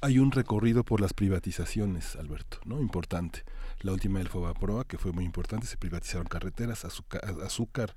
hay 0.00 0.18
un 0.18 0.30
recorrido 0.30 0.84
por 0.84 1.00
las 1.00 1.12
privatizaciones, 1.12 2.16
Alberto, 2.16 2.58
¿no? 2.64 2.80
Importante. 2.80 3.44
La 3.80 3.92
última 3.92 4.18
del 4.18 4.28
Fobaproa, 4.28 4.84
que 4.84 4.98
fue 4.98 5.12
muy 5.12 5.24
importante, 5.24 5.66
se 5.66 5.76
privatizaron 5.76 6.26
carreteras, 6.26 6.84
azúcar, 6.84 7.22
azúcar, 7.44 7.94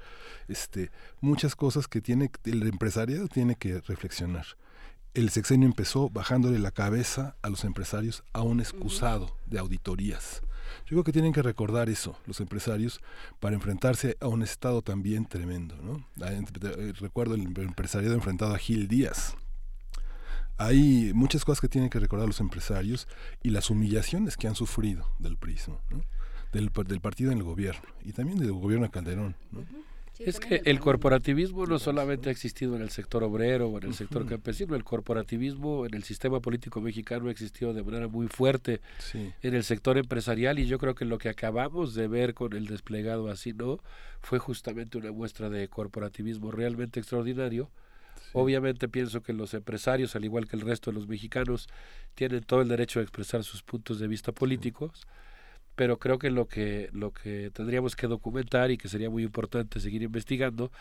este, 0.47 0.91
muchas 1.21 1.55
cosas 1.55 1.87
que 1.87 2.01
tiene 2.01 2.29
el 2.45 2.67
empresariado 2.67 3.27
tiene 3.27 3.55
que 3.55 3.81
reflexionar. 3.81 4.45
El 5.13 5.29
sexenio 5.29 5.67
empezó 5.67 6.09
bajándole 6.09 6.59
la 6.59 6.71
cabeza 6.71 7.35
a 7.41 7.49
los 7.49 7.63
empresarios 7.65 8.23
a 8.31 8.43
un 8.43 8.59
excusado 8.59 9.35
de 9.45 9.59
auditorías. 9.59 10.41
Yo 10.85 10.95
creo 10.95 11.03
que 11.03 11.11
tienen 11.11 11.33
que 11.33 11.41
recordar 11.41 11.89
eso, 11.89 12.17
los 12.25 12.39
empresarios, 12.39 13.01
para 13.39 13.55
enfrentarse 13.55 14.15
a 14.21 14.27
un 14.27 14.41
estado 14.41 14.81
también 14.81 15.25
tremendo, 15.25 15.75
¿no? 15.81 16.05
Recuerdo 16.99 17.35
el 17.35 17.41
empresariado 17.57 18.15
enfrentado 18.15 18.53
a 18.53 18.57
Gil 18.57 18.87
Díaz, 18.87 19.35
hay 20.65 21.11
muchas 21.13 21.45
cosas 21.45 21.61
que 21.61 21.67
tienen 21.67 21.89
que 21.89 21.99
recordar 21.99 22.27
los 22.27 22.39
empresarios 22.39 23.07
y 23.43 23.49
las 23.49 23.69
humillaciones 23.69 24.37
que 24.37 24.47
han 24.47 24.55
sufrido 24.55 25.07
del 25.19 25.37
prismo, 25.37 25.81
¿no? 25.89 26.03
del, 26.53 26.69
del, 26.87 26.99
partido 26.99 27.31
en 27.31 27.39
el 27.39 27.43
gobierno 27.43 27.81
y 28.03 28.11
también 28.11 28.39
del 28.39 28.51
gobierno 28.51 28.85
de 28.85 28.91
Calderón. 28.91 29.35
¿no? 29.51 29.63
Sí, 30.13 30.23
es 30.25 30.39
que 30.39 30.61
el 30.65 30.79
corporativismo 30.79 31.65
no 31.65 31.79
solamente 31.79 32.27
ha 32.29 32.31
existido 32.31 32.75
en 32.75 32.81
el 32.81 32.89
sector 32.89 33.23
obrero 33.23 33.69
o 33.69 33.77
en 33.77 33.85
el 33.85 33.93
sector 33.93 34.23
uh 34.23 34.25
-huh. 34.25 34.29
campesino, 34.29 34.75
el 34.75 34.83
corporativismo 34.83 35.85
en 35.85 35.93
el 35.93 36.03
sistema 36.03 36.41
político 36.41 36.81
mexicano 36.81 37.29
ha 37.29 37.31
existido 37.31 37.73
de 37.73 37.81
manera 37.81 38.09
muy 38.09 38.27
fuerte 38.27 38.81
sí. 38.99 39.31
en 39.41 39.55
el 39.55 39.63
sector 39.63 39.97
empresarial 39.97 40.59
y 40.59 40.67
yo 40.67 40.79
creo 40.79 40.95
que 40.95 41.05
lo 41.05 41.17
que 41.17 41.29
acabamos 41.29 41.95
de 41.95 42.07
ver 42.07 42.33
con 42.33 42.53
el 42.53 42.67
desplegado 42.67 43.29
así, 43.29 43.53
¿no? 43.53 43.79
Fue 44.21 44.37
justamente 44.37 44.97
una 44.97 45.11
muestra 45.13 45.49
de 45.49 45.67
corporativismo 45.69 46.51
realmente 46.51 46.99
extraordinario. 46.99 47.69
Obviamente 48.33 48.87
pienso 48.87 49.21
que 49.21 49.33
los 49.33 49.53
empresarios, 49.53 50.15
al 50.15 50.25
igual 50.25 50.47
que 50.47 50.55
el 50.55 50.61
resto 50.61 50.91
de 50.91 50.95
los 50.95 51.07
mexicanos, 51.07 51.67
tienen 52.15 52.43
todo 52.43 52.61
el 52.61 52.67
derecho 52.67 52.99
a 52.99 53.03
expresar 53.03 53.43
sus 53.43 53.63
puntos 53.63 53.99
de 53.99 54.07
vista 54.07 54.31
políticos, 54.31 55.07
pero 55.75 55.99
creo 55.99 56.19
que 56.19 56.29
lo 56.29 56.47
que 56.47 56.89
lo 56.91 57.11
que 57.11 57.49
tendríamos 57.53 57.95
que 57.95 58.07
documentar 58.07 58.71
y 58.71 58.77
que 58.77 58.87
sería 58.87 59.09
muy 59.09 59.23
importante 59.23 59.79
seguir 59.79 60.03
investigando 60.03 60.71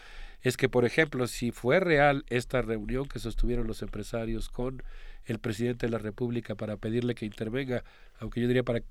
es 0.43 0.57
que, 0.57 0.69
por 0.69 0.85
ejemplo, 0.85 1.27
si 1.27 1.53
fue 1.53 1.81
real 1.81 2.25
esta 2.29 2.63
reunión 2.63 3.07
que 3.07 3.19
sostuvieron 3.19 3.67
los 3.67 3.83
empresarios 3.83 4.49
con 4.49 4.83
el 5.27 5.39
presidente 5.39 5.87
de 5.87 5.93
la 5.93 5.99
República 5.99 6.55
para 6.55 6.77
pedirle 6.77 7.15
que 7.15 7.27
intervenga, 7.27 7.85
aunque 8.19 8.41
yo 8.41 8.49
diría 8.49 8.63
para 8.63 8.83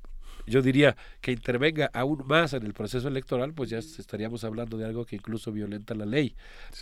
yo 0.45 0.61
diría 0.61 0.95
que 1.21 1.31
intervenga 1.31 1.89
aún 1.93 2.23
más 2.25 2.53
en 2.53 2.65
el 2.65 2.73
proceso 2.73 3.07
electoral, 3.07 3.53
pues 3.53 3.69
ya 3.69 3.77
estaríamos 3.77 4.43
hablando 4.43 4.77
de 4.77 4.85
algo 4.85 5.05
que 5.05 5.15
incluso 5.15 5.51
violenta 5.51 5.93
la 5.93 6.05
ley. 6.05 6.35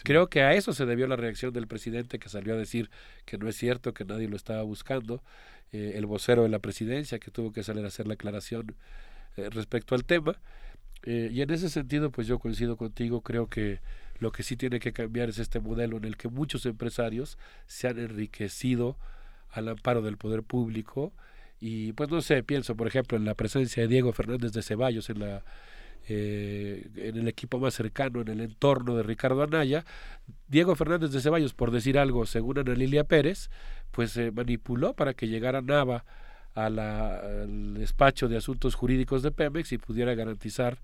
Creo 0.03 0.29
que 0.29 0.41
a 0.41 0.53
eso 0.53 0.73
se 0.73 0.85
debió 0.85 1.07
la 1.07 1.15
reacción 1.15 1.53
del 1.53 1.67
presidente 1.67 2.19
que 2.19 2.29
salió 2.29 2.53
a 2.53 2.57
decir 2.57 2.89
que 3.25 3.37
no 3.37 3.47
es 3.47 3.55
cierto, 3.55 3.93
que 3.93 4.05
nadie 4.05 4.27
lo 4.27 4.35
estaba 4.35 4.63
buscando, 4.63 5.21
eh, 5.71 5.93
el 5.95 6.05
vocero 6.05 6.43
de 6.43 6.49
la 6.49 6.59
presidencia 6.59 7.19
que 7.19 7.29
tuvo 7.29 7.51
que 7.51 7.63
salir 7.63 7.83
a 7.83 7.87
hacer 7.87 8.07
la 8.07 8.13
aclaración 8.13 8.75
eh, 9.35 9.49
respecto 9.49 9.95
al 9.95 10.05
tema. 10.05 10.39
Eh, 11.03 11.29
y 11.31 11.41
en 11.41 11.51
ese 11.51 11.69
sentido, 11.69 12.09
pues 12.11 12.27
yo 12.27 12.39
coincido 12.39 12.77
contigo, 12.77 13.21
creo 13.21 13.47
que 13.47 13.79
lo 14.19 14.31
que 14.31 14.43
sí 14.43 14.55
tiene 14.55 14.79
que 14.79 14.93
cambiar 14.93 15.29
es 15.29 15.39
este 15.39 15.59
modelo 15.59 15.97
en 15.97 16.05
el 16.05 16.17
que 16.17 16.27
muchos 16.27 16.65
empresarios 16.65 17.37
se 17.67 17.87
han 17.87 17.99
enriquecido 17.99 18.97
al 19.51 19.67
amparo 19.67 20.01
del 20.01 20.17
poder 20.17 20.43
público 20.43 21.13
y 21.59 21.93
pues 21.93 22.09
no 22.09 22.21
sé, 22.21 22.43
pienso 22.43 22.75
por 22.75 22.87
ejemplo 22.87 23.17
en 23.17 23.25
la 23.25 23.35
presencia 23.35 23.83
de 23.83 23.89
Diego 23.89 24.13
Fernández 24.13 24.51
de 24.51 24.61
Ceballos 24.61 25.09
en 25.09 25.19
la 25.19 25.43
eh, 26.09 26.87
en 26.95 27.17
el 27.17 27.27
equipo 27.27 27.59
más 27.59 27.73
cercano, 27.73 28.21
en 28.21 28.29
el 28.29 28.39
entorno 28.39 28.95
de 28.95 29.03
Ricardo 29.03 29.43
Anaya. 29.43 29.83
Diego 30.47 30.73
Fernández 30.75 31.11
de 31.11 31.19
Ceballos, 31.19 31.53
por 31.53 31.71
decir 31.71 31.99
algo, 31.99 32.25
según 32.25 32.59
Ana 32.59 32.73
Lilia 32.75 33.03
Pérez, 33.03 33.49
pues 33.91 34.11
se 34.11 34.31
manipuló 34.31 34.93
para 34.93 35.13
que 35.13 35.27
llegara 35.27 35.61
Nava 35.61 36.05
a 36.53 36.69
la, 36.69 37.17
al 37.17 37.73
despacho 37.73 38.29
de 38.29 38.37
asuntos 38.37 38.73
jurídicos 38.73 39.21
de 39.21 39.31
Pemex 39.31 39.73
y 39.73 39.77
pudiera 39.77 40.15
garantizar 40.15 40.79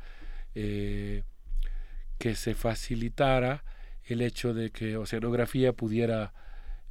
eh, 0.55 1.23
que 2.17 2.35
se 2.35 2.53
facilitara 2.53 3.63
el 4.05 4.21
hecho 4.21 4.53
de 4.53 4.71
que 4.71 4.97
Oceanografía 4.97 5.71
pudiera 5.71 6.33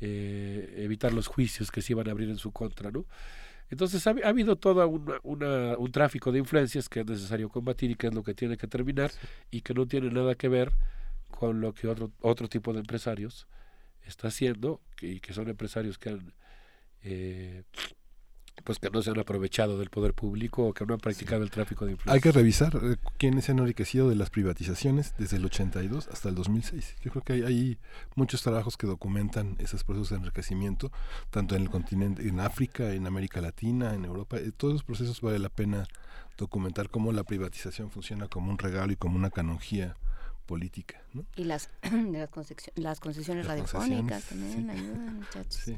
eh, 0.01 0.75
evitar 0.79 1.13
los 1.13 1.27
juicios 1.27 1.71
que 1.71 1.83
se 1.83 1.93
iban 1.93 2.09
a 2.09 2.13
abrir 2.13 2.31
en 2.31 2.39
su 2.39 2.51
contra, 2.51 2.91
¿no? 2.91 3.05
Entonces 3.73 4.07
ha, 4.07 4.11
habido 4.25 4.57
todo 4.57 4.87
un 4.87 5.93
tráfico 5.93 6.31
de 6.31 6.39
influencias 6.39 6.91
que 6.91 7.01
es 7.01 7.07
necesario 7.07 7.49
combatir 7.49 7.91
y 7.91 7.95
que 7.95 8.09
es 8.09 8.15
lo 8.15 8.23
que 8.23 8.35
tiene 8.35 8.59
que 8.59 8.67
terminar 8.67 9.11
y 9.51 9.63
que 9.63 9.73
no 9.73 9.87
tiene 9.87 10.11
nada 10.11 10.35
que 10.35 10.49
ver 10.49 10.73
con 11.31 11.63
lo 11.63 11.73
que 11.73 11.89
otro, 11.89 12.13
otro 12.21 12.49
tipo 12.49 12.75
de 12.75 12.81
empresarios 12.81 13.49
está 14.05 14.29
haciendo 14.29 14.83
y 15.01 15.21
que 15.21 15.33
son 15.33 15.49
empresarios 15.49 15.97
que 15.97 16.11
han 16.11 16.35
eh, 17.03 17.63
pues 18.65 18.79
que 18.79 18.91
no 18.91 19.03
se 19.03 19.11
han 19.11 19.19
aprovechado 19.19 19.79
del 19.79 19.91
poder 19.91 20.15
público 20.15 20.67
o 20.67 20.75
que 20.75 20.87
no 20.87 20.95
han 20.95 21.01
practicado 21.01 21.43
el 21.43 21.51
tráfico 21.51 21.85
de 21.85 21.93
influencias. 21.93 22.15
Hay 22.15 22.21
que 22.21 22.33
revisar 22.33 22.79
eh, 22.83 22.97
quiénes 23.19 23.47
se 23.47 23.53
han 23.53 23.59
enriquecido 23.59 24.09
de 24.09 24.15
las 24.15 24.31
privatizaciones 24.31 25.15
desde 25.19 25.37
el 25.37 25.45
82 25.45 26.09
hasta 26.09 26.29
el 26.29 26.35
2006. 26.35 26.97
Yo 27.03 27.11
creo 27.11 27.23
que 27.23 27.33
hay, 27.33 27.43
hay, 27.43 27.79
muchos 28.15 28.43
trabajos 28.43 28.77
que 28.77 28.87
documentan 28.87 29.57
esos 29.59 29.85
procesos 29.85 30.11
de 30.11 30.17
enriquecimiento, 30.17 30.93
tanto 31.31 31.57
en 31.57 31.63
el 31.63 31.71
continente, 31.71 32.27
en 32.29 32.41
África, 32.41 32.93
en 32.93 33.07
América 33.07 33.41
Latina, 33.41 33.95
en 33.95 34.05
Europa. 34.05 34.37
Eh, 34.37 34.53
todos 34.57 34.75
los 34.75 34.85
procesos 34.85 35.21
vale 35.21 35.39
la 35.39 35.49
pena 35.49 35.89
documentar 36.37 36.89
cómo 36.89 37.13
la 37.13 37.25
privatización 37.25 37.91
funciona 37.91 38.29
como 38.29 38.51
un 38.51 38.59
regalo 38.59 38.93
y 38.93 38.97
como 38.97 39.17
una 39.17 39.31
canonjía 39.31 39.97
política. 40.47 41.03
¿no? 41.13 41.25
Y 41.37 41.45
las, 41.45 41.71
las, 42.13 42.29
concesiones, 42.31 42.79
las 42.83 43.01
concesiones 43.01 43.47
radiofónicas 43.47 44.25
también 44.25 44.71
ayudan, 44.71 45.17
muchachos. 45.17 45.73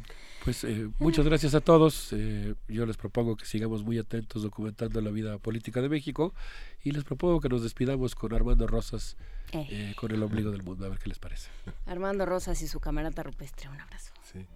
Pues 0.45 0.65
eh, 0.65 0.91
muchas 0.99 1.25
gracias 1.25 1.55
a 1.55 1.61
todos. 1.61 2.09
Eh, 2.13 2.55
yo 2.69 2.87
les 2.87 2.97
propongo 2.97 3.37
que 3.37 3.47
sigamos 3.47 3.83
muy 3.85 3.99
atentos 3.99 4.43
documentando 4.43 5.01
la 5.01 5.11
vida 5.11 5.39
política 5.39 5.81
de 5.81 5.89
México 5.89 6.35
y 6.83 6.91
les 6.91 7.05
propongo 7.05 7.41
que 7.41 7.49
nos 7.49 7.63
despidamos 7.63 8.15
con 8.15 8.35
Armando 8.35 8.67
Rosas, 8.67 9.17
eh. 9.53 9.67
eh 9.71 9.95
con 9.97 10.11
el 10.13 10.23
ombligo 10.23 10.51
del 10.51 10.63
mundo, 10.63 10.87
a 10.87 10.89
ver 10.89 10.99
qué 10.99 11.09
les 11.09 11.19
parece. 11.19 11.51
Armando 11.87 12.27
Rosas 12.27 12.61
y 12.63 12.69
su 12.69 12.81
camarata 12.81 13.23
rupestre, 13.23 13.69
un 13.69 13.81
abrazo. 13.81 14.13
Sí. 14.33 14.47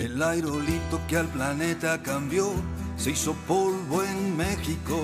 El 0.00 0.22
aerolito 0.22 0.98
que 1.06 1.18
al 1.18 1.28
planeta 1.28 2.02
cambió 2.02 2.50
se 2.96 3.10
hizo 3.10 3.34
polvo 3.46 4.02
en 4.02 4.34
México. 4.34 4.98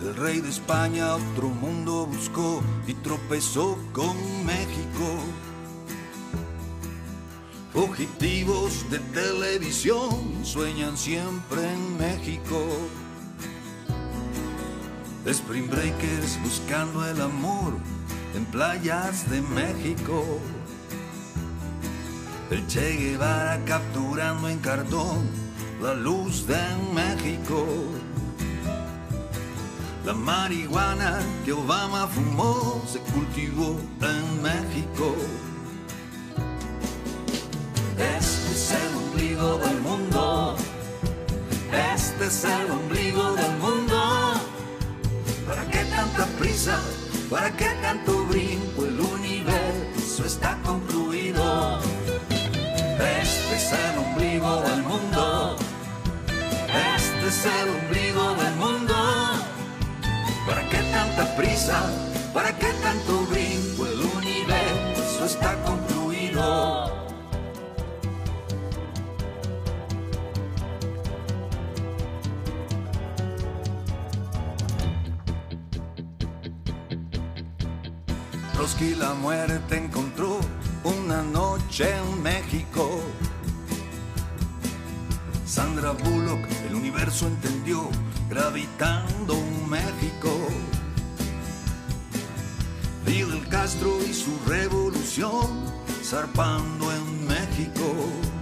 El 0.00 0.16
rey 0.16 0.40
de 0.40 0.48
España 0.48 1.16
otro 1.16 1.50
mundo 1.50 2.06
buscó 2.06 2.62
y 2.86 2.94
tropezó 2.94 3.76
con 3.92 4.16
México. 4.46 5.06
Fugitivos 7.74 8.90
de 8.90 9.00
televisión 9.00 10.42
sueñan 10.42 10.96
siempre 10.96 11.60
en 11.70 11.98
México. 11.98 12.66
Spring 15.26 15.68
Breakers 15.68 16.42
buscando 16.42 17.06
el 17.06 17.20
amor 17.20 17.74
en 18.34 18.46
playas 18.46 19.28
de 19.28 19.42
México. 19.42 20.40
El 22.48 22.64
Che 22.68 22.96
Guevara 22.96 23.58
capturando 23.64 24.48
en 24.48 24.60
cartón 24.60 25.28
la 25.82 25.94
luz 25.94 26.46
de 26.46 26.62
México. 26.94 27.66
La 30.04 30.12
marihuana 30.12 31.18
que 31.44 31.52
Obama 31.52 32.06
fumó 32.06 32.80
se 32.86 33.00
cultivó 33.00 33.76
en 34.00 34.42
México. 34.42 35.16
Este 37.98 38.52
es 38.52 38.70
el 38.70 38.96
ombligo 38.96 39.58
del 39.58 39.80
mundo. 39.80 40.56
Este 41.94 42.26
es 42.26 42.44
el 42.44 42.70
ombligo 42.70 43.32
del 43.32 43.56
mundo. 43.58 44.40
¿Para 45.48 45.68
qué 45.68 45.84
tanta 45.86 46.26
prisa? 46.38 46.78
¿Para 47.28 47.50
qué 47.56 47.70
tanto 47.82 48.24
brinco? 48.26 48.84
El 48.84 49.00
universo 49.00 50.24
está 50.24 50.56
concluido. 50.62 51.05
Este 53.56 53.74
es 53.74 53.80
el 53.90 53.98
ombligo 53.98 54.60
del 54.60 54.82
mundo. 54.82 55.56
Este 56.94 57.26
es 57.26 57.46
el 57.46 57.68
ombligo 57.70 58.34
del 58.34 58.54
mundo. 58.56 58.94
¿Para 60.46 60.68
qué 60.68 60.76
tanta 60.92 61.36
prisa? 61.36 61.90
¿Para 62.34 62.54
qué 62.58 62.66
tanto 62.82 63.20
brinco? 63.30 63.86
El 63.86 64.00
universo 64.18 65.24
está 65.24 65.54
concluido. 65.62 66.92
Trotsky 78.52 78.94
la 78.96 79.14
muerte 79.14 79.78
encontró 79.78 80.40
una 80.84 81.22
noche 81.22 81.96
en 81.96 82.22
México. 82.22 83.00
Sandra 85.56 85.92
Bullock, 85.92 86.46
el 86.68 86.74
universo 86.74 87.26
entendió, 87.26 87.88
gravitando 88.28 89.38
un 89.38 89.70
México. 89.70 90.28
Fidel 93.06 93.48
Castro 93.48 93.96
y 94.06 94.12
su 94.12 94.38
revolución, 94.46 95.64
zarpando 96.04 96.92
en 96.92 97.26
México. 97.26 98.35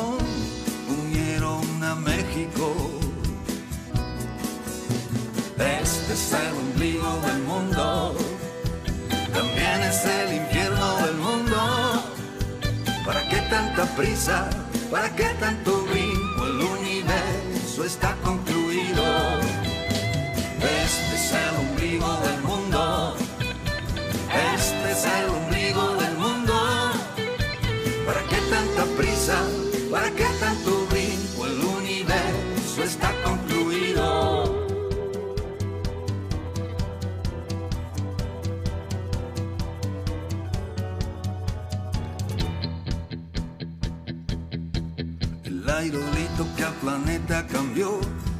Unieron 0.00 1.82
a 1.82 1.94
México. 1.94 2.74
Este 5.58 6.12
es 6.12 6.32
el 6.32 6.54
ombligo 6.56 7.20
del 7.26 7.42
mundo, 7.42 8.14
también 9.32 9.80
es 9.82 10.04
el 10.04 10.34
infierno 10.34 10.96
del 10.96 11.16
mundo. 11.16 11.56
¿Para 13.04 13.28
qué 13.28 13.40
tanta 13.50 13.84
prisa? 13.96 14.48
¿Para 14.90 15.14
qué 15.14 15.28
tanto 15.40 15.82
brinco? 15.82 16.46
El 16.46 16.60
universo 16.60 17.84
está 17.84 18.13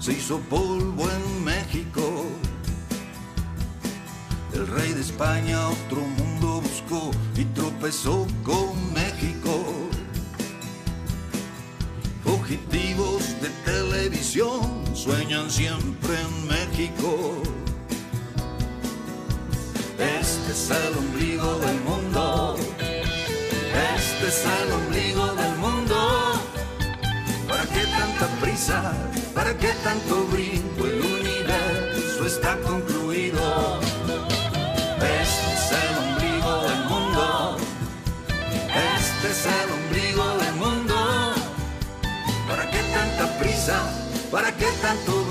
se 0.04 0.12
hizo 0.12 0.38
polvo 0.50 1.04
en 1.10 1.44
México. 1.44 2.26
El 4.52 4.66
rey 4.66 4.92
de 4.92 5.00
España 5.00 5.68
otro 5.68 6.00
mundo 6.02 6.60
buscó 6.60 7.10
y 7.36 7.44
tropezó 7.46 8.26
con 8.42 8.92
México. 8.92 9.64
Fugitivos 12.22 13.22
de 13.40 13.48
televisión 13.64 14.84
sueñan 14.94 15.50
siempre 15.50 16.14
en 16.20 16.48
México. 16.48 17.42
Este 19.98 20.52
es 20.52 20.70
el 20.70 20.98
ombligo 20.98 21.58
del 21.60 21.80
¿Para 29.64 29.72
qué 29.76 29.82
tanto 29.82 30.26
brinco? 30.26 30.86
El 30.86 31.00
universo 31.00 32.26
está 32.26 32.54
concluido. 32.60 33.80
Este 35.00 35.54
es 35.54 35.72
el 35.72 35.96
ombligo 36.04 36.62
del 36.68 36.84
mundo. 36.84 37.56
Este 38.98 39.30
es 39.30 39.46
el 39.46 39.70
ombligo 39.72 40.36
del 40.36 40.54
mundo. 40.56 40.94
¿Para 42.46 42.70
qué 42.70 42.78
tanta 42.92 43.38
prisa? 43.38 43.80
¿Para 44.30 44.54
qué 44.54 44.66
tanto 44.82 45.23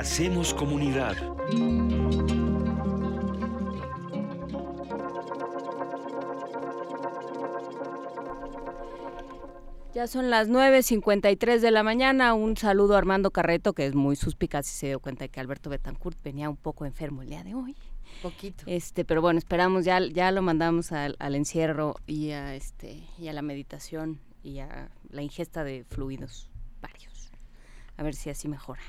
Hacemos 0.00 0.54
comunidad. 0.54 1.14
Ya 9.92 10.06
son 10.06 10.30
las 10.30 10.48
9.53 10.48 11.60
de 11.60 11.70
la 11.70 11.82
mañana. 11.82 12.32
Un 12.32 12.56
saludo 12.56 12.94
a 12.94 12.98
Armando 12.98 13.30
Carreto, 13.30 13.74
que 13.74 13.84
es 13.84 13.94
muy 13.94 14.16
suspicaz 14.16 14.66
y 14.68 14.72
se 14.72 14.86
dio 14.86 15.00
cuenta 15.00 15.24
de 15.24 15.28
que 15.28 15.38
Alberto 15.38 15.68
Betancourt 15.68 16.16
venía 16.22 16.48
un 16.48 16.56
poco 16.56 16.86
enfermo 16.86 17.20
el 17.20 17.28
día 17.28 17.44
de 17.44 17.54
hoy. 17.54 17.76
Poquito. 18.22 18.64
Este, 18.66 19.04
pero 19.04 19.20
bueno, 19.20 19.38
esperamos, 19.38 19.84
ya, 19.84 20.00
ya 20.00 20.32
lo 20.32 20.40
mandamos 20.40 20.92
al, 20.92 21.16
al 21.18 21.34
encierro 21.34 21.96
y 22.06 22.30
a, 22.30 22.54
este, 22.54 23.02
y 23.18 23.28
a 23.28 23.34
la 23.34 23.42
meditación 23.42 24.18
y 24.42 24.60
a 24.60 24.88
la 25.10 25.20
ingesta 25.20 25.62
de 25.62 25.84
fluidos 25.84 26.48
varios. 26.80 27.30
A 27.98 28.02
ver 28.02 28.14
si 28.14 28.30
así 28.30 28.48
mejora. 28.48 28.80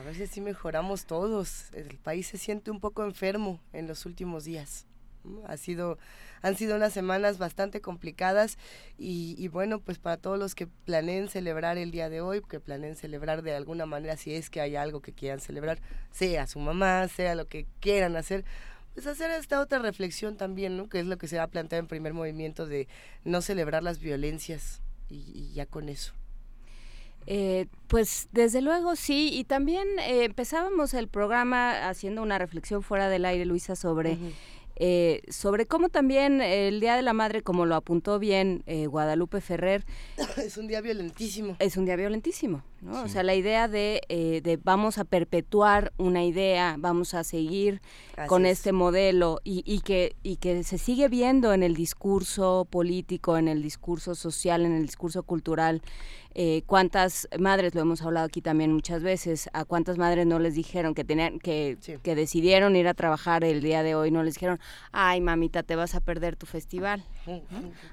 A 0.00 0.02
ver 0.02 0.14
si 0.14 0.22
así 0.22 0.40
mejoramos 0.40 1.04
todos. 1.04 1.66
El 1.74 1.98
país 1.98 2.26
se 2.26 2.38
siente 2.38 2.70
un 2.70 2.80
poco 2.80 3.04
enfermo 3.04 3.60
en 3.74 3.86
los 3.86 4.06
últimos 4.06 4.44
días. 4.44 4.86
Ha 5.44 5.58
sido, 5.58 5.98
han 6.40 6.56
sido 6.56 6.74
unas 6.76 6.94
semanas 6.94 7.36
bastante 7.36 7.82
complicadas 7.82 8.56
y, 8.96 9.46
bueno, 9.48 9.78
pues 9.78 9.98
para 9.98 10.16
todos 10.16 10.38
los 10.38 10.54
que 10.54 10.66
planeen 10.66 11.28
celebrar 11.28 11.76
el 11.76 11.90
día 11.90 12.08
de 12.08 12.22
hoy, 12.22 12.40
que 12.40 12.60
planeen 12.60 12.96
celebrar 12.96 13.42
de 13.42 13.54
alguna 13.54 13.84
manera, 13.84 14.16
si 14.16 14.34
es 14.34 14.48
que 14.48 14.62
hay 14.62 14.74
algo 14.74 15.02
que 15.02 15.12
quieran 15.12 15.40
celebrar, 15.40 15.82
sea 16.10 16.46
su 16.46 16.60
mamá, 16.60 17.06
sea 17.08 17.34
lo 17.34 17.46
que 17.46 17.66
quieran 17.80 18.16
hacer, 18.16 18.46
pues 18.94 19.06
hacer 19.06 19.30
esta 19.32 19.60
otra 19.60 19.80
reflexión 19.80 20.38
también, 20.38 20.78
¿no? 20.78 20.88
Que 20.88 21.00
es 21.00 21.06
lo 21.06 21.18
que 21.18 21.28
se 21.28 21.38
ha 21.38 21.46
planteado 21.46 21.80
en 21.80 21.88
primer 21.88 22.14
movimiento 22.14 22.64
de 22.64 22.88
no 23.24 23.42
celebrar 23.42 23.82
las 23.82 23.98
violencias 23.98 24.80
y 25.10 25.52
ya 25.52 25.66
con 25.66 25.90
eso. 25.90 26.14
Eh, 27.32 27.66
pues 27.86 28.28
desde 28.32 28.60
luego 28.60 28.96
sí, 28.96 29.30
y 29.32 29.44
también 29.44 29.86
eh, 30.00 30.24
empezábamos 30.24 30.94
el 30.94 31.06
programa 31.06 31.88
haciendo 31.88 32.22
una 32.22 32.38
reflexión 32.38 32.82
fuera 32.82 33.08
del 33.08 33.24
aire, 33.24 33.44
Luisa, 33.44 33.76
sobre, 33.76 34.18
eh, 34.74 35.22
sobre 35.28 35.66
cómo 35.66 35.90
también 35.90 36.40
el 36.40 36.80
Día 36.80 36.96
de 36.96 37.02
la 37.02 37.12
Madre, 37.12 37.42
como 37.42 37.66
lo 37.66 37.76
apuntó 37.76 38.18
bien 38.18 38.64
eh, 38.66 38.86
Guadalupe 38.86 39.40
Ferrer, 39.40 39.84
es 40.38 40.56
un 40.56 40.66
día 40.66 40.80
violentísimo. 40.80 41.54
es 41.60 41.76
un 41.76 41.84
día 41.84 41.94
violentísimo, 41.94 42.64
¿no? 42.80 43.02
O 43.04 43.08
sea, 43.08 43.22
la 43.22 43.36
idea 43.36 43.68
de, 43.68 44.00
eh, 44.08 44.40
de 44.42 44.56
vamos 44.56 44.98
a 44.98 45.04
perpetuar 45.04 45.92
una 45.98 46.24
idea, 46.24 46.74
vamos 46.80 47.14
a 47.14 47.22
seguir 47.22 47.80
Así 48.16 48.26
con 48.28 48.44
es. 48.44 48.58
este 48.58 48.72
modelo 48.72 49.40
y, 49.44 49.62
y 49.64 49.82
que, 49.82 50.16
y 50.24 50.36
que 50.36 50.64
se 50.64 50.78
sigue 50.78 51.08
viendo 51.08 51.52
en 51.52 51.62
el 51.62 51.74
discurso 51.74 52.66
político, 52.68 53.36
en 53.36 53.46
el 53.46 53.62
discurso 53.62 54.16
social, 54.16 54.64
en 54.64 54.72
el 54.72 54.86
discurso 54.86 55.22
cultural. 55.22 55.80
Eh, 56.34 56.62
cuántas 56.66 57.28
madres, 57.38 57.74
lo 57.74 57.80
hemos 57.80 58.02
hablado 58.02 58.26
aquí 58.26 58.40
también 58.40 58.72
muchas 58.72 59.02
veces, 59.02 59.50
a 59.52 59.64
cuántas 59.64 59.98
madres 59.98 60.26
no 60.26 60.38
les 60.38 60.54
dijeron 60.54 60.94
que 60.94 61.04
tenían, 61.04 61.40
que, 61.40 61.76
que 62.02 62.14
decidieron 62.14 62.76
ir 62.76 62.86
a 62.86 62.94
trabajar 62.94 63.42
el 63.42 63.60
día 63.62 63.82
de 63.82 63.94
hoy, 63.94 64.10
no 64.10 64.22
les 64.22 64.34
dijeron, 64.34 64.60
ay 64.92 65.20
mamita, 65.20 65.62
te 65.62 65.74
vas 65.74 65.94
a 65.94 66.00
perder 66.00 66.36
tu 66.36 66.46
festival. 66.46 67.04
¿no? 67.26 67.42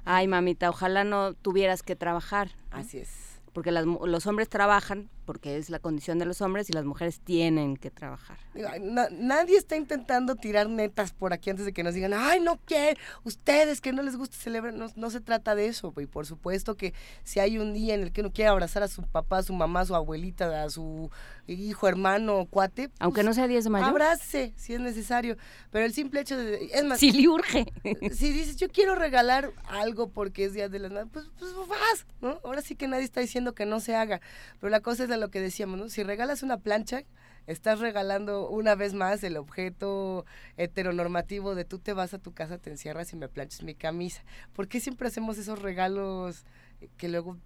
Ay 0.06 0.27
mamita, 0.27 0.69
ojalá 0.69 1.03
no 1.03 1.33
tuvieras 1.33 1.82
que 1.82 1.95
trabajar. 1.95 2.51
¿no? 2.72 2.77
Así 2.77 2.99
es. 2.99 3.40
Porque 3.53 3.72
las 3.72 3.85
los 3.85 4.27
hombres 4.27 4.49
trabajan 4.49 5.09
porque 5.27 5.57
es 5.57 5.69
la 5.69 5.77
condición 5.80 6.17
de 6.17 6.25
los 6.25 6.41
hombres 6.41 6.69
y 6.69 6.73
las 6.73 6.85
mujeres 6.85 7.19
tienen 7.19 7.75
que 7.77 7.91
trabajar. 7.91 8.38
Na- 8.81 9.09
nadie 9.11 9.57
está 9.57 9.75
intentando 9.75 10.35
tirar 10.35 10.69
netas 10.69 11.11
por 11.11 11.33
aquí 11.33 11.49
antes 11.51 11.65
de 11.65 11.73
que 11.73 11.83
nos 11.83 11.93
digan, 11.93 12.14
ay, 12.15 12.39
no 12.39 12.57
quieren, 12.65 12.97
ustedes 13.25 13.81
que 13.81 13.91
no 13.93 14.01
les 14.01 14.15
gusta 14.15 14.38
celebrar, 14.38 14.73
no, 14.73 14.88
no 14.95 15.09
se 15.11 15.19
trata 15.19 15.53
de 15.53 15.67
eso, 15.67 15.93
y 15.97 16.06
por 16.06 16.25
supuesto 16.25 16.75
que 16.75 16.93
si 17.23 17.39
hay 17.41 17.57
un 17.59 17.73
día 17.73 17.93
en 17.93 18.01
el 18.03 18.11
que 18.14 18.22
uno 18.22 18.31
quiere 18.31 18.49
abrazar 18.49 18.81
a 18.83 18.88
su 18.88 19.03
papá, 19.03 19.39
a 19.39 19.43
su 19.43 19.53
mamá, 19.53 19.81
a 19.81 19.85
su 19.85 19.95
abuelita, 19.95 20.64
a 20.64 20.69
su 20.69 21.11
hijo, 21.45 21.88
hermano, 21.88 22.45
cuate, 22.49 22.89
pues, 22.89 22.97
Aunque 23.01 23.23
no 23.23 23.33
sea 23.33 23.47
10 23.47 23.65
de 23.65 23.69
mayo. 23.69 23.85
Abrace, 23.85 24.53
si 24.56 24.73
es 24.73 24.80
necesario, 24.80 25.38
pero 25.72 25.85
el 25.85 25.93
simple 25.93 26.22
hecho 26.22 26.38
de, 26.38 26.69
es 26.73 26.83
más, 26.85 26.99
Si 26.99 27.11
le 27.11 27.27
urge. 27.27 27.65
si 28.14 28.31
dices, 28.31 28.56
yo 28.56 28.69
quiero 28.69 28.95
regalar 28.95 29.51
algo 29.67 30.09
porque 30.09 30.45
es 30.45 30.53
Día 30.53 30.69
de 30.69 30.80
las 30.80 30.91
Madres, 30.91 31.09
pues, 31.11 31.25
pues 31.38 31.67
vas, 31.67 32.06
¿no? 32.22 32.39
Ahora 32.45 32.61
sí 32.61 32.75
que 32.75 32.88
nadie 32.88 33.03
está 33.03 33.19
diciendo 33.19 33.53
que 33.53 33.65
no 33.65 33.80
se 33.81 33.95
haga, 33.95 34.22
pero 34.61 34.69
la 34.69 34.80
cosa 34.80 35.03
es 35.03 35.09
de 35.17 35.21
lo 35.25 35.31
que 35.31 35.41
decíamos, 35.41 35.79
¿no? 35.79 35.89
Si 35.89 36.03
regalas 36.03 36.43
una 36.43 36.57
plancha, 36.57 37.03
estás 37.47 37.79
regalando 37.79 38.49
una 38.49 38.75
vez 38.75 38.93
más 38.93 39.23
el 39.23 39.37
objeto 39.37 40.25
heteronormativo 40.57 41.55
de 41.55 41.65
tú 41.65 41.79
te 41.79 41.93
vas 41.93 42.13
a 42.13 42.19
tu 42.19 42.33
casa, 42.33 42.57
te 42.57 42.69
encierras 42.69 43.13
y 43.13 43.15
me 43.15 43.29
planchas 43.29 43.63
mi 43.63 43.75
camisa. 43.75 44.23
¿Por 44.53 44.67
qué 44.67 44.79
siempre 44.79 45.07
hacemos 45.07 45.37
esos 45.37 45.61
regalos 45.61 46.45
que 46.97 47.07
luego 47.07 47.37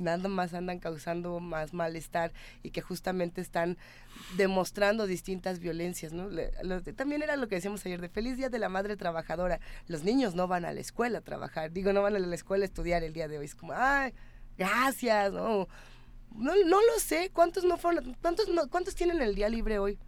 nada 0.00 0.28
más 0.28 0.54
andan 0.54 0.80
causando 0.80 1.38
más 1.38 1.72
malestar 1.72 2.32
y 2.64 2.70
que 2.70 2.80
justamente 2.82 3.40
están 3.40 3.78
demostrando 4.36 5.06
distintas 5.06 5.60
violencias, 5.60 6.12
¿no? 6.12 6.28
Le- 6.28 6.50
lo- 6.62 6.82
también 6.82 7.22
era 7.22 7.36
lo 7.36 7.48
que 7.48 7.54
decíamos 7.56 7.84
ayer 7.86 8.00
de 8.00 8.08
feliz 8.08 8.36
día 8.36 8.48
de 8.48 8.58
la 8.58 8.68
madre 8.68 8.96
trabajadora. 8.96 9.60
Los 9.86 10.02
niños 10.02 10.34
no 10.34 10.48
van 10.48 10.64
a 10.64 10.72
la 10.72 10.80
escuela 10.80 11.18
a 11.18 11.20
trabajar, 11.22 11.70
digo, 11.72 11.92
no 11.92 12.02
van 12.02 12.16
a 12.16 12.18
la 12.18 12.34
escuela 12.34 12.64
a 12.64 12.66
estudiar 12.66 13.04
el 13.04 13.12
día 13.12 13.28
de 13.28 13.38
hoy. 13.38 13.44
Es 13.44 13.54
como, 13.54 13.72
ay, 13.74 14.12
gracias, 14.58 15.32
¿no? 15.32 15.68
No, 16.34 16.52
no 16.66 16.80
lo 16.80 16.98
sé, 16.98 17.30
¿cuántos 17.32 17.64
no 17.64 17.76
fueron, 17.76 18.16
cuántos 18.20 18.48
no, 18.48 18.68
cuántos 18.68 18.94
tienen 18.94 19.22
el 19.22 19.34
día 19.34 19.48
libre 19.48 19.78
hoy? 19.78 19.98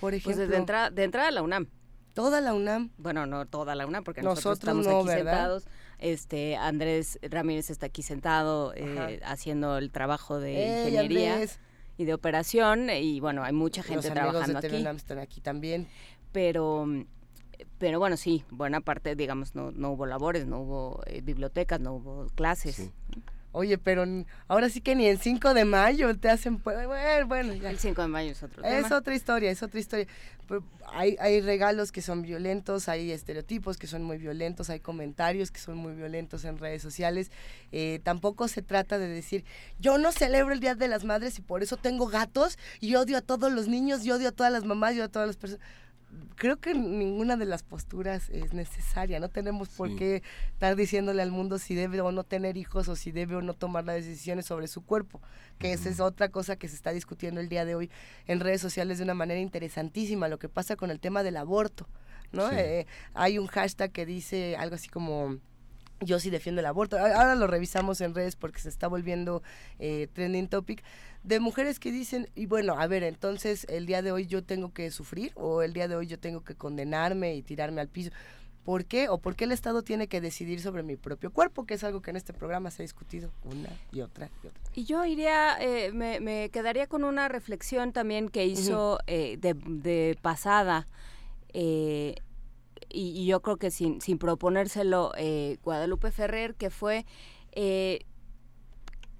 Por 0.00 0.12
ejemplo. 0.14 0.36
Pues 0.36 0.48
desde 0.48 0.56
entrada, 0.56 0.90
de 0.90 1.04
entrada 1.04 1.28
a 1.28 1.30
la 1.30 1.42
UNAM. 1.42 1.68
Toda 2.14 2.40
la 2.40 2.54
UNAM. 2.54 2.90
Bueno, 2.96 3.26
no 3.26 3.46
toda 3.46 3.74
la 3.74 3.86
UNAM, 3.86 4.02
porque 4.02 4.22
nosotros, 4.22 4.44
Nosotros 4.44 4.58
estamos 4.58 4.86
no, 4.86 4.98
aquí 5.00 5.18
¿verdad? 5.18 5.32
sentados. 5.32 5.64
Este, 5.98 6.56
Andrés 6.56 7.18
Ramírez 7.22 7.70
está 7.70 7.86
aquí 7.86 8.02
sentado 8.02 8.72
eh, 8.74 9.20
haciendo 9.24 9.78
el 9.78 9.90
trabajo 9.92 10.38
de 10.40 10.56
¡Ey, 10.56 10.78
ingeniería 10.88 11.32
Andrés! 11.34 11.58
y 11.96 12.04
de 12.04 12.14
operación. 12.14 12.90
Y 12.90 13.20
bueno, 13.20 13.44
hay 13.44 13.52
mucha 13.52 13.80
Los 13.82 13.86
gente 13.88 14.08
amigos 14.08 14.32
trabajando 14.32 14.60
de 14.60 14.66
aquí. 14.66 14.76
UNAM 14.76 14.96
están 14.96 15.18
aquí 15.18 15.40
también. 15.40 15.88
Pero, 16.32 16.86
pero 17.78 17.98
bueno, 17.98 18.16
sí, 18.16 18.44
buena 18.50 18.80
parte, 18.80 19.14
digamos, 19.14 19.54
no, 19.54 19.70
no 19.70 19.92
hubo 19.92 20.06
labores, 20.06 20.46
no 20.46 20.60
hubo 20.60 21.02
eh, 21.06 21.20
bibliotecas, 21.22 21.80
no 21.80 21.94
hubo 21.94 22.26
clases. 22.34 22.90
Oye, 23.56 23.78
pero 23.78 24.04
ahora 24.48 24.68
sí 24.68 24.82
que 24.82 24.94
ni 24.94 25.06
el 25.06 25.18
5 25.18 25.54
de 25.54 25.64
mayo 25.64 26.14
te 26.18 26.28
hacen... 26.28 26.60
Bueno, 26.62 27.26
bueno, 27.26 27.54
ya. 27.54 27.70
El 27.70 27.78
5 27.78 28.02
de 28.02 28.08
mayo 28.08 28.32
es 28.32 28.42
otro 28.42 28.62
Es 28.62 28.82
tema. 28.84 28.96
otra 28.98 29.14
historia, 29.14 29.50
es 29.50 29.62
otra 29.62 29.80
historia. 29.80 30.06
Hay, 30.92 31.16
hay 31.18 31.40
regalos 31.40 31.90
que 31.90 32.02
son 32.02 32.20
violentos, 32.20 32.90
hay 32.90 33.10
estereotipos 33.12 33.78
que 33.78 33.86
son 33.86 34.02
muy 34.02 34.18
violentos, 34.18 34.68
hay 34.68 34.80
comentarios 34.80 35.50
que 35.50 35.58
son 35.58 35.78
muy 35.78 35.94
violentos 35.94 36.44
en 36.44 36.58
redes 36.58 36.82
sociales. 36.82 37.30
Eh, 37.72 38.00
tampoco 38.04 38.46
se 38.46 38.60
trata 38.60 38.98
de 38.98 39.08
decir, 39.08 39.46
yo 39.78 39.96
no 39.96 40.12
celebro 40.12 40.52
el 40.52 40.60
Día 40.60 40.74
de 40.74 40.88
las 40.88 41.04
Madres 41.04 41.38
y 41.38 41.40
por 41.40 41.62
eso 41.62 41.78
tengo 41.78 42.08
gatos 42.08 42.58
y 42.80 42.94
odio 42.96 43.16
a 43.16 43.22
todos 43.22 43.50
los 43.50 43.68
niños 43.68 44.04
y 44.04 44.10
odio 44.10 44.28
a 44.28 44.32
todas 44.32 44.52
las 44.52 44.64
mamás 44.64 44.92
y 44.92 44.96
odio 44.96 45.04
a 45.04 45.08
todas 45.08 45.28
las 45.28 45.36
personas. 45.38 45.66
Creo 46.36 46.58
que 46.58 46.74
ninguna 46.74 47.36
de 47.36 47.46
las 47.46 47.62
posturas 47.62 48.28
es 48.30 48.52
necesaria. 48.52 49.20
No 49.20 49.28
tenemos 49.28 49.68
por 49.70 49.88
Sí. 49.88 49.96
qué 49.96 50.22
estar 50.52 50.76
diciéndole 50.76 51.22
al 51.22 51.30
mundo 51.30 51.58
si 51.58 51.74
debe 51.74 52.00
o 52.00 52.12
no 52.12 52.24
tener 52.24 52.56
hijos 52.56 52.88
o 52.88 52.96
si 52.96 53.10
debe 53.10 53.36
o 53.36 53.42
no 53.42 53.54
tomar 53.54 53.84
las 53.84 53.96
decisiones 53.96 54.46
sobre 54.46 54.68
su 54.68 54.84
cuerpo. 54.84 55.20
Que 55.58 55.72
esa 55.72 55.88
es 55.88 55.98
otra 56.00 56.28
cosa 56.28 56.56
que 56.56 56.68
se 56.68 56.76
está 56.76 56.92
discutiendo 56.92 57.40
el 57.40 57.48
día 57.48 57.64
de 57.64 57.74
hoy 57.74 57.90
en 58.26 58.40
redes 58.40 58.60
sociales 58.60 58.98
de 58.98 59.04
una 59.04 59.14
manera 59.14 59.40
interesantísima. 59.40 60.28
Lo 60.28 60.38
que 60.38 60.48
pasa 60.48 60.76
con 60.76 60.90
el 60.90 61.00
tema 61.00 61.22
del 61.22 61.36
aborto. 61.36 61.88
¿no? 62.32 62.48
Sí. 62.50 62.56
Eh, 62.58 62.86
hay 63.14 63.38
un 63.38 63.46
hashtag 63.46 63.92
que 63.92 64.04
dice 64.04 64.56
algo 64.56 64.74
así 64.74 64.88
como 64.88 65.38
yo 66.00 66.18
sí 66.20 66.28
defiendo 66.28 66.60
el 66.60 66.66
aborto. 66.66 66.98
Ahora 66.98 67.34
lo 67.36 67.46
revisamos 67.46 68.00
en 68.02 68.14
redes 68.14 68.36
porque 68.36 68.60
se 68.60 68.68
está 68.68 68.86
volviendo 68.88 69.42
eh, 69.78 70.08
trending 70.12 70.48
topic 70.48 70.82
de 71.26 71.40
mujeres 71.40 71.80
que 71.80 71.90
dicen, 71.90 72.28
y 72.36 72.46
bueno, 72.46 72.74
a 72.78 72.86
ver, 72.86 73.02
entonces 73.02 73.66
el 73.68 73.84
día 73.84 74.00
de 74.00 74.12
hoy 74.12 74.26
yo 74.26 74.44
tengo 74.44 74.72
que 74.72 74.90
sufrir 74.92 75.32
o 75.34 75.60
el 75.62 75.72
día 75.72 75.88
de 75.88 75.96
hoy 75.96 76.06
yo 76.06 76.18
tengo 76.20 76.44
que 76.44 76.54
condenarme 76.54 77.34
y 77.34 77.42
tirarme 77.42 77.80
al 77.80 77.88
piso. 77.88 78.10
¿Por 78.64 78.84
qué? 78.84 79.08
¿O 79.08 79.18
por 79.18 79.34
qué 79.36 79.44
el 79.44 79.52
Estado 79.52 79.82
tiene 79.82 80.06
que 80.08 80.20
decidir 80.20 80.60
sobre 80.60 80.82
mi 80.82 80.96
propio 80.96 81.32
cuerpo? 81.32 81.66
Que 81.66 81.74
es 81.74 81.84
algo 81.84 82.00
que 82.00 82.10
en 82.10 82.16
este 82.16 82.32
programa 82.32 82.70
se 82.70 82.82
ha 82.82 82.84
discutido 82.84 83.30
una 83.44 83.68
y 83.92 84.00
otra 84.00 84.28
y 84.42 84.46
otra. 84.46 84.60
Y 84.74 84.84
yo 84.84 85.04
iría, 85.04 85.56
eh, 85.60 85.92
me, 85.92 86.20
me 86.20 86.48
quedaría 86.50 86.86
con 86.86 87.04
una 87.04 87.28
reflexión 87.28 87.92
también 87.92 88.28
que 88.28 88.46
hizo 88.46 88.98
eh, 89.06 89.36
de, 89.40 89.54
de 89.54 90.16
pasada, 90.22 90.86
eh, 91.52 92.16
y, 92.88 93.20
y 93.20 93.26
yo 93.26 93.40
creo 93.40 93.56
que 93.56 93.70
sin, 93.70 94.00
sin 94.00 94.18
proponérselo 94.18 95.12
eh, 95.16 95.58
Guadalupe 95.64 96.10
Ferrer, 96.10 96.54
que 96.54 96.70
fue 96.70 97.04
eh, 97.52 98.04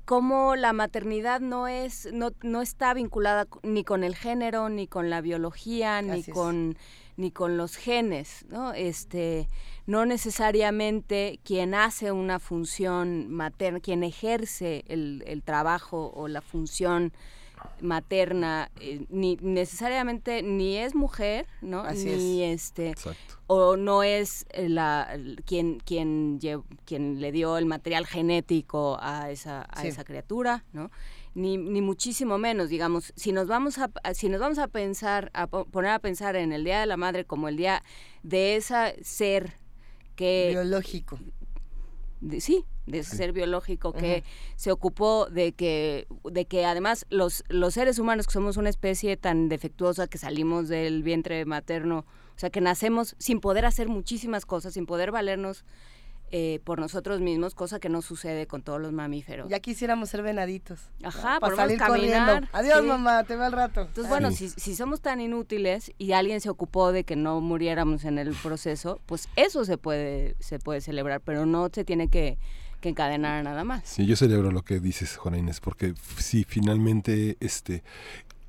cómo 0.07 0.57
la 0.57 0.73
maternidad 0.73 1.41
no 1.41 1.69
es, 1.69 2.09
no, 2.13 2.31
no 2.43 2.63
está 2.63 2.95
vinculada 2.95 3.47
ni 3.63 3.85
con 3.85 4.05
el 4.05 4.15
género, 4.15 4.71
ni 4.71 4.87
con 4.87 5.11
la 5.11 5.21
biología, 5.21 6.01
ni 6.01 6.21
es. 6.21 6.29
con 6.29 6.79
ni 7.17 7.31
con 7.31 7.57
los 7.57 7.77
genes, 7.77 8.45
¿no? 8.51 8.75
Este, 8.75 9.49
no 9.87 10.05
necesariamente 10.05 11.41
quien 11.45 11.75
hace 11.75 12.13
una 12.13 12.39
función 12.39 13.31
materna, 13.31 13.81
quien 13.81 14.05
ejerce 14.05 14.85
el, 14.89 15.25
el 15.27 15.43
trabajo 15.43 16.13
o 16.15 16.29
la 16.29 16.43
función 16.43 17.15
materna, 17.81 18.71
eh, 18.81 19.05
ni 19.11 19.37
necesariamente 19.41 20.43
ni 20.43 20.77
es 20.77 20.95
mujer, 20.95 21.47
¿no? 21.63 21.81
Así 21.81 22.07
ni 22.07 22.43
este 22.43 22.95
o 23.47 23.77
no 23.77 24.03
es 24.03 24.47
eh, 24.51 24.69
la 24.69 25.19
quien 25.45 25.79
quien 25.81 26.39
quien 26.85 27.21
le 27.21 27.33
dio 27.33 27.59
el 27.59 27.67
material 27.67 28.07
genético 28.07 28.99
a 29.01 29.31
esa 29.31 29.63
a 29.63 29.83
Sí. 29.83 29.89
esa 29.89 30.05
criatura, 30.05 30.65
¿no? 30.73 30.91
Ni, 31.35 31.59
ni 31.59 31.83
muchísimo 31.83 32.39
menos, 32.39 32.71
digamos, 32.71 33.13
si 33.15 33.31
nos 33.33 33.47
vamos 33.47 33.79
a 33.79 33.91
si 34.15 34.29
nos 34.31 34.41
vamos 34.41 34.59
a 34.59 34.69
pensar 34.69 35.31
a 35.35 35.47
po- 35.47 35.67
poner 35.67 35.91
a 35.91 35.99
pensar 35.99 36.35
en 36.37 36.53
el 36.53 36.65
Día 36.65 36.81
de 36.81 36.87
la 36.87 36.97
Madre 36.97 37.25
como 37.27 37.49
el 37.49 37.57
día 37.57 37.83
de 38.23 38.57
ese 38.57 38.97
ser 39.05 39.59
que 40.17 40.49
biológico. 40.53 41.19
Sí, 42.39 42.65
de 42.87 43.01
ese 43.01 43.17
ser 43.17 43.33
biológico 43.33 43.93
que 43.93 44.25
se 44.57 44.71
ocupó 44.73 45.27
de 45.27 45.53
que 45.53 46.07
de 46.25 46.45
que 46.47 46.65
además 46.65 47.07
los 47.11 47.45
los 47.49 47.75
seres 47.75 47.99
humanos 47.99 48.27
que 48.27 48.33
somos 48.33 48.57
una 48.57 48.69
especie 48.69 49.17
tan 49.17 49.49
defectuosa 49.49 50.07
que 50.07 50.19
salimos 50.19 50.69
del 50.69 51.03
vientre 51.03 51.45
materno, 51.45 52.07
o 52.37 52.39
sea, 52.39 52.51
que 52.51 52.61
nacemos 52.61 53.17
sin 53.19 53.41
poder 53.41 53.65
hacer 53.67 53.89
muchísimas 53.89 54.47
cosas, 54.47 54.75
sin 54.75 54.87
poder 54.87 55.11
valernos 55.11 55.65
eh, 56.39 56.61
por 56.65 56.79
nosotros 56.79 57.23
mismos, 57.23 57.55
cosa 57.55 57.81
que 57.81 57.89
no 57.89 58.03
sucede 58.03 58.47
con 58.47 58.61
todos 58.61 58.79
los 58.79 58.93
mamíferos. 58.93 59.49
Ya 59.49 59.59
quisiéramos 59.59 60.11
ser 60.11 60.23
venaditos. 60.23 60.81
Ajá, 61.03 61.41
para 61.41 61.57
salir 61.57 61.79
caminar, 61.79 62.43
corriendo. 62.43 62.49
Adiós, 62.53 62.81
sí. 62.83 62.87
mamá, 62.87 63.25
te 63.25 63.37
veo 63.37 63.47
al 63.47 63.53
rato. 63.53 63.81
Entonces, 63.81 64.11
bueno, 64.11 64.31
si, 64.33 64.51
si 64.51 64.77
somos 64.77 65.01
tan 65.01 65.23
inútiles 65.23 65.93
y 65.97 66.13
alguien 66.13 66.43
se 66.43 66.51
ocupó 66.51 66.93
de 66.93 67.05
que 67.05 67.17
no 67.17 67.41
muriéramos 67.41 68.05
en 68.05 68.19
el 68.19 68.35
proceso, 68.35 69.01
pues 69.07 69.31
eso 69.35 69.65
se 69.65 69.79
puede, 69.79 70.37
se 70.39 70.59
puede 70.59 70.83
celebrar, 70.83 71.23
pero 71.23 71.47
no 71.47 71.71
se 71.73 71.87
tiene 71.87 72.09
que, 72.09 72.37
que 72.83 72.91
encadenar 72.91 73.39
a 73.39 73.43
nada 73.43 73.65
más. 73.65 73.85
Sí, 73.89 74.05
yo 74.05 74.15
celebro 74.15 74.51
lo 74.51 74.61
que 74.61 74.79
dices, 74.79 75.17
Juana 75.17 75.39
Inés, 75.39 75.61
porque 75.61 75.95
sí, 76.19 76.45
finalmente 76.47 77.39
este, 77.41 77.83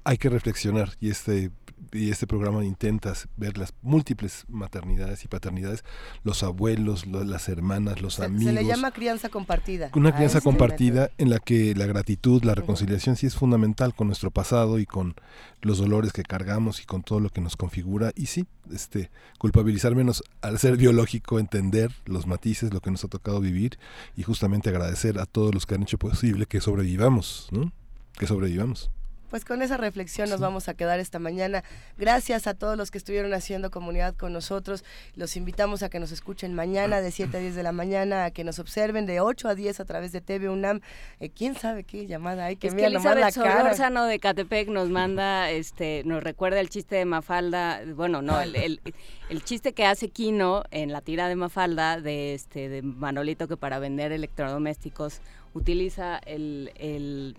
hay 0.04 0.18
que 0.18 0.28
reflexionar 0.28 0.90
y 1.00 1.10
este, 1.10 1.52
y 1.94 2.10
este 2.12 2.28
programa 2.28 2.64
intenta 2.66 3.14
ver 3.38 3.58
las 3.58 3.74
múltiples 3.82 4.46
maternidades 4.48 5.24
y 5.24 5.28
paternidades, 5.28 5.84
los 6.24 6.44
abuelos, 6.44 7.06
lo- 7.06 7.24
las 7.24 7.50
hermanas, 7.50 8.02
los 8.02 8.16
Se, 8.16 8.26
amigos. 8.26 8.46
se 8.46 8.52
le 8.54 8.66
llama 8.66 8.92
crianza 8.92 9.30
compartida. 9.30 9.90
Una 9.96 10.14
crianza 10.14 10.40
este 10.40 10.46
compartida 10.50 11.10
en 11.18 11.30
la 11.30 11.40
que 11.40 11.74
la 11.76 11.86
gratitud, 11.86 12.44
la 12.44 12.56
reconciliación 12.56 13.16
sí 13.16 13.26
es 13.28 13.36
fundamental 13.36 13.94
con 13.96 14.08
nuestro 14.08 14.32
pasado 14.32 14.80
y 14.80 14.86
con 14.86 15.16
los 15.62 15.78
dolores 15.80 16.14
que 16.14 16.24
cargamos 16.24 16.82
y 16.82 16.86
con 16.86 17.04
todo 17.04 17.20
lo 17.20 17.30
que 17.30 17.42
nos 17.42 17.56
configura. 17.58 18.12
Y 18.16 18.28
sí, 18.28 18.46
este, 18.72 19.10
culpabilizar 19.40 19.96
menos 19.96 20.24
al 20.42 20.60
ser 20.60 20.78
biológico, 20.78 21.40
entender 21.40 21.92
los 22.06 22.28
matices, 22.28 22.74
lo 22.74 22.82
que 22.82 22.92
nos 22.92 23.04
ha 23.04 23.08
tocado 23.08 23.40
vivir 23.40 23.80
y 24.16 24.24
justamente 24.24 24.70
agradecer 24.70 25.20
a 25.20 25.26
todos 25.26 25.54
los 25.54 25.66
que 25.66 25.76
han 25.76 25.84
hecho 25.84 25.98
posible 25.98 26.46
que 26.46 26.62
sobrevivamos, 26.62 27.48
¿no? 27.52 27.72
Que 28.18 28.28
sobrevivamos. 28.28 28.90
Pues 29.30 29.46
con 29.46 29.62
esa 29.62 29.78
reflexión 29.78 30.30
nos 30.30 30.40
vamos 30.40 30.70
a 30.70 30.74
quedar 30.74 31.00
esta 31.00 31.20
mañana. 31.20 31.64
Gracias 31.98 32.48
a 32.48 32.54
todos 32.54 32.78
los 32.78 32.92
que 32.92 32.98
estuvieron 32.98 33.34
haciendo 33.34 33.72
comunidad 33.72 34.16
con 34.16 34.34
nosotros. 34.34 34.84
Los 35.16 35.36
invitamos 35.36 35.84
a 35.84 35.90
que 35.90 36.00
nos 36.00 36.12
escuchen 36.12 36.54
mañana 36.54 37.02
de 37.02 37.12
7 37.12 37.38
a 37.38 37.40
10 37.40 37.56
de 37.56 37.64
la 37.64 37.72
mañana, 37.72 38.26
a 38.26 38.32
que 38.32 38.44
nos 38.44 38.60
observen 38.60 39.06
de 39.06 39.20
8 39.20 39.50
a 39.50 39.56
10 39.56 39.80
a 39.80 39.86
través 39.86 40.12
de 40.12 40.22
TV 40.22 40.50
UNAM. 40.50 40.82
Eh, 41.20 41.30
¿Quién 41.30 41.56
sabe 41.56 41.84
qué 41.84 42.08
llamada 42.08 42.46
hay? 42.46 42.56
Que 42.56 42.68
es 42.68 42.74
que 42.74 42.78
mira 42.78 42.90
nomás 42.90 43.16
la 43.16 43.28
Elizabeth. 43.28 43.52
Solórzano 43.52 44.06
de 44.06 44.20
Catepec 44.20 44.70
nos 44.70 44.90
manda, 44.90 45.50
este, 45.52 46.04
nos 46.06 46.24
recuerda 46.24 46.60
el 46.60 46.70
chiste 46.70 46.96
de 46.96 47.06
Mafalda, 47.06 47.82
bueno, 47.96 48.22
no, 48.22 48.40
el, 48.40 48.56
el, 48.56 48.82
el 49.30 49.44
chiste 49.44 49.74
que 49.74 49.86
hace 49.86 50.10
Kino 50.10 50.64
en 50.72 50.92
la 50.92 51.02
tira 51.02 51.28
de 51.28 51.36
Mafalda 51.36 52.00
de 52.00 52.34
este 52.34 52.70
de 52.70 52.82
Manolito 52.82 53.48
que 53.48 53.58
para 53.58 53.80
vender 53.80 54.12
electrodomésticos 54.12 55.22
utiliza 55.54 56.18
el, 56.20 56.72
el 56.76 57.36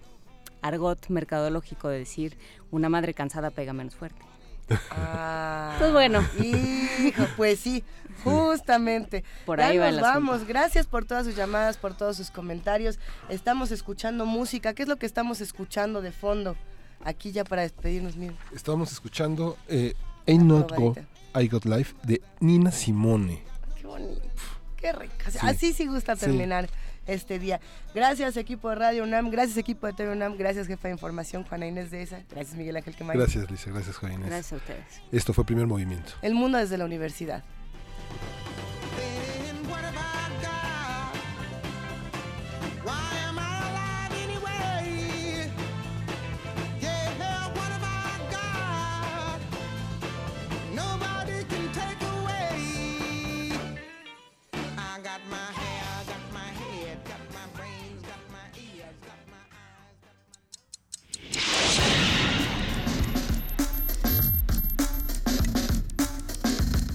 argot 0.62 1.08
mercadológico 1.08 1.88
de 1.88 1.98
decir 1.98 2.36
una 2.70 2.88
madre 2.88 3.14
cansada 3.14 3.50
pega 3.50 3.72
menos 3.72 3.94
fuerte. 3.94 4.20
Ah, 4.90 5.76
Pues 5.78 5.92
bueno. 5.92 6.22
Hijo, 6.42 7.24
pues 7.36 7.58
sí, 7.60 7.82
justamente. 8.24 9.24
Por 9.46 9.58
Ya 9.58 9.68
ahí 9.68 9.78
va 9.78 9.90
nos 9.90 10.00
asunto. 10.02 10.14
vamos. 10.14 10.46
Gracias 10.46 10.86
por 10.86 11.04
todas 11.04 11.24
sus 11.26 11.34
llamadas, 11.36 11.76
por 11.76 11.96
todos 11.96 12.16
sus 12.16 12.30
comentarios. 12.30 12.98
Estamos 13.28 13.70
escuchando 13.70 14.26
música. 14.26 14.74
¿Qué 14.74 14.82
es 14.82 14.88
lo 14.88 14.96
que 14.96 15.06
estamos 15.06 15.40
escuchando 15.40 16.02
de 16.02 16.12
fondo? 16.12 16.56
Aquí 17.04 17.32
ya 17.32 17.44
para 17.44 17.62
despedirnos, 17.62 18.16
miren. 18.16 18.36
Estamos 18.54 18.92
escuchando 18.92 19.56
eh, 19.68 19.94
Ain't 20.26 20.44
Not 20.44 20.74
Go, 20.76 20.94
I 21.40 21.48
Got 21.48 21.64
Life 21.64 21.94
de 22.02 22.20
Nina 22.40 22.70
Simone. 22.72 23.42
Qué 23.80 23.86
bonito. 23.86 24.20
Qué 24.76 24.92
rica. 24.92 25.30
Sí. 25.30 25.38
Así 25.40 25.72
sí 25.72 25.86
gusta 25.86 26.14
Sí. 26.16 26.26
Este 27.08 27.38
día. 27.38 27.60
Gracias 27.94 28.36
equipo 28.36 28.68
de 28.68 28.76
Radio 28.76 29.02
UNAM, 29.02 29.30
gracias 29.30 29.56
equipo 29.56 29.86
de 29.86 29.94
TV 29.94 30.12
UNAM, 30.12 30.36
gracias 30.36 30.66
jefa 30.68 30.88
de 30.88 30.94
información 30.94 31.42
Juana 31.42 31.66
Inés 31.66 31.90
de 31.90 32.02
esa, 32.02 32.22
gracias 32.30 32.56
Miguel 32.56 32.76
Ángel 32.76 32.94
Quemain. 32.94 33.18
Gracias, 33.18 33.50
Lisa. 33.50 33.70
Gracias, 33.70 33.96
Juana 33.96 34.14
Inés. 34.14 34.28
Gracias 34.28 34.52
a 34.52 34.56
ustedes. 34.56 35.02
Esto 35.10 35.32
fue 35.32 35.44
Primer 35.44 35.66
Movimiento. 35.66 36.12
El 36.22 36.34
mundo 36.34 36.58
desde 36.58 36.78
la 36.78 36.84
universidad. 36.84 37.42
Nobody 50.74 51.42
can 51.44 51.72
take 51.72 52.02
away. 52.02 53.52
I 54.76 55.00
got 55.02 55.20
my 55.28 55.47